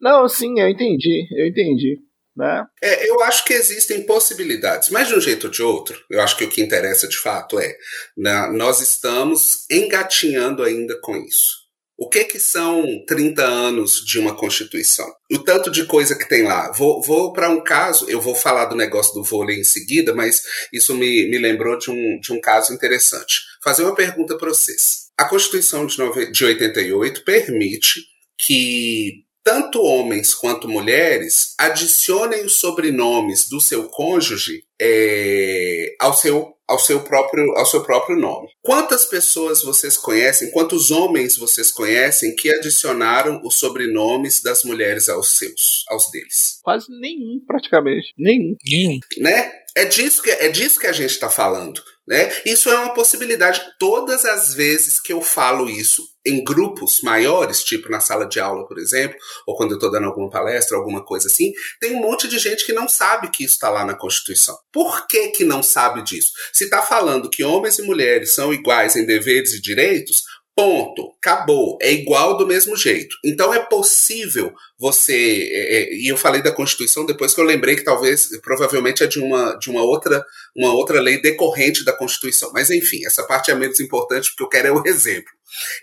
Não, 0.00 0.28
sim, 0.28 0.58
eu 0.58 0.68
entendi, 0.68 1.26
eu 1.32 1.46
entendi. 1.46 1.98
Né? 2.38 2.64
É, 2.80 3.10
eu 3.10 3.20
acho 3.24 3.44
que 3.44 3.52
existem 3.52 4.06
possibilidades, 4.06 4.90
mas 4.90 5.08
de 5.08 5.14
um 5.16 5.20
jeito 5.20 5.48
ou 5.48 5.50
de 5.50 5.60
outro, 5.60 6.00
eu 6.08 6.22
acho 6.22 6.36
que 6.36 6.44
o 6.44 6.48
que 6.48 6.62
interessa 6.62 7.08
de 7.08 7.18
fato 7.18 7.58
é 7.58 7.76
né, 8.16 8.48
nós 8.52 8.80
estamos 8.80 9.66
engatinhando 9.68 10.62
ainda 10.62 10.96
com 11.00 11.16
isso. 11.16 11.66
O 11.96 12.08
que 12.08 12.22
que 12.22 12.38
são 12.38 12.86
30 13.08 13.42
anos 13.42 14.04
de 14.06 14.20
uma 14.20 14.36
Constituição? 14.36 15.12
O 15.32 15.40
tanto 15.40 15.68
de 15.68 15.84
coisa 15.84 16.14
que 16.14 16.28
tem 16.28 16.44
lá. 16.44 16.70
Vou, 16.70 17.02
vou 17.02 17.32
para 17.32 17.50
um 17.50 17.60
caso, 17.60 18.08
eu 18.08 18.20
vou 18.20 18.36
falar 18.36 18.66
do 18.66 18.76
negócio 18.76 19.12
do 19.14 19.24
vôlei 19.24 19.58
em 19.58 19.64
seguida, 19.64 20.14
mas 20.14 20.40
isso 20.72 20.94
me, 20.94 21.28
me 21.28 21.38
lembrou 21.38 21.76
de 21.76 21.90
um, 21.90 22.20
de 22.20 22.32
um 22.32 22.40
caso 22.40 22.72
interessante. 22.72 23.40
Fazer 23.64 23.82
uma 23.82 23.96
pergunta 23.96 24.38
para 24.38 24.50
vocês. 24.50 25.08
A 25.18 25.24
Constituição 25.24 25.84
de, 25.86 25.96
de 26.30 26.44
88 26.44 27.24
permite 27.24 28.04
que 28.38 29.24
tanto 29.48 29.80
homens 29.80 30.34
quanto 30.34 30.68
mulheres 30.68 31.54
adicionem 31.56 32.44
os 32.44 32.56
sobrenomes 32.56 33.48
do 33.48 33.58
seu 33.58 33.88
cônjuge 33.88 34.62
é, 34.78 35.96
ao 35.98 36.12
seu 36.12 36.54
ao 36.68 36.78
seu 36.78 37.00
próprio 37.00 37.56
ao 37.56 37.64
seu 37.64 37.82
próprio 37.82 38.14
nome. 38.14 38.48
Quantas 38.60 39.06
pessoas 39.06 39.62
vocês 39.62 39.96
conhecem? 39.96 40.50
Quantos 40.50 40.90
homens 40.90 41.38
vocês 41.38 41.72
conhecem 41.72 42.36
que 42.36 42.50
adicionaram 42.50 43.40
os 43.42 43.54
sobrenomes 43.54 44.42
das 44.42 44.62
mulheres 44.64 45.08
aos 45.08 45.38
seus, 45.38 45.86
aos 45.88 46.10
deles? 46.10 46.58
Quase 46.62 46.86
nenhum, 46.90 47.40
praticamente. 47.46 48.12
Nenhum. 48.18 48.54
Nenhum. 48.62 49.00
Né? 49.16 49.50
É 49.74 49.86
disso 49.86 50.22
que 50.22 50.30
é 50.30 50.50
disso 50.50 50.78
que 50.78 50.86
a 50.86 50.92
gente 50.92 51.12
está 51.12 51.30
falando. 51.30 51.82
Né? 52.06 52.30
Isso 52.44 52.68
é 52.68 52.74
uma 52.74 52.92
possibilidade. 52.92 53.62
Todas 53.78 54.26
as 54.26 54.52
vezes 54.54 55.00
que 55.00 55.12
eu 55.12 55.22
falo 55.22 55.70
isso 55.70 56.02
em 56.26 56.42
grupos 56.42 57.00
maiores, 57.00 57.62
tipo 57.62 57.90
na 57.90 58.00
sala 58.00 58.26
de 58.26 58.40
aula, 58.40 58.66
por 58.66 58.78
exemplo, 58.78 59.16
ou 59.46 59.56
quando 59.56 59.72
eu 59.72 59.76
estou 59.76 59.90
dando 59.90 60.06
alguma 60.06 60.28
palestra, 60.28 60.76
alguma 60.76 61.04
coisa 61.04 61.28
assim, 61.28 61.52
tem 61.80 61.94
um 61.94 62.00
monte 62.00 62.28
de 62.28 62.38
gente 62.38 62.66
que 62.66 62.72
não 62.72 62.88
sabe 62.88 63.30
que 63.30 63.44
isso 63.44 63.54
está 63.54 63.70
lá 63.70 63.84
na 63.84 63.94
Constituição. 63.94 64.56
Por 64.72 65.06
que, 65.06 65.28
que 65.28 65.44
não 65.44 65.62
sabe 65.62 66.02
disso? 66.02 66.30
Se 66.52 66.64
está 66.64 66.82
falando 66.82 67.30
que 67.30 67.44
homens 67.44 67.78
e 67.78 67.82
mulheres 67.82 68.34
são 68.34 68.52
iguais 68.52 68.96
em 68.96 69.06
deveres 69.06 69.52
e 69.52 69.60
direitos, 69.60 70.22
Ponto. 70.58 71.14
Acabou. 71.22 71.78
É 71.80 71.92
igual 71.92 72.36
do 72.36 72.44
mesmo 72.44 72.76
jeito. 72.76 73.14
Então 73.24 73.54
é 73.54 73.60
possível 73.60 74.52
você. 74.76 75.48
É, 75.52 75.76
é, 75.76 75.94
e 75.94 76.10
eu 76.10 76.16
falei 76.16 76.42
da 76.42 76.50
Constituição 76.50 77.06
depois 77.06 77.32
que 77.32 77.40
eu 77.40 77.44
lembrei 77.44 77.76
que 77.76 77.84
talvez, 77.84 78.28
provavelmente 78.42 79.04
é 79.04 79.06
de 79.06 79.20
uma, 79.20 79.54
de 79.54 79.70
uma 79.70 79.84
outra 79.84 80.20
uma 80.56 80.74
outra 80.74 81.00
lei 81.00 81.22
decorrente 81.22 81.84
da 81.84 81.92
Constituição. 81.92 82.50
Mas 82.52 82.70
enfim, 82.70 83.06
essa 83.06 83.22
parte 83.22 83.52
é 83.52 83.54
menos 83.54 83.78
importante 83.78 84.30
porque 84.30 84.42
eu 84.42 84.48
quero 84.48 84.66
é 84.66 84.72
o 84.72 84.82
exemplo. 84.90 85.30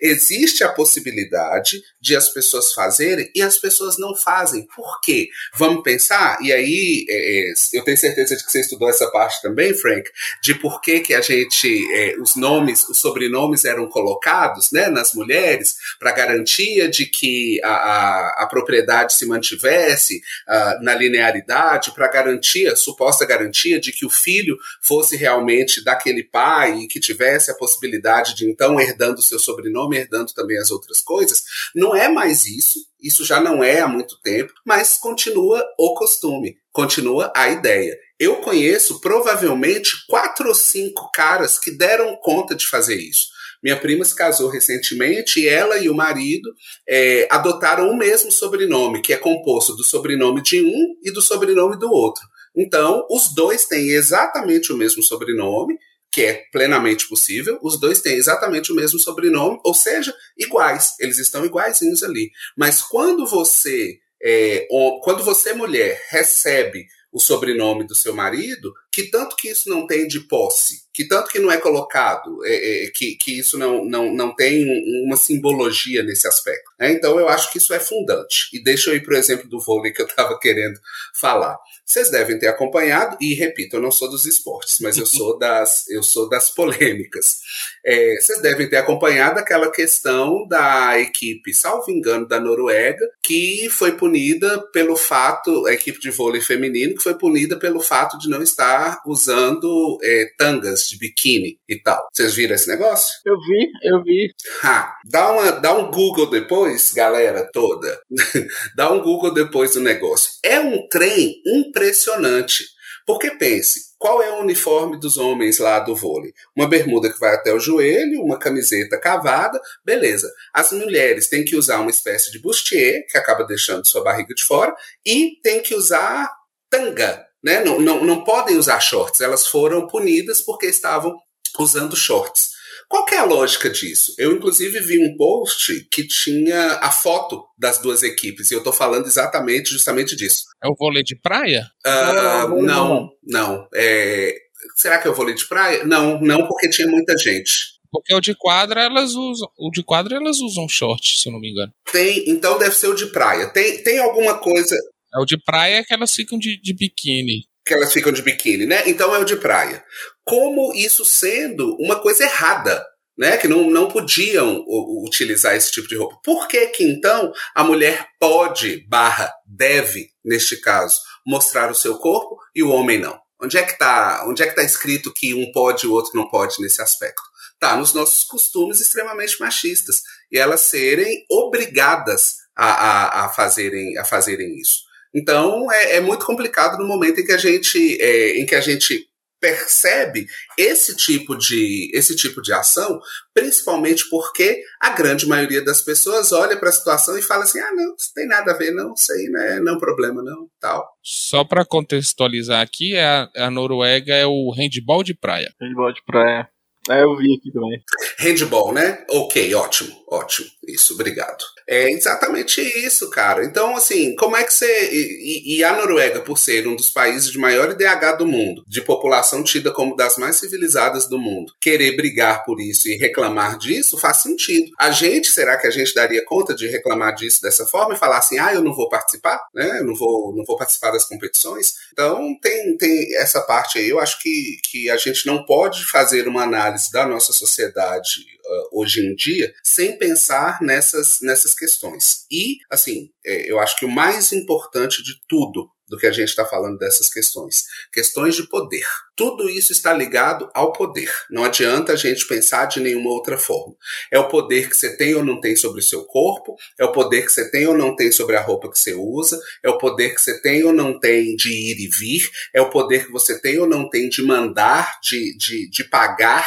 Existe 0.01 0.63
a 0.63 0.69
possibilidade 0.69 1.81
de 1.99 2.15
as 2.15 2.29
pessoas 2.29 2.71
fazerem 2.73 3.31
e 3.35 3.41
as 3.41 3.57
pessoas 3.57 3.97
não 3.97 4.15
fazem. 4.15 4.67
Por 4.75 5.01
quê? 5.01 5.29
Vamos 5.55 5.83
pensar? 5.83 6.37
E 6.41 6.53
aí, 6.53 7.05
é, 7.09 7.49
é, 7.49 7.53
eu 7.73 7.83
tenho 7.83 7.97
certeza 7.97 8.35
de 8.35 8.45
que 8.45 8.51
você 8.51 8.61
estudou 8.61 8.89
essa 8.89 9.09
parte 9.09 9.41
também, 9.41 9.73
Frank, 9.73 10.09
de 10.43 10.55
por 10.55 10.81
que, 10.81 10.99
que 10.99 11.13
a 11.13 11.21
gente, 11.21 11.83
é, 11.93 12.15
os 12.19 12.35
nomes, 12.35 12.87
os 12.87 12.99
sobrenomes 12.99 13.65
eram 13.65 13.87
colocados 13.87 14.71
né, 14.71 14.87
nas 14.87 15.13
mulheres 15.13 15.75
para 15.99 16.11
garantia 16.11 16.87
de 16.87 17.05
que 17.05 17.59
a, 17.63 17.69
a, 17.69 18.43
a 18.43 18.47
propriedade 18.47 19.13
se 19.13 19.25
mantivesse 19.25 20.21
uh, 20.47 20.83
na 20.83 20.93
linearidade, 20.93 21.91
para 21.91 22.07
garantia, 22.07 22.75
suposta 22.75 23.25
garantia 23.25 23.79
de 23.79 23.91
que 23.91 24.05
o 24.05 24.09
filho 24.09 24.57
fosse 24.81 25.15
realmente 25.15 25.83
daquele 25.83 26.23
pai 26.23 26.79
e 26.79 26.87
que 26.87 26.99
tivesse 26.99 27.49
a 27.49 27.55
possibilidade 27.55 28.35
de 28.35 28.49
então 28.49 28.79
herdando 28.79 29.21
seu 29.21 29.39
sobrenome 29.39 29.54
sobrenome, 29.55 29.97
herdando 29.97 30.33
também 30.33 30.57
as 30.57 30.71
outras 30.71 31.01
coisas. 31.01 31.43
Não 31.73 31.95
é 31.95 32.09
mais 32.09 32.45
isso, 32.45 32.79
isso 33.01 33.25
já 33.25 33.39
não 33.39 33.63
é 33.63 33.79
há 33.79 33.87
muito 33.87 34.19
tempo, 34.21 34.53
mas 34.65 34.97
continua 34.97 35.63
o 35.77 35.93
costume, 35.95 36.57
continua 36.71 37.31
a 37.35 37.49
ideia. 37.49 37.97
Eu 38.19 38.37
conheço 38.37 39.01
provavelmente 39.01 40.05
quatro 40.07 40.47
ou 40.47 40.55
cinco 40.55 41.09
caras 41.13 41.59
que 41.59 41.71
deram 41.71 42.15
conta 42.21 42.55
de 42.55 42.67
fazer 42.67 42.95
isso. 42.95 43.27
Minha 43.63 43.79
prima 43.79 44.05
se 44.05 44.15
casou 44.15 44.49
recentemente 44.49 45.39
e 45.39 45.47
ela 45.47 45.77
e 45.77 45.89
o 45.89 45.95
marido 45.95 46.53
é, 46.87 47.27
adotaram 47.31 47.89
o 47.89 47.97
mesmo 47.97 48.31
sobrenome, 48.31 49.01
que 49.01 49.11
é 49.11 49.17
composto 49.17 49.75
do 49.75 49.83
sobrenome 49.83 50.41
de 50.41 50.61
um 50.61 50.95
e 51.03 51.11
do 51.11 51.21
sobrenome 51.21 51.77
do 51.77 51.91
outro. 51.91 52.23
Então, 52.55 53.05
os 53.09 53.33
dois 53.33 53.65
têm 53.65 53.89
exatamente 53.89 54.71
o 54.71 54.77
mesmo 54.77 55.03
sobrenome 55.03 55.77
que 56.15 56.23
é 56.23 56.45
plenamente 56.49 57.09
possível, 57.09 57.59
os 57.61 57.77
dois 57.77 57.99
têm 57.99 58.15
exatamente 58.15 58.71
o 58.71 58.75
mesmo 58.75 58.97
sobrenome, 58.97 59.59
ou 59.65 59.73
seja, 59.73 60.15
iguais, 60.37 60.93
eles 60.97 61.17
estão 61.17 61.45
iguaizinhos 61.45 62.03
ali. 62.03 62.31
Mas 62.55 62.81
quando 62.81 63.27
você, 63.27 63.99
é, 64.23 64.65
quando 65.03 65.25
você 65.25 65.51
mulher 65.51 66.01
recebe 66.07 66.85
o 67.11 67.19
sobrenome 67.19 67.85
do 67.85 67.93
seu 67.93 68.13
marido, 68.13 68.73
que 68.89 69.09
tanto 69.09 69.35
que 69.35 69.49
isso 69.49 69.69
não 69.69 69.85
tem 69.85 70.07
de 70.07 70.21
posse, 70.21 70.83
que 70.93 71.05
tanto 71.05 71.29
que 71.29 71.39
não 71.39 71.51
é 71.51 71.57
colocado, 71.57 72.45
é, 72.45 72.85
é, 72.85 72.91
que, 72.91 73.15
que 73.15 73.37
isso 73.37 73.57
não, 73.57 73.83
não, 73.83 74.13
não 74.13 74.33
tem 74.33 74.65
uma 75.05 75.17
simbologia 75.17 76.01
nesse 76.01 76.29
aspecto. 76.29 76.71
Né? 76.79 76.93
Então 76.93 77.19
eu 77.19 77.27
acho 77.27 77.51
que 77.51 77.57
isso 77.57 77.73
é 77.73 77.79
fundante. 77.79 78.49
E 78.53 78.63
deixa 78.63 78.89
eu 78.89 78.95
ir 78.95 79.03
para 79.03 79.15
o 79.15 79.17
exemplo 79.17 79.49
do 79.49 79.59
vôlei 79.59 79.91
que 79.91 80.01
eu 80.01 80.05
estava 80.05 80.39
querendo 80.39 80.79
falar. 81.13 81.57
Vocês 81.85 82.09
devem 82.09 82.39
ter 82.39 82.47
acompanhado, 82.47 83.15
e 83.21 83.35
repito, 83.35 83.75
eu 83.75 83.81
não 83.81 83.91
sou 83.91 84.09
dos 84.09 84.25
esportes, 84.25 84.79
mas 84.79 84.97
eu 84.97 85.05
sou 85.05 85.37
das, 85.37 85.87
eu 85.87 86.01
sou 86.01 86.27
das 86.27 86.49
polêmicas. 86.49 87.39
É, 87.85 88.15
vocês 88.19 88.41
devem 88.41 88.67
ter 88.67 88.77
acompanhado 88.77 89.39
aquela 89.39 89.69
questão 89.71 90.47
da 90.47 90.99
equipe, 90.99 91.53
salvo 91.53 91.91
engano, 91.91 92.27
da 92.27 92.39
Noruega, 92.39 93.05
que 93.23 93.69
foi 93.69 93.91
punida 93.91 94.59
pelo 94.73 94.95
fato, 94.95 95.67
a 95.67 95.73
equipe 95.73 95.99
de 95.99 96.09
vôlei 96.09 96.41
feminino, 96.41 96.95
que 96.95 97.03
foi 97.03 97.15
punida 97.15 97.57
pelo 97.57 97.79
fato 97.79 98.17
de 98.17 98.27
não 98.29 98.41
estar 98.41 99.01
usando 99.05 99.99
é, 100.01 100.31
tangas 100.37 100.87
de 100.89 100.97
biquíni 100.97 101.59
e 101.69 101.79
tal. 101.79 102.07
Vocês 102.11 102.33
viram 102.33 102.55
esse 102.55 102.67
negócio? 102.67 103.13
Eu 103.25 103.35
vi, 103.39 103.69
eu 103.83 104.03
vi. 104.03 104.33
Ha, 104.63 104.95
dá, 105.05 105.31
uma, 105.31 105.51
dá 105.51 105.77
um 105.77 105.91
Google 105.91 106.29
depois, 106.29 106.91
galera 106.91 107.47
toda. 107.53 107.99
dá 108.75 108.91
um 108.91 109.01
Google 109.01 109.33
depois 109.33 109.73
do 109.73 109.79
negócio. 109.81 110.31
É 110.43 110.59
um 110.59 110.87
trem 110.87 111.35
impressionante. 111.45 112.63
Porque 113.05 113.29
pense, 113.31 113.94
qual 114.05 114.21
é 114.21 114.29
o 114.29 114.41
uniforme 114.41 114.99
dos 114.99 115.17
homens 115.17 115.57
lá 115.57 115.79
do 115.79 115.95
vôlei? 115.95 116.31
Uma 116.55 116.67
bermuda 116.67 117.11
que 117.11 117.19
vai 117.19 117.33
até 117.33 117.51
o 117.51 117.59
joelho, 117.59 118.21
uma 118.21 118.37
camiseta 118.37 118.99
cavada, 118.99 119.59
beleza. 119.83 120.31
As 120.53 120.71
mulheres 120.71 121.27
têm 121.27 121.43
que 121.43 121.55
usar 121.55 121.79
uma 121.79 121.89
espécie 121.89 122.31
de 122.31 122.37
bustier, 122.37 123.03
que 123.09 123.17
acaba 123.17 123.43
deixando 123.43 123.87
sua 123.87 124.03
barriga 124.03 124.35
de 124.35 124.43
fora, 124.43 124.75
e 125.03 125.39
tem 125.41 125.59
que 125.59 125.73
usar 125.73 126.31
tanga, 126.69 127.25
né? 127.43 127.63
Não, 127.63 127.81
não, 127.81 128.05
não 128.05 128.23
podem 128.23 128.57
usar 128.57 128.79
shorts. 128.79 129.21
Elas 129.21 129.47
foram 129.47 129.87
punidas 129.87 130.39
porque 130.39 130.67
estavam 130.67 131.17
usando 131.57 131.95
shorts. 131.95 132.51
Qual 132.89 133.05
é 133.11 133.17
a 133.17 133.25
lógica 133.25 133.69
disso? 133.69 134.13
Eu, 134.17 134.33
inclusive, 134.33 134.79
vi 134.79 134.99
um 134.99 135.15
post 135.17 135.87
que 135.91 136.07
tinha 136.07 136.73
a 136.81 136.91
foto 136.91 137.43
das 137.57 137.79
duas 137.79 138.03
equipes, 138.03 138.51
e 138.51 138.53
eu 138.53 138.63
tô 138.63 138.71
falando 138.71 139.07
exatamente, 139.07 139.71
justamente 139.71 140.15
disso. 140.15 140.43
É 140.63 140.67
o 140.67 140.75
vôlei 140.75 141.03
de 141.03 141.15
praia? 141.15 141.69
Uh, 141.85 142.61
não, 142.61 143.09
não. 143.23 143.67
É... 143.73 144.35
Será 144.75 144.97
que 144.97 145.07
é 145.07 145.11
o 145.11 145.15
vôlei 145.15 145.35
de 145.35 145.47
praia? 145.47 145.83
Não, 145.83 146.19
não, 146.21 146.47
porque 146.47 146.69
tinha 146.69 146.87
muita 146.87 147.17
gente. 147.17 147.75
Porque 147.91 148.13
o 148.13 148.19
de 148.19 148.35
quadra 148.35 148.83
elas 148.83 149.13
usam. 149.13 149.47
O 149.57 149.71
de 149.71 149.83
quadra 149.83 150.17
elas 150.17 150.39
usam 150.39 150.67
short, 150.67 151.19
se 151.19 151.29
eu 151.29 151.33
não 151.33 151.39
me 151.39 151.51
engano. 151.51 151.71
Tem, 151.91 152.25
então 152.27 152.57
deve 152.57 152.75
ser 152.75 152.87
o 152.87 152.95
de 152.95 153.05
praia. 153.07 153.47
Tem, 153.47 153.81
tem 153.83 153.99
alguma 153.99 154.37
coisa. 154.37 154.75
É 155.13 155.19
o 155.19 155.25
de 155.25 155.37
praia 155.37 155.83
que 155.85 155.93
elas 155.93 156.13
ficam 156.13 156.37
de, 156.37 156.59
de 156.59 156.73
biquíni 156.73 157.47
que 157.65 157.73
elas 157.73 157.91
ficam 157.91 158.11
de 158.11 158.21
biquíni, 158.21 158.65
né? 158.67 158.83
Então 158.85 159.13
é 159.15 159.17
o 159.17 159.25
de 159.25 159.35
praia. 159.35 159.83
Como 160.25 160.73
isso 160.73 161.05
sendo 161.05 161.75
uma 161.79 161.99
coisa 161.99 162.23
errada, 162.23 162.85
né? 163.17 163.37
Que 163.37 163.47
não, 163.47 163.69
não 163.69 163.87
podiam 163.87 164.65
utilizar 165.05 165.55
esse 165.55 165.71
tipo 165.71 165.87
de 165.87 165.95
roupa. 165.95 166.19
Por 166.23 166.47
que 166.47 166.67
que 166.67 166.83
então 166.83 167.31
a 167.53 167.63
mulher 167.63 168.07
pode, 168.19 168.85
barra, 168.87 169.31
deve, 169.45 170.09
neste 170.23 170.57
caso, 170.57 170.99
mostrar 171.25 171.71
o 171.71 171.75
seu 171.75 171.97
corpo 171.97 172.37
e 172.53 172.61
o 172.61 172.69
homem 172.69 172.99
não? 172.99 173.19
Onde 173.41 173.57
é 173.57 173.63
que 173.63 173.73
está 173.73 174.25
onde 174.27 174.41
é 174.41 174.47
que 174.47 174.55
tá 174.55 174.63
escrito 174.63 175.13
que 175.13 175.33
um 175.33 175.51
pode 175.51 175.85
e 175.85 175.89
o 175.89 175.93
outro 175.93 176.11
não 176.15 176.27
pode 176.27 176.55
nesse 176.59 176.81
aspecto? 176.81 177.21
Tá 177.59 177.77
nos 177.77 177.93
nossos 177.93 178.23
costumes 178.23 178.81
extremamente 178.81 179.39
machistas 179.39 180.01
e 180.31 180.37
elas 180.37 180.61
serem 180.61 181.25
obrigadas 181.29 182.35
a, 182.55 182.65
a, 182.65 183.25
a 183.25 183.29
fazerem, 183.29 183.97
a 183.97 184.05
fazerem 184.05 184.55
isso. 184.59 184.83
Então 185.13 185.71
é, 185.71 185.97
é 185.97 186.01
muito 186.01 186.25
complicado 186.25 186.77
no 186.77 186.87
momento 186.87 187.19
em 187.19 187.25
que 187.25 187.31
a 187.31 187.37
gente, 187.37 187.97
é, 188.01 188.37
em 188.39 188.45
que 188.45 188.55
a 188.55 188.61
gente 188.61 189.07
percebe 189.45 190.25
esse 190.57 190.95
tipo 190.95 191.35
de 191.35 191.91
esse 191.93 192.15
tipo 192.15 192.41
de 192.41 192.51
ação, 192.51 192.99
principalmente 193.31 194.09
porque 194.09 194.63
a 194.81 194.89
grande 194.89 195.27
maioria 195.27 195.63
das 195.63 195.83
pessoas 195.83 196.31
olha 196.31 196.57
para 196.57 196.69
a 196.69 196.71
situação 196.71 197.15
e 197.15 197.21
fala 197.21 197.43
assim: 197.43 197.59
"Ah, 197.59 197.71
não, 197.73 197.95
isso 197.95 198.11
tem 198.15 198.27
nada 198.27 198.51
a 198.51 198.57
ver, 198.57 198.71
não, 198.71 198.93
isso 198.93 199.13
aí 199.13 199.29
não 199.29 199.41
é, 199.41 199.59
não 199.59 199.73
é 199.73 199.75
um 199.75 199.79
problema 199.79 200.23
não", 200.23 200.49
tal. 200.59 200.87
Só 201.03 201.43
para 201.43 201.63
contextualizar 201.63 202.59
aqui, 202.59 202.97
a, 202.97 203.29
a 203.35 203.51
Noruega 203.51 204.15
é 204.15 204.25
o 204.25 204.51
handball 204.51 205.03
de 205.03 205.13
praia. 205.13 205.53
Handball 205.61 205.93
de 205.93 206.03
praia. 206.03 206.49
É, 206.89 207.03
eu 207.03 207.15
vi 207.15 207.35
aqui 207.35 207.51
também. 207.51 207.83
Handball, 208.19 208.73
né? 208.73 209.03
Ok, 209.09 209.53
ótimo, 209.55 209.95
ótimo. 210.07 210.47
Isso, 210.67 210.93
obrigado. 210.93 211.43
É 211.67 211.91
exatamente 211.91 212.61
isso, 212.61 213.09
cara. 213.09 213.43
Então, 213.43 213.75
assim, 213.75 214.15
como 214.15 214.35
é 214.35 214.43
que 214.43 214.53
você. 214.53 214.89
E, 214.91 215.57
e, 215.57 215.63
a 215.63 215.73
Noruega, 215.73 216.21
por 216.21 216.37
ser 216.37 216.67
um 216.67 216.75
dos 216.75 216.89
países 216.89 217.31
de 217.31 217.37
maior 217.37 217.71
IDH 217.71 218.17
do 218.17 218.25
mundo, 218.25 218.63
de 218.67 218.81
população 218.81 219.43
tida 219.43 219.71
como 219.71 219.95
das 219.95 220.17
mais 220.17 220.37
civilizadas 220.37 221.07
do 221.07 221.17
mundo, 221.17 221.53
querer 221.59 221.95
brigar 221.95 222.43
por 222.45 222.59
isso 222.59 222.87
e 222.87 222.97
reclamar 222.97 223.57
disso 223.57 223.97
faz 223.97 224.17
sentido. 224.17 224.71
A 224.79 224.91
gente, 224.91 225.29
será 225.29 225.57
que 225.57 225.67
a 225.67 225.71
gente 225.71 225.93
daria 225.93 226.23
conta 226.25 226.53
de 226.53 226.67
reclamar 226.67 227.15
disso 227.15 227.41
dessa 227.41 227.65
forma 227.65 227.95
e 227.95 227.97
falar 227.99 228.17
assim, 228.17 228.37
ah, 228.37 228.53
eu 228.53 228.61
não 228.61 228.73
vou 228.73 228.89
participar, 228.89 229.39
né? 229.53 229.79
Eu 229.79 229.85
não 229.85 229.95
vou, 229.95 230.35
não 230.35 230.43
vou 230.45 230.57
participar 230.57 230.91
das 230.91 231.05
competições? 231.05 231.73
Então, 231.91 232.37
tem, 232.41 232.77
tem 232.77 233.15
essa 233.17 233.41
parte 233.41 233.79
aí. 233.79 233.89
Eu 233.89 233.99
acho 233.99 234.21
que, 234.21 234.57
que 234.69 234.89
a 234.89 234.97
gente 234.97 235.25
não 235.25 235.45
pode 235.45 235.85
fazer 235.85 236.27
uma 236.27 236.43
análise 236.43 236.91
da 236.91 237.07
nossa 237.07 237.33
sociedade 237.33 238.34
hoje 238.71 239.01
em 239.01 239.15
dia 239.15 239.53
sem 239.63 239.97
pensar 239.97 240.61
nessas, 240.61 241.19
nessas 241.21 241.53
questões. 241.53 242.25
E, 242.31 242.57
assim, 242.69 243.09
é, 243.25 243.51
eu 243.51 243.59
acho 243.59 243.77
que 243.77 243.85
o 243.85 243.91
mais 243.91 244.31
importante 244.31 245.03
de 245.03 245.13
tudo 245.27 245.69
do 245.87 245.97
que 245.97 246.07
a 246.07 246.11
gente 246.11 246.29
está 246.29 246.45
falando 246.45 246.77
dessas 246.77 247.09
questões. 247.09 247.63
Questões 247.91 248.35
de 248.35 248.47
poder. 248.47 248.85
Tudo 249.15 249.49
isso 249.49 249.71
está 249.71 249.93
ligado 249.93 250.49
ao 250.53 250.73
poder. 250.73 251.11
Não 251.29 251.43
adianta 251.43 251.93
a 251.93 251.95
gente 251.95 252.27
pensar 252.27 252.65
de 252.65 252.79
nenhuma 252.79 253.11
outra 253.11 253.37
forma. 253.37 253.75
É 254.11 254.19
o 254.19 254.27
poder 254.27 254.67
que 254.67 254.75
você 254.75 254.97
tem 254.97 255.13
ou 255.15 255.23
não 255.23 255.39
tem 255.39 255.55
sobre 255.55 255.79
o 255.79 255.83
seu 255.83 256.03
corpo, 256.03 256.55
é 256.79 256.83
o 256.83 256.91
poder 256.91 257.25
que 257.25 257.31
você 257.31 257.49
tem 257.49 257.67
ou 257.67 257.77
não 257.77 257.95
tem 257.95 258.11
sobre 258.11 258.35
a 258.35 258.41
roupa 258.41 258.69
que 258.69 258.79
você 258.79 258.93
usa, 258.93 259.39
é 259.63 259.69
o 259.69 259.77
poder 259.77 260.15
que 260.15 260.21
você 260.21 260.41
tem 260.41 260.63
ou 260.63 260.73
não 260.73 260.99
tem 260.99 261.35
de 261.35 261.51
ir 261.51 261.79
e 261.79 261.87
vir, 261.87 262.29
é 262.53 262.61
o 262.61 262.69
poder 262.69 263.05
que 263.05 263.11
você 263.11 263.39
tem 263.39 263.59
ou 263.59 263.67
não 263.67 263.89
tem 263.89 264.09
de 264.09 264.21
mandar, 264.21 264.99
de, 265.01 265.37
de, 265.37 265.69
de 265.69 265.83
pagar 265.85 266.45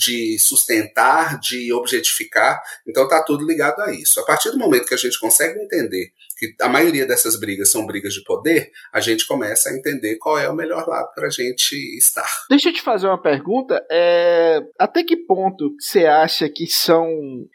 de 0.00 0.38
sustentar, 0.38 1.38
de 1.38 1.70
objetificar. 1.74 2.62
Então 2.86 3.06
tá 3.06 3.22
tudo 3.22 3.46
ligado 3.46 3.82
a 3.82 3.92
isso. 3.92 4.18
A 4.18 4.24
partir 4.24 4.50
do 4.50 4.58
momento 4.58 4.86
que 4.86 4.94
a 4.94 4.98
gente 4.98 5.20
consegue 5.20 5.60
entender 5.60 6.10
que 6.40 6.54
a 6.62 6.68
maioria 6.68 7.06
dessas 7.06 7.38
brigas 7.38 7.70
são 7.70 7.86
brigas 7.86 8.14
de 8.14 8.24
poder, 8.24 8.70
a 8.92 8.98
gente 9.00 9.26
começa 9.26 9.68
a 9.68 9.76
entender 9.76 10.16
qual 10.16 10.38
é 10.38 10.48
o 10.48 10.54
melhor 10.54 10.88
lado 10.88 11.10
para 11.14 11.26
a 11.26 11.30
gente 11.30 11.74
estar. 11.98 12.26
Deixa 12.48 12.70
eu 12.70 12.72
te 12.72 12.80
fazer 12.80 13.06
uma 13.06 13.20
pergunta. 13.20 13.84
É... 13.90 14.60
Até 14.78 15.04
que 15.04 15.16
ponto 15.16 15.76
você 15.78 16.06
acha 16.06 16.48
que 16.48 16.66
são. 16.66 17.06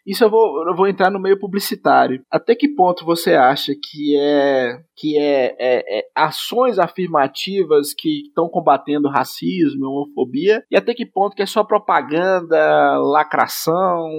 Isso 0.06 0.24
eu 0.24 0.30
vou, 0.30 0.68
eu 0.68 0.76
vou 0.76 0.88
entrar 0.88 1.10
no 1.10 1.20
meio 1.20 1.40
publicitário. 1.40 2.24
Até 2.30 2.54
que 2.54 2.70
ponto 2.70 3.04
você 3.04 3.34
acha 3.34 3.74
que 3.74 4.16
é 4.18 4.80
que 4.96 5.18
é, 5.18 5.56
é, 5.60 6.00
é 6.00 6.08
ações 6.16 6.80
afirmativas 6.80 7.94
que 7.94 8.28
estão 8.28 8.48
combatendo 8.48 9.10
racismo, 9.10 9.86
homofobia, 9.86 10.64
e 10.72 10.78
até 10.78 10.94
que 10.94 11.06
ponto 11.06 11.36
que 11.36 11.42
é 11.42 11.46
só 11.46 11.64
propaganda, 11.64 12.98
lacração, 13.00 14.10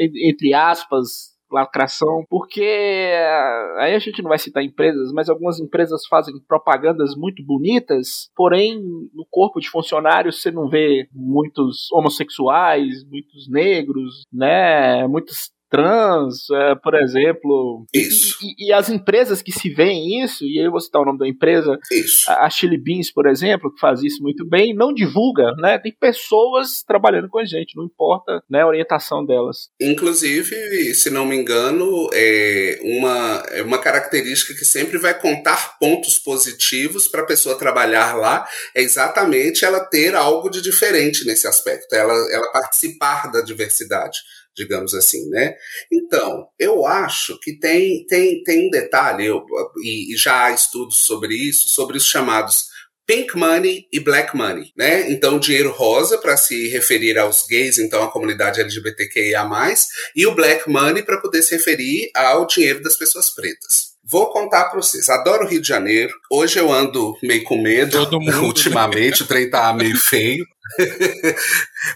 entre 0.00 0.54
aspas, 0.54 1.31
lacração, 1.52 2.24
porque 2.28 2.62
eh, 2.62 3.76
aí 3.78 3.94
a 3.94 3.98
gente 3.98 4.22
não 4.22 4.28
vai 4.28 4.38
citar 4.38 4.62
empresas, 4.62 5.12
mas 5.12 5.28
algumas 5.28 5.60
empresas 5.60 6.06
fazem 6.06 6.34
propagandas 6.48 7.14
muito 7.16 7.44
bonitas, 7.44 8.30
porém 8.34 8.80
no 9.14 9.26
corpo 9.30 9.60
de 9.60 9.68
funcionários 9.68 10.40
você 10.40 10.50
não 10.50 10.68
vê 10.68 11.08
muitos 11.12 11.90
homossexuais, 11.92 13.04
muitos 13.08 13.48
negros, 13.48 14.24
né, 14.32 15.06
muitos 15.06 15.51
trans, 15.72 16.50
é, 16.50 16.74
por 16.74 16.94
exemplo. 16.94 17.86
Isso. 17.94 18.36
E, 18.42 18.66
e, 18.66 18.68
e, 18.68 18.72
as 18.74 18.90
empresas 18.90 19.40
que 19.40 19.50
se 19.50 19.70
veem 19.70 20.22
isso, 20.22 20.44
e 20.44 20.58
aí 20.58 20.66
eu 20.66 20.70
vou 20.70 20.80
citar 20.80 21.00
o 21.00 21.06
nome 21.06 21.18
da 21.18 21.26
empresa, 21.26 21.78
isso. 21.90 22.30
a, 22.30 22.50
Chili 22.50 22.76
Beans, 22.76 23.10
por 23.10 23.26
exemplo, 23.26 23.72
que 23.72 23.80
faz 23.80 24.02
isso 24.02 24.22
muito 24.22 24.46
bem, 24.46 24.74
não 24.74 24.92
divulga, 24.92 25.54
né? 25.56 25.78
Tem 25.78 25.96
pessoas 25.98 26.82
trabalhando 26.86 27.30
com 27.30 27.38
a 27.38 27.46
gente, 27.46 27.74
não 27.74 27.86
importa 27.86 28.42
né, 28.50 28.60
a 28.60 28.66
orientação 28.66 29.24
delas. 29.24 29.70
Inclusive, 29.80 30.94
se 30.94 31.08
não 31.08 31.24
me 31.24 31.36
engano, 31.36 32.10
é 32.12 32.78
uma, 32.82 33.42
é 33.52 33.62
uma 33.62 33.78
característica 33.78 34.52
que 34.52 34.66
sempre 34.66 34.98
vai 34.98 35.18
contar 35.18 35.78
pontos 35.78 36.18
positivos 36.18 37.08
para 37.08 37.22
a 37.22 37.26
pessoa 37.26 37.56
trabalhar 37.56 38.14
lá, 38.14 38.46
é 38.74 38.82
exatamente 38.82 39.64
ela 39.64 39.80
ter 39.80 40.14
algo 40.14 40.50
de 40.50 40.60
diferente 40.60 41.24
nesse 41.24 41.46
aspecto, 41.46 41.94
ela, 41.94 42.12
ela 42.30 42.52
participar 42.52 43.32
da 43.32 43.40
diversidade 43.40 44.18
digamos 44.56 44.94
assim, 44.94 45.28
né? 45.28 45.54
Então, 45.90 46.46
eu 46.58 46.86
acho 46.86 47.38
que 47.40 47.58
tem, 47.58 48.04
tem, 48.06 48.42
tem 48.42 48.66
um 48.66 48.70
detalhe, 48.70 49.26
eu, 49.26 49.44
e, 49.82 50.14
e 50.14 50.16
já 50.16 50.46
há 50.46 50.52
estudos 50.52 50.98
sobre 50.98 51.34
isso, 51.34 51.68
sobre 51.68 51.96
os 51.96 52.06
chamados 52.06 52.70
pink 53.06 53.36
money 53.36 53.86
e 53.92 54.00
black 54.00 54.36
money, 54.36 54.72
né? 54.76 55.10
Então, 55.10 55.38
dinheiro 55.38 55.70
rosa 55.70 56.18
para 56.18 56.36
se 56.36 56.68
referir 56.68 57.18
aos 57.18 57.46
gays, 57.46 57.78
então 57.78 58.02
a 58.02 58.10
comunidade 58.10 58.60
LGBTQIA+, 58.60 59.48
e 60.14 60.26
o 60.26 60.34
black 60.34 60.68
money 60.70 61.02
para 61.02 61.20
poder 61.20 61.42
se 61.42 61.54
referir 61.56 62.10
ao 62.14 62.46
dinheiro 62.46 62.82
das 62.82 62.96
pessoas 62.96 63.30
pretas. 63.30 63.92
Vou 64.04 64.30
contar 64.30 64.64
para 64.64 64.80
vocês. 64.80 65.08
Adoro 65.08 65.44
o 65.44 65.48
Rio 65.48 65.60
de 65.60 65.68
Janeiro. 65.68 66.12
Hoje 66.30 66.58
eu 66.58 66.72
ando 66.72 67.16
meio 67.22 67.44
com 67.44 67.60
medo. 67.60 67.92
Todo 67.92 68.18
mundo. 68.20 68.32
Né? 68.32 68.38
Ultimamente, 68.38 69.22
o 69.22 69.26
trem 69.26 69.48
tá 69.48 69.72
meio 69.72 69.96
feio. 69.96 70.44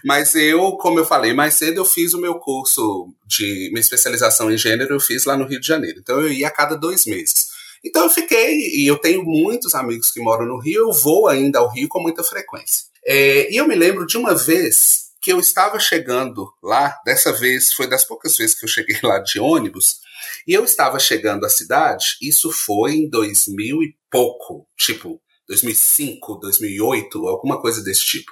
Mas 0.05 0.35
eu, 0.35 0.73
como 0.73 0.98
eu 0.98 1.05
falei 1.05 1.32
mais 1.32 1.55
cedo, 1.55 1.78
eu 1.78 1.85
fiz 1.85 2.15
o 2.15 2.20
meu 2.20 2.35
curso 2.36 3.12
de 3.27 3.69
minha 3.70 3.81
especialização 3.81 4.51
em 4.51 4.59
gênero, 4.59 4.94
eu 4.94 5.01
fiz 5.01 5.24
lá 5.24 5.36
no 5.36 5.47
Rio 5.47 5.61
de 5.61 5.66
Janeiro. 5.66 5.98
Então 5.98 6.20
eu 6.20 6.32
ia 6.32 6.48
a 6.48 6.51
cada 6.51 6.77
dois 6.77 7.07
meses. 7.07 7.48
Então 7.85 8.05
eu 8.05 8.11
fiquei, 8.11 8.55
e 8.55 8.86
eu 8.86 8.98
tenho 8.98 9.23
muitos 9.24 9.74
amigos 9.74 10.11
que 10.11 10.20
moram 10.20 10.47
no 10.47 10.59
Rio, 10.59 10.89
eu 10.89 10.93
vou 10.93 11.28
ainda 11.28 11.59
ao 11.59 11.70
Rio 11.70 11.89
com 11.89 12.01
muita 12.01 12.23
frequência. 12.23 12.86
É, 13.07 13.53
e 13.53 13.57
eu 13.57 13.69
me 13.69 13.74
lembro 13.74 14.07
de 14.07 14.16
uma 14.16 14.35
vez 14.35 15.07
que 15.20 15.32
eu 15.32 15.39
estava 15.39 15.78
chegando 15.78 16.53
lá, 16.62 17.01
dessa 17.05 17.32
vez 17.32 17.73
foi 17.73 17.86
das 17.86 18.05
poucas 18.05 18.36
vezes 18.36 18.55
que 18.55 18.65
eu 18.65 18.69
cheguei 18.69 18.98
lá 19.03 19.19
de 19.19 19.39
ônibus, 19.39 20.01
e 20.47 20.55
eu 20.55 20.65
estava 20.65 20.98
chegando 20.98 21.44
à 21.44 21.48
cidade, 21.48 22.16
isso 22.23 22.51
foi 22.51 22.94
em 22.94 23.09
2000 23.09 23.82
e 23.82 23.97
pouco, 24.11 24.66
tipo 24.77 25.20
2005, 25.48 26.40
2008, 26.40 27.27
alguma 27.27 27.60
coisa 27.60 27.82
desse 27.82 28.05
tipo. 28.05 28.31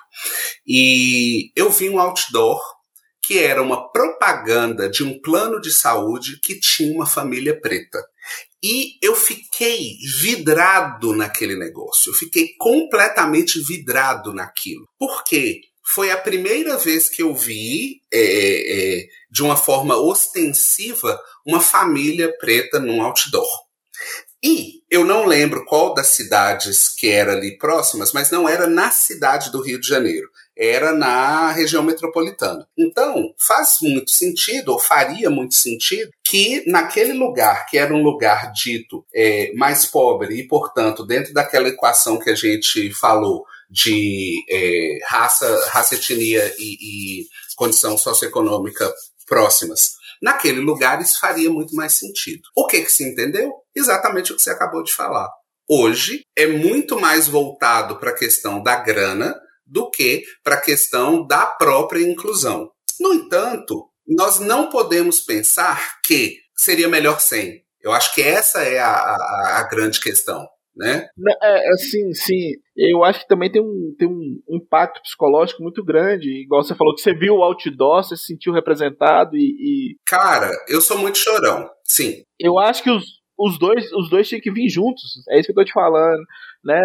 E 0.66 1.50
eu 1.56 1.70
vi 1.70 1.88
um 1.88 1.98
outdoor 1.98 2.60
que 3.22 3.38
era 3.38 3.62
uma 3.62 3.90
propaganda 3.90 4.88
de 4.88 5.02
um 5.02 5.18
plano 5.20 5.60
de 5.60 5.72
saúde 5.72 6.38
que 6.40 6.60
tinha 6.60 6.92
uma 6.94 7.06
família 7.06 7.58
preta. 7.58 8.04
E 8.62 8.98
eu 9.02 9.14
fiquei 9.14 9.98
vidrado 10.20 11.14
naquele 11.14 11.56
negócio. 11.56 12.10
Eu 12.10 12.14
fiquei 12.14 12.54
completamente 12.58 13.60
vidrado 13.60 14.32
naquilo. 14.32 14.88
Por 14.98 15.22
quê? 15.24 15.60
Foi 15.86 16.10
a 16.10 16.16
primeira 16.16 16.78
vez 16.78 17.10
que 17.10 17.22
eu 17.22 17.34
vi, 17.34 18.00
é, 18.10 19.00
é, 19.00 19.06
de 19.30 19.42
uma 19.42 19.56
forma 19.56 19.96
ostensiva, 19.96 21.20
uma 21.46 21.60
família 21.60 22.34
preta 22.38 22.80
num 22.80 23.02
outdoor. 23.02 23.63
E 24.44 24.82
eu 24.90 25.04
não 25.04 25.24
lembro 25.24 25.64
qual 25.64 25.94
das 25.94 26.08
cidades 26.08 26.88
que 26.88 27.08
era 27.08 27.32
ali 27.32 27.56
próximas, 27.56 28.12
mas 28.12 28.30
não 28.30 28.46
era 28.46 28.66
na 28.66 28.90
cidade 28.90 29.50
do 29.50 29.62
Rio 29.62 29.80
de 29.80 29.88
Janeiro 29.88 30.28
era 30.56 30.92
na 30.92 31.50
região 31.52 31.82
metropolitana. 31.82 32.66
Então, 32.78 33.34
faz 33.36 33.78
muito 33.82 34.10
sentido, 34.10 34.72
ou 34.72 34.78
faria 34.78 35.28
muito 35.28 35.54
sentido, 35.54 36.10
que 36.22 36.62
naquele 36.66 37.12
lugar, 37.12 37.66
que 37.66 37.76
era 37.76 37.94
um 37.94 38.02
lugar 38.02 38.52
dito 38.52 39.04
é, 39.14 39.52
mais 39.54 39.84
pobre 39.86 40.36
e, 40.36 40.46
portanto, 40.46 41.04
dentro 41.04 41.32
daquela 41.32 41.68
equação 41.68 42.18
que 42.18 42.30
a 42.30 42.34
gente 42.34 42.92
falou 42.92 43.44
de 43.68 44.44
é, 44.48 44.98
raça, 45.06 45.68
raça, 45.70 45.96
etnia 45.96 46.54
e, 46.58 47.22
e 47.22 47.26
condição 47.56 47.98
socioeconômica 47.98 48.92
próximas, 49.26 49.94
naquele 50.24 50.60
lugar 50.60 51.02
isso 51.02 51.20
faria 51.20 51.50
muito 51.50 51.76
mais 51.76 51.92
sentido. 51.92 52.42
O 52.56 52.66
que, 52.66 52.80
que 52.80 52.90
se 52.90 53.04
entendeu? 53.04 53.52
Exatamente 53.76 54.32
o 54.32 54.36
que 54.36 54.42
você 54.42 54.48
acabou 54.48 54.82
de 54.82 54.94
falar. 54.94 55.28
Hoje 55.68 56.22
é 56.34 56.46
muito 56.46 56.98
mais 56.98 57.28
voltado 57.28 58.00
para 58.00 58.10
a 58.10 58.16
questão 58.16 58.62
da 58.62 58.76
grana 58.76 59.38
do 59.66 59.90
que 59.90 60.24
para 60.42 60.54
a 60.54 60.60
questão 60.60 61.26
da 61.26 61.44
própria 61.44 62.02
inclusão. 62.02 62.70
No 62.98 63.12
entanto, 63.12 63.86
nós 64.06 64.38
não 64.38 64.70
podemos 64.70 65.20
pensar 65.20 66.00
que 66.02 66.38
seria 66.56 66.88
melhor 66.88 67.20
sem. 67.20 67.62
Eu 67.82 67.92
acho 67.92 68.14
que 68.14 68.22
essa 68.22 68.62
é 68.62 68.78
a, 68.78 68.92
a, 68.92 69.58
a 69.58 69.62
grande 69.68 70.00
questão. 70.00 70.48
Né? 70.76 71.06
É, 71.42 71.68
assim, 71.72 72.12
sim. 72.12 72.52
Eu 72.76 73.04
acho 73.04 73.20
que 73.20 73.28
também 73.28 73.50
tem 73.50 73.62
um, 73.62 73.94
tem 73.98 74.08
um 74.08 74.40
impacto 74.50 75.00
psicológico 75.02 75.62
muito 75.62 75.84
grande. 75.84 76.42
Igual 76.42 76.62
você 76.62 76.74
falou 76.74 76.94
que 76.94 77.00
você 77.00 77.14
viu 77.14 77.34
o 77.34 77.42
outdoor, 77.42 78.02
você 78.02 78.16
se 78.16 78.26
sentiu 78.26 78.52
representado 78.52 79.36
e, 79.36 79.38
e. 79.40 79.96
Cara, 80.06 80.50
eu 80.68 80.80
sou 80.80 80.98
muito 80.98 81.18
chorão, 81.18 81.70
sim. 81.84 82.24
Eu 82.38 82.58
acho 82.58 82.82
que 82.82 82.90
os, 82.90 83.04
os 83.38 83.58
dois 83.58 83.92
os 83.92 84.10
dois 84.10 84.28
tinham 84.28 84.40
que 84.40 84.50
vir 84.50 84.68
juntos. 84.68 85.22
É 85.30 85.38
isso 85.38 85.46
que 85.46 85.52
eu 85.52 85.56
tô 85.56 85.64
te 85.64 85.72
falando, 85.72 86.22
né? 86.64 86.82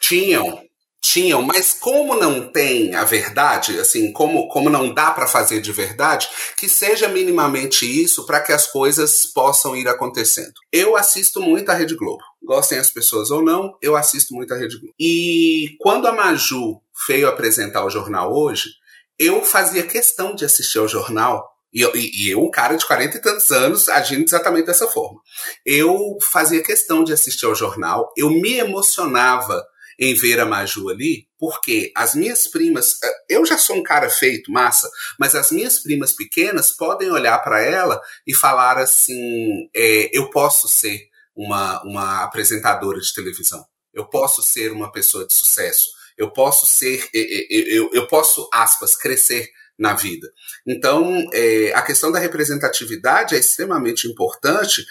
Tinham, 0.00 0.60
tinham, 1.00 1.40
mas 1.42 1.72
como 1.72 2.16
não 2.16 2.50
tem 2.52 2.94
a 2.94 3.04
verdade, 3.04 3.78
assim, 3.78 4.12
como, 4.12 4.48
como 4.48 4.68
não 4.68 4.92
dá 4.92 5.10
para 5.10 5.26
fazer 5.26 5.60
de 5.60 5.72
verdade, 5.72 6.28
que 6.56 6.68
seja 6.68 7.08
minimamente 7.08 7.86
isso 7.86 8.26
para 8.26 8.40
que 8.40 8.52
as 8.52 8.66
coisas 8.66 9.24
possam 9.26 9.76
ir 9.76 9.88
acontecendo. 9.88 10.52
Eu 10.72 10.96
assisto 10.96 11.40
muito 11.40 11.70
a 11.70 11.74
Rede 11.74 11.96
Globo. 11.96 12.22
Gostem 12.48 12.78
as 12.78 12.90
pessoas 12.90 13.30
ou 13.30 13.42
não, 13.42 13.76
eu 13.82 13.94
assisto 13.94 14.32
muito 14.32 14.54
a 14.54 14.56
Rede 14.56 14.78
Globo. 14.78 14.94
E 14.98 15.76
quando 15.78 16.08
a 16.08 16.12
Maju 16.12 16.80
veio 17.06 17.28
apresentar 17.28 17.84
o 17.84 17.90
jornal 17.90 18.34
hoje, 18.34 18.70
eu 19.18 19.44
fazia 19.44 19.82
questão 19.82 20.34
de 20.34 20.46
assistir 20.46 20.78
ao 20.78 20.88
jornal 20.88 21.46
e 21.70 21.82
eu, 21.82 21.92
e 21.94 22.30
eu, 22.30 22.42
um 22.42 22.50
cara 22.50 22.76
de 22.76 22.86
40 22.86 23.18
e 23.18 23.20
tantos 23.20 23.50
anos, 23.52 23.90
agindo 23.90 24.24
exatamente 24.24 24.64
dessa 24.64 24.86
forma. 24.86 25.20
Eu 25.66 26.16
fazia 26.22 26.62
questão 26.62 27.04
de 27.04 27.12
assistir 27.12 27.44
ao 27.44 27.54
jornal, 27.54 28.10
eu 28.16 28.30
me 28.30 28.54
emocionava 28.54 29.62
em 30.00 30.14
ver 30.14 30.40
a 30.40 30.46
Maju 30.46 30.88
ali, 30.88 31.26
porque 31.38 31.92
as 31.94 32.14
minhas 32.14 32.46
primas, 32.46 32.96
eh, 33.04 33.12
eu 33.28 33.44
já 33.44 33.58
sou 33.58 33.76
um 33.76 33.82
cara 33.82 34.08
feito, 34.08 34.50
massa, 34.50 34.88
mas 35.18 35.34
as 35.34 35.50
minhas 35.50 35.80
primas 35.80 36.14
pequenas 36.14 36.70
podem 36.70 37.10
olhar 37.10 37.36
para 37.40 37.62
ela 37.62 38.00
e 38.26 38.32
falar 38.32 38.78
assim: 38.78 39.68
é, 39.76 40.16
eu 40.16 40.30
posso 40.30 40.66
ser 40.66 41.07
uma, 41.38 41.80
uma 41.84 42.24
apresentadora 42.24 43.00
de 43.00 43.14
televisão, 43.14 43.64
eu 43.94 44.04
posso 44.04 44.42
ser 44.42 44.72
uma 44.72 44.90
pessoa 44.90 45.24
de 45.24 45.32
sucesso, 45.32 45.86
eu 46.16 46.32
posso 46.32 46.66
ser, 46.66 47.08
eu, 47.14 47.66
eu, 47.66 47.90
eu 47.92 48.06
posso, 48.08 48.48
aspas, 48.52 48.96
crescer 48.96 49.48
na 49.78 49.94
vida. 49.94 50.28
Então, 50.66 51.24
é, 51.32 51.72
a 51.72 51.82
questão 51.82 52.10
da 52.10 52.18
representatividade 52.18 53.36
é 53.36 53.38
extremamente 53.38 54.08
importante 54.08 54.84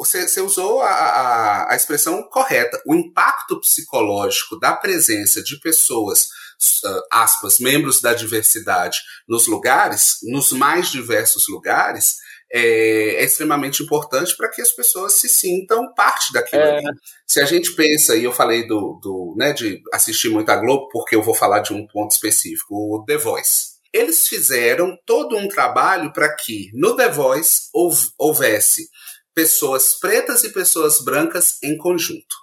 você, 0.00 0.40
usou 0.40 0.82
a, 0.82 0.90
a, 0.90 1.72
a, 1.72 1.76
expressão 1.76 2.22
correta. 2.24 2.82
O 2.86 2.94
impacto 2.94 3.60
psicológico 3.60 4.58
da 4.58 4.72
presença 4.72 5.42
de 5.42 5.60
pessoas, 5.60 6.24
uh, 6.84 7.02
aspas, 7.10 7.58
membros 7.58 8.00
da 8.00 8.12
diversidade 8.12 8.98
nos 9.28 9.46
lugares, 9.46 10.18
nos 10.24 10.52
mais 10.52 10.90
diversos 10.90 11.46
lugares, 11.48 12.16
é, 12.52 13.22
é 13.22 13.24
extremamente 13.24 13.82
importante 13.82 14.36
para 14.36 14.48
que 14.50 14.60
as 14.60 14.72
pessoas 14.72 15.14
se 15.14 15.28
sintam 15.28 15.92
parte 15.94 16.32
daquilo 16.32 16.62
é. 16.62 16.80
Se 17.26 17.40
a 17.40 17.44
gente 17.44 17.72
pensa, 17.74 18.16
e 18.16 18.24
eu 18.24 18.32
falei 18.32 18.66
do, 18.66 18.98
do 19.02 19.34
né, 19.38 19.52
de 19.52 19.80
assistir 19.92 20.28
muito 20.28 20.50
a 20.50 20.56
Globo, 20.56 20.88
porque 20.90 21.14
eu 21.14 21.22
vou 21.22 21.34
falar 21.34 21.60
de 21.60 21.72
um 21.72 21.86
ponto 21.86 22.10
específico, 22.10 22.74
o 22.74 23.04
The 23.04 23.16
Voice. 23.18 23.70
Eles 23.92 24.28
fizeram 24.28 24.96
todo 25.04 25.36
um 25.36 25.48
trabalho 25.48 26.12
para 26.12 26.34
que 26.34 26.70
no 26.74 26.96
The 26.96 27.08
Voice 27.08 27.68
houvesse 28.18 28.88
pessoas 29.34 29.98
pretas 29.98 30.44
e 30.44 30.52
pessoas 30.52 31.00
brancas 31.00 31.58
em 31.62 31.76
conjunto. 31.76 32.36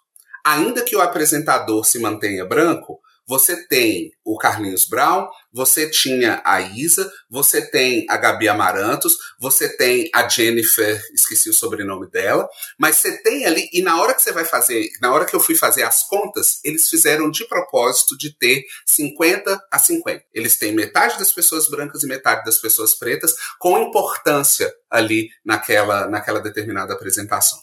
Ainda 0.46 0.82
que 0.82 0.96
o 0.96 1.02
apresentador 1.02 1.86
se 1.86 2.00
mantenha 2.00 2.46
branco, 2.46 3.00
você 3.28 3.68
tem 3.68 4.12
o 4.24 4.38
Carlinhos 4.38 4.86
Brown, 4.86 5.28
você 5.52 5.90
tinha 5.90 6.42
a 6.46 6.62
Isa, 6.62 7.12
você 7.30 7.62
tem 7.70 8.06
a 8.10 8.16
Gabi 8.16 8.48
Amarantos, 8.48 9.18
você 9.40 9.76
tem 9.76 10.10
a 10.14 10.28
Jennifer, 10.30 11.02
esqueci 11.14 11.50
o 11.50 11.54
sobrenome 11.54 12.10
dela, 12.10 12.48
mas 12.78 12.98
você 12.98 13.22
tem 13.22 13.46
ali, 13.46 13.70
e 13.74 13.82
na 13.82 14.02
hora 14.02 14.14
que 14.14 14.22
você 14.22 14.32
vai 14.32 14.46
fazer, 14.46 14.90
na 15.02 15.12
hora 15.12 15.26
que 15.26 15.36
eu 15.36 15.40
fui 15.40 15.56
fazer 15.56 15.84
as 15.84 16.04
contas, 16.08 16.60
eles 16.64 16.90
fizeram 16.90 17.30
de 17.30 17.46
propósito 17.48 18.18
de 18.18 18.34
ter 18.34 18.64
50 18.86 19.62
a 19.70 19.80
50. 19.80 20.24
Eles 20.34 20.58
têm 20.58 20.74
metade 20.74 21.20
das 21.20 21.32
pessoas 21.32 21.68
brancas 21.70 22.04
e 22.04 22.08
metade 22.08 22.46
das 22.46 22.58
pessoas 22.58 22.94
pretas, 22.94 23.36
com 23.60 23.78
importância 23.78 24.74
ali 24.90 25.30
naquela, 25.44 26.08
naquela 26.08 26.40
determinada 26.40 26.94
apresentação. 26.94 27.60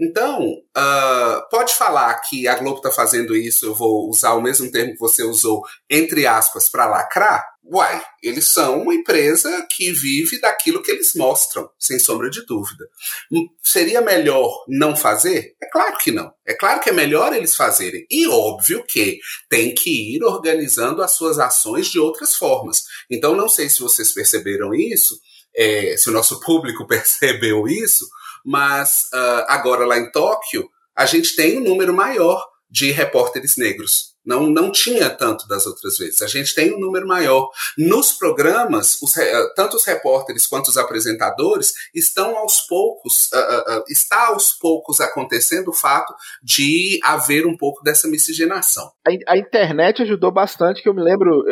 Então, 0.00 0.42
uh, 0.76 1.48
pode 1.50 1.74
falar 1.74 2.14
que 2.20 2.46
a 2.48 2.54
Globo 2.56 2.78
está 2.78 2.90
fazendo 2.90 3.36
isso, 3.36 3.66
eu 3.66 3.74
vou 3.74 4.08
usar 4.08 4.34
o 4.34 4.42
mesmo 4.42 4.70
termo 4.70 4.92
que 4.92 4.98
você 4.98 5.22
usou, 5.22 5.62
entre 5.88 6.26
aspas, 6.26 6.68
para 6.68 6.86
lacrar? 6.86 7.44
Uai, 7.66 8.04
eles 8.22 8.46
são 8.46 8.82
uma 8.82 8.94
empresa 8.94 9.66
que 9.70 9.90
vive 9.90 10.38
daquilo 10.38 10.82
que 10.82 10.90
eles 10.90 11.14
mostram, 11.14 11.70
sem 11.78 11.98
sombra 11.98 12.28
de 12.28 12.44
dúvida. 12.44 12.84
Hum, 13.32 13.48
seria 13.62 14.02
melhor 14.02 14.64
não 14.68 14.94
fazer? 14.94 15.54
É 15.62 15.66
claro 15.70 15.96
que 15.96 16.10
não. 16.10 16.30
É 16.46 16.52
claro 16.52 16.80
que 16.80 16.90
é 16.90 16.92
melhor 16.92 17.32
eles 17.34 17.56
fazerem. 17.56 18.06
E 18.10 18.26
óbvio 18.26 18.84
que 18.86 19.18
tem 19.48 19.74
que 19.74 20.14
ir 20.14 20.22
organizando 20.22 21.02
as 21.02 21.12
suas 21.12 21.38
ações 21.38 21.86
de 21.86 21.98
outras 21.98 22.34
formas. 22.34 22.82
Então, 23.10 23.34
não 23.34 23.48
sei 23.48 23.70
se 23.70 23.80
vocês 23.80 24.12
perceberam 24.12 24.74
isso, 24.74 25.18
é, 25.56 25.96
se 25.96 26.10
o 26.10 26.12
nosso 26.12 26.40
público 26.40 26.84
percebeu 26.88 27.66
isso, 27.66 28.06
mas 28.44 29.08
uh, 29.12 29.44
agora 29.48 29.86
lá 29.86 29.98
em 29.98 30.10
Tóquio, 30.10 30.68
a 30.94 31.06
gente 31.06 31.34
tem 31.34 31.58
um 31.58 31.64
número 31.64 31.94
maior 31.94 32.44
de 32.70 32.90
repórteres 32.90 33.56
negros. 33.56 34.14
Não, 34.24 34.46
não 34.46 34.72
tinha 34.72 35.10
tanto 35.10 35.46
das 35.46 35.66
outras 35.66 35.98
vezes. 35.98 36.22
A 36.22 36.26
gente 36.26 36.54
tem 36.54 36.74
um 36.74 36.80
número 36.80 37.06
maior. 37.06 37.50
Nos 37.76 38.12
programas, 38.12 39.00
os, 39.02 39.14
tanto 39.54 39.76
os 39.76 39.84
repórteres 39.84 40.46
quanto 40.46 40.68
os 40.68 40.78
apresentadores 40.78 41.72
estão 41.94 42.36
aos 42.36 42.62
poucos, 42.62 43.30
uh, 43.32 43.78
uh, 43.78 43.84
está 43.88 44.28
aos 44.28 44.52
poucos 44.52 44.98
acontecendo 45.00 45.68
o 45.68 45.74
fato 45.74 46.14
de 46.42 46.98
haver 47.04 47.46
um 47.46 47.56
pouco 47.56 47.82
dessa 47.82 48.08
miscigenação. 48.08 48.90
A, 49.06 49.34
a 49.34 49.38
internet 49.38 50.02
ajudou 50.02 50.32
bastante, 50.32 50.82
que 50.82 50.88
eu 50.88 50.94
me 50.94 51.02
lembro. 51.02 51.44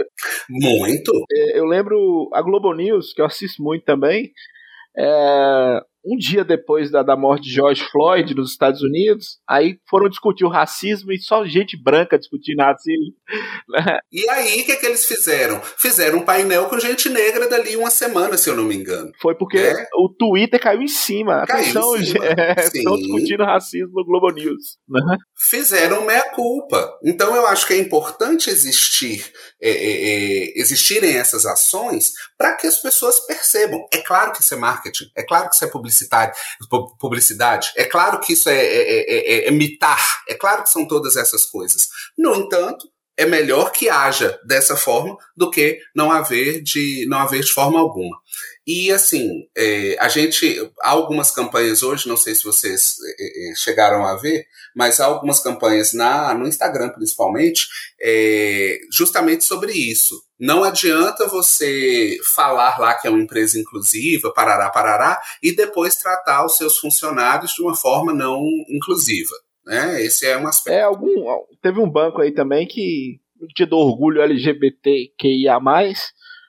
Muito. 0.49 1.13
Eu 1.55 1.67
lembro 1.67 2.31
a 2.33 2.41
Globo 2.41 2.73
News, 2.73 3.13
que 3.13 3.21
eu 3.21 3.27
assisto 3.27 3.63
muito 3.63 3.85
também. 3.85 4.33
É, 4.97 5.81
um 6.05 6.17
dia 6.17 6.45
depois 6.45 6.91
da, 6.91 7.03
da 7.03 7.17
morte 7.17 7.45
de 7.45 7.55
George 7.55 7.83
Floyd 7.91 8.35
nos 8.35 8.51
Estados 8.51 8.83
Unidos, 8.83 9.39
aí 9.49 9.79
foram 9.89 10.09
discutir 10.09 10.45
o 10.45 10.49
racismo 10.49 11.13
e 11.13 11.19
só 11.19 11.45
gente 11.45 11.81
branca 11.81 12.19
discutindo 12.19 12.61
racismo. 12.61 13.15
Né? 13.69 13.99
E 14.13 14.29
aí, 14.29 14.61
o 14.61 14.65
que, 14.65 14.73
é 14.73 14.77
que 14.77 14.87
eles 14.87 15.07
fizeram? 15.07 15.61
Fizeram 15.79 16.19
um 16.19 16.25
painel 16.25 16.67
com 16.67 16.79
gente 16.79 17.09
negra 17.09 17.49
dali 17.49 17.77
uma 17.77 17.91
semana, 17.91 18.37
se 18.37 18.51
eu 18.51 18.57
não 18.57 18.65
me 18.65 18.75
engano. 18.75 19.11
Foi 19.21 19.35
porque 19.35 19.59
é. 19.59 19.87
o 19.95 20.09
Twitter 20.09 20.61
caiu 20.61 20.83
em 20.83 20.89
cima. 20.89 21.45
Caiu 21.47 21.63
Atenção, 21.63 21.97
em 21.97 22.05
cima. 22.05 22.27
É, 22.27 22.61
estão 22.75 22.97
discutindo 22.97 23.45
racismo 23.45 23.93
no 23.95 24.05
Globo 24.05 24.31
News. 24.31 24.79
Né? 24.89 25.17
Fizeram 25.39 26.05
meia-culpa. 26.05 26.99
Então, 27.05 27.35
eu 27.35 27.47
acho 27.47 27.67
que 27.67 27.75
é 27.75 27.79
importante 27.79 28.51
existir, 28.51 29.25
é, 29.61 29.71
é, 29.71 29.75
é 29.75 30.61
existirem 30.61 31.17
essas 31.17 31.47
ações 31.47 32.13
para 32.37 32.57
que 32.57 32.67
as 32.67 32.79
pessoas 32.79 33.21
percebam. 33.21 33.87
É 33.93 33.99
claro 33.99 34.33
que 34.33 34.43
isso 34.43 34.55
é 34.55 34.57
marketing, 34.57 35.05
é 35.17 35.23
claro 35.23 35.49
que 35.49 35.55
isso 35.55 35.65
é 35.65 35.69
publicidade, 35.69 35.92
publicidade 36.99 37.73
é 37.77 37.85
claro 37.85 38.21
que 38.21 38.33
isso 38.33 38.49
é, 38.49 38.57
é, 38.57 39.45
é, 39.45 39.49
é 39.49 39.51
mitar, 39.51 40.01
é 40.29 40.35
claro 40.35 40.63
que 40.63 40.71
são 40.71 40.87
todas 40.87 41.17
essas 41.17 41.45
coisas. 41.45 41.89
No 42.17 42.35
entanto, 42.35 42.87
é 43.17 43.27
melhor 43.27 43.71
que 43.73 43.89
haja 43.89 44.39
dessa 44.45 44.77
forma 44.77 45.17
do 45.37 45.51
que 45.51 45.79
não 45.95 46.11
haver 46.11 46.63
de 46.63 47.07
não 47.09 47.19
haver 47.19 47.41
de 47.41 47.53
forma 47.53 47.79
alguma. 47.79 48.17
E 48.67 48.93
assim, 48.93 49.49
é, 49.57 49.97
a 49.99 50.09
gente 50.09 50.71
há 50.83 50.91
algumas 50.91 51.33
campanhas 51.33 51.83
hoje, 51.83 52.09
não 52.09 52.17
sei 52.17 52.35
se 52.35 52.45
vocês 52.45 52.95
é, 53.19 53.51
é, 53.51 53.55
chegaram 53.57 54.07
a 54.07 54.17
ver, 54.17 54.47
mas 54.75 55.01
há 55.01 55.07
algumas 55.07 55.41
campanhas 55.41 55.93
na 55.93 56.33
no 56.33 56.47
Instagram 56.47 56.91
principalmente, 56.91 57.67
é, 58.01 58.79
justamente 58.93 59.43
sobre 59.43 59.73
isso. 59.73 60.15
Não 60.39 60.63
adianta 60.63 61.27
você 61.27 62.19
falar 62.25 62.79
lá 62.79 62.95
que 62.95 63.09
é 63.09 63.11
uma 63.11 63.23
empresa 63.23 63.59
inclusiva, 63.59 64.33
parará, 64.33 64.71
parará, 64.71 65.21
e 65.43 65.55
depois 65.55 65.97
tratar 65.97 66.45
os 66.45 66.57
seus 66.57 66.79
funcionários 66.79 67.53
de 67.55 67.63
uma 67.63 67.75
forma 67.75 68.13
não 68.13 68.45
inclusiva. 68.69 69.35
Né? 69.67 70.03
Esse 70.05 70.27
é 70.27 70.37
um 70.37 70.47
aspecto. 70.47 70.77
É, 70.77 70.83
algum, 70.83 71.25
teve 71.61 71.81
um 71.81 71.91
banco 71.91 72.21
aí 72.21 72.33
também 72.33 72.67
que, 72.67 73.21
no 73.41 73.49
dia 73.49 73.67
do 73.67 73.77
orgulho 73.77 74.23
LGBTQIA, 74.23 75.59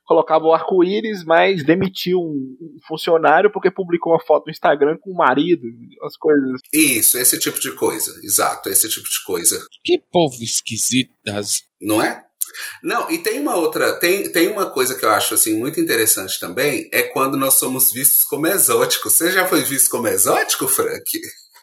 colocava 0.06 0.46
o 0.46 0.54
arco-íris, 0.54 1.24
mas 1.24 1.64
demitiu 1.64 2.20
um 2.20 2.78
funcionário 2.88 3.52
porque 3.52 3.72
publicou 3.72 4.14
uma 4.14 4.24
foto 4.24 4.46
no 4.48 4.52
Instagram 4.52 4.98
com 5.00 5.12
o 5.12 5.16
marido, 5.16 5.68
as 6.04 6.18
coisas. 6.18 6.62
Isso, 6.72 7.18
esse 7.18 7.40
tipo 7.40 7.60
de 7.60 7.72
coisa. 7.72 8.20
Exato, 8.24 8.70
esse 8.70 8.90
tipo 8.90 9.10
de 9.10 9.24
coisa. 9.24 9.66
Que 9.84 10.02
povo 10.12 10.36
esquisito. 10.42 11.14
Não 11.82 12.02
é? 12.02 12.24
Não, 12.84 13.10
e 13.10 13.18
tem 13.18 13.40
uma 13.40 13.56
outra, 13.56 13.94
tem, 13.94 14.32
tem 14.32 14.48
uma 14.48 14.70
coisa 14.70 14.96
que 14.96 15.04
eu 15.04 15.10
acho 15.10 15.34
assim 15.34 15.58
muito 15.58 15.80
interessante 15.80 16.40
também, 16.40 16.88
é 16.92 17.02
quando 17.02 17.36
nós 17.36 17.56
somos 17.56 17.92
vistos 17.92 18.24
como 18.26 18.46
exóticos. 18.46 19.14
Você 19.14 19.32
já 19.32 19.48
foi 19.48 19.64
visto 19.64 19.90
como 19.90 20.08
exótico, 20.08 20.68
Frank? 20.68 21.04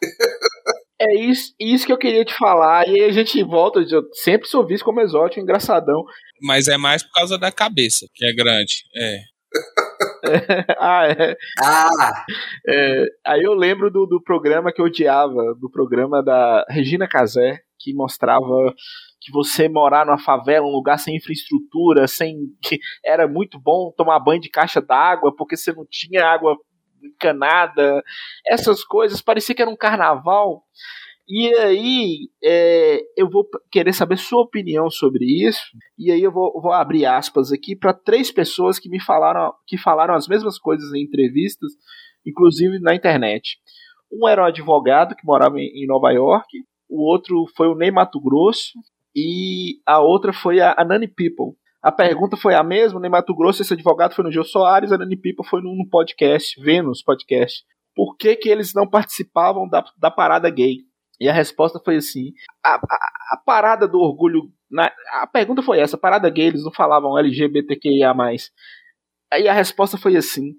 É 1.01 1.15
isso, 1.15 1.55
isso 1.59 1.85
que 1.87 1.91
eu 1.91 1.97
queria 1.97 2.23
te 2.23 2.33
falar. 2.35 2.87
E 2.87 2.91
aí 2.91 3.09
a 3.09 3.11
gente 3.11 3.43
volta, 3.43 3.79
eu 3.79 4.03
sempre 4.13 4.47
sou 4.47 4.65
visto 4.65 4.85
como 4.85 5.01
exótico, 5.01 5.41
engraçadão. 5.41 6.03
Mas 6.39 6.67
é 6.67 6.77
mais 6.77 7.01
por 7.01 7.13
causa 7.13 7.39
da 7.39 7.51
cabeça, 7.51 8.05
que 8.13 8.23
é 8.23 8.31
grande. 8.31 8.83
É. 8.95 9.21
ah, 10.77 11.07
é. 11.07 11.35
Ah! 11.59 12.25
É, 12.67 13.05
aí 13.25 13.41
eu 13.41 13.53
lembro 13.55 13.89
do, 13.89 14.05
do 14.05 14.21
programa 14.21 14.71
que 14.71 14.79
eu 14.79 14.85
odiava, 14.85 15.55
do 15.59 15.71
programa 15.71 16.21
da 16.21 16.63
Regina 16.69 17.07
Casé, 17.07 17.59
que 17.79 17.95
mostrava 17.95 18.73
que 19.19 19.31
você 19.31 19.67
morar 19.67 20.05
numa 20.05 20.19
favela, 20.19 20.65
um 20.65 20.71
lugar 20.71 20.99
sem 20.99 21.15
infraestrutura, 21.15 22.07
sem 22.07 22.37
que 22.61 22.79
era 23.03 23.27
muito 23.27 23.59
bom 23.59 23.91
tomar 23.97 24.19
banho 24.19 24.41
de 24.41 24.49
caixa 24.49 24.79
d'água, 24.79 25.35
porque 25.35 25.57
você 25.57 25.73
não 25.73 25.85
tinha 25.89 26.25
água 26.25 26.55
encanada, 27.03 28.03
essas 28.47 28.83
coisas, 28.83 29.21
parecia 29.21 29.55
que 29.55 29.61
era 29.61 29.71
um 29.71 29.75
carnaval. 29.75 30.63
E 31.27 31.55
aí, 31.55 32.29
é, 32.43 33.01
eu 33.15 33.29
vou 33.29 33.47
querer 33.71 33.93
saber 33.93 34.17
sua 34.17 34.41
opinião 34.41 34.89
sobre 34.89 35.25
isso. 35.47 35.63
E 35.97 36.11
aí 36.11 36.21
eu 36.21 36.31
vou, 36.31 36.59
vou 36.61 36.73
abrir 36.73 37.05
aspas 37.05 37.51
aqui 37.51 37.75
para 37.75 37.93
três 37.93 38.31
pessoas 38.31 38.77
que 38.77 38.89
me 38.89 39.01
falaram, 39.01 39.53
que 39.65 39.77
falaram 39.77 40.13
as 40.13 40.27
mesmas 40.27 40.59
coisas 40.59 40.91
em 40.93 41.03
entrevistas, 41.03 41.71
inclusive 42.25 42.79
na 42.79 42.93
internet. 42.93 43.59
Um 44.11 44.27
era 44.27 44.41
um 44.41 44.45
advogado 44.45 45.15
que 45.15 45.25
morava 45.25 45.57
em, 45.57 45.87
Nova 45.87 46.11
York, 46.11 46.47
o 46.89 47.01
outro 47.01 47.45
foi 47.55 47.67
o 47.67 47.75
Ney 47.75 47.91
Mato 47.91 48.19
Grosso 48.19 48.73
e 49.15 49.79
a 49.85 50.01
outra 50.01 50.33
foi 50.33 50.59
a, 50.59 50.75
a 50.77 50.83
Nani 50.83 51.07
People. 51.07 51.55
A 51.81 51.91
pergunta 51.91 52.37
foi 52.37 52.53
a 52.53 52.63
mesma, 52.63 52.99
o 52.99 53.01
Ney 53.01 53.09
Mato 53.09 53.35
Grosso, 53.35 53.61
esse 53.61 53.73
advogado 53.73 54.13
foi 54.13 54.23
no 54.23 54.31
Geo 54.31 54.43
Soares, 54.43 54.91
a 54.91 54.97
Nani 54.97 55.17
People 55.17 55.47
foi 55.47 55.61
no, 55.61 55.75
no 55.75 55.89
podcast, 55.89 56.61
Vênus 56.61 57.01
Podcast. 57.01 57.65
Por 57.95 58.15
que, 58.17 58.35
que 58.35 58.49
eles 58.49 58.73
não 58.73 58.87
participavam 58.87 59.67
da, 59.67 59.83
da 59.97 60.11
parada 60.11 60.49
gay? 60.49 60.77
E 61.19 61.27
a 61.27 61.33
resposta 61.33 61.79
foi 61.83 61.97
assim: 61.97 62.33
a, 62.63 62.75
a, 62.75 62.97
a 63.33 63.37
parada 63.43 63.87
do 63.87 63.99
orgulho. 63.99 64.51
Na, 64.69 64.91
a 65.21 65.27
pergunta 65.27 65.63
foi 65.63 65.79
essa: 65.79 65.95
a 65.95 65.99
parada 65.99 66.29
gay, 66.29 66.47
eles 66.47 66.63
não 66.63 66.71
falavam 66.71 67.17
LGBTQIA. 67.17 68.13
Aí 69.31 69.47
a 69.47 69.53
resposta 69.53 69.97
foi 69.97 70.15
assim: 70.15 70.55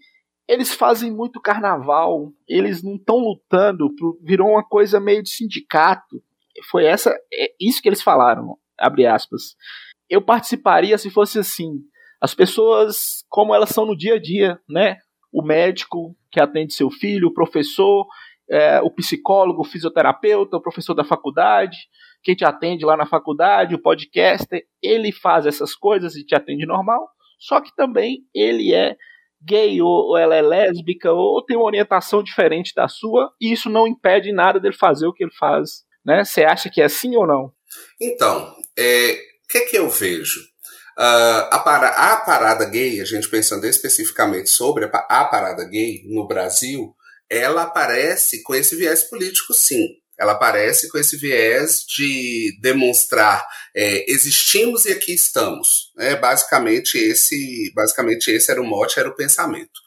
eles 0.49 0.75
fazem 0.75 1.11
muito 1.11 1.41
carnaval, 1.41 2.33
eles 2.49 2.83
não 2.83 2.97
estão 2.97 3.17
lutando, 3.17 3.95
virou 4.23 4.51
uma 4.51 4.65
coisa 4.65 4.99
meio 4.99 5.23
de 5.23 5.31
sindicato. 5.31 6.23
Foi 6.71 6.85
essa, 6.85 7.11
é 7.33 7.53
isso 7.61 7.81
que 7.81 7.89
eles 7.89 8.03
falaram, 8.03 8.59
abre 8.79 9.07
aspas. 9.07 9.57
Eu 10.13 10.21
participaria 10.21 10.99
se 10.99 11.09
fosse 11.09 11.39
assim. 11.39 11.81
As 12.21 12.35
pessoas, 12.35 13.25
como 13.31 13.55
elas 13.55 13.71
são 13.71 13.87
no 13.87 13.97
dia 13.97 14.17
a 14.17 14.21
dia, 14.21 14.61
né? 14.69 14.99
O 15.33 15.43
médico 15.43 16.15
que 16.31 16.39
atende 16.39 16.75
seu 16.75 16.91
filho, 16.91 17.29
o 17.29 17.33
professor, 17.33 18.07
é, 18.51 18.79
o 18.83 18.91
psicólogo, 18.91 19.63
o 19.63 19.65
fisioterapeuta, 19.65 20.59
o 20.59 20.61
professor 20.61 20.93
da 20.93 21.03
faculdade, 21.03 21.79
quem 22.23 22.35
te 22.35 22.45
atende 22.45 22.85
lá 22.85 22.95
na 22.95 23.07
faculdade, 23.07 23.75
o 23.75 23.81
podcaster, 23.81 24.63
ele 24.83 25.13
faz 25.13 25.47
essas 25.47 25.75
coisas 25.75 26.15
e 26.15 26.27
te 26.27 26.35
atende 26.35 26.67
normal, 26.67 27.09
só 27.39 27.59
que 27.59 27.75
também 27.75 28.19
ele 28.35 28.75
é 28.75 28.95
gay 29.41 29.81
ou, 29.81 30.11
ou 30.11 30.19
ela 30.19 30.37
é 30.37 30.43
lésbica 30.43 31.11
ou 31.11 31.43
tem 31.43 31.57
uma 31.57 31.65
orientação 31.65 32.23
diferente 32.23 32.75
da 32.77 32.87
sua 32.87 33.33
e 33.41 33.51
isso 33.51 33.71
não 33.71 33.89
impede 33.89 34.31
nada 34.31 34.61
dele 34.61 34.77
fazer 34.77 35.07
o 35.07 35.13
que 35.15 35.25
ele 35.25 35.33
faz, 35.33 35.85
né? 36.05 36.23
Você 36.23 36.45
acha 36.45 36.69
que 36.69 36.83
é 36.83 36.85
assim 36.85 37.17
ou 37.17 37.27
não? 37.27 37.51
Então, 37.99 38.55
é, 38.79 39.32
que, 39.53 39.61
que 39.67 39.79
eu 39.79 39.91
vejo? 39.91 40.41
Uh, 40.99 41.49
a, 41.51 41.59
para, 41.59 41.89
a, 41.89 42.17
parada 42.19 42.65
gay, 42.65 43.01
a 43.01 43.05
gente 43.05 43.29
pensando 43.29 43.67
especificamente 43.67 44.49
sobre 44.49 44.87
a, 44.87 44.89
a 44.89 45.25
parada 45.25 45.65
gay 45.65 46.03
no 46.07 46.27
Brasil, 46.27 46.95
ela 47.31 47.63
aparece 47.63 48.43
com 48.43 48.55
esse 48.55 48.75
viés 48.77 49.03
político, 49.05 49.53
sim. 49.55 49.87
Ela 50.19 50.33
aparece 50.33 50.89
com 50.89 50.99
esse 50.99 51.17
viés 51.17 51.85
de 51.87 52.57
demonstrar 52.61 53.47
é, 53.75 54.11
existimos 54.11 54.85
e 54.85 54.93
aqui 54.93 55.13
estamos. 55.15 55.91
É, 55.99 56.15
basicamente, 56.17 56.97
esse, 56.99 57.73
basicamente, 57.75 58.31
esse 58.31 58.51
era 58.51 58.61
o 58.61 58.65
mote, 58.65 58.99
era 58.99 59.09
o 59.09 59.17
pensamento. 59.17 59.81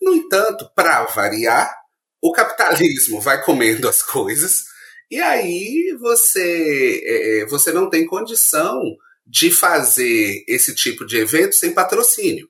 No 0.00 0.14
entanto, 0.14 0.70
para 0.74 1.04
variar, 1.04 1.74
o 2.20 2.32
capitalismo 2.32 3.20
vai 3.20 3.42
comendo 3.44 3.88
as 3.88 4.02
coisas 4.02 4.64
e 5.10 5.20
aí 5.20 5.96
você, 6.00 7.02
é, 7.04 7.42
é, 7.42 7.46
você 7.46 7.72
não 7.72 7.88
tem 7.88 8.06
condição 8.06 8.80
de 9.26 9.50
fazer 9.50 10.44
esse 10.46 10.74
tipo 10.74 11.04
de 11.04 11.16
evento 11.16 11.54
sem 11.54 11.72
patrocínio. 11.72 12.48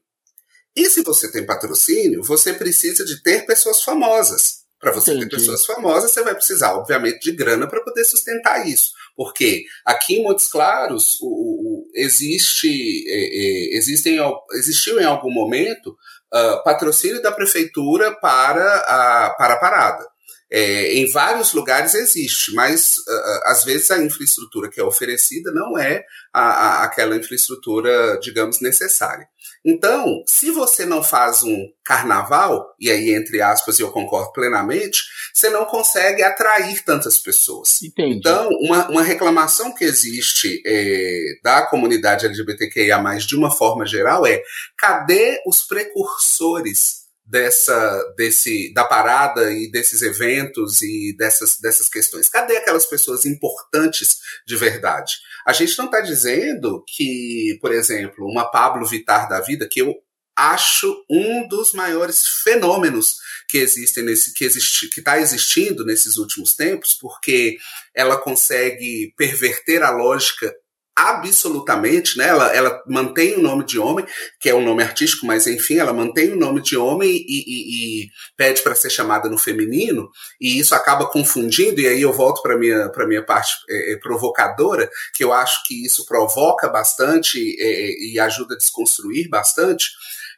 E 0.74 0.90
se 0.90 1.03
você 1.03 1.32
tem 1.32 1.47
patrocínio, 1.47 2.23
você 2.23 2.53
precisa 2.53 3.05
de 3.05 3.23
ter 3.23 3.47
pessoas 3.47 3.82
famosas. 3.82 4.66
Para 4.78 4.93
você 4.93 5.12
Entendi. 5.12 5.31
ter 5.31 5.36
pessoas 5.36 5.65
famosas, 5.65 6.11
você 6.11 6.23
vai 6.23 6.35
precisar, 6.35 6.74
obviamente, 6.74 7.20
de 7.20 7.32
grana 7.32 7.66
para 7.66 7.82
poder 7.82 8.05
sustentar 8.05 8.69
isso. 8.69 8.90
Porque 9.16 9.65
aqui 9.86 10.16
em 10.16 10.23
Montes 10.23 10.48
Claros 10.48 11.19
o, 11.23 11.27
o 11.27 11.90
existe, 11.94 12.69
é, 13.09 13.74
é, 13.74 13.77
existem, 13.78 14.19
existiu 14.53 15.01
em 15.01 15.05
algum 15.05 15.32
momento 15.32 15.97
uh, 16.35 16.62
patrocínio 16.62 17.23
da 17.23 17.32
prefeitura 17.32 18.15
para 18.20 18.77
a, 18.81 19.35
para 19.39 19.55
a 19.55 19.59
parada. 19.59 20.07
É, 20.51 20.94
em 20.94 21.10
vários 21.10 21.52
lugares 21.52 21.94
existe, 21.94 22.55
mas 22.55 22.98
uh, 22.98 23.40
às 23.47 23.64
vezes 23.64 23.90
a 23.90 23.98
infraestrutura 23.98 24.70
que 24.70 24.81
é 24.81 24.85
oferecida 24.85 25.51
não 25.51 25.77
é 25.77 26.05
a, 26.32 26.40
a, 26.40 26.85
aquela 26.85 27.16
infraestrutura, 27.16 28.18
digamos, 28.20 28.60
necessária. 28.60 29.27
Então, 29.64 30.23
se 30.27 30.52
você 30.52 30.86
não 30.86 31.02
faz 31.02 31.43
um 31.43 31.66
carnaval, 31.85 32.73
e 32.78 32.89
aí 32.89 33.12
entre 33.12 33.43
aspas 33.43 33.81
eu 33.81 33.90
concordo 33.90 34.32
plenamente, 34.32 35.01
você 35.35 35.51
não 35.51 35.64
consegue 35.64 36.23
atrair 36.23 36.85
tantas 36.85 37.18
pessoas. 37.18 37.82
Entendi. 37.82 38.18
Então, 38.18 38.48
uma, 38.60 38.89
uma 38.89 39.02
reclamação 39.02 39.74
que 39.74 39.85
existe 39.85 40.62
é, 40.64 41.40
da 41.43 41.62
comunidade 41.62 42.24
LGBTQIA+, 42.24 43.02
de 43.18 43.35
uma 43.35 43.51
forma 43.51 43.85
geral, 43.85 44.24
é 44.24 44.40
cadê 44.78 45.43
os 45.44 45.62
precursores 45.62 47.05
dessa 47.27 48.15
desse 48.16 48.73
da 48.73 48.85
parada 48.85 49.53
e 49.53 49.70
desses 49.70 50.01
eventos 50.03 50.81
e 50.82 51.15
dessas 51.16 51.59
dessas 51.59 51.89
questões? 51.89 52.28
Cadê 52.28 52.57
aquelas 52.57 52.86
pessoas 52.86 53.27
importantes 53.27 54.19
de 54.47 54.57
verdade? 54.57 55.15
A 55.47 55.53
gente 55.53 55.77
não 55.77 55.86
está 55.86 56.01
dizendo 56.01 56.85
que, 56.86 57.59
por 57.61 57.73
exemplo, 57.73 58.27
uma 58.27 58.51
Pablo 58.51 58.86
Vitar 58.86 59.28
da 59.28 59.40
vida, 59.40 59.69
que 59.69 59.81
eu 59.81 59.94
acho 60.36 60.94
um 61.11 61.48
dos 61.48 61.73
maiores 61.73 62.27
fenômenos 62.27 63.16
que 63.48 63.59
existem 63.59 64.05
nesse 64.05 64.35
que 64.35 64.44
existe 64.44 64.89
que 64.90 65.01
está 65.01 65.19
existindo 65.19 65.85
nesses 65.85 66.19
últimos 66.19 66.55
tempos, 66.55 66.94
porque 66.94 67.57
ela 67.94 68.16
consegue 68.16 69.15
perverter 69.16 69.82
a 69.82 69.90
lógica 69.90 70.55
absolutamente, 70.97 72.16
né? 72.16 72.28
Ela, 72.28 72.56
ela 72.56 72.82
mantém 72.86 73.35
o 73.35 73.43
nome 73.43 73.66
de 73.66 73.78
homem, 73.78 74.06
que 74.40 74.48
é 74.48 74.55
um 74.55 74.64
nome 74.64 74.82
artístico, 74.82 75.27
mas 75.27 75.47
enfim, 75.47 75.77
ela 75.77 75.93
mantém 75.93 76.32
o 76.32 76.36
nome 76.36 76.62
de 76.62 76.77
homem 76.77 77.10
e, 77.10 77.44
e, 77.47 78.05
e 78.05 78.09
pede 78.35 78.62
para 78.62 78.74
ser 78.74 78.89
chamada 78.89 79.28
no 79.28 79.36
feminino, 79.36 80.09
e 80.40 80.59
isso 80.59 80.74
acaba 80.74 81.06
confundindo, 81.06 81.81
e 81.81 81.86
aí 81.86 82.01
eu 82.01 82.12
volto 82.12 82.40
para 82.40 82.56
minha 82.56 82.89
para 82.89 83.06
minha 83.06 83.23
parte 83.23 83.52
é, 83.68 83.93
é, 83.93 83.97
provocadora, 83.98 84.89
que 85.12 85.23
eu 85.23 85.32
acho 85.32 85.62
que 85.66 85.85
isso 85.85 86.06
provoca 86.06 86.68
bastante 86.68 87.39
é, 87.60 88.12
e 88.12 88.18
ajuda 88.18 88.55
a 88.55 88.59
desconstruir 88.59 89.28
bastante. 89.28 89.90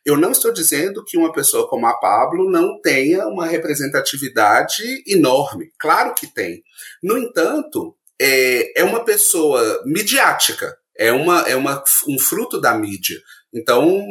Eu 0.05 0.17
não 0.17 0.33
estou 0.33 0.53
dizendo 0.53 1.05
que 1.05 1.19
uma 1.19 1.33
pessoa 1.33 1.69
como 1.69 1.87
a 1.87 1.95
Pablo 1.95 2.51
não 2.51 2.81
tenha 2.81 3.27
uma 3.27 3.47
representatividade 3.47 5.03
enorme. 5.07 5.71
Claro 5.79 6.15
que 6.15 6.27
tem. 6.27 6.63
No 7.03 7.19
entanto, 7.19 7.95
é, 8.21 8.81
é 8.81 8.85
uma 8.85 9.05
pessoa 9.05 9.83
midiática, 9.85 10.77
é, 10.97 11.13
uma, 11.13 11.43
é 11.43 11.55
uma, 11.55 11.83
um 12.09 12.19
fruto 12.19 12.61
da 12.61 12.75
mídia. 12.75 13.19
Então, 13.53 14.05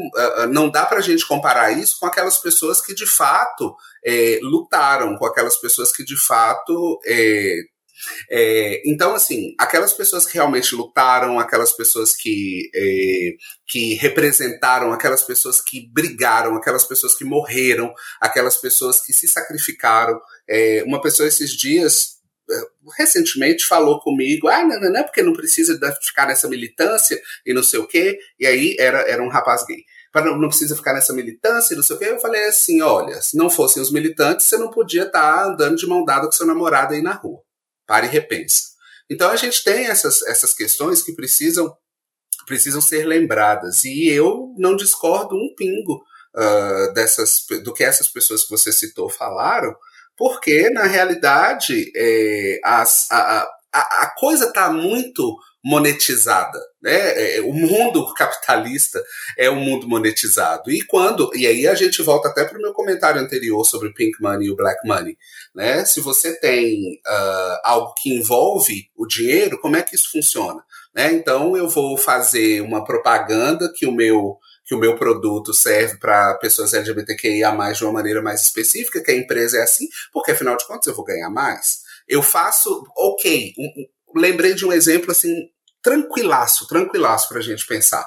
não 0.49 0.67
dá 0.67 0.85
para 0.85 0.97
a 0.97 1.01
gente 1.01 1.27
comparar 1.27 1.71
isso 1.71 1.99
com 1.99 2.07
aquelas 2.07 2.39
pessoas 2.39 2.81
que 2.81 2.95
de 2.95 3.05
fato 3.05 3.75
é, 4.03 4.39
lutaram, 4.41 5.15
com 5.15 5.25
aquelas 5.25 5.57
pessoas 5.57 5.91
que 5.91 6.03
de 6.03 6.17
fato. 6.17 6.99
É, 7.05 7.59
é, 8.29 8.81
então, 8.85 9.15
assim, 9.15 9.55
aquelas 9.59 9.93
pessoas 9.93 10.25
que 10.25 10.35
realmente 10.35 10.75
lutaram, 10.75 11.39
aquelas 11.39 11.71
pessoas 11.71 12.15
que, 12.15 12.69
é, 12.73 13.35
que 13.67 13.95
representaram, 13.95 14.91
aquelas 14.91 15.23
pessoas 15.23 15.61
que 15.61 15.89
brigaram, 15.91 16.55
aquelas 16.55 16.85
pessoas 16.85 17.15
que 17.15 17.25
morreram, 17.25 17.93
aquelas 18.19 18.57
pessoas 18.57 19.01
que 19.01 19.13
se 19.13 19.27
sacrificaram. 19.27 20.19
É, 20.47 20.83
uma 20.85 21.01
pessoa 21.01 21.27
esses 21.27 21.51
dias 21.51 22.16
recentemente 22.97 23.65
falou 23.65 23.99
comigo, 23.99 24.47
ah, 24.47 24.63
não, 24.63 24.79
não, 24.79 24.91
não, 24.91 25.03
porque 25.03 25.21
não 25.21 25.33
precisa 25.33 25.79
ficar 26.01 26.27
nessa 26.27 26.47
militância 26.47 27.19
e 27.45 27.53
não 27.53 27.63
sei 27.63 27.79
o 27.79 27.87
quê, 27.87 28.19
e 28.39 28.45
aí 28.45 28.75
era, 28.79 28.99
era 29.01 29.21
um 29.21 29.29
rapaz 29.29 29.65
gay. 29.65 29.83
Não, 30.15 30.35
não 30.35 30.49
precisa 30.49 30.75
ficar 30.75 30.93
nessa 30.93 31.13
militância 31.13 31.73
e 31.73 31.77
não 31.77 31.83
sei 31.83 31.95
o 31.95 31.99
quê. 31.99 32.05
Eu 32.05 32.19
falei 32.19 32.45
assim: 32.45 32.81
olha, 32.81 33.21
se 33.21 33.37
não 33.37 33.51
fossem 33.51 33.81
os 33.81 33.91
militantes, 33.91 34.47
você 34.47 34.57
não 34.57 34.71
podia 34.71 35.03
estar 35.03 35.35
tá 35.35 35.45
andando 35.45 35.75
de 35.75 35.85
mão 35.85 36.03
dada 36.03 36.25
com 36.25 36.31
seu 36.31 36.45
namorado 36.47 36.95
aí 36.95 37.03
na 37.03 37.13
rua. 37.13 37.39
Pare 37.85 38.07
e 38.07 38.09
repensa. 38.09 38.77
Então 39.09 39.29
a 39.29 39.35
gente 39.35 39.63
tem 39.63 39.85
essas, 39.85 40.21
essas 40.23 40.53
questões 40.53 41.01
que 41.01 41.13
precisam, 41.13 41.71
precisam 42.45 42.81
ser 42.81 43.05
lembradas. 43.05 43.83
E 43.83 44.07
eu 44.07 44.53
não 44.57 44.75
discordo 44.75 45.35
um 45.35 45.53
pingo 45.55 46.03
uh, 46.35 46.93
dessas, 46.93 47.45
do 47.63 47.73
que 47.73 47.83
essas 47.83 48.07
pessoas 48.07 48.43
que 48.43 48.49
você 48.49 48.71
citou 48.71 49.09
falaram, 49.09 49.75
porque, 50.17 50.69
na 50.71 50.83
realidade, 50.83 51.91
é, 51.95 52.59
as, 52.63 53.07
a, 53.11 53.47
a, 53.73 54.03
a 54.03 54.15
coisa 54.17 54.45
está 54.45 54.71
muito 54.71 55.37
monetizada, 55.63 56.59
né? 56.81 57.35
É, 57.35 57.41
o 57.41 57.51
mundo 57.51 58.11
capitalista 58.15 59.03
é 59.37 59.49
um 59.49 59.59
mundo 59.59 59.87
monetizado. 59.87 60.71
E 60.71 60.81
quando, 60.85 61.29
e 61.35 61.45
aí 61.45 61.67
a 61.67 61.75
gente 61.75 62.01
volta 62.01 62.29
até 62.29 62.45
para 62.45 62.57
o 62.57 62.61
meu 62.61 62.73
comentário 62.73 63.19
anterior 63.19 63.65
sobre 63.65 63.89
o 63.89 63.93
pink 63.93 64.21
money 64.21 64.47
e 64.47 64.51
o 64.51 64.55
black 64.55 64.87
money, 64.87 65.17
né? 65.53 65.83
Se 65.83 65.99
você 65.99 66.39
tem 66.39 67.01
uh, 67.05 67.59
algo 67.63 67.93
que 67.97 68.13
envolve 68.15 68.89
o 68.95 69.05
dinheiro, 69.05 69.59
como 69.59 69.75
é 69.75 69.81
que 69.81 69.95
isso 69.95 70.09
funciona? 70.11 70.63
Né? 70.95 71.13
Então 71.13 71.55
eu 71.57 71.67
vou 71.67 71.97
fazer 71.97 72.61
uma 72.61 72.83
propaganda 72.83 73.71
que 73.75 73.85
o 73.85 73.91
meu 73.91 74.37
que 74.67 74.75
o 74.75 74.77
meu 74.77 74.97
produto 74.97 75.53
serve 75.53 75.97
para 75.97 76.35
pessoas 76.35 76.73
LGBTQIA 76.73 77.55
de 77.73 77.85
uma 77.85 77.93
maneira 77.93 78.21
mais 78.21 78.41
específica, 78.41 79.01
que 79.01 79.11
a 79.11 79.15
empresa 79.15 79.57
é 79.57 79.63
assim, 79.63 79.87
porque 80.11 80.31
afinal 80.31 80.57
de 80.57 80.67
contas 80.67 80.87
eu 80.87 80.93
vou 80.93 81.05
ganhar 81.05 81.29
mais. 81.29 81.79
Eu 82.05 82.21
faço, 82.21 82.85
ok, 82.97 83.53
um, 83.57 83.63
um, 83.63 84.19
lembrei 84.19 84.53
de 84.53 84.65
um 84.65 84.73
exemplo 84.73 85.11
assim, 85.11 85.33
tranquilaço, 85.81 86.67
tranquilaço 86.67 87.29
para 87.29 87.39
a 87.39 87.41
gente 87.41 87.65
pensar. 87.65 88.05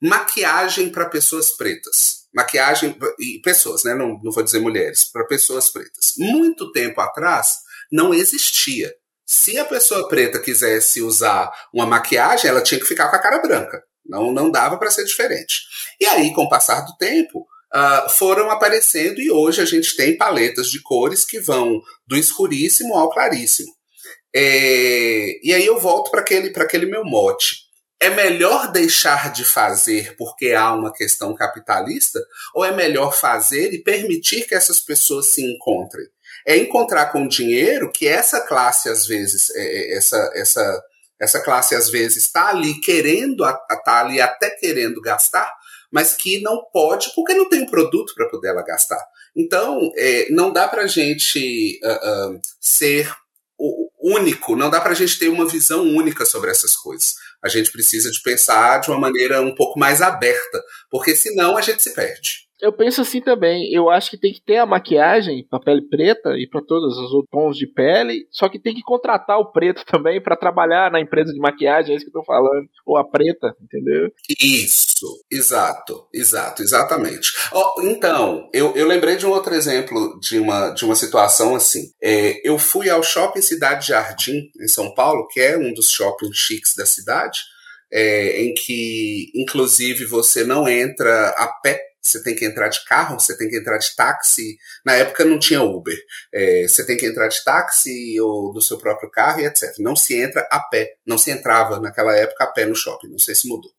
Maquiagem 0.00 0.90
para 0.90 1.08
pessoas 1.08 1.50
pretas. 1.50 2.26
Maquiagem, 2.32 2.96
e 3.18 3.40
pessoas, 3.42 3.82
né? 3.82 3.94
Não, 3.94 4.20
não 4.22 4.30
vou 4.30 4.44
dizer 4.44 4.60
mulheres, 4.60 5.04
para 5.04 5.26
pessoas 5.26 5.70
pretas. 5.70 6.14
Muito 6.16 6.70
tempo 6.70 7.00
atrás 7.00 7.56
não 7.90 8.14
existia. 8.14 8.94
Se 9.24 9.58
a 9.58 9.64
pessoa 9.64 10.06
preta 10.08 10.38
quisesse 10.38 11.02
usar 11.02 11.50
uma 11.72 11.84
maquiagem, 11.84 12.48
ela 12.48 12.62
tinha 12.62 12.78
que 12.78 12.86
ficar 12.86 13.08
com 13.08 13.16
a 13.16 13.22
cara 13.22 13.40
branca. 13.40 13.82
Não, 14.08 14.32
não 14.32 14.50
dava 14.50 14.78
para 14.78 14.90
ser 14.90 15.04
diferente. 15.04 15.62
E 16.00 16.06
aí, 16.06 16.32
com 16.32 16.44
o 16.44 16.48
passar 16.48 16.82
do 16.82 16.96
tempo, 16.96 17.46
uh, 17.74 18.10
foram 18.10 18.50
aparecendo 18.50 19.20
e 19.20 19.30
hoje 19.30 19.60
a 19.60 19.64
gente 19.64 19.96
tem 19.96 20.16
paletas 20.16 20.70
de 20.70 20.82
cores 20.82 21.24
que 21.24 21.40
vão 21.40 21.80
do 22.06 22.16
escuríssimo 22.16 22.96
ao 22.96 23.10
claríssimo. 23.10 23.74
É, 24.34 25.38
e 25.42 25.54
aí 25.54 25.64
eu 25.64 25.78
volto 25.78 26.10
para 26.10 26.20
aquele, 26.20 26.52
aquele 26.54 26.86
meu 26.86 27.04
mote. 27.04 27.64
É 27.98 28.10
melhor 28.10 28.70
deixar 28.70 29.32
de 29.32 29.42
fazer 29.42 30.14
porque 30.18 30.52
há 30.52 30.74
uma 30.74 30.92
questão 30.92 31.34
capitalista? 31.34 32.20
Ou 32.54 32.62
é 32.62 32.70
melhor 32.70 33.14
fazer 33.16 33.72
e 33.72 33.82
permitir 33.82 34.46
que 34.46 34.54
essas 34.54 34.78
pessoas 34.78 35.28
se 35.28 35.42
encontrem? 35.42 36.06
É 36.46 36.56
encontrar 36.58 37.06
com 37.06 37.26
dinheiro 37.26 37.90
que 37.90 38.06
essa 38.06 38.42
classe, 38.42 38.90
às 38.90 39.06
vezes, 39.06 39.48
é, 39.54 39.62
é 39.62 39.96
essa, 39.96 40.32
essa 40.34 40.82
essa 41.20 41.40
classe 41.40 41.74
às 41.74 41.90
vezes 41.90 42.24
está 42.24 42.48
ali 42.48 42.80
querendo, 42.80 43.44
está 43.44 44.00
ali 44.00 44.20
até 44.20 44.50
querendo 44.50 45.00
gastar, 45.00 45.52
mas 45.90 46.14
que 46.14 46.40
não 46.42 46.64
pode 46.72 47.12
porque 47.14 47.34
não 47.34 47.48
tem 47.48 47.62
um 47.62 47.70
produto 47.70 48.14
para 48.14 48.28
poder 48.28 48.48
ela 48.48 48.62
gastar. 48.62 49.02
Então, 49.34 49.92
é, 49.96 50.28
não 50.30 50.52
dá 50.52 50.66
para 50.68 50.82
a 50.82 50.86
gente 50.86 51.80
uh, 51.82 52.34
uh, 52.34 52.40
ser 52.60 53.10
único, 53.98 54.54
não 54.54 54.70
dá 54.70 54.80
para 54.80 54.92
a 54.92 54.94
gente 54.94 55.18
ter 55.18 55.28
uma 55.28 55.46
visão 55.46 55.82
única 55.82 56.24
sobre 56.24 56.50
essas 56.50 56.76
coisas. 56.76 57.14
A 57.42 57.48
gente 57.48 57.70
precisa 57.70 58.10
de 58.10 58.20
pensar 58.22 58.80
de 58.80 58.90
uma 58.90 58.98
maneira 58.98 59.40
um 59.40 59.54
pouco 59.54 59.78
mais 59.78 60.02
aberta, 60.02 60.62
porque 60.90 61.16
senão 61.16 61.56
a 61.56 61.60
gente 61.60 61.82
se 61.82 61.94
perde. 61.94 62.45
Eu 62.60 62.72
penso 62.72 63.02
assim 63.02 63.20
também. 63.20 63.72
Eu 63.72 63.90
acho 63.90 64.10
que 64.10 64.18
tem 64.18 64.32
que 64.32 64.40
ter 64.40 64.56
a 64.56 64.66
maquiagem 64.66 65.46
para 65.48 65.60
pele 65.60 65.82
preta 65.82 66.30
e 66.38 66.48
para 66.48 66.62
todos 66.62 66.96
os 66.96 67.24
tons 67.30 67.56
de 67.56 67.66
pele. 67.66 68.26
Só 68.30 68.48
que 68.48 68.58
tem 68.58 68.74
que 68.74 68.82
contratar 68.82 69.38
o 69.38 69.52
preto 69.52 69.84
também 69.86 70.20
para 70.20 70.36
trabalhar 70.36 70.90
na 70.90 71.00
empresa 71.00 71.32
de 71.32 71.38
maquiagem, 71.38 71.92
é 71.92 71.96
isso 71.96 72.04
que 72.04 72.16
eu 72.16 72.20
tô 72.20 72.24
falando. 72.24 72.68
Ou 72.84 72.96
a 72.96 73.04
preta, 73.04 73.54
entendeu? 73.62 74.10
Isso, 74.40 75.22
exato, 75.30 76.06
exato, 76.12 76.62
exatamente. 76.62 77.32
Oh, 77.52 77.82
então, 77.82 78.48
eu, 78.52 78.74
eu 78.74 78.86
lembrei 78.86 79.16
de 79.16 79.26
um 79.26 79.30
outro 79.30 79.54
exemplo 79.54 80.18
de 80.20 80.38
uma, 80.38 80.70
de 80.70 80.84
uma 80.84 80.94
situação 80.94 81.54
assim. 81.54 81.90
É, 82.02 82.40
eu 82.48 82.58
fui 82.58 82.88
ao 82.88 83.02
Shopping 83.02 83.42
Cidade 83.42 83.88
Jardim, 83.88 84.50
em 84.60 84.68
São 84.68 84.94
Paulo, 84.94 85.26
que 85.28 85.40
é 85.40 85.56
um 85.56 85.72
dos 85.72 85.90
shoppings 85.90 86.36
chiques 86.36 86.74
da 86.74 86.86
cidade. 86.86 87.40
É, 87.92 88.42
em 88.42 88.52
que, 88.52 89.30
inclusive, 89.32 90.06
você 90.06 90.42
não 90.42 90.68
entra 90.68 91.28
a 91.38 91.46
pé 91.62 91.80
você 92.06 92.22
tem 92.22 92.34
que 92.34 92.44
entrar 92.44 92.68
de 92.68 92.84
carro, 92.84 93.18
você 93.18 93.36
tem 93.36 93.48
que 93.48 93.56
entrar 93.56 93.78
de 93.78 93.94
táxi. 93.94 94.56
Na 94.84 94.94
época 94.94 95.24
não 95.24 95.38
tinha 95.38 95.62
Uber. 95.62 95.96
É, 96.32 96.66
você 96.66 96.84
tem 96.86 96.96
que 96.96 97.06
entrar 97.06 97.28
de 97.28 97.42
táxi 97.44 98.20
ou 98.20 98.52
do 98.52 98.62
seu 98.62 98.78
próprio 98.78 99.10
carro 99.10 99.40
e 99.40 99.46
etc. 99.46 99.74
Não 99.78 99.96
se 99.96 100.16
entra 100.16 100.46
a 100.50 100.60
pé. 100.60 100.94
Não 101.06 101.18
se 101.18 101.30
entrava 101.30 101.80
naquela 101.80 102.16
época 102.16 102.44
a 102.44 102.46
pé 102.48 102.64
no 102.64 102.76
shopping. 102.76 103.08
Não 103.08 103.18
sei 103.18 103.34
se 103.34 103.48
mudou. 103.48 103.70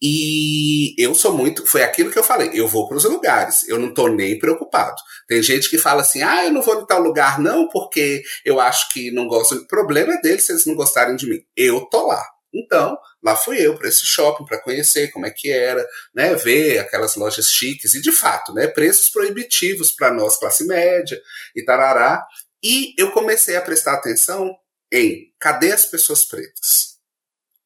E 0.00 0.94
eu 0.98 1.14
sou 1.14 1.32
muito. 1.32 1.64
Foi 1.64 1.82
aquilo 1.84 2.10
que 2.10 2.18
eu 2.18 2.24
falei. 2.24 2.50
Eu 2.52 2.66
vou 2.66 2.88
para 2.88 2.96
os 2.96 3.04
lugares. 3.04 3.68
Eu 3.68 3.78
não 3.78 3.90
estou 3.90 4.08
nem 4.08 4.36
preocupado. 4.36 4.96
Tem 5.28 5.40
gente 5.40 5.70
que 5.70 5.78
fala 5.78 6.02
assim: 6.02 6.22
ah, 6.22 6.44
eu 6.44 6.52
não 6.52 6.60
vou 6.60 6.80
em 6.80 6.86
tal 6.86 7.00
lugar 7.00 7.38
não, 7.38 7.68
porque 7.68 8.22
eu 8.44 8.58
acho 8.58 8.92
que 8.92 9.12
não 9.12 9.28
gosto. 9.28 9.54
O 9.54 9.66
problema 9.68 10.14
é 10.14 10.20
deles 10.20 10.42
se 10.42 10.52
eles 10.52 10.66
não 10.66 10.74
gostarem 10.74 11.14
de 11.14 11.28
mim. 11.28 11.38
Eu 11.56 11.82
tô 11.82 12.06
lá. 12.06 12.24
Então, 12.52 12.98
lá 13.22 13.36
fui 13.36 13.64
eu 13.64 13.76
para 13.76 13.88
esse 13.88 14.04
shopping 14.04 14.44
para 14.44 14.60
conhecer 14.60 15.10
como 15.10 15.26
é 15.26 15.30
que 15.30 15.50
era, 15.50 15.86
né, 16.14 16.34
ver 16.34 16.78
aquelas 16.78 17.14
lojas 17.14 17.50
chiques 17.50 17.94
e 17.94 18.00
de 18.00 18.10
fato, 18.10 18.52
né, 18.52 18.66
preços 18.66 19.08
proibitivos 19.08 19.92
para 19.92 20.12
nós 20.12 20.36
classe 20.36 20.66
média 20.66 21.20
e 21.54 21.64
tarará. 21.64 22.26
E 22.62 22.94
eu 22.98 23.12
comecei 23.12 23.56
a 23.56 23.62
prestar 23.62 23.94
atenção 23.94 24.54
em 24.90 25.32
cadê 25.38 25.72
as 25.72 25.86
pessoas 25.86 26.24
pretas? 26.24 26.96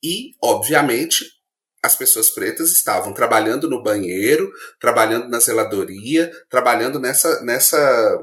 E, 0.03 0.35
obviamente, 0.43 1.25
as 1.83 1.97
pessoas 1.97 2.31
pretas 2.31 2.73
estavam 2.73 3.13
trabalhando 3.13 3.69
no 3.69 3.83
banheiro, 3.83 4.51
trabalhando 4.81 5.29
na 5.29 5.41
zeladoria, 5.41 6.31
trabalhando 6.51 7.01
nessa, 7.01 7.43
nessa 7.43 8.19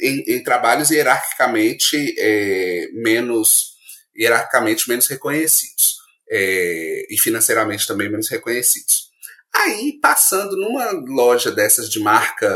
em, 0.00 0.24
em 0.26 0.42
trabalhos 0.42 0.90
hierarquicamente 0.90 2.14
é, 2.18 2.88
menos 2.94 3.72
hierarquicamente 4.16 4.88
menos 4.88 5.06
reconhecidos 5.06 6.01
é, 6.32 7.06
e 7.10 7.18
financeiramente 7.18 7.86
também 7.86 8.10
menos 8.10 8.30
reconhecidos. 8.30 9.10
Aí, 9.54 9.98
passando 10.00 10.56
numa 10.56 10.90
loja 10.92 11.52
dessas 11.52 11.90
de 11.90 12.00
marca 12.00 12.50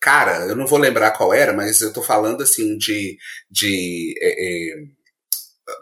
cara, 0.00 0.46
eu 0.46 0.56
não 0.56 0.66
vou 0.66 0.78
lembrar 0.78 1.10
qual 1.10 1.34
era, 1.34 1.52
mas 1.52 1.82
eu 1.82 1.92
tô 1.92 2.02
falando 2.02 2.42
assim 2.42 2.78
de, 2.78 3.18
de 3.50 4.14
é, 4.18 4.72
é, 4.72 4.84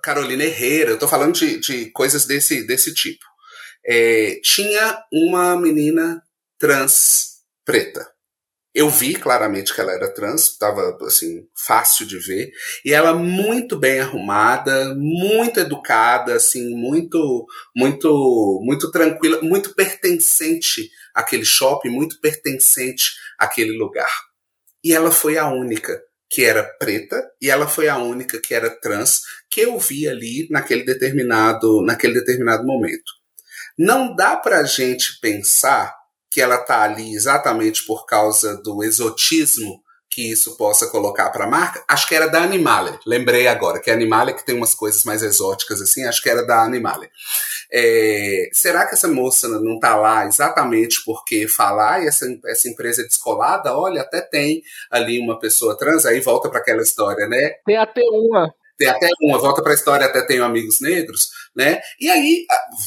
Carolina 0.03 0.43
Herrera, 0.43 0.91
eu 0.91 0.99
tô 0.99 1.07
falando 1.07 1.35
de, 1.35 1.59
de 1.61 1.91
coisas 1.93 2.27
desse, 2.27 2.67
desse 2.67 2.93
tipo. 2.93 3.25
É, 3.87 4.41
tinha 4.43 5.01
uma 5.13 5.57
menina 5.57 6.21
trans 6.59 7.39
preta. 7.65 8.11
Eu 8.79 8.89
vi 8.89 9.17
claramente 9.17 9.75
que 9.75 9.81
ela 9.81 9.91
era 9.93 10.07
trans, 10.15 10.53
estava 10.53 10.97
assim 11.03 11.49
fácil 11.53 12.07
de 12.07 12.17
ver, 12.17 12.53
e 12.85 12.95
ela 12.95 13.13
muito 13.13 13.77
bem 13.77 13.99
arrumada, 13.99 14.95
muito 14.95 15.59
educada, 15.59 16.35
assim, 16.35 16.77
muito 16.77 17.45
muito 17.75 18.63
muito 18.65 18.89
tranquila, 18.93 19.43
muito 19.43 19.75
pertencente 19.75 20.89
àquele 21.13 21.45
shopping, 21.45 21.89
muito 21.89 22.21
pertencente 22.21 23.15
àquele 23.37 23.77
lugar. 23.77 24.09
E 24.85 24.95
ela 24.95 25.11
foi 25.11 25.37
a 25.39 25.49
única 25.49 26.01
que 26.31 26.45
era 26.45 26.63
preta 26.63 27.21
e 27.43 27.51
ela 27.51 27.67
foi 27.67 27.89
a 27.89 27.99
única 27.99 28.41
que 28.41 28.55
era 28.55 28.71
trans 28.71 29.23
que 29.51 29.63
eu 29.63 29.77
vi 29.77 30.09
ali 30.09 30.47
naquele 30.53 30.85
determinado 30.85 31.83
naquele 31.83 32.15
determinado 32.15 32.65
momento. 32.65 33.11
Não 33.77 34.15
dá 34.15 34.37
para 34.37 34.61
a 34.61 34.65
gente 34.65 35.19
pensar 35.21 35.98
que 36.31 36.41
ela 36.41 36.57
está 36.57 36.83
ali 36.83 37.15
exatamente 37.15 37.85
por 37.87 38.07
causa 38.07 38.57
do 38.57 38.83
exotismo 38.83 39.83
que 40.11 40.33
isso 40.33 40.57
possa 40.57 40.89
colocar 40.89 41.31
para 41.31 41.45
a 41.45 41.49
marca. 41.49 41.85
Acho 41.87 42.09
que 42.09 42.15
era 42.15 42.27
da 42.27 42.43
Animale, 42.43 42.99
lembrei 43.07 43.47
agora, 43.47 43.79
que 43.79 43.91
a 43.91 43.95
Animale 43.95 44.35
que 44.35 44.45
tem 44.45 44.57
umas 44.57 44.75
coisas 44.75 45.05
mais 45.05 45.23
exóticas 45.23 45.81
assim, 45.81 46.05
acho 46.05 46.23
que 46.23 46.29
era 46.29 46.45
da 46.45 46.63
Animale. 46.65 47.09
É, 47.71 48.49
será 48.53 48.87
que 48.87 48.95
essa 48.95 49.07
moça 49.07 49.47
não 49.47 49.75
está 49.75 49.95
lá 49.95 50.27
exatamente 50.27 51.03
porque 51.05 51.47
falar 51.47 52.03
e 52.03 52.09
essa, 52.09 52.27
essa 52.47 52.69
empresa 52.69 53.03
é 53.03 53.05
descolada? 53.05 53.77
Olha, 53.77 54.01
até 54.01 54.21
tem 54.21 54.63
ali 54.91 55.21
uma 55.21 55.39
pessoa 55.39 55.77
trans, 55.77 56.07
aí 56.07 56.21
volta 56.21 56.49
para 56.49 56.61
aquela 56.61 56.83
história, 56.83 57.29
né? 57.29 57.51
Tem 57.65 57.77
até 57.77 58.03
uma 58.03 58.53
tem 58.79 58.89
até 58.89 59.09
uma, 59.21 59.39
volta 59.39 59.61
para 59.61 59.73
a 59.73 59.75
história, 59.75 60.07
até 60.07 60.23
tenho 60.23 60.45
amigos 60.45 60.81
negros, 60.81 61.31
né? 61.59 61.81
E 62.01 62.09
aí 62.09 62.47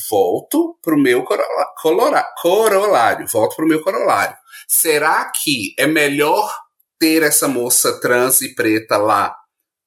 volto 0.10 0.80
para 0.82 0.96
o 0.96 0.98
meu 0.98 1.26
corolário, 1.26 3.28
volto 3.28 3.58
para 3.58 3.66
o 3.66 3.68
meu 3.68 3.84
corolário. 3.84 4.38
Será 4.66 5.26
que 5.26 5.76
é 5.78 5.86
melhor 5.86 6.50
ter 6.98 7.22
essa 7.22 7.50
moça 7.50 8.00
trans 8.00 8.42
e 8.42 8.56
preta 8.56 8.96
lá? 8.96 9.36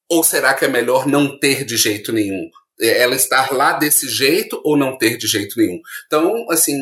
Ou 0.07 0.23
será 0.23 0.53
que 0.53 0.65
é 0.65 0.67
melhor 0.67 1.07
não 1.07 1.39
ter 1.39 1.65
de 1.65 1.75
jeito 1.75 2.13
nenhum? 2.13 2.47
É, 2.79 3.01
ela 3.01 3.15
estar 3.15 3.53
lá 3.53 3.73
desse 3.73 4.09
jeito 4.09 4.59
ou 4.63 4.75
não 4.75 4.97
ter 4.97 5.17
de 5.17 5.27
jeito 5.27 5.57
nenhum. 5.57 5.79
Então, 6.07 6.45
assim, 6.49 6.77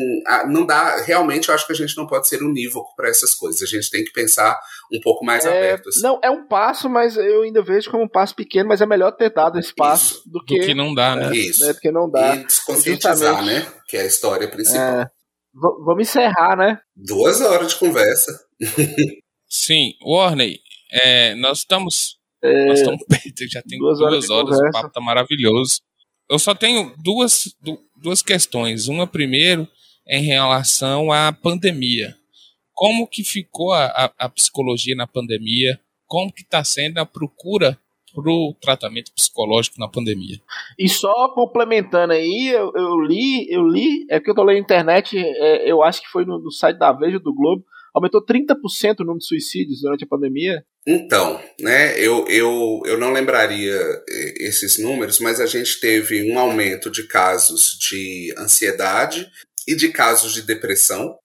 não 0.48 0.66
dá. 0.66 1.00
Realmente, 1.02 1.48
eu 1.48 1.54
acho 1.54 1.66
que 1.66 1.72
a 1.72 1.76
gente 1.76 1.96
não 1.96 2.06
pode 2.06 2.26
ser 2.26 2.42
unívoco 2.42 2.94
para 2.96 3.08
essas 3.08 3.34
coisas. 3.34 3.62
A 3.62 3.66
gente 3.66 3.90
tem 3.90 4.04
que 4.04 4.12
pensar 4.12 4.58
um 4.92 5.00
pouco 5.00 5.24
mais 5.24 5.44
é, 5.44 5.48
aberto. 5.48 5.88
Assim. 5.90 6.02
Não, 6.02 6.18
é 6.22 6.30
um 6.30 6.46
passo, 6.46 6.88
mas 6.88 7.16
eu 7.16 7.42
ainda 7.42 7.62
vejo 7.62 7.90
como 7.90 8.04
um 8.04 8.08
passo 8.08 8.34
pequeno, 8.34 8.68
mas 8.68 8.80
é 8.80 8.86
melhor 8.86 9.12
ter 9.12 9.32
dado 9.32 9.58
esse 9.58 9.72
passo 9.74 10.14
Isso. 10.14 10.30
do 10.30 10.44
que. 10.44 10.58
Do 10.58 10.66
que 10.66 10.74
não 10.74 10.94
dá, 10.94 11.14
né? 11.14 11.30
É, 11.30 11.36
Isso. 11.36 11.64
Né, 11.64 11.72
do 11.72 11.80
que 11.80 11.90
não 11.90 12.10
dá. 12.10 12.36
E 12.36 12.44
desconscientizar, 12.44 13.44
né? 13.44 13.66
Que 13.88 13.96
é 13.96 14.00
a 14.00 14.06
história 14.06 14.48
principal. 14.48 14.82
É, 14.82 15.10
vamos 15.54 16.08
encerrar, 16.08 16.56
né? 16.56 16.80
Duas 16.96 17.40
horas 17.40 17.68
de 17.68 17.76
conversa. 17.76 18.32
Sim, 19.48 19.92
Warney, 20.04 20.58
é, 20.90 21.34
nós 21.36 21.58
estamos 21.58 22.13
é, 22.44 22.66
Nós 22.66 22.78
estamos 22.80 23.02
perto, 23.08 23.50
já 23.50 23.62
tem 23.62 23.78
duas, 23.78 23.98
duas 23.98 24.30
horas, 24.30 24.30
horas 24.30 24.58
o 24.58 24.70
papo 24.70 24.92
tá 24.92 25.00
maravilhoso. 25.00 25.80
Eu 26.30 26.38
só 26.38 26.54
tenho 26.54 26.94
duas, 27.02 27.54
duas 27.96 28.22
questões. 28.22 28.88
Uma 28.88 29.06
primeiro 29.06 29.68
em 30.06 30.22
relação 30.22 31.10
à 31.10 31.32
pandemia. 31.32 32.14
Como 32.72 33.06
que 33.06 33.22
ficou 33.22 33.72
a, 33.72 33.86
a, 33.86 34.12
a 34.18 34.28
psicologia 34.28 34.94
na 34.96 35.06
pandemia? 35.06 35.78
Como 36.06 36.32
que 36.32 36.42
está 36.42 36.62
sendo 36.64 36.98
a 36.98 37.06
procura 37.06 37.78
para 38.14 38.30
o 38.30 38.54
tratamento 38.60 39.12
psicológico 39.12 39.78
na 39.78 39.88
pandemia? 39.88 40.40
E 40.78 40.88
só 40.88 41.28
complementando 41.30 42.12
aí, 42.12 42.48
eu, 42.48 42.72
eu 42.74 43.00
li, 43.00 43.50
eu 43.50 43.66
li, 43.66 44.06
é 44.08 44.20
que 44.20 44.30
eu 44.30 44.34
tô 44.34 44.42
lendo 44.42 44.56
na 44.56 44.62
internet, 44.62 45.18
é, 45.18 45.70
eu 45.70 45.82
acho 45.82 46.00
que 46.00 46.08
foi 46.08 46.24
no, 46.24 46.38
no 46.38 46.50
site 46.50 46.78
da 46.78 46.92
Veja 46.92 47.18
do 47.18 47.34
Globo, 47.34 47.64
aumentou 47.94 48.24
30% 48.24 48.56
o 49.00 49.04
número 49.04 49.20
de 49.20 49.26
suicídios 49.26 49.80
durante 49.80 50.04
a 50.04 50.08
pandemia. 50.08 50.64
Então, 50.86 51.40
né, 51.60 51.98
eu, 51.98 52.26
eu, 52.28 52.82
eu 52.84 52.98
não 52.98 53.12
lembraria 53.12 53.78
eh, 54.08 54.34
esses 54.40 54.78
números, 54.78 55.20
mas 55.20 55.40
a 55.40 55.46
gente 55.46 55.80
teve 55.80 56.30
um 56.30 56.38
aumento 56.38 56.90
de 56.90 57.06
casos 57.06 57.78
de 57.78 58.34
ansiedade 58.36 59.30
e 59.66 59.74
de 59.74 59.88
casos 59.88 60.34
de 60.34 60.42
depressão. 60.42 61.16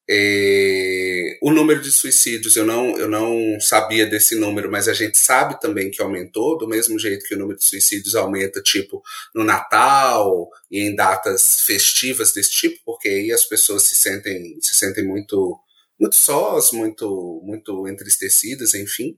O 1.41 1.51
número 1.51 1.81
de 1.81 1.91
suicídios 1.91 2.55
eu 2.55 2.65
não, 2.65 2.97
eu 2.97 3.09
não 3.09 3.59
sabia 3.59 4.05
desse 4.05 4.35
número, 4.35 4.71
mas 4.71 4.87
a 4.87 4.93
gente 4.93 5.17
sabe 5.17 5.59
também 5.59 5.91
que 5.91 6.01
aumentou, 6.01 6.57
do 6.57 6.67
mesmo 6.67 6.97
jeito 6.97 7.25
que 7.25 7.35
o 7.35 7.37
número 7.37 7.59
de 7.59 7.65
suicídios 7.65 8.15
aumenta, 8.15 8.61
tipo, 8.61 9.01
no 9.35 9.43
Natal 9.43 10.49
e 10.71 10.81
em 10.81 10.95
datas 10.95 11.61
festivas 11.61 12.31
desse 12.31 12.51
tipo, 12.51 12.79
porque 12.85 13.09
aí 13.09 13.31
as 13.31 13.43
pessoas 13.43 13.83
se 13.83 13.95
sentem, 13.95 14.57
se 14.61 14.75
sentem 14.75 15.05
muito 15.05 15.59
muito 15.99 16.15
sós, 16.15 16.71
muito, 16.71 17.41
muito 17.43 17.87
entristecidas, 17.87 18.73
enfim. 18.73 19.17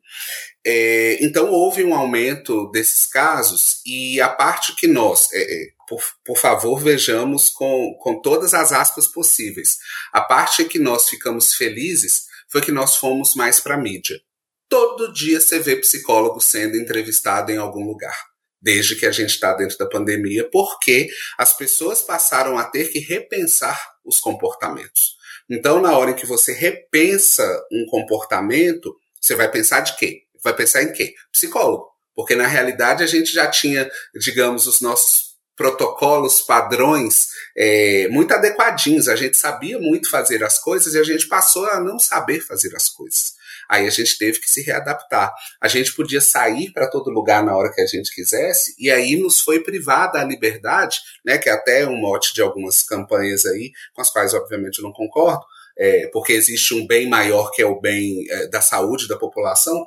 É, 0.65 1.23
então 1.23 1.51
houve 1.51 1.83
um 1.83 1.93
aumento 1.93 2.69
desses 2.71 3.05
casos 3.05 3.81
e 3.85 4.19
a 4.19 4.29
parte 4.29 4.75
que 4.75 4.87
nós, 4.87 5.31
é, 5.33 5.41
é, 5.41 5.67
por, 5.87 6.01
por 6.25 6.37
favor, 6.37 6.79
vejamos 6.79 7.49
com, 7.49 7.95
com 7.99 8.21
todas 8.21 8.53
as 8.53 8.71
aspas 8.71 9.07
possíveis. 9.07 9.77
A 10.11 10.21
parte 10.21 10.65
que 10.65 10.79
nós 10.79 11.07
ficamos 11.09 11.53
felizes 11.53 12.25
foi 12.49 12.61
que 12.61 12.71
nós 12.71 12.95
fomos 12.95 13.35
mais 13.35 13.59
para 13.59 13.75
a 13.75 13.81
mídia. 13.81 14.19
Todo 14.67 15.13
dia 15.13 15.39
você 15.39 15.59
vê 15.59 15.75
psicólogo 15.75 16.41
sendo 16.41 16.77
entrevistado 16.77 17.51
em 17.51 17.57
algum 17.57 17.85
lugar 17.85 18.31
desde 18.61 18.95
que 18.95 19.05
a 19.05 19.11
gente 19.11 19.31
está 19.31 19.53
dentro 19.53 19.77
da 19.77 19.87
pandemia, 19.87 20.47
porque 20.49 21.09
as 21.37 21.55
pessoas 21.57 22.03
passaram 22.03 22.57
a 22.57 22.63
ter 22.63 22.89
que 22.89 22.99
repensar 22.99 23.81
os 24.05 24.19
comportamentos. 24.19 25.15
Então, 25.51 25.81
na 25.81 25.97
hora 25.97 26.11
em 26.11 26.15
que 26.15 26.25
você 26.25 26.53
repensa 26.53 27.43
um 27.69 27.85
comportamento, 27.87 28.95
você 29.19 29.35
vai 29.35 29.51
pensar 29.51 29.81
de 29.81 29.97
quê? 29.97 30.21
Vai 30.41 30.55
pensar 30.55 30.81
em 30.81 30.93
quê? 30.93 31.13
Psicólogo. 31.29 31.89
Porque 32.15 32.35
na 32.35 32.47
realidade 32.47 33.03
a 33.03 33.05
gente 33.05 33.33
já 33.33 33.47
tinha, 33.47 33.89
digamos, 34.15 34.65
os 34.65 34.79
nossos 34.79 35.31
protocolos, 35.57 36.39
padrões 36.39 37.27
é, 37.57 38.07
muito 38.07 38.33
adequadinhos. 38.33 39.09
A 39.09 39.15
gente 39.17 39.35
sabia 39.35 39.77
muito 39.77 40.09
fazer 40.09 40.41
as 40.41 40.57
coisas 40.57 40.93
e 40.93 40.99
a 40.99 41.03
gente 41.03 41.27
passou 41.27 41.65
a 41.65 41.81
não 41.81 41.99
saber 41.99 42.39
fazer 42.39 42.73
as 42.73 42.87
coisas. 42.87 43.33
Aí 43.71 43.87
a 43.87 43.89
gente 43.89 44.17
teve 44.17 44.37
que 44.41 44.51
se 44.51 44.61
readaptar. 44.61 45.33
A 45.61 45.69
gente 45.69 45.93
podia 45.93 46.19
sair 46.19 46.73
para 46.73 46.89
todo 46.89 47.09
lugar 47.09 47.41
na 47.41 47.55
hora 47.55 47.71
que 47.71 47.79
a 47.79 47.85
gente 47.85 48.13
quisesse, 48.13 48.75
e 48.77 48.91
aí 48.91 49.15
nos 49.15 49.39
foi 49.39 49.61
privada 49.61 50.19
a 50.19 50.25
liberdade, 50.25 50.99
né, 51.25 51.37
que 51.37 51.47
é 51.47 51.53
até 51.53 51.87
um 51.87 51.95
mote 51.95 52.33
de 52.33 52.41
algumas 52.41 52.83
campanhas 52.83 53.45
aí, 53.45 53.71
com 53.93 54.01
as 54.01 54.09
quais, 54.09 54.33
obviamente, 54.33 54.79
eu 54.79 54.83
não 54.83 54.91
concordo, 54.91 55.45
é, 55.77 56.07
porque 56.07 56.33
existe 56.33 56.73
um 56.73 56.85
bem 56.85 57.07
maior 57.07 57.49
que 57.51 57.61
é 57.61 57.65
o 57.65 57.79
bem 57.79 58.25
é, 58.29 58.47
da 58.47 58.59
saúde 58.59 59.07
da 59.07 59.17
população. 59.17 59.85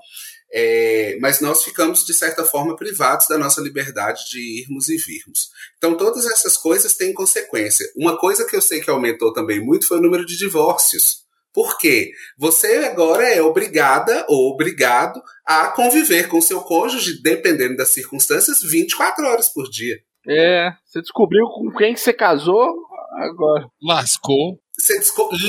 É, 0.50 1.18
mas 1.20 1.40
nós 1.40 1.64
ficamos, 1.64 2.06
de 2.06 2.14
certa 2.14 2.44
forma, 2.44 2.76
privados 2.76 3.26
da 3.26 3.36
nossa 3.36 3.60
liberdade 3.60 4.22
de 4.30 4.62
irmos 4.62 4.88
e 4.88 4.96
virmos. 4.96 5.50
Então, 5.76 5.96
todas 5.96 6.24
essas 6.26 6.56
coisas 6.56 6.94
têm 6.94 7.12
consequência. 7.12 7.84
Uma 7.96 8.16
coisa 8.16 8.46
que 8.46 8.54
eu 8.56 8.62
sei 8.62 8.80
que 8.80 8.88
aumentou 8.88 9.32
também 9.32 9.60
muito 9.60 9.86
foi 9.86 9.98
o 9.98 10.00
número 10.00 10.24
de 10.24 10.38
divórcios. 10.38 11.23
Porque 11.54 12.10
você 12.36 12.84
agora 12.84 13.28
é 13.28 13.40
obrigada 13.40 14.26
ou 14.28 14.52
obrigado 14.52 15.22
a 15.46 15.68
conviver 15.68 16.28
com 16.28 16.40
seu 16.40 16.60
cônjuge, 16.60 17.22
dependendo 17.22 17.76
das 17.76 17.90
circunstâncias, 17.90 18.60
24 18.60 19.24
horas 19.24 19.48
por 19.48 19.70
dia. 19.70 19.96
É, 20.26 20.72
você 20.84 21.00
descobriu 21.00 21.46
com 21.46 21.70
quem 21.70 21.94
que 21.94 22.00
você 22.00 22.12
casou 22.12 22.74
agora. 23.12 23.66
Lascou. 23.80 24.58
Você 24.76 25.00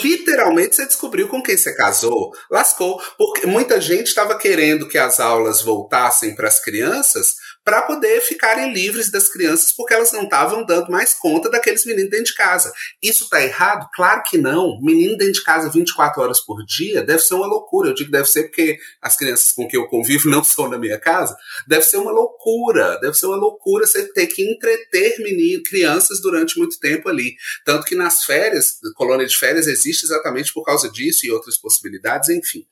literalmente 0.03 0.75
você 0.75 0.85
descobriu 0.85 1.27
com 1.27 1.41
quem 1.41 1.57
você 1.57 1.75
casou, 1.75 2.31
lascou, 2.51 3.01
porque 3.17 3.47
muita 3.47 3.81
gente 3.81 4.07
estava 4.07 4.37
querendo 4.37 4.87
que 4.87 4.99
as 4.99 5.19
aulas 5.19 5.63
voltassem 5.63 6.35
para 6.35 6.47
as 6.47 6.63
crianças 6.63 7.33
para 7.65 7.81
poder 7.81 8.21
ficarem 8.21 8.71
livres 8.71 9.09
das 9.09 9.27
crianças, 9.27 9.71
porque 9.71 9.95
elas 9.95 10.11
não 10.11 10.25
estavam 10.25 10.63
dando 10.63 10.91
mais 10.91 11.15
conta 11.15 11.49
daqueles 11.49 11.83
meninos 11.83 12.11
dentro 12.11 12.27
de 12.27 12.35
casa. 12.35 12.71
Isso 13.01 13.23
está 13.23 13.43
errado? 13.43 13.89
Claro 13.95 14.21
que 14.23 14.37
não. 14.37 14.79
Menino 14.79 15.17
dentro 15.17 15.33
de 15.33 15.43
casa 15.43 15.71
24 15.71 16.21
horas 16.21 16.39
por 16.39 16.63
dia 16.63 17.01
deve 17.01 17.23
ser 17.23 17.33
uma 17.33 17.47
loucura. 17.47 17.89
Eu 17.89 17.95
digo 17.95 18.11
deve 18.11 18.27
ser 18.27 18.43
porque 18.43 18.77
as 19.01 19.17
crianças 19.17 19.51
com 19.51 19.67
quem 19.67 19.79
eu 19.79 19.87
convivo 19.87 20.29
não 20.29 20.43
são 20.45 20.69
na 20.69 20.77
minha 20.77 20.99
casa. 20.99 21.35
Deve 21.67 21.81
ser 21.81 21.97
uma 21.97 22.11
loucura. 22.11 22.99
Deve 22.99 23.15
ser 23.15 23.25
uma 23.25 23.35
loucura 23.35 23.87
você 23.87 24.07
ter 24.13 24.27
que 24.27 24.43
entreter 24.43 25.17
meninos, 25.17 25.67
crianças 25.67 26.21
durante 26.21 26.59
muito 26.59 26.79
tempo 26.79 27.09
ali. 27.09 27.35
Tanto 27.65 27.87
que 27.87 27.95
nas 27.95 28.23
férias, 28.23 28.77
colônia 28.95 29.25
de 29.25 29.35
férias 29.35 29.65
existe 29.65 30.05
exatamente 30.05 30.53
por 30.53 30.63
causa 30.63 30.87
disso 30.87 31.25
e 31.25 31.31
outras 31.31 31.57
possibilidades, 31.57 32.29
enfim. 32.29 32.63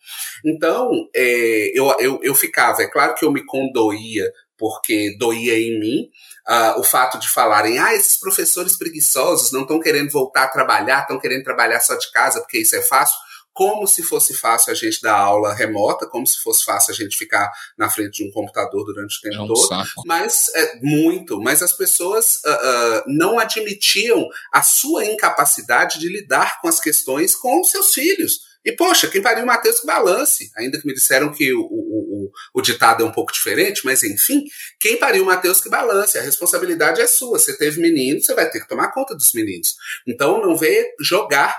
Então, 0.45 1.09
é, 1.15 1.71
eu, 1.73 1.95
eu, 1.99 2.19
eu 2.21 2.35
ficava, 2.35 2.83
é 2.83 2.87
claro 2.87 3.15
que 3.15 3.25
eu 3.25 3.31
me 3.31 3.43
condoía 3.43 4.31
porque 4.63 5.17
doía 5.19 5.59
em 5.59 5.77
mim. 5.77 6.09
Uh, 6.47 6.79
o 6.79 6.83
fato 6.83 7.19
de 7.19 7.27
falarem, 7.27 7.79
ah, 7.79 7.93
esses 7.93 8.15
professores 8.15 8.77
preguiçosos 8.77 9.51
não 9.51 9.63
estão 9.63 9.77
querendo 9.77 10.09
voltar 10.09 10.43
a 10.43 10.47
trabalhar, 10.47 11.01
estão 11.01 11.19
querendo 11.19 11.43
trabalhar 11.43 11.81
só 11.81 11.95
de 11.95 12.09
casa 12.13 12.39
porque 12.39 12.59
isso 12.59 12.73
é 12.73 12.81
fácil, 12.81 13.17
como 13.51 13.85
se 13.85 14.01
fosse 14.01 14.33
fácil 14.33 14.71
a 14.71 14.73
gente 14.73 15.01
dar 15.01 15.17
aula 15.17 15.53
remota, 15.53 16.07
como 16.07 16.25
se 16.25 16.37
fosse 16.37 16.63
fácil 16.63 16.93
a 16.93 16.95
gente 16.95 17.17
ficar 17.17 17.51
na 17.77 17.89
frente 17.89 18.23
de 18.23 18.29
um 18.29 18.31
computador 18.31 18.85
durante 18.85 19.17
o 19.17 19.21
tempo 19.21 19.35
é 19.35 19.41
um 19.41 19.47
todo. 19.47 19.67
Saco. 19.67 20.03
Mas 20.05 20.47
é 20.55 20.79
muito, 20.81 21.41
mas 21.41 21.61
as 21.61 21.73
pessoas 21.73 22.41
uh, 22.45 22.49
uh, 22.49 23.03
não 23.07 23.39
admitiam 23.39 24.25
a 24.53 24.61
sua 24.63 25.05
incapacidade 25.05 25.99
de 25.99 26.07
lidar 26.07 26.61
com 26.61 26.69
as 26.69 26.79
questões 26.79 27.35
com 27.35 27.61
seus 27.65 27.93
filhos 27.93 28.52
E, 28.65 28.71
poxa, 28.71 29.07
quem 29.07 29.21
pariu 29.21 29.43
o 29.43 29.47
Matheus 29.47 29.79
que 29.79 29.87
balance. 29.87 30.51
Ainda 30.57 30.79
que 30.79 30.87
me 30.87 30.93
disseram 30.93 31.31
que 31.31 31.53
o, 31.53 31.61
o, 31.61 31.63
o, 31.63 32.31
o, 32.53 32.61
ditado 32.61 33.03
é 33.03 33.05
um 33.05 33.11
pouco 33.11 33.31
diferente, 33.31 33.81
mas 33.83 34.03
enfim, 34.03 34.45
quem 34.79 34.97
pariu 34.97 35.23
o 35.23 35.25
Matheus 35.25 35.59
que 35.59 35.69
balance. 35.69 36.17
A 36.17 36.21
responsabilidade 36.21 37.01
é 37.01 37.07
sua. 37.07 37.39
Você 37.39 37.57
teve 37.57 37.81
menino, 37.81 38.21
você 38.21 38.33
vai 38.33 38.49
ter 38.49 38.61
que 38.61 38.67
tomar 38.67 38.91
conta 38.91 39.15
dos 39.15 39.33
meninos. 39.33 39.75
Então 40.07 40.41
não 40.41 40.55
vê 40.55 40.93
jogar 40.99 41.55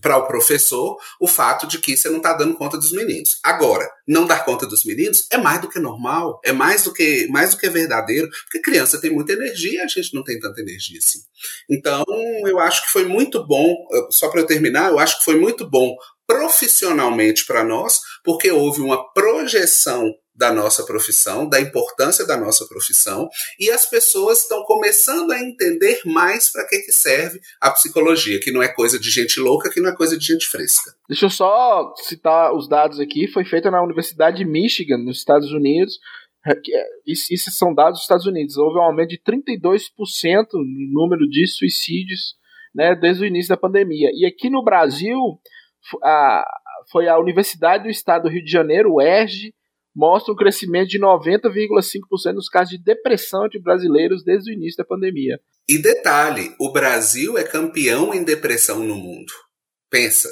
para 0.00 0.16
o 0.16 0.26
professor 0.26 0.96
o 1.20 1.26
fato 1.26 1.66
de 1.66 1.78
que 1.78 1.96
você 1.96 2.08
não 2.08 2.16
está 2.16 2.32
dando 2.32 2.56
conta 2.56 2.76
dos 2.76 2.92
meninos. 2.92 3.38
Agora, 3.42 3.88
não 4.06 4.26
dar 4.26 4.44
conta 4.44 4.66
dos 4.66 4.84
meninos 4.84 5.26
é 5.30 5.36
mais 5.36 5.60
do 5.60 5.68
que 5.68 5.78
normal, 5.78 6.40
é 6.44 6.52
mais 6.52 6.84
do 6.84 6.92
que 6.92 7.26
mais 7.28 7.50
do 7.50 7.56
que 7.58 7.68
verdadeiro, 7.68 8.28
porque 8.44 8.60
criança 8.60 9.00
tem 9.00 9.10
muita 9.10 9.32
energia, 9.32 9.84
a 9.84 9.86
gente 9.86 10.14
não 10.14 10.24
tem 10.24 10.38
tanta 10.38 10.60
energia 10.60 10.98
assim. 10.98 11.20
Então, 11.68 12.04
eu 12.46 12.58
acho 12.58 12.84
que 12.84 12.92
foi 12.92 13.04
muito 13.04 13.46
bom, 13.46 13.74
só 14.10 14.28
para 14.28 14.40
eu 14.40 14.46
terminar, 14.46 14.90
eu 14.90 14.98
acho 14.98 15.18
que 15.18 15.24
foi 15.24 15.38
muito 15.38 15.68
bom 15.68 15.94
profissionalmente 16.32 17.44
para 17.44 17.62
nós, 17.62 18.00
porque 18.24 18.50
houve 18.50 18.80
uma 18.80 19.12
projeção 19.12 20.10
da 20.34 20.50
nossa 20.50 20.82
profissão, 20.84 21.46
da 21.46 21.60
importância 21.60 22.26
da 22.26 22.38
nossa 22.38 22.66
profissão, 22.66 23.28
e 23.60 23.70
as 23.70 23.84
pessoas 23.84 24.40
estão 24.40 24.64
começando 24.64 25.30
a 25.30 25.38
entender 25.38 26.00
mais 26.06 26.50
para 26.50 26.66
que, 26.66 26.78
que 26.78 26.90
serve 26.90 27.38
a 27.60 27.70
psicologia, 27.70 28.40
que 28.40 28.50
não 28.50 28.62
é 28.62 28.68
coisa 28.68 28.98
de 28.98 29.10
gente 29.10 29.38
louca, 29.38 29.68
que 29.68 29.78
não 29.78 29.90
é 29.90 29.94
coisa 29.94 30.16
de 30.16 30.24
gente 30.24 30.46
fresca. 30.46 30.94
Deixa 31.06 31.26
eu 31.26 31.30
só 31.30 31.92
citar 31.98 32.54
os 32.54 32.66
dados 32.66 32.98
aqui, 32.98 33.28
foi 33.28 33.44
feita 33.44 33.70
na 33.70 33.82
Universidade 33.82 34.38
de 34.38 34.46
Michigan, 34.46 34.96
nos 34.96 35.18
Estados 35.18 35.52
Unidos, 35.52 35.98
isso 37.06 37.50
são 37.50 37.74
dados 37.74 37.98
dos 37.98 38.02
Estados 38.02 38.26
Unidos, 38.26 38.56
houve 38.56 38.78
um 38.78 38.82
aumento 38.82 39.10
de 39.10 39.20
32% 39.20 40.46
no 40.54 40.92
número 40.92 41.28
de 41.28 41.46
suicídios 41.46 42.36
né, 42.74 42.94
desde 42.94 43.22
o 43.22 43.26
início 43.26 43.50
da 43.50 43.56
pandemia. 43.56 44.10
E 44.14 44.24
aqui 44.24 44.48
no 44.48 44.64
Brasil, 44.64 45.18
a, 46.02 46.44
foi 46.90 47.08
a 47.08 47.18
Universidade 47.18 47.84
do 47.84 47.90
Estado 47.90 48.24
do 48.24 48.28
Rio 48.28 48.44
de 48.44 48.50
Janeiro, 48.50 48.94
o 48.94 49.00
ERJ, 49.00 49.54
mostra 49.94 50.32
um 50.32 50.36
crescimento 50.36 50.88
de 50.88 50.98
90,5% 50.98 52.32
nos 52.34 52.48
casos 52.48 52.70
de 52.70 52.82
depressão 52.82 53.48
de 53.48 53.58
brasileiros 53.58 54.24
desde 54.24 54.50
o 54.50 54.54
início 54.54 54.78
da 54.78 54.84
pandemia. 54.84 55.40
E 55.68 55.78
detalhe, 55.78 56.54
o 56.58 56.72
Brasil 56.72 57.38
é 57.38 57.44
campeão 57.44 58.12
em 58.14 58.24
depressão 58.24 58.80
no 58.80 58.96
mundo. 58.96 59.32
Pensa, 59.90 60.28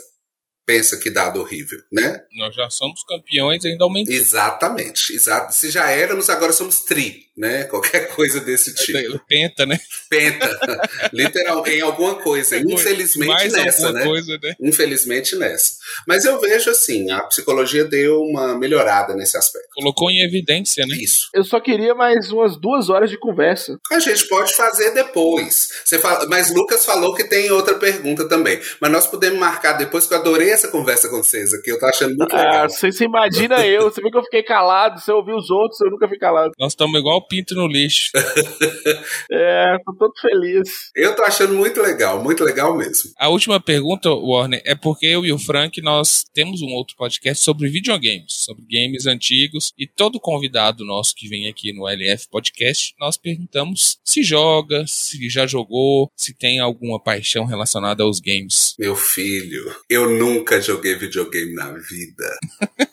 pensa 0.66 0.98
que 0.98 1.10
dado 1.10 1.40
horrível, 1.40 1.78
né? 1.92 2.24
Nós 2.36 2.54
já 2.54 2.68
somos 2.70 3.04
campeões 3.04 3.64
ainda 3.64 3.84
aumentando. 3.84 4.14
Exatamente, 4.14 5.12
exato. 5.12 5.54
Se 5.54 5.70
já 5.70 5.90
éramos, 5.90 6.30
agora 6.30 6.52
somos 6.52 6.80
tri 6.80 7.29
né? 7.40 7.64
Qualquer 7.64 8.14
coisa 8.14 8.38
desse 8.38 8.74
tipo. 8.74 9.18
Penta, 9.26 9.64
né? 9.64 9.78
Penta. 10.10 10.46
Literal, 11.10 11.66
em 11.66 11.80
alguma 11.80 12.16
coisa. 12.16 12.58
Infelizmente 12.58 13.28
Mais 13.28 13.52
nessa, 13.52 13.90
né? 13.92 14.04
Coisa, 14.04 14.38
né? 14.42 14.54
Infelizmente 14.60 15.34
nessa. 15.36 15.76
Mas 16.06 16.26
eu 16.26 16.38
vejo 16.38 16.70
assim, 16.70 17.10
a 17.10 17.22
psicologia 17.22 17.84
deu 17.84 18.20
uma 18.20 18.58
melhorada 18.58 19.14
nesse 19.14 19.38
aspecto. 19.38 19.68
Colocou 19.74 20.10
em 20.10 20.22
evidência, 20.22 20.84
né? 20.86 20.96
Isso. 20.96 21.30
Eu 21.32 21.42
só 21.42 21.58
queria 21.58 21.94
mais 21.94 22.30
umas 22.30 22.60
duas 22.60 22.90
horas 22.90 23.08
de 23.08 23.18
conversa. 23.18 23.78
A 23.90 23.98
gente 23.98 24.28
pode 24.28 24.54
fazer 24.54 24.90
depois. 24.90 25.70
Você 25.82 25.98
fala, 25.98 26.26
mas 26.28 26.52
Lucas 26.54 26.84
falou 26.84 27.14
que 27.14 27.24
tem 27.24 27.50
outra 27.50 27.74
pergunta 27.76 28.28
também. 28.28 28.60
Mas 28.78 28.92
nós 28.92 29.06
podemos 29.06 29.38
marcar 29.38 29.72
depois, 29.72 30.06
que 30.06 30.12
eu 30.12 30.18
adorei 30.18 30.50
essa 30.50 30.68
conversa 30.68 31.08
com 31.08 31.22
vocês 31.22 31.54
aqui. 31.54 31.70
Eu 31.70 31.78
tô 31.78 31.86
achando 31.86 32.14
muito 32.14 32.36
ah, 32.36 32.42
legal. 32.42 32.68
Você, 32.68 32.92
você 32.92 33.04
imagina 33.04 33.66
eu, 33.66 33.84
você 33.84 34.02
viu 34.02 34.10
que 34.10 34.18
eu 34.18 34.24
fiquei 34.24 34.42
calado, 34.42 35.00
você 35.00 35.10
ouviu 35.10 35.36
os 35.36 35.48
outros, 35.48 35.80
eu 35.80 35.90
nunca 35.90 36.06
fiquei 36.06 36.18
calado. 36.18 36.52
Nós 36.58 36.72
estamos 36.72 37.00
igual 37.00 37.26
pinto 37.30 37.54
no 37.54 37.68
lixo. 37.68 38.10
é, 39.30 39.76
tô 39.84 39.94
todo 39.94 40.12
feliz. 40.20 40.90
Eu 40.96 41.14
tô 41.14 41.22
achando 41.22 41.54
muito 41.54 41.80
legal, 41.80 42.22
muito 42.22 42.42
legal 42.42 42.76
mesmo. 42.76 43.12
A 43.16 43.28
última 43.28 43.60
pergunta, 43.60 44.10
Warner, 44.10 44.60
é 44.64 44.74
porque 44.74 45.06
eu 45.06 45.24
e 45.24 45.32
o 45.32 45.38
Frank, 45.38 45.80
nós 45.80 46.24
temos 46.34 46.60
um 46.60 46.70
outro 46.70 46.96
podcast 46.96 47.42
sobre 47.42 47.68
videogames, 47.68 48.44
sobre 48.44 48.64
games 48.68 49.06
antigos, 49.06 49.72
e 49.78 49.86
todo 49.86 50.18
convidado 50.18 50.84
nosso 50.84 51.14
que 51.14 51.28
vem 51.28 51.48
aqui 51.48 51.72
no 51.72 51.88
LF 51.88 52.28
Podcast, 52.28 52.94
nós 52.98 53.16
perguntamos 53.16 53.98
se 54.04 54.24
joga, 54.24 54.84
se 54.88 55.30
já 55.30 55.46
jogou, 55.46 56.10
se 56.16 56.34
tem 56.34 56.58
alguma 56.58 57.00
paixão 57.00 57.44
relacionada 57.44 58.02
aos 58.02 58.18
games. 58.18 58.74
Meu 58.76 58.96
filho, 58.96 59.72
eu 59.88 60.10
nunca 60.10 60.60
joguei 60.60 60.96
videogame 60.96 61.54
na 61.54 61.70
vida. 61.70 62.38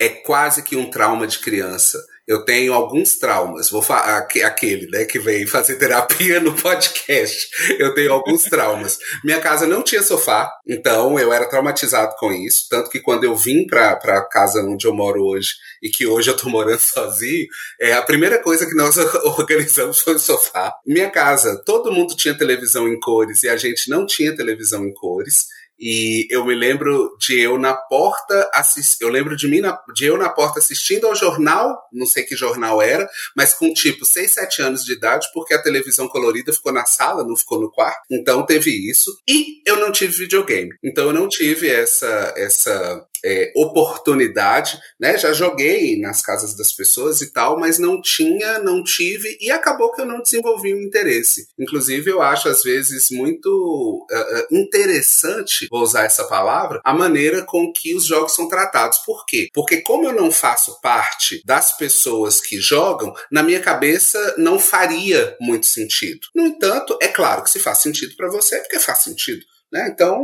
é 0.00 0.08
quase 0.08 0.62
que 0.62 0.74
um 0.74 0.90
trauma 0.90 1.26
de 1.26 1.38
criança 1.38 1.98
eu 2.30 2.44
tenho 2.44 2.72
alguns 2.72 3.18
traumas. 3.18 3.68
Vou 3.70 3.82
falar 3.82 4.18
aquele, 4.18 4.86
né, 4.86 5.04
que 5.04 5.18
vem 5.18 5.48
fazer 5.48 5.74
terapia 5.74 6.38
no 6.38 6.54
podcast. 6.54 7.48
Eu 7.76 7.92
tenho 7.92 8.12
alguns 8.12 8.44
traumas. 8.44 8.98
Minha 9.24 9.40
casa 9.40 9.66
não 9.66 9.82
tinha 9.82 10.00
sofá, 10.00 10.48
então 10.64 11.18
eu 11.18 11.32
era 11.32 11.48
traumatizado 11.48 12.14
com 12.20 12.32
isso, 12.32 12.68
tanto 12.70 12.88
que 12.88 13.00
quando 13.00 13.24
eu 13.24 13.34
vim 13.34 13.66
para 13.66 13.94
a 13.94 14.28
casa 14.28 14.62
onde 14.62 14.86
eu 14.86 14.94
moro 14.94 15.24
hoje 15.24 15.54
e 15.82 15.88
que 15.88 16.06
hoje 16.06 16.30
eu 16.30 16.36
tô 16.36 16.48
morando 16.48 16.78
sozinho, 16.78 17.48
é 17.80 17.94
a 17.94 18.02
primeira 18.02 18.38
coisa 18.38 18.64
que 18.64 18.76
nós 18.76 18.96
organizamos 19.36 19.98
foi 19.98 20.14
o 20.14 20.18
sofá. 20.20 20.72
Minha 20.86 21.10
casa, 21.10 21.60
todo 21.66 21.90
mundo 21.90 22.14
tinha 22.14 22.38
televisão 22.38 22.86
em 22.86 23.00
cores 23.00 23.42
e 23.42 23.48
a 23.48 23.56
gente 23.56 23.90
não 23.90 24.06
tinha 24.06 24.36
televisão 24.36 24.84
em 24.84 24.94
cores. 24.94 25.46
E 25.80 26.26
eu 26.30 26.44
me 26.44 26.54
lembro 26.54 27.16
de 27.18 27.40
eu 27.40 27.58
na 27.58 27.74
porta 27.74 28.50
assist... 28.52 29.00
eu 29.00 29.08
lembro 29.08 29.36
de 29.36 29.48
mim 29.48 29.60
na... 29.60 29.78
de 29.94 30.04
eu 30.04 30.18
na 30.18 30.28
porta 30.28 30.58
assistindo 30.58 31.06
ao 31.06 31.14
jornal, 31.14 31.76
não 31.92 32.06
sei 32.06 32.24
que 32.24 32.36
jornal 32.36 32.82
era, 32.82 33.08
mas 33.36 33.54
com 33.54 33.72
tipo 33.72 34.04
6, 34.04 34.30
7 34.30 34.62
anos 34.62 34.84
de 34.84 34.92
idade, 34.92 35.26
porque 35.32 35.54
a 35.54 35.62
televisão 35.62 36.08
colorida 36.08 36.52
ficou 36.52 36.72
na 36.72 36.84
sala, 36.84 37.24
não 37.24 37.36
ficou 37.36 37.60
no 37.60 37.70
quarto. 37.70 38.00
Então 38.10 38.44
teve 38.44 38.70
isso. 38.70 39.10
E 39.28 39.62
eu 39.66 39.76
não 39.76 39.90
tive 39.90 40.12
videogame. 40.12 40.70
Então 40.84 41.06
eu 41.06 41.12
não 41.12 41.28
tive 41.28 41.68
essa 41.68 42.34
essa 42.36 43.06
é, 43.24 43.52
oportunidade, 43.56 44.78
né? 44.98 45.16
Já 45.18 45.32
joguei 45.32 45.98
nas 46.00 46.22
casas 46.22 46.54
das 46.54 46.72
pessoas 46.72 47.20
e 47.20 47.32
tal, 47.32 47.58
mas 47.58 47.78
não 47.78 48.00
tinha, 48.00 48.58
não 48.58 48.82
tive 48.82 49.36
e 49.40 49.50
acabou 49.50 49.92
que 49.92 50.00
eu 50.00 50.06
não 50.06 50.22
desenvolvi 50.22 50.74
um 50.74 50.82
interesse. 50.82 51.48
Inclusive, 51.58 52.10
eu 52.10 52.22
acho 52.22 52.48
às 52.48 52.62
vezes 52.62 53.10
muito 53.10 54.06
uh, 54.10 54.54
interessante, 54.54 55.66
vou 55.70 55.82
usar 55.82 56.04
essa 56.04 56.24
palavra, 56.24 56.80
a 56.84 56.94
maneira 56.94 57.42
com 57.42 57.72
que 57.72 57.94
os 57.94 58.04
jogos 58.06 58.34
são 58.34 58.48
tratados. 58.48 58.98
Por 58.98 59.24
quê? 59.26 59.48
Porque 59.52 59.78
como 59.82 60.06
eu 60.06 60.12
não 60.12 60.30
faço 60.30 60.80
parte 60.80 61.42
das 61.44 61.76
pessoas 61.76 62.40
que 62.40 62.60
jogam, 62.60 63.14
na 63.30 63.42
minha 63.42 63.60
cabeça 63.60 64.34
não 64.38 64.58
faria 64.58 65.36
muito 65.40 65.66
sentido. 65.66 66.20
No 66.34 66.46
entanto, 66.46 66.98
é 67.00 67.08
claro 67.08 67.42
que 67.42 67.50
se 67.50 67.58
faz 67.58 67.78
sentido 67.78 68.14
para 68.16 68.30
você, 68.30 68.58
porque 68.58 68.78
faz 68.78 69.00
sentido. 69.00 69.44
Né? 69.72 69.88
Então, 69.92 70.20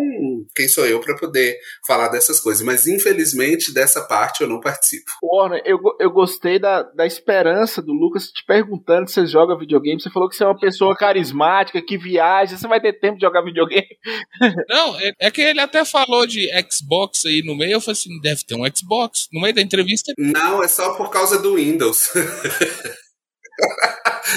quem 0.54 0.68
sou 0.68 0.86
eu 0.86 1.00
para 1.00 1.16
poder 1.16 1.56
falar 1.86 2.08
dessas 2.08 2.40
coisas? 2.40 2.64
Mas 2.64 2.86
infelizmente 2.86 3.72
dessa 3.72 4.02
parte 4.02 4.42
eu 4.42 4.48
não 4.48 4.60
participo. 4.60 5.12
Warner, 5.22 5.62
eu, 5.64 5.78
eu 6.00 6.10
gostei 6.10 6.58
da, 6.58 6.82
da 6.82 7.06
esperança 7.06 7.80
do 7.80 7.92
Lucas 7.92 8.28
te 8.30 8.44
perguntando 8.44 9.08
se 9.08 9.14
você 9.14 9.26
joga 9.26 9.58
videogame. 9.58 10.00
Você 10.00 10.10
falou 10.10 10.28
que 10.28 10.34
você 10.34 10.42
é 10.42 10.46
uma 10.46 10.58
pessoa 10.58 10.96
carismática, 10.96 11.80
que 11.80 11.96
viaja. 11.96 12.56
Você 12.56 12.66
vai 12.66 12.80
ter 12.80 12.94
tempo 12.94 13.16
de 13.16 13.24
jogar 13.24 13.42
videogame? 13.42 13.86
Não, 14.68 14.98
é, 14.98 15.12
é 15.20 15.30
que 15.30 15.42
ele 15.42 15.60
até 15.60 15.84
falou 15.84 16.26
de 16.26 16.48
Xbox 16.70 17.24
aí 17.26 17.42
no 17.44 17.56
meio. 17.56 17.72
Eu 17.72 17.80
falei 17.80 17.92
assim: 17.92 18.20
deve 18.20 18.44
ter 18.44 18.54
um 18.54 18.66
Xbox. 18.74 19.28
No 19.32 19.40
meio 19.40 19.54
da 19.54 19.62
entrevista. 19.62 20.12
Não, 20.18 20.62
é 20.62 20.68
só 20.68 20.94
por 20.94 21.10
causa 21.10 21.38
do 21.38 21.54
Windows. 21.54 22.10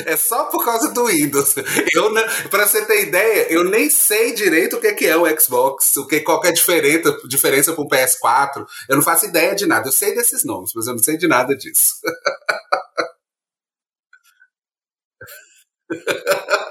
É 0.05 0.15
só 0.15 0.45
por 0.45 0.63
causa 0.63 0.93
do 0.93 1.07
Windows. 1.07 1.55
Eu, 1.93 2.13
pra 2.49 2.67
você 2.67 2.85
ter 2.85 3.07
ideia, 3.07 3.51
eu 3.51 3.63
nem 3.63 3.89
sei 3.89 4.33
direito 4.33 4.77
o 4.77 4.79
que 4.79 5.05
é 5.05 5.17
o 5.17 5.39
Xbox, 5.39 5.97
o 5.97 6.05
que, 6.05 6.21
qual 6.21 6.43
é 6.45 6.49
a 6.49 6.53
diferença, 6.53 7.17
diferença 7.27 7.73
com 7.73 7.81
o 7.83 7.89
PS4. 7.89 8.65
Eu 8.87 8.95
não 8.95 9.03
faço 9.03 9.25
ideia 9.25 9.55
de 9.55 9.65
nada. 9.65 9.87
Eu 9.87 9.91
sei 9.91 10.13
desses 10.13 10.43
nomes, 10.43 10.71
mas 10.75 10.87
eu 10.87 10.93
não 10.93 11.03
sei 11.03 11.17
de 11.17 11.27
nada 11.27 11.55
disso. 11.55 11.95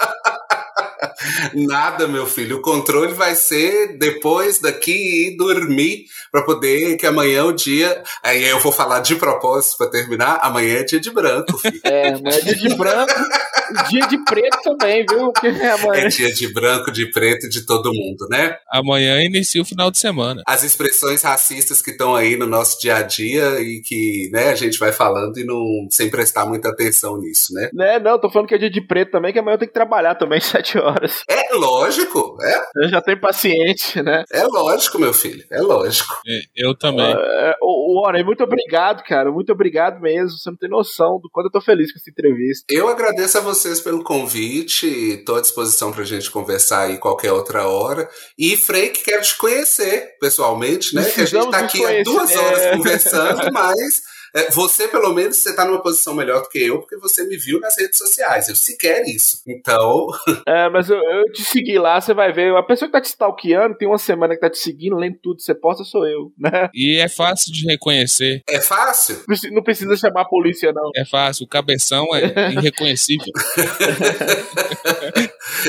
Nada, 1.54 2.06
meu 2.06 2.26
filho. 2.26 2.58
O 2.58 2.62
controle 2.62 3.12
vai 3.12 3.34
ser 3.34 3.98
depois 3.98 4.58
daqui 4.58 5.28
e 5.28 5.36
dormir 5.36 6.06
para 6.30 6.42
poder 6.42 6.96
que 6.96 7.06
amanhã 7.06 7.40
é 7.40 7.42
o 7.42 7.52
dia. 7.52 8.02
Aí 8.22 8.44
eu 8.44 8.60
vou 8.60 8.72
falar 8.72 9.00
de 9.00 9.16
propósito 9.16 9.78
para 9.78 9.90
terminar. 9.90 10.38
Amanhã 10.42 10.78
é 10.78 10.84
dia 10.84 11.00
de 11.00 11.10
branco, 11.10 11.58
filho. 11.58 11.80
É, 11.84 12.08
amanhã 12.08 12.36
é 12.36 12.40
dia 12.40 12.54
de 12.54 12.74
branco. 12.76 13.12
dia 13.88 14.06
de 14.06 14.18
preto 14.24 14.58
também, 14.62 15.04
viu? 15.08 15.32
É, 15.42 15.70
amanhã... 15.70 16.04
é 16.04 16.08
dia 16.08 16.32
de 16.32 16.52
branco, 16.52 16.90
de 16.90 17.06
preto 17.10 17.48
de 17.48 17.64
todo 17.64 17.92
mundo, 17.92 18.26
né? 18.30 18.56
Amanhã 18.70 19.22
inicia 19.22 19.62
o 19.62 19.64
final 19.64 19.90
de 19.90 19.98
semana. 19.98 20.42
As 20.46 20.62
expressões 20.62 21.22
racistas 21.22 21.82
que 21.82 21.90
estão 21.90 22.14
aí 22.14 22.36
no 22.36 22.46
nosso 22.46 22.80
dia 22.80 22.96
a 22.96 23.02
dia 23.02 23.60
e 23.60 23.80
que 23.80 24.30
né, 24.32 24.50
a 24.50 24.54
gente 24.54 24.78
vai 24.78 24.92
falando 24.92 25.38
e 25.38 25.44
não 25.44 25.86
sem 25.90 26.10
prestar 26.10 26.46
muita 26.46 26.68
atenção 26.68 27.18
nisso, 27.18 27.52
né? 27.54 27.70
Né, 27.72 27.98
não, 27.98 28.18
tô 28.18 28.30
falando 28.30 28.48
que 28.48 28.54
é 28.54 28.58
dia 28.58 28.70
de 28.70 28.80
preto 28.80 29.12
também, 29.12 29.32
que 29.32 29.38
amanhã 29.38 29.54
eu 29.54 29.58
tenho 29.58 29.70
que 29.70 29.74
trabalhar 29.74 30.14
também 30.14 30.40
sete 30.40 30.78
horas. 30.78 31.22
É 31.28 31.54
lógico, 31.54 32.36
é. 32.42 32.84
Eu 32.84 32.88
já 32.88 33.00
tenho 33.00 33.20
paciente, 33.20 34.02
né? 34.02 34.24
É 34.32 34.44
lógico, 34.44 34.98
meu 34.98 35.12
filho, 35.12 35.44
é 35.50 35.60
lógico. 35.60 36.14
É, 36.26 36.40
eu 36.56 36.74
também. 36.76 37.10
É, 37.10 37.54
o, 37.62 37.78
Ô, 37.88 38.02
Warren, 38.02 38.22
muito 38.22 38.44
obrigado, 38.44 39.02
cara. 39.02 39.32
Muito 39.32 39.50
obrigado 39.50 39.98
mesmo. 39.98 40.36
Você 40.38 40.50
não 40.50 40.56
tem 40.58 40.68
noção 40.68 41.18
do 41.18 41.30
quanto 41.30 41.46
eu 41.46 41.50
tô 41.50 41.60
feliz 41.60 41.90
com 41.90 41.98
essa 41.98 42.10
entrevista. 42.10 42.66
Eu 42.68 42.86
agradeço 42.86 43.38
a 43.38 43.40
vocês 43.58 43.80
pelo 43.80 44.04
convite. 44.04 45.22
Tô 45.26 45.34
à 45.34 45.40
disposição 45.40 45.92
pra 45.92 46.04
gente 46.04 46.30
conversar 46.30 46.82
aí 46.82 46.96
qualquer 46.96 47.32
outra 47.32 47.66
hora. 47.66 48.08
E, 48.38 48.56
Freik, 48.56 49.02
quero 49.02 49.22
te 49.22 49.36
conhecer 49.36 50.16
pessoalmente, 50.20 50.94
né? 50.94 51.04
que 51.04 51.20
a 51.20 51.24
gente 51.24 51.50
tá 51.50 51.58
aqui 51.58 51.84
há 51.84 52.02
duas 52.04 52.34
horas 52.36 52.60
é... 52.60 52.76
conversando, 52.76 53.52
mas 53.52 54.02
você, 54.50 54.88
pelo 54.88 55.12
menos, 55.12 55.36
você 55.36 55.54
tá 55.54 55.64
numa 55.64 55.82
posição 55.82 56.14
melhor 56.14 56.42
do 56.42 56.48
que 56.48 56.58
eu, 56.58 56.80
porque 56.80 56.96
você 56.96 57.26
me 57.26 57.36
viu 57.36 57.60
nas 57.60 57.76
redes 57.78 57.98
sociais. 57.98 58.48
Eu 58.48 58.56
sequer 58.56 59.02
isso. 59.06 59.42
Então. 59.46 60.06
É, 60.46 60.68
mas 60.70 60.88
eu, 60.88 60.96
eu 60.96 61.24
te 61.32 61.42
segui 61.42 61.78
lá, 61.78 62.00
você 62.00 62.14
vai 62.14 62.32
ver. 62.32 62.56
A 62.56 62.62
pessoa 62.62 62.88
que 62.88 62.92
tá 62.92 63.00
te 63.00 63.08
stalkeando, 63.08 63.76
tem 63.76 63.86
uma 63.86 63.98
semana 63.98 64.34
que 64.34 64.40
tá 64.40 64.48
te 64.48 64.58
seguindo, 64.58 64.96
lendo 64.96 65.18
tudo 65.22 65.36
que 65.36 65.42
você 65.42 65.54
posta, 65.54 65.84
sou 65.84 66.06
eu, 66.06 66.32
né? 66.38 66.70
E 66.72 66.98
é 66.98 67.08
fácil 67.08 67.52
de 67.52 67.66
reconhecer. 67.66 68.42
É 68.48 68.60
fácil? 68.60 69.22
Não 69.52 69.62
precisa 69.62 69.94
chamar 69.96 70.22
a 70.22 70.24
polícia, 70.24 70.72
não. 70.72 70.90
É 70.96 71.04
fácil. 71.04 71.44
O 71.44 71.48
cabeção 71.48 72.06
é 72.14 72.48
irreconhecível. 72.52 73.26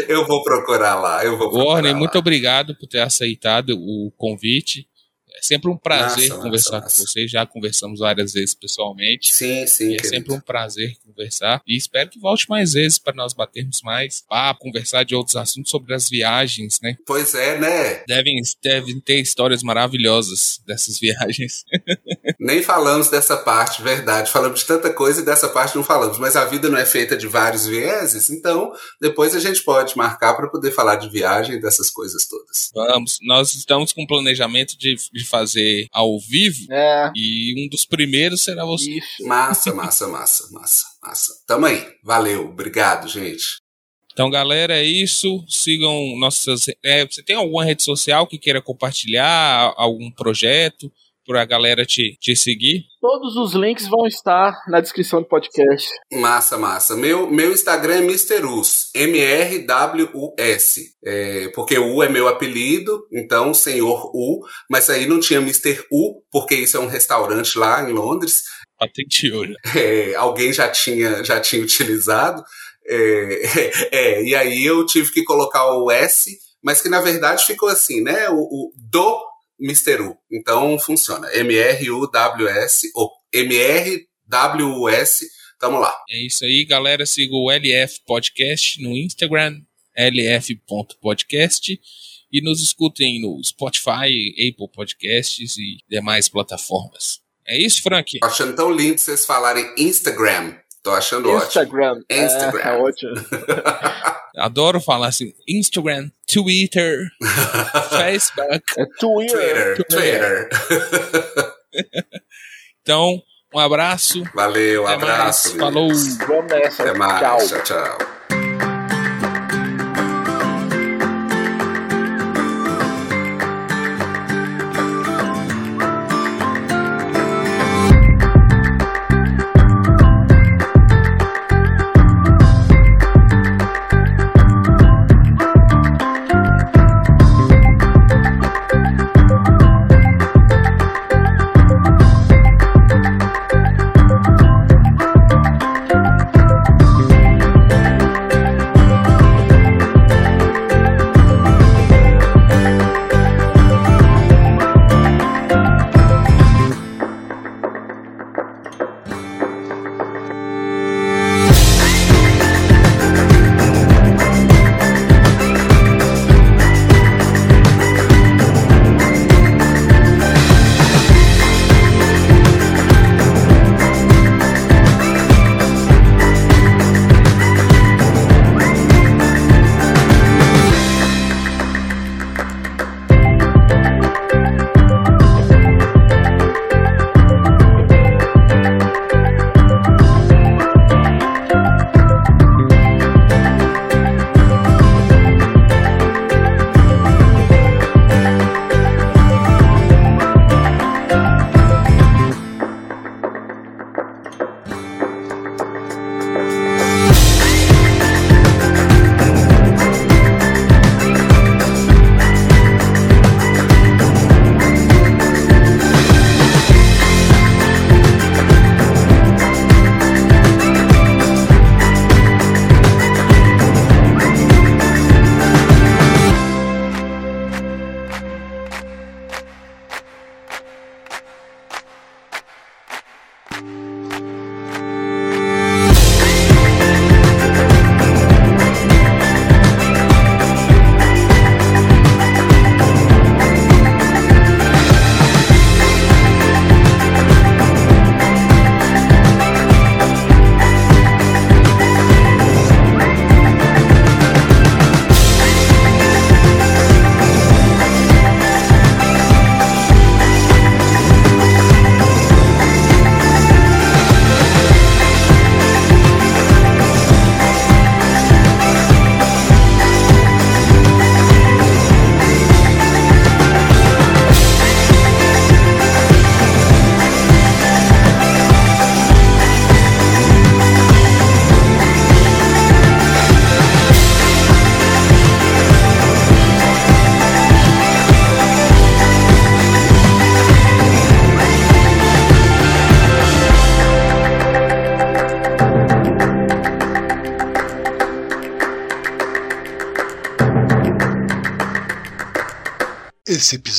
eu 0.08 0.26
vou 0.26 0.44
procurar 0.44 0.96
lá. 0.96 1.24
Eu 1.24 1.38
vou 1.38 1.50
procurar 1.50 1.74
Warner, 1.74 1.94
lá. 1.94 1.98
muito 1.98 2.18
obrigado 2.18 2.76
por 2.76 2.88
ter 2.88 3.02
aceitado 3.02 3.72
o 3.72 4.12
convite. 4.18 4.88
É 5.36 5.42
sempre 5.42 5.70
um 5.70 5.78
prazer 5.78 6.30
nossa, 6.30 6.42
conversar 6.42 6.82
nossa, 6.82 6.98
com 6.98 7.08
vocês. 7.08 7.32
Já 7.32 7.46
conversamos 7.46 8.00
várias 8.00 8.34
vezes 8.34 8.54
pessoalmente. 8.54 9.34
Sim, 9.34 9.66
sim. 9.68 9.96
é 9.96 10.04
sempre 10.04 10.34
um 10.34 10.40
prazer 10.40 10.96
conversar. 11.06 11.62
E 11.68 11.78
espero 11.78 12.10
que 12.10 12.20
volte 12.20 12.50
mais 12.50 12.74
vezes 12.74 12.98
para 12.98 13.14
nós 13.14 13.34
batermos 13.34 13.82
mais 13.82 14.24
papo, 14.28 14.62
conversar 14.62 15.04
de 15.04 15.16
outros 15.16 15.36
assuntos 15.36 15.72
sobre 15.72 15.94
as 15.94 16.10
viagens, 16.10 16.80
né? 16.82 16.96
Pois 17.06 17.34
é, 17.36 17.58
né? 17.58 18.04
Devem, 18.08 18.42
devem 18.62 19.00
ter 19.00 19.20
histórias 19.20 19.64
maravilhosas 19.64 20.62
dessas 20.66 21.00
viagens. 21.00 21.66
Nem 22.40 22.62
falamos 22.64 23.10
dessa 23.10 23.38
parte, 23.38 23.82
verdade. 23.82 24.32
Falamos 24.32 24.62
de 24.62 24.66
tanta 24.66 24.92
coisa 24.94 25.22
e 25.22 25.26
dessa 25.26 25.50
parte 25.50 25.76
não 25.76 25.84
falamos. 25.84 26.18
Mas 26.18 26.36
a 26.36 26.46
vida 26.46 26.70
não 26.70 26.78
é 26.78 26.86
feita 26.86 27.16
de 27.16 27.28
vários 27.28 27.68
vieses, 27.68 28.30
então 28.30 28.72
depois 29.02 29.36
a 29.36 29.40
gente 29.40 29.64
pode 29.64 29.98
marcar 29.98 30.34
para 30.34 30.48
poder 30.50 30.72
falar 30.72 30.96
de 30.96 31.10
viagem 31.10 31.56
e 31.56 31.62
dessas 31.62 31.90
coisas 31.90 32.28
todas. 32.28 32.72
Vamos. 32.74 33.20
Nós 33.22 33.54
estamos 33.54 33.94
com 33.94 34.06
planejamento 34.06 34.78
de, 34.78 34.96
de 35.20 35.26
fazer 35.26 35.88
ao 35.92 36.20
vivo. 36.20 36.72
É. 36.72 37.12
E 37.16 37.54
um 37.58 37.70
dos 37.70 37.86
primeiros 37.86 38.42
será 38.42 38.66
você. 38.66 38.92
Isso. 38.92 39.26
Massa, 39.26 39.74
massa, 39.74 40.08
massa, 40.08 40.48
massa, 40.52 40.84
massa. 41.02 41.34
Tamo 41.46 41.66
aí. 41.66 41.86
Valeu. 42.04 42.50
Obrigado, 42.50 43.08
gente. 43.08 43.60
Então, 44.12 44.30
galera, 44.30 44.78
é 44.78 44.84
isso. 44.84 45.46
Sigam 45.48 46.18
nossas. 46.18 46.66
É, 46.84 47.06
você 47.06 47.24
tem 47.24 47.36
alguma 47.36 47.64
rede 47.64 47.84
social 47.84 48.28
que 48.28 48.38
queira 48.38 48.62
compartilhar? 48.62 49.74
Algum 49.78 50.12
projeto? 50.12 50.92
Para 51.30 51.44
a 51.44 51.46
galera 51.46 51.86
te, 51.86 52.18
te 52.20 52.36
seguir? 52.36 52.86
Todos 53.00 53.36
os 53.36 53.54
links 53.54 53.88
vão 53.88 54.08
estar 54.08 54.52
na 54.68 54.82
descrição 54.82 55.22
do 55.22 55.28
podcast. 55.28 55.88
Massa, 56.12 56.58
massa. 56.58 56.96
Meu, 56.96 57.30
meu 57.30 57.52
Instagram 57.52 57.98
é 57.98 58.02
MrUs, 58.02 58.90
M-R-W-U-S. 58.96 60.82
É, 61.06 61.50
porque 61.50 61.78
U 61.78 62.02
é 62.02 62.10
meu 62.10 62.28
apelido, 62.28 63.06
então 63.14 63.54
Senhor 63.54 64.10
U, 64.12 64.44
mas 64.68 64.90
aí 64.90 65.06
não 65.06 65.20
tinha 65.20 65.40
Mr. 65.40 65.86
U, 65.92 66.20
porque 66.32 66.56
isso 66.56 66.78
é 66.78 66.80
um 66.80 66.88
restaurante 66.88 67.60
lá 67.60 67.88
em 67.88 67.94
Londres. 67.94 68.46
Patenteou. 68.80 69.46
É, 69.76 70.16
alguém 70.16 70.52
já 70.52 70.68
tinha, 70.68 71.24
já 71.24 71.40
tinha 71.40 71.62
utilizado. 71.62 72.44
É, 72.88 73.42
é, 73.94 74.24
e 74.24 74.34
aí 74.34 74.66
eu 74.66 74.84
tive 74.84 75.12
que 75.12 75.24
colocar 75.24 75.64
o 75.76 75.92
S, 75.92 76.36
mas 76.64 76.82
que 76.82 76.90
na 76.90 77.02
verdade 77.02 77.46
ficou 77.46 77.70
assim, 77.70 78.02
né? 78.02 78.30
O, 78.32 78.40
o 78.40 78.74
do 78.76 79.29
Mr. 79.60 80.02
U. 80.02 80.18
Então 80.32 80.78
funciona. 80.80 81.28
M-R-U-W-S 81.34 82.92
ou 82.96 83.12
M-R-W-U-S. 83.34 85.28
Tamo 85.60 85.80
lá. 85.80 85.94
É 86.10 86.26
isso 86.26 86.46
aí, 86.46 86.64
galera. 86.66 87.06
Siga 87.06 87.36
o 87.36 87.52
LF 87.52 88.00
Podcast 88.06 88.82
no 88.82 88.96
Instagram, 88.96 89.62
lf.podcast. 89.98 91.80
E 92.32 92.42
nos 92.42 92.62
escutem 92.62 93.20
no 93.22 93.44
Spotify, 93.44 94.32
Apple 94.32 94.70
Podcasts 94.72 95.58
e 95.58 95.78
demais 95.90 96.30
plataformas. 96.30 97.20
É 97.46 97.58
isso, 97.58 97.82
Frank? 97.82 98.20
Achando 98.24 98.56
tão 98.56 98.72
lindo 98.72 99.00
vocês 99.00 99.26
falarem 99.26 99.74
Instagram. 99.76 100.56
Tô 100.82 100.92
achando 100.92 101.30
Instagram. 101.32 101.92
ótimo. 101.92 102.06
Instagram. 102.10 102.62
É, 102.62 102.70
é 102.70 102.78
ótimo. 102.78 103.14
Adoro 104.38 104.80
falar 104.80 105.08
assim: 105.08 105.34
Instagram, 105.48 106.10
Twitter, 106.26 107.10
Facebook. 107.90 108.64
É 108.78 108.86
Twitter. 109.00 109.86
Twitter. 109.86 110.50
Twitter. 110.50 110.50
então, 112.82 113.22
um 113.54 113.60
abraço. 113.60 114.24
Valeu, 114.34 114.84
um 114.84 114.88
abraço. 114.88 115.58
Mais. 115.58 115.60
Falou. 115.60 115.90
Vamos 116.28 116.52
nessa. 116.52 116.84
Até 116.84 116.98
mais. 116.98 117.20
Tchau, 117.20 117.64
tchau. 117.64 117.98
tchau. 117.98 118.19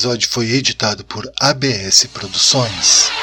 Episódio 0.01 0.29
foi 0.29 0.51
editado 0.53 1.05
por 1.05 1.31
ABS 1.39 2.07
Produções. 2.11 3.20